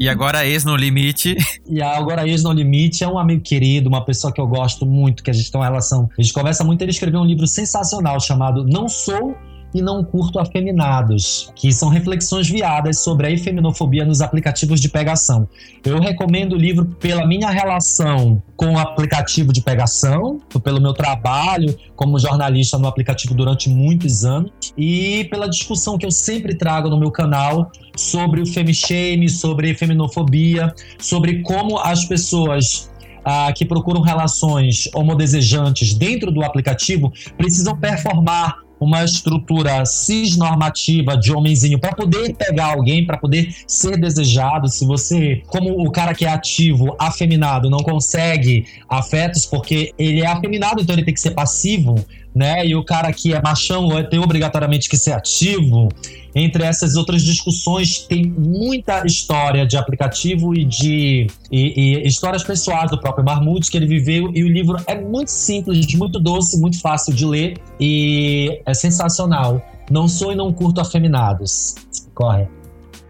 E 0.00 0.08
agora 0.08 0.46
ex 0.46 0.64
no 0.64 0.74
limite. 0.74 1.36
E 1.68 1.82
agora 1.82 2.26
ex 2.26 2.42
no 2.42 2.50
limite 2.50 3.04
é 3.04 3.08
um 3.08 3.18
amigo 3.18 3.42
querido, 3.42 3.90
uma 3.90 4.02
pessoa 4.02 4.32
que 4.32 4.40
eu 4.40 4.46
gosto 4.46 4.86
muito, 4.86 5.22
que 5.22 5.30
a 5.30 5.34
gente 5.34 5.52
tem 5.52 5.60
uma 5.60 5.66
relação. 5.66 6.08
A 6.18 6.22
gente 6.22 6.32
conversa 6.32 6.64
muito. 6.64 6.80
Ele 6.80 6.90
escreveu 6.90 7.20
um 7.20 7.26
livro 7.26 7.46
sensacional 7.46 8.18
chamado 8.20 8.64
Não 8.64 8.88
Sou 8.88 9.36
e 9.76 9.82
não 9.82 10.02
curto 10.02 10.38
afeminados, 10.38 11.52
que 11.54 11.70
são 11.70 11.90
reflexões 11.90 12.48
viadas 12.48 13.00
sobre 13.00 13.26
a 13.26 13.30
efeminofobia 13.30 14.06
nos 14.06 14.22
aplicativos 14.22 14.80
de 14.80 14.88
pegação. 14.88 15.46
Eu 15.84 16.00
recomendo 16.00 16.54
o 16.54 16.56
livro 16.56 16.86
pela 16.98 17.26
minha 17.26 17.50
relação 17.50 18.42
com 18.56 18.72
o 18.72 18.78
aplicativo 18.78 19.52
de 19.52 19.60
pegação, 19.60 20.40
pelo 20.64 20.80
meu 20.80 20.94
trabalho 20.94 21.76
como 21.94 22.18
jornalista 22.18 22.78
no 22.78 22.88
aplicativo 22.88 23.34
durante 23.34 23.68
muitos 23.68 24.24
anos 24.24 24.50
e 24.78 25.26
pela 25.30 25.48
discussão 25.48 25.98
que 25.98 26.06
eu 26.06 26.10
sempre 26.10 26.54
trago 26.54 26.88
no 26.88 26.98
meu 26.98 27.10
canal 27.10 27.70
sobre 27.94 28.40
o 28.40 28.46
femishame, 28.46 29.28
sobre 29.28 29.74
feminofobia, 29.74 30.74
sobre 30.98 31.42
como 31.42 31.78
as 31.78 32.06
pessoas 32.06 32.90
ah, 33.26 33.52
que 33.52 33.64
procuram 33.64 34.00
relações 34.00 34.88
homodesejantes 34.94 35.92
dentro 35.92 36.30
do 36.30 36.42
aplicativo 36.42 37.12
precisam 37.36 37.76
performar 37.76 38.65
uma 38.86 39.04
estrutura 39.04 39.84
cisnormativa 39.84 41.16
de 41.16 41.32
homenzinho 41.32 41.78
para 41.78 41.92
poder 41.94 42.34
pegar 42.34 42.66
alguém, 42.66 43.04
para 43.04 43.16
poder 43.16 43.54
ser 43.66 43.98
desejado. 43.98 44.68
Se 44.68 44.86
você, 44.86 45.42
como 45.48 45.84
o 45.84 45.90
cara 45.90 46.14
que 46.14 46.24
é 46.24 46.28
ativo, 46.28 46.94
afeminado, 46.98 47.68
não 47.68 47.78
consegue 47.78 48.64
afetos 48.88 49.44
porque 49.44 49.92
ele 49.98 50.20
é 50.20 50.26
afeminado, 50.26 50.80
então 50.80 50.94
ele 50.94 51.04
tem 51.04 51.14
que 51.14 51.20
ser 51.20 51.32
passivo, 51.32 51.96
né? 52.36 52.66
E 52.66 52.76
o 52.76 52.84
cara 52.84 53.10
que 53.14 53.32
é 53.32 53.40
machão 53.40 53.88
tem 54.10 54.18
obrigatoriamente 54.18 54.90
que 54.90 54.96
ser 54.98 55.12
ativo. 55.12 55.88
Entre 56.34 56.62
essas 56.62 56.94
outras 56.94 57.22
discussões, 57.22 58.00
tem 58.00 58.26
muita 58.26 59.06
história 59.06 59.66
de 59.66 59.78
aplicativo 59.78 60.54
e 60.54 60.62
de 60.66 61.28
e, 61.50 62.02
e 62.02 62.06
histórias 62.06 62.44
pessoais 62.44 62.90
do 62.90 63.00
próprio 63.00 63.24
Marmute 63.24 63.70
que 63.70 63.76
ele 63.78 63.86
viveu. 63.86 64.30
E 64.34 64.44
o 64.44 64.48
livro 64.48 64.76
é 64.86 65.00
muito 65.00 65.30
simples, 65.30 65.86
muito 65.94 66.20
doce, 66.20 66.60
muito 66.60 66.78
fácil 66.78 67.14
de 67.14 67.24
ler 67.24 67.56
e 67.80 68.60
é 68.66 68.74
sensacional. 68.74 69.62
Não 69.90 70.06
sou 70.06 70.30
e 70.30 70.34
não 70.34 70.52
curto 70.52 70.78
afeminados. 70.78 71.74
Corre. 72.14 72.46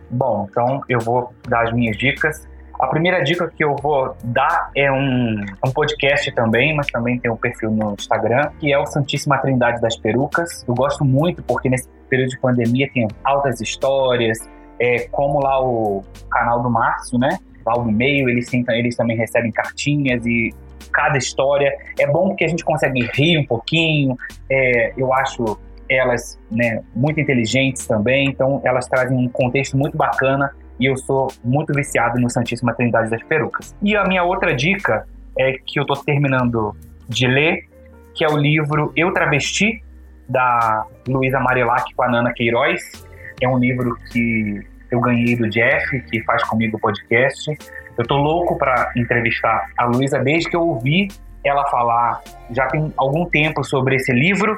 Bom, 0.08 0.46
então 0.48 0.82
eu 0.88 1.00
vou 1.00 1.32
dar 1.48 1.64
as 1.64 1.74
minhas 1.74 1.98
dicas. 1.98 2.46
A 2.78 2.86
primeira 2.88 3.22
dica 3.22 3.50
que 3.54 3.64
eu 3.64 3.74
vou 3.76 4.14
dar 4.22 4.70
é 4.74 4.92
um, 4.92 5.44
um 5.64 5.70
podcast 5.72 6.30
também, 6.32 6.74
mas 6.74 6.86
também 6.88 7.18
tem 7.18 7.30
um 7.30 7.36
perfil 7.36 7.70
no 7.70 7.94
Instagram, 7.94 8.50
que 8.60 8.70
é 8.72 8.78
o 8.78 8.84
Santíssima 8.86 9.38
Trindade 9.38 9.80
das 9.80 9.96
Perucas. 9.96 10.62
Eu 10.68 10.74
gosto 10.74 11.04
muito 11.04 11.42
porque 11.42 11.70
nesse 11.70 11.88
período 12.10 12.30
de 12.30 12.38
pandemia 12.38 12.88
tem 12.92 13.08
altas 13.24 13.60
histórias, 13.60 14.38
é, 14.78 15.08
como 15.10 15.40
lá 15.40 15.62
o 15.62 16.04
canal 16.30 16.62
do 16.62 16.70
Márcio, 16.70 17.18
né? 17.18 17.38
Lá 17.64 17.82
no 17.82 17.90
e-mail, 17.90 18.28
eles, 18.28 18.48
eles 18.52 18.94
também 18.94 19.16
recebem 19.16 19.50
cartinhas 19.50 20.24
e 20.26 20.54
cada 20.92 21.16
história. 21.16 21.74
É 21.98 22.06
bom 22.06 22.28
porque 22.28 22.44
a 22.44 22.48
gente 22.48 22.62
consegue 22.62 23.08
rir 23.14 23.38
um 23.38 23.46
pouquinho. 23.46 24.16
É, 24.50 24.92
eu 24.98 25.12
acho 25.14 25.58
elas 25.88 26.38
né, 26.50 26.82
muito 26.94 27.20
inteligentes 27.20 27.86
também, 27.86 28.28
então 28.28 28.60
elas 28.64 28.86
trazem 28.86 29.16
um 29.16 29.28
contexto 29.28 29.76
muito 29.76 29.96
bacana 29.96 30.52
e 30.78 30.86
eu 30.86 30.96
sou 30.96 31.28
muito 31.42 31.72
viciado 31.72 32.20
no 32.20 32.28
Santíssima 32.28 32.74
Trindade 32.74 33.10
das 33.10 33.22
Perucas. 33.22 33.74
E 33.82 33.96
a 33.96 34.04
minha 34.04 34.22
outra 34.22 34.54
dica 34.54 35.06
é, 35.38 35.52
que 35.64 35.78
eu 35.78 35.82
estou 35.82 35.96
terminando 35.96 36.74
de 37.08 37.26
ler, 37.26 37.64
que 38.14 38.24
é 38.24 38.28
o 38.28 38.36
livro 38.36 38.92
Eu 38.96 39.12
Travesti, 39.12 39.82
da 40.28 40.84
Luísa 41.06 41.38
Marilac 41.38 41.94
com 41.94 42.02
a 42.02 42.08
Nana 42.08 42.32
Queiroz. 42.32 42.80
É 43.40 43.48
um 43.48 43.58
livro 43.58 43.96
que 44.10 44.60
eu 44.90 45.00
ganhei 45.00 45.36
do 45.36 45.48
Jeff, 45.48 46.00
que 46.02 46.22
faz 46.24 46.42
comigo 46.44 46.76
o 46.76 46.80
podcast. 46.80 47.56
Eu 47.96 48.06
tô 48.06 48.16
louco 48.16 48.58
para 48.58 48.92
entrevistar 48.96 49.68
a 49.76 49.86
Luísa 49.86 50.18
desde 50.18 50.50
que 50.50 50.56
eu 50.56 50.62
ouvi 50.62 51.08
ela 51.44 51.64
falar 51.66 52.20
já 52.50 52.66
tem 52.66 52.92
algum 52.96 53.24
tempo 53.26 53.62
sobre 53.62 53.96
esse 53.96 54.12
livro. 54.12 54.56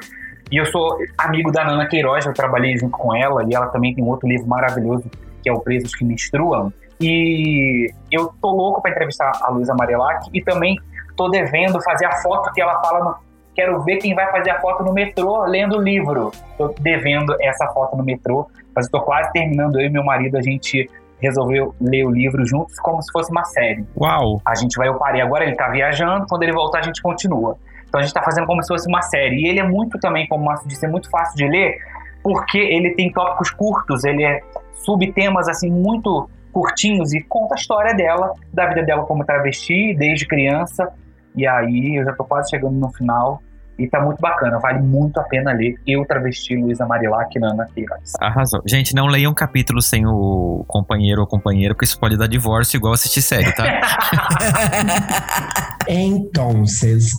E 0.51 0.57
eu 0.57 0.65
sou 0.65 0.97
amigo 1.17 1.51
da 1.51 1.63
Nana 1.63 1.87
Queiroz, 1.87 2.25
eu 2.25 2.33
trabalhei 2.33 2.75
junto 2.75 2.97
com 2.97 3.15
ela 3.15 3.45
e 3.47 3.53
ela 3.53 3.67
também 3.67 3.93
tem 3.93 4.03
um 4.03 4.07
outro 4.07 4.27
livro 4.27 4.47
maravilhoso 4.47 5.09
que 5.41 5.49
é 5.49 5.53
o 5.53 5.59
Presos 5.59 5.95
que 5.95 6.03
Menstruam. 6.05 6.71
E 7.01 7.91
eu 8.11 8.31
tô 8.41 8.51
louco 8.51 8.81
para 8.81 8.91
entrevistar 8.91 9.31
a 9.41 9.49
Luísa 9.49 9.73
Marilac 9.73 10.29
e 10.33 10.41
também 10.41 10.77
tô 11.15 11.29
devendo 11.29 11.81
fazer 11.81 12.05
a 12.05 12.15
foto 12.17 12.51
que 12.53 12.61
ela 12.61 12.81
fala 12.81 13.03
no, 13.03 13.15
quero 13.55 13.81
ver 13.83 13.97
quem 13.97 14.13
vai 14.13 14.29
fazer 14.31 14.51
a 14.51 14.59
foto 14.59 14.83
no 14.83 14.93
metrô 14.93 15.45
lendo 15.45 15.77
o 15.77 15.81
livro. 15.81 16.31
Tô 16.57 16.73
devendo 16.79 17.35
essa 17.41 17.67
foto 17.67 17.95
no 17.95 18.03
metrô, 18.03 18.47
mas 18.75 18.85
estou 18.85 19.01
quase 19.01 19.31
terminando 19.31 19.79
eu 19.79 19.87
e 19.87 19.89
meu 19.89 20.03
marido 20.03 20.37
a 20.37 20.41
gente 20.41 20.89
resolveu 21.21 21.75
ler 21.79 22.05
o 22.05 22.11
livro 22.11 22.45
juntos 22.45 22.79
como 22.79 23.01
se 23.01 23.11
fosse 23.11 23.31
uma 23.31 23.43
série. 23.43 23.85
Uau! 23.97 24.41
A 24.45 24.55
gente 24.55 24.75
vai, 24.77 24.87
eu 24.87 24.95
parei 24.95 25.21
agora, 25.21 25.43
ele 25.43 25.55
tá 25.55 25.67
viajando, 25.67 26.25
quando 26.27 26.43
ele 26.43 26.53
voltar 26.53 26.79
a 26.79 26.83
gente 26.83 27.01
continua. 27.01 27.57
Então 27.87 27.99
a 27.99 28.03
gente 28.03 28.13
tá 28.13 28.21
fazendo 28.21 28.47
como 28.47 28.61
se 28.63 28.67
fosse 28.67 28.87
uma 28.87 29.01
série. 29.01 29.35
E 29.41 29.47
ele 29.47 29.59
é 29.59 29.63
muito 29.63 29.99
também, 29.99 30.27
como 30.27 30.43
o 30.43 30.45
Márcio 30.45 30.67
disse, 30.67 30.85
é 30.85 30.89
muito 30.89 31.09
fácil 31.09 31.35
de 31.35 31.47
ler, 31.47 31.77
porque 32.23 32.57
ele 32.57 32.95
tem 32.95 33.11
tópicos 33.11 33.51
curtos, 33.51 34.03
ele 34.03 34.23
é 34.23 34.41
subtemas 34.73 35.47
assim 35.47 35.69
muito 35.69 36.29
curtinhos 36.51 37.13
e 37.13 37.21
conta 37.21 37.55
a 37.55 37.57
história 37.57 37.93
dela, 37.93 38.33
da 38.53 38.67
vida 38.67 38.83
dela 38.83 39.05
como 39.05 39.23
travesti, 39.23 39.95
desde 39.95 40.27
criança. 40.27 40.91
E 41.35 41.47
aí 41.47 41.97
eu 41.97 42.05
já 42.05 42.13
tô 42.13 42.23
quase 42.23 42.49
chegando 42.49 42.73
no 42.73 42.91
final. 42.91 43.41
E 43.77 43.87
tá 43.87 44.01
muito 44.01 44.19
bacana, 44.19 44.59
vale 44.59 44.81
muito 44.81 45.17
a 45.21 45.23
pena 45.23 45.53
ler. 45.53 45.75
Eu 45.87 46.05
travesti 46.05 46.53
Luísa 46.53 46.85
Marilac 46.85 47.39
Nana 47.39 47.65
Queiroz. 47.73 48.11
Arrasou. 48.19 48.61
Gente, 48.67 48.93
não 48.93 49.07
leia 49.07 49.29
um 49.29 49.33
capítulo 49.33 49.81
sem 49.81 50.05
o 50.05 50.65
companheiro 50.67 51.21
ou 51.21 51.27
companheira, 51.27 51.73
porque 51.73 51.85
isso 51.85 51.97
pode 51.97 52.17
dar 52.17 52.27
divórcio 52.27 52.75
igual 52.75 52.91
assistir 52.91 53.21
série, 53.21 53.53
tá? 53.53 53.63
Então, 55.91 56.65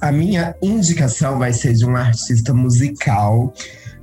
a 0.01 0.13
minha 0.13 0.55
indicação 0.63 1.41
vai 1.41 1.53
ser 1.53 1.73
de 1.73 1.85
um 1.85 1.97
artista 1.97 2.55
musical 2.55 3.53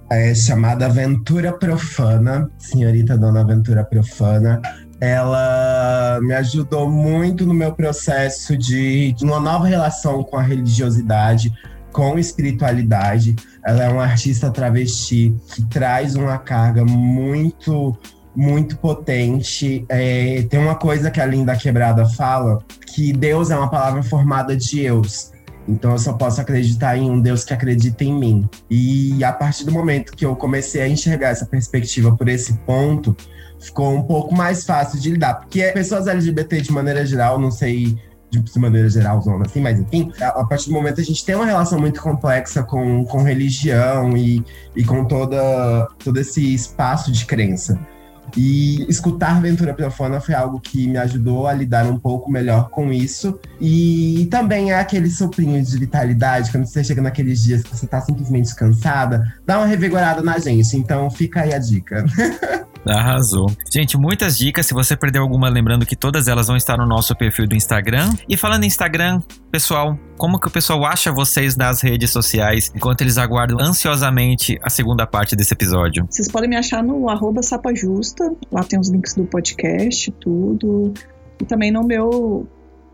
é, 0.10 0.34
chamada 0.34 0.86
Aventura 0.86 1.52
Profana, 1.52 2.50
senhorita 2.58 3.18
Dona 3.18 3.42
Aventura 3.42 3.84
Profana. 3.84 4.62
Ela 5.00 6.20
me 6.22 6.34
ajudou 6.34 6.90
muito 6.90 7.46
no 7.46 7.54
meu 7.54 7.74
processo 7.74 8.58
de, 8.58 9.14
de 9.14 9.24
uma 9.24 9.40
nova 9.40 9.68
relação 9.68 10.24
com 10.24 10.38
a 10.38 10.42
religiosidade, 10.42 11.54
com 11.92 12.18
espiritualidade. 12.18 13.36
Ela 13.64 13.84
é 13.84 13.90
uma 13.90 14.04
artista 14.04 14.50
travesti 14.50 15.36
que 15.54 15.64
traz 15.66 16.16
uma 16.16 16.38
carga 16.40 16.84
muito, 16.84 17.96
muito 18.36 18.78
potente. 18.78 19.86
É, 19.88 20.44
tem 20.50 20.60
uma 20.60 20.76
coisa 20.76 21.12
que 21.12 21.22
a 21.22 21.26
Linda 21.26 21.56
Quebrada 21.56 22.06
fala, 22.08 22.60
que 22.88 23.14
Deus 23.14 23.52
é 23.52 23.58
uma 23.58 23.70
palavra 23.70 24.02
formada 24.02 24.56
de 24.56 24.82
eus. 24.82 25.32
Então 25.68 25.92
eu 25.92 26.00
só 26.00 26.14
posso 26.14 26.40
acreditar 26.40 26.98
em 26.98 27.10
um 27.10 27.20
Deus 27.20 27.44
que 27.44 27.54
acredita 27.54 28.04
em 28.04 28.18
mim. 28.18 28.50
E 28.70 29.24
a 29.24 29.34
partir 29.34 29.66
do 29.66 29.72
momento 29.72 30.16
que 30.16 30.26
eu 30.26 30.36
comecei 30.36 30.82
a 30.82 30.88
enxergar 30.88 31.30
essa 31.30 31.46
perspectiva 31.46 32.16
por 32.16 32.30
esse 32.30 32.54
ponto, 32.60 33.16
ficou 33.60 33.94
um 33.94 34.04
pouco 34.04 34.34
mais 34.34 34.66
fácil 34.66 35.00
de 35.00 35.12
lidar. 35.12 35.36
Porque 35.36 35.72
pessoas 35.72 36.08
LGBT, 36.08 36.62
de 36.62 36.72
maneira 36.72 37.06
geral, 37.06 37.40
não 37.40 37.52
sei 37.52 37.98
de 38.30 38.60
maneira 38.60 38.90
geral, 38.90 39.24
assim, 39.42 39.62
mas 39.62 39.80
enfim, 39.80 40.12
a, 40.20 40.28
a, 40.28 40.46
partir 40.46 40.68
do 40.68 40.74
momento 40.74 41.00
a 41.00 41.04
gente 41.04 41.24
tem 41.24 41.34
uma 41.34 41.46
relação 41.46 41.80
muito 41.80 42.02
complexa 42.02 42.62
com, 42.62 43.06
com 43.06 43.24
religião 43.24 44.18
e, 44.18 44.44
e 44.76 44.84
com 44.84 45.06
toda, 45.06 45.88
todo 46.04 46.18
esse 46.20 46.54
espaço 46.54 47.12
de 47.12 47.26
crença. 47.26 47.80
E 48.36 48.86
escutar 48.90 49.42
Ventura 49.42 49.74
Profana 49.74 50.20
foi 50.20 50.36
algo 50.36 50.60
que 50.60 50.88
me 50.88 50.98
ajudou 50.98 51.48
a 51.48 51.54
lidar 51.54 51.86
um 51.86 51.98
pouco 51.98 52.30
melhor 52.30 52.70
com 52.70 52.92
isso. 52.92 53.40
E 53.60 54.28
também 54.30 54.72
é 54.72 54.80
aquele 54.80 55.10
soprinho 55.10 55.64
de 55.64 55.78
vitalidade, 55.78 56.52
quando 56.52 56.66
você 56.66 56.84
chega 56.84 57.02
naqueles 57.02 57.44
dias 57.44 57.64
que 57.64 57.76
você 57.76 57.88
tá 57.88 58.02
simplesmente 58.02 58.54
cansada, 58.56 59.24
dá 59.46 59.58
uma 59.58 59.68
revigorada 59.68 60.22
na 60.22 60.38
gente. 60.40 60.76
Então 60.76 61.10
fica 61.10 61.42
aí 61.42 61.54
a 61.54 61.60
dica. 61.60 62.06
Arrasou. 62.86 63.52
Gente, 63.72 63.98
muitas 63.98 64.38
dicas. 64.38 64.66
Se 64.66 64.74
você 64.74 64.96
perdeu 64.96 65.22
alguma, 65.22 65.50
lembrando 65.50 65.86
que 65.86 65.96
todas 65.96 66.28
elas 66.28 66.48
vão 66.48 66.56
estar 66.56 66.78
no 66.78 66.86
nosso 66.86 67.16
perfil 67.16 67.48
do 67.48 67.56
Instagram. 67.56 68.14
E 68.28 68.38
falando 68.38 68.64
em 68.64 68.68
Instagram, 68.68 69.22
pessoal, 69.52 69.98
como 70.18 70.40
que 70.40 70.48
o 70.48 70.52
pessoal 70.52 70.86
acha 70.86 71.12
vocês 71.12 71.56
nas 71.56 71.82
redes 71.82 72.12
sociais 72.12 72.72
enquanto 72.76 73.02
eles 73.02 73.18
aguardam 73.18 73.58
ansiosamente 73.60 74.58
a 74.62 74.70
segunda 74.70 75.06
parte 75.06 75.36
desse 75.36 75.54
episódio? 75.54 76.08
Vocês 76.10 76.32
podem 76.32 76.50
me 76.50 76.56
achar 76.56 76.84
no 76.84 77.10
arroba 77.10 77.42
sapajusta. 77.42 78.32
Lá 78.52 78.64
tem 78.64 78.80
os 78.80 78.90
links 78.90 79.14
do 79.14 79.26
podcast, 79.26 80.12
tudo. 80.12 80.94
E 81.40 81.46
também 81.46 81.72
no 81.72 81.84
meu 81.84 82.48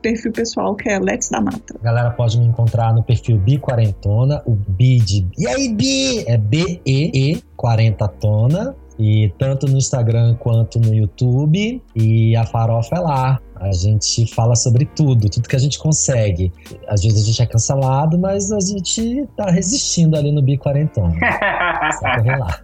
perfil 0.03 0.33
pessoal, 0.33 0.75
que 0.75 0.89
é 0.89 0.99
Let's 0.99 1.29
da 1.29 1.41
Mata. 1.41 1.75
A 1.79 1.83
galera 1.83 2.11
pode 2.11 2.37
me 2.37 2.45
encontrar 2.45 2.93
no 2.93 3.01
perfil 3.01 3.37
Bi 3.37 3.57
Quarentona, 3.57 4.43
o 4.45 4.51
Bi 4.51 4.97
de. 4.99 5.25
E 5.37 5.47
aí, 5.47 5.73
Bi? 5.73 6.25
É 6.27 6.37
B-E-E 6.37 7.41
Quarentatona. 7.55 8.75
E 8.99 9.33
tanto 9.37 9.67
no 9.67 9.77
Instagram 9.77 10.35
quanto 10.35 10.79
no 10.79 10.93
YouTube. 10.93 11.81
E 11.95 12.35
a 12.35 12.45
farofa 12.45 12.95
é 12.95 12.99
lá. 12.99 13.39
A 13.55 13.71
gente 13.71 14.25
fala 14.33 14.55
sobre 14.55 14.85
tudo, 14.85 15.29
tudo 15.29 15.47
que 15.47 15.55
a 15.55 15.59
gente 15.59 15.79
consegue. 15.79 16.51
Às 16.87 17.01
vezes 17.01 17.23
a 17.23 17.25
gente 17.25 17.41
é 17.41 17.45
cancelado, 17.45 18.17
mas 18.19 18.51
a 18.51 18.59
gente 18.59 19.27
tá 19.37 19.49
resistindo 19.49 20.17
ali 20.17 20.31
no 20.31 20.41
Bi 20.41 20.57
Quarentona. 20.57 21.15
Só 21.99 22.15
correr 22.17 22.37
lá. 22.37 22.59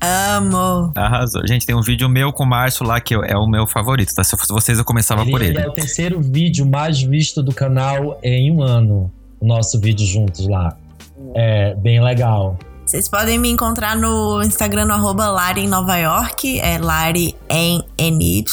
Amo. 0.00 0.92
Arrasou. 0.96 1.46
Gente, 1.46 1.66
tem 1.66 1.76
um 1.76 1.82
vídeo 1.82 2.08
meu 2.08 2.32
com 2.32 2.44
o 2.44 2.46
Márcio 2.46 2.86
lá 2.86 3.00
que 3.00 3.14
é 3.14 3.36
o 3.36 3.46
meu 3.46 3.66
favorito, 3.66 4.14
tá? 4.14 4.24
Se 4.24 4.36
fosse 4.36 4.52
vocês, 4.52 4.78
eu 4.78 4.84
começava 4.84 5.22
ele, 5.22 5.30
por 5.30 5.42
ele. 5.42 5.58
É 5.58 5.68
o 5.68 5.72
terceiro 5.72 6.20
vídeo 6.20 6.66
mais 6.66 7.02
visto 7.02 7.42
do 7.42 7.54
canal 7.54 8.18
em 8.22 8.50
um 8.50 8.62
ano. 8.62 9.10
O 9.38 9.46
nosso 9.46 9.78
vídeo 9.78 10.06
juntos 10.06 10.48
lá. 10.48 10.76
É 11.34 11.74
bem 11.74 12.02
legal. 12.02 12.58
Vocês 12.90 13.08
podem 13.08 13.38
me 13.38 13.48
encontrar 13.48 13.96
no 13.96 14.42
Instagram 14.42 14.86
no 14.86 14.94
arroba 14.94 15.28
Lari 15.28 15.60
em 15.60 15.68
Nova 15.68 15.96
York, 15.96 16.58
é 16.58 16.76
Lari 16.76 17.36
em 17.48 17.84
NY, 17.96 18.44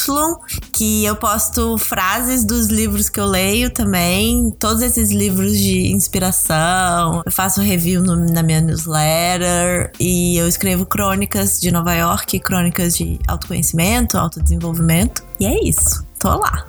que 0.71 1.03
eu 1.03 1.15
posto 1.15 1.75
frases 1.79 2.45
dos 2.45 2.67
livros 2.67 3.09
que 3.09 3.19
eu 3.19 3.25
leio 3.25 3.73
também, 3.73 4.51
todos 4.59 4.83
esses 4.83 5.09
livros 5.09 5.57
de 5.57 5.91
inspiração. 5.91 7.23
Eu 7.25 7.31
faço 7.31 7.61
review 7.61 8.03
no, 8.03 8.15
na 8.15 8.43
minha 8.43 8.61
newsletter 8.61 9.91
e 9.99 10.37
eu 10.37 10.47
escrevo 10.47 10.85
crônicas 10.85 11.59
de 11.59 11.71
Nova 11.71 11.95
York, 11.95 12.39
crônicas 12.39 12.95
de 12.95 13.17
autoconhecimento, 13.27 14.19
autodesenvolvimento. 14.19 15.25
E 15.39 15.47
é 15.47 15.67
isso, 15.67 16.05
tô 16.19 16.37
lá. 16.37 16.63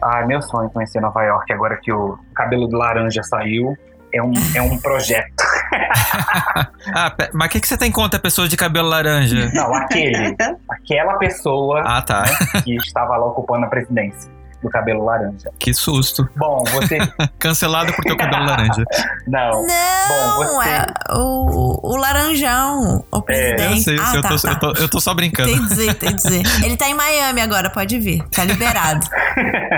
Ah, 0.00 0.24
meu 0.24 0.40
sonho 0.40 0.70
conhecer 0.70 1.02
Nova 1.02 1.22
York 1.22 1.52
agora 1.52 1.76
que 1.76 1.92
o 1.92 2.18
cabelo 2.34 2.66
do 2.66 2.78
laranja 2.78 3.22
saiu. 3.22 3.76
É 4.14 4.22
um, 4.22 4.32
é 4.54 4.62
um 4.62 4.78
projeto. 4.78 5.44
ah, 6.94 7.14
mas 7.32 7.48
o 7.48 7.50
que, 7.50 7.60
que 7.60 7.68
você 7.68 7.76
tem 7.76 7.90
contra 7.90 8.20
pessoas 8.20 8.48
de 8.48 8.56
cabelo 8.56 8.88
laranja? 8.88 9.50
Não, 9.52 9.74
aquele. 9.74 10.36
aquela 10.68 11.14
pessoa 11.18 11.82
ah, 11.84 12.02
tá. 12.02 12.22
né, 12.22 12.62
que 12.62 12.74
estava 12.76 13.16
lá 13.16 13.26
ocupando 13.26 13.66
a 13.66 13.68
presidência 13.68 14.30
do 14.62 14.70
cabelo 14.70 15.04
laranja. 15.04 15.50
Que 15.58 15.74
susto. 15.74 16.28
Bom, 16.36 16.62
você. 16.72 16.98
Cancelado 17.38 17.92
por 17.92 18.04
teu 18.04 18.16
cabelo 18.16 18.44
laranja. 18.44 18.84
Não. 19.26 19.66
Não, 19.66 20.38
Bom, 20.38 20.44
você... 20.44 20.68
é 20.68 20.86
o, 21.10 21.80
o 21.82 21.96
laranjão, 21.96 23.04
o 23.10 23.22
presidente. 23.22 23.62
É, 23.62 23.72
eu, 23.72 23.76
sei, 23.78 23.98
ah, 23.98 24.12
eu, 24.14 24.22
tá, 24.22 24.28
tô, 24.28 24.36
tá. 24.36 24.50
Eu, 24.50 24.58
tô, 24.58 24.72
eu 24.82 24.88
tô 24.88 25.00
só 25.00 25.12
brincando. 25.12 25.50
Tem 25.50 25.60
que 25.60 25.68
dizer, 25.68 25.94
tem 25.94 26.10
que 26.10 26.22
dizer. 26.22 26.42
Ele 26.64 26.76
tá 26.76 26.88
em 26.88 26.94
Miami 26.94 27.40
agora, 27.40 27.70
pode 27.70 27.98
vir. 27.98 28.22
Tá 28.28 28.44
liberado. 28.44 29.04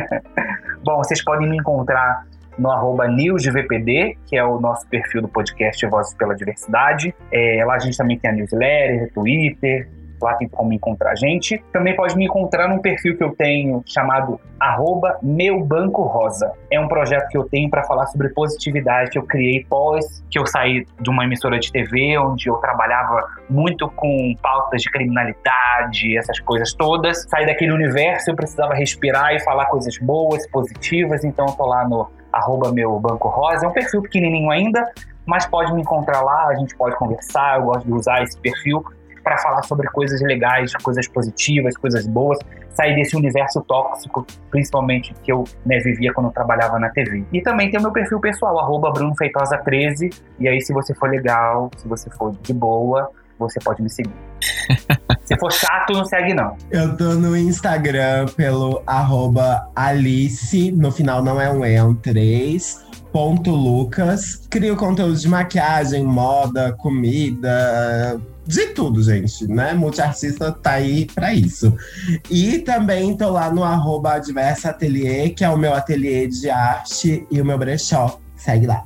Bom, 0.84 0.98
vocês 0.98 1.24
podem 1.24 1.48
me 1.48 1.56
encontrar 1.56 2.26
no 2.58 2.70
arroba 2.70 3.08
newsdvpd, 3.08 4.18
que 4.26 4.36
é 4.36 4.44
o 4.44 4.60
nosso 4.60 4.86
perfil 4.88 5.22
do 5.22 5.28
podcast 5.28 5.84
Vozes 5.86 6.14
pela 6.14 6.34
Diversidade. 6.34 7.14
É, 7.30 7.64
lá 7.64 7.74
a 7.74 7.78
gente 7.78 7.96
também 7.96 8.18
tem 8.18 8.30
a 8.30 8.34
newsletter, 8.34 9.12
Twitter, 9.12 9.88
lá 10.24 10.34
tem 10.34 10.48
como 10.48 10.72
encontrar 10.72 11.12
a 11.12 11.14
gente. 11.14 11.62
Também 11.72 11.94
pode 11.94 12.16
me 12.16 12.24
encontrar 12.24 12.68
num 12.68 12.78
perfil 12.78 13.16
que 13.16 13.22
eu 13.22 13.34
tenho 13.34 13.82
chamado 13.86 14.40
arroba 14.58 15.18
Meu 15.22 15.62
Banco 15.62 16.02
Rosa. 16.02 16.52
É 16.70 16.80
um 16.80 16.88
projeto 16.88 17.28
que 17.28 17.36
eu 17.36 17.44
tenho 17.44 17.68
para 17.68 17.84
falar 17.84 18.06
sobre 18.06 18.30
positividade 18.30 19.10
que 19.10 19.18
eu 19.18 19.24
criei 19.24 19.64
pós 19.68 20.24
que 20.30 20.38
eu 20.38 20.46
saí 20.46 20.86
de 21.00 21.10
uma 21.10 21.24
emissora 21.24 21.58
de 21.58 21.70
TV, 21.70 22.18
onde 22.18 22.48
eu 22.48 22.56
trabalhava 22.56 23.22
muito 23.48 23.88
com 23.90 24.34
pautas 24.42 24.82
de 24.82 24.90
criminalidade, 24.90 26.16
essas 26.16 26.40
coisas 26.40 26.72
todas. 26.72 27.24
Saí 27.28 27.46
daquele 27.46 27.72
universo, 27.72 28.30
eu 28.30 28.34
precisava 28.34 28.74
respirar 28.74 29.34
e 29.34 29.40
falar 29.40 29.66
coisas 29.66 29.98
boas, 29.98 30.48
positivas, 30.50 31.24
então 31.24 31.46
eu 31.46 31.52
tô 31.52 31.66
lá 31.66 31.86
no 31.86 32.08
arroba 32.34 32.72
Meu 32.72 32.98
Banco 32.98 33.28
Rosa. 33.28 33.66
É 33.66 33.68
um 33.68 33.72
perfil 33.72 34.02
pequenininho 34.02 34.50
ainda, 34.50 34.92
mas 35.26 35.46
pode 35.46 35.72
me 35.72 35.80
encontrar 35.80 36.22
lá, 36.22 36.48
a 36.48 36.54
gente 36.54 36.76
pode 36.76 36.96
conversar, 36.96 37.58
eu 37.58 37.64
gosto 37.64 37.86
de 37.86 37.92
usar 37.92 38.22
esse 38.22 38.38
perfil 38.38 38.84
para 39.22 39.38
falar 39.38 39.62
sobre 39.62 39.88
coisas 39.88 40.20
legais, 40.20 40.72
coisas 40.82 41.08
positivas, 41.08 41.76
coisas 41.78 42.06
boas, 42.06 42.38
sair 42.74 42.94
desse 42.94 43.16
universo 43.16 43.62
tóxico, 43.62 44.26
principalmente 44.50 45.14
que 45.22 45.32
eu 45.32 45.44
né, 45.64 45.78
vivia 45.78 46.12
quando 46.12 46.26
eu 46.26 46.32
trabalhava 46.32 46.78
na 46.78 46.90
TV. 46.90 47.24
E 47.32 47.40
também 47.40 47.70
tem 47.70 47.80
o 47.80 47.82
meu 47.82 47.92
perfil 47.92 48.20
pessoal, 48.20 48.58
arroba 48.58 48.92
brunofeitosa13, 48.92 50.22
e 50.38 50.46
aí 50.46 50.60
se 50.60 50.72
você 50.72 50.94
for 50.94 51.08
legal, 51.08 51.70
se 51.76 51.88
você 51.88 52.10
for 52.10 52.32
de 52.42 52.52
boa, 52.52 53.10
você 53.38 53.60
pode 53.60 53.82
me 53.82 53.90
seguir. 53.90 54.12
Se 55.24 55.38
for 55.38 55.52
chato, 55.52 55.92
não 55.92 56.04
segue, 56.04 56.34
não. 56.34 56.56
Eu 56.70 56.96
tô 56.96 57.14
no 57.14 57.36
Instagram 57.36 58.26
pelo 58.36 58.82
arroba 58.86 59.68
Alice, 59.74 60.70
no 60.72 60.92
final 60.92 61.22
não 61.22 61.40
é 61.40 61.50
um 61.50 61.64
E, 61.64 61.74
é 61.74 61.82
um 61.82 61.94
3. 61.94 62.84
Ponto 63.12 63.50
Lucas. 63.50 64.46
Crio 64.50 64.76
conteúdo 64.76 65.16
de 65.16 65.28
maquiagem, 65.28 66.04
moda, 66.04 66.72
comida, 66.72 68.20
de 68.46 68.66
tudo, 68.68 69.02
gente, 69.02 69.46
né? 69.46 69.72
Multiartista 69.72 70.52
tá 70.52 70.72
aí 70.72 71.06
pra 71.06 71.32
isso. 71.32 71.74
E 72.30 72.58
também 72.58 73.16
tô 73.16 73.30
lá 73.30 73.50
no 73.50 73.62
arroba 73.62 74.20
Ateliê, 74.64 75.30
que 75.30 75.44
é 75.44 75.48
o 75.48 75.56
meu 75.56 75.72
ateliê 75.72 76.26
de 76.26 76.50
arte 76.50 77.26
e 77.30 77.40
o 77.40 77.44
meu 77.44 77.56
brechó. 77.56 78.18
Segue 78.36 78.66
lá. 78.66 78.82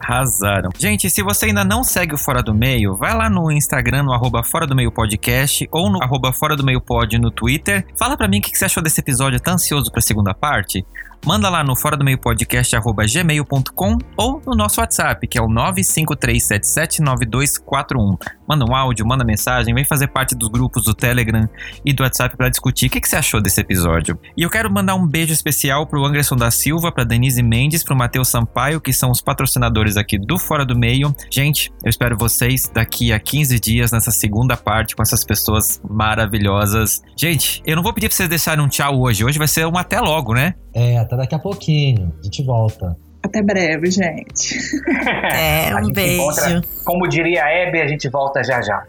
Arrasaram. 0.00 0.70
Gente, 0.78 1.10
se 1.10 1.22
você 1.22 1.46
ainda 1.46 1.64
não 1.64 1.84
segue 1.84 2.14
o 2.14 2.18
Fora 2.18 2.42
do 2.42 2.54
Meio, 2.54 2.96
vai 2.96 3.14
lá 3.14 3.28
no 3.28 3.50
Instagram, 3.50 4.04
no 4.04 4.12
arroba 4.12 4.42
Fora 4.42 4.66
do 4.66 4.74
Meio 4.74 4.90
Podcast, 4.90 5.68
ou 5.70 5.90
no 5.90 6.02
arroba 6.02 6.32
Fora 6.32 6.56
do 6.56 6.64
Meio 6.64 6.80
Pod 6.80 7.18
no 7.18 7.30
Twitter. 7.30 7.86
Fala 7.98 8.16
pra 8.16 8.28
mim 8.28 8.38
o 8.38 8.42
que 8.42 8.56
você 8.56 8.64
achou 8.64 8.82
desse 8.82 9.00
episódio. 9.00 9.40
Tá 9.40 9.52
ansioso 9.52 9.90
pra 9.90 10.00
segunda 10.00 10.32
parte? 10.32 10.84
Manda 11.26 11.48
lá 11.48 11.64
no 11.64 11.74
fora 11.76 11.96
do 11.96 12.04
meio 12.04 12.18
podcast 12.18 12.76
gmail.com 13.12 13.98
ou 14.16 14.40
no 14.46 14.54
nosso 14.54 14.80
WhatsApp, 14.80 15.26
que 15.26 15.36
é 15.38 15.42
o 15.42 15.48
953779241. 15.48 18.16
Manda 18.48 18.64
um 18.64 18.74
áudio, 18.74 19.06
manda 19.06 19.24
mensagem, 19.24 19.74
vem 19.74 19.84
fazer 19.84 20.08
parte 20.08 20.34
dos 20.34 20.48
grupos 20.48 20.84
do 20.84 20.94
Telegram 20.94 21.46
e 21.84 21.92
do 21.92 22.02
WhatsApp 22.02 22.34
para 22.36 22.48
discutir 22.48 22.86
o 22.86 22.90
que, 22.90 23.00
que, 23.00 23.08
você 23.08 23.16
achou 23.16 23.42
desse 23.42 23.60
episódio. 23.60 24.18
E 24.36 24.42
eu 24.42 24.50
quero 24.50 24.72
mandar 24.72 24.94
um 24.94 25.06
beijo 25.06 25.32
especial 25.32 25.86
pro 25.86 26.04
Anderson 26.04 26.36
da 26.36 26.50
Silva, 26.50 26.90
pra 26.90 27.04
Denise 27.04 27.42
Mendes, 27.42 27.84
pro 27.84 27.94
Matheus 27.94 28.28
Sampaio, 28.28 28.80
que 28.80 28.92
são 28.92 29.10
os 29.10 29.20
patrocinadores 29.20 29.96
aqui 29.96 30.18
do 30.18 30.38
Fora 30.38 30.64
do 30.64 30.76
Meio. 30.76 31.14
Gente, 31.30 31.70
eu 31.84 31.90
espero 31.90 32.16
vocês 32.16 32.68
daqui 32.72 33.12
a 33.12 33.20
15 33.20 33.60
dias 33.60 33.92
nessa 33.92 34.10
segunda 34.10 34.56
parte 34.56 34.96
com 34.96 35.02
essas 35.02 35.24
pessoas 35.24 35.80
maravilhosas. 35.88 37.02
Gente, 37.16 37.62
eu 37.66 37.76
não 37.76 37.82
vou 37.82 37.92
pedir 37.92 38.08
pra 38.08 38.16
vocês 38.16 38.28
deixarem 38.28 38.64
um 38.64 38.68
tchau 38.68 39.00
hoje. 39.00 39.24
Hoje 39.24 39.38
vai 39.38 39.48
ser 39.48 39.66
um 39.66 39.76
até 39.76 40.00
logo, 40.00 40.32
né? 40.32 40.54
É, 40.78 40.96
até 40.96 41.16
daqui 41.16 41.34
a 41.34 41.40
pouquinho. 41.40 42.14
A 42.20 42.24
gente 42.24 42.44
volta. 42.44 42.96
Até 43.20 43.42
breve, 43.42 43.90
gente. 43.90 44.56
É, 45.30 45.74
um 45.76 45.92
beijo. 45.92 46.22
Encontra, 46.22 46.62
como 46.84 47.08
diria 47.08 47.44
a 47.44 47.50
Hebe, 47.50 47.80
a 47.80 47.88
gente 47.88 48.08
volta 48.08 48.42
já 48.42 48.62
já. 48.62 48.84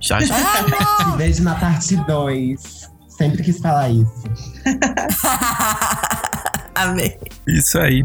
Já 0.00 0.20
já. 0.20 0.34
Ah, 0.36 1.16
beijo 1.16 1.42
na 1.42 1.54
parte 1.54 1.96
2. 1.96 2.90
Sempre 3.08 3.42
quis 3.42 3.58
falar 3.58 3.90
isso. 3.90 4.24
Amei. 6.74 7.18
Isso 7.46 7.78
aí. 7.78 8.04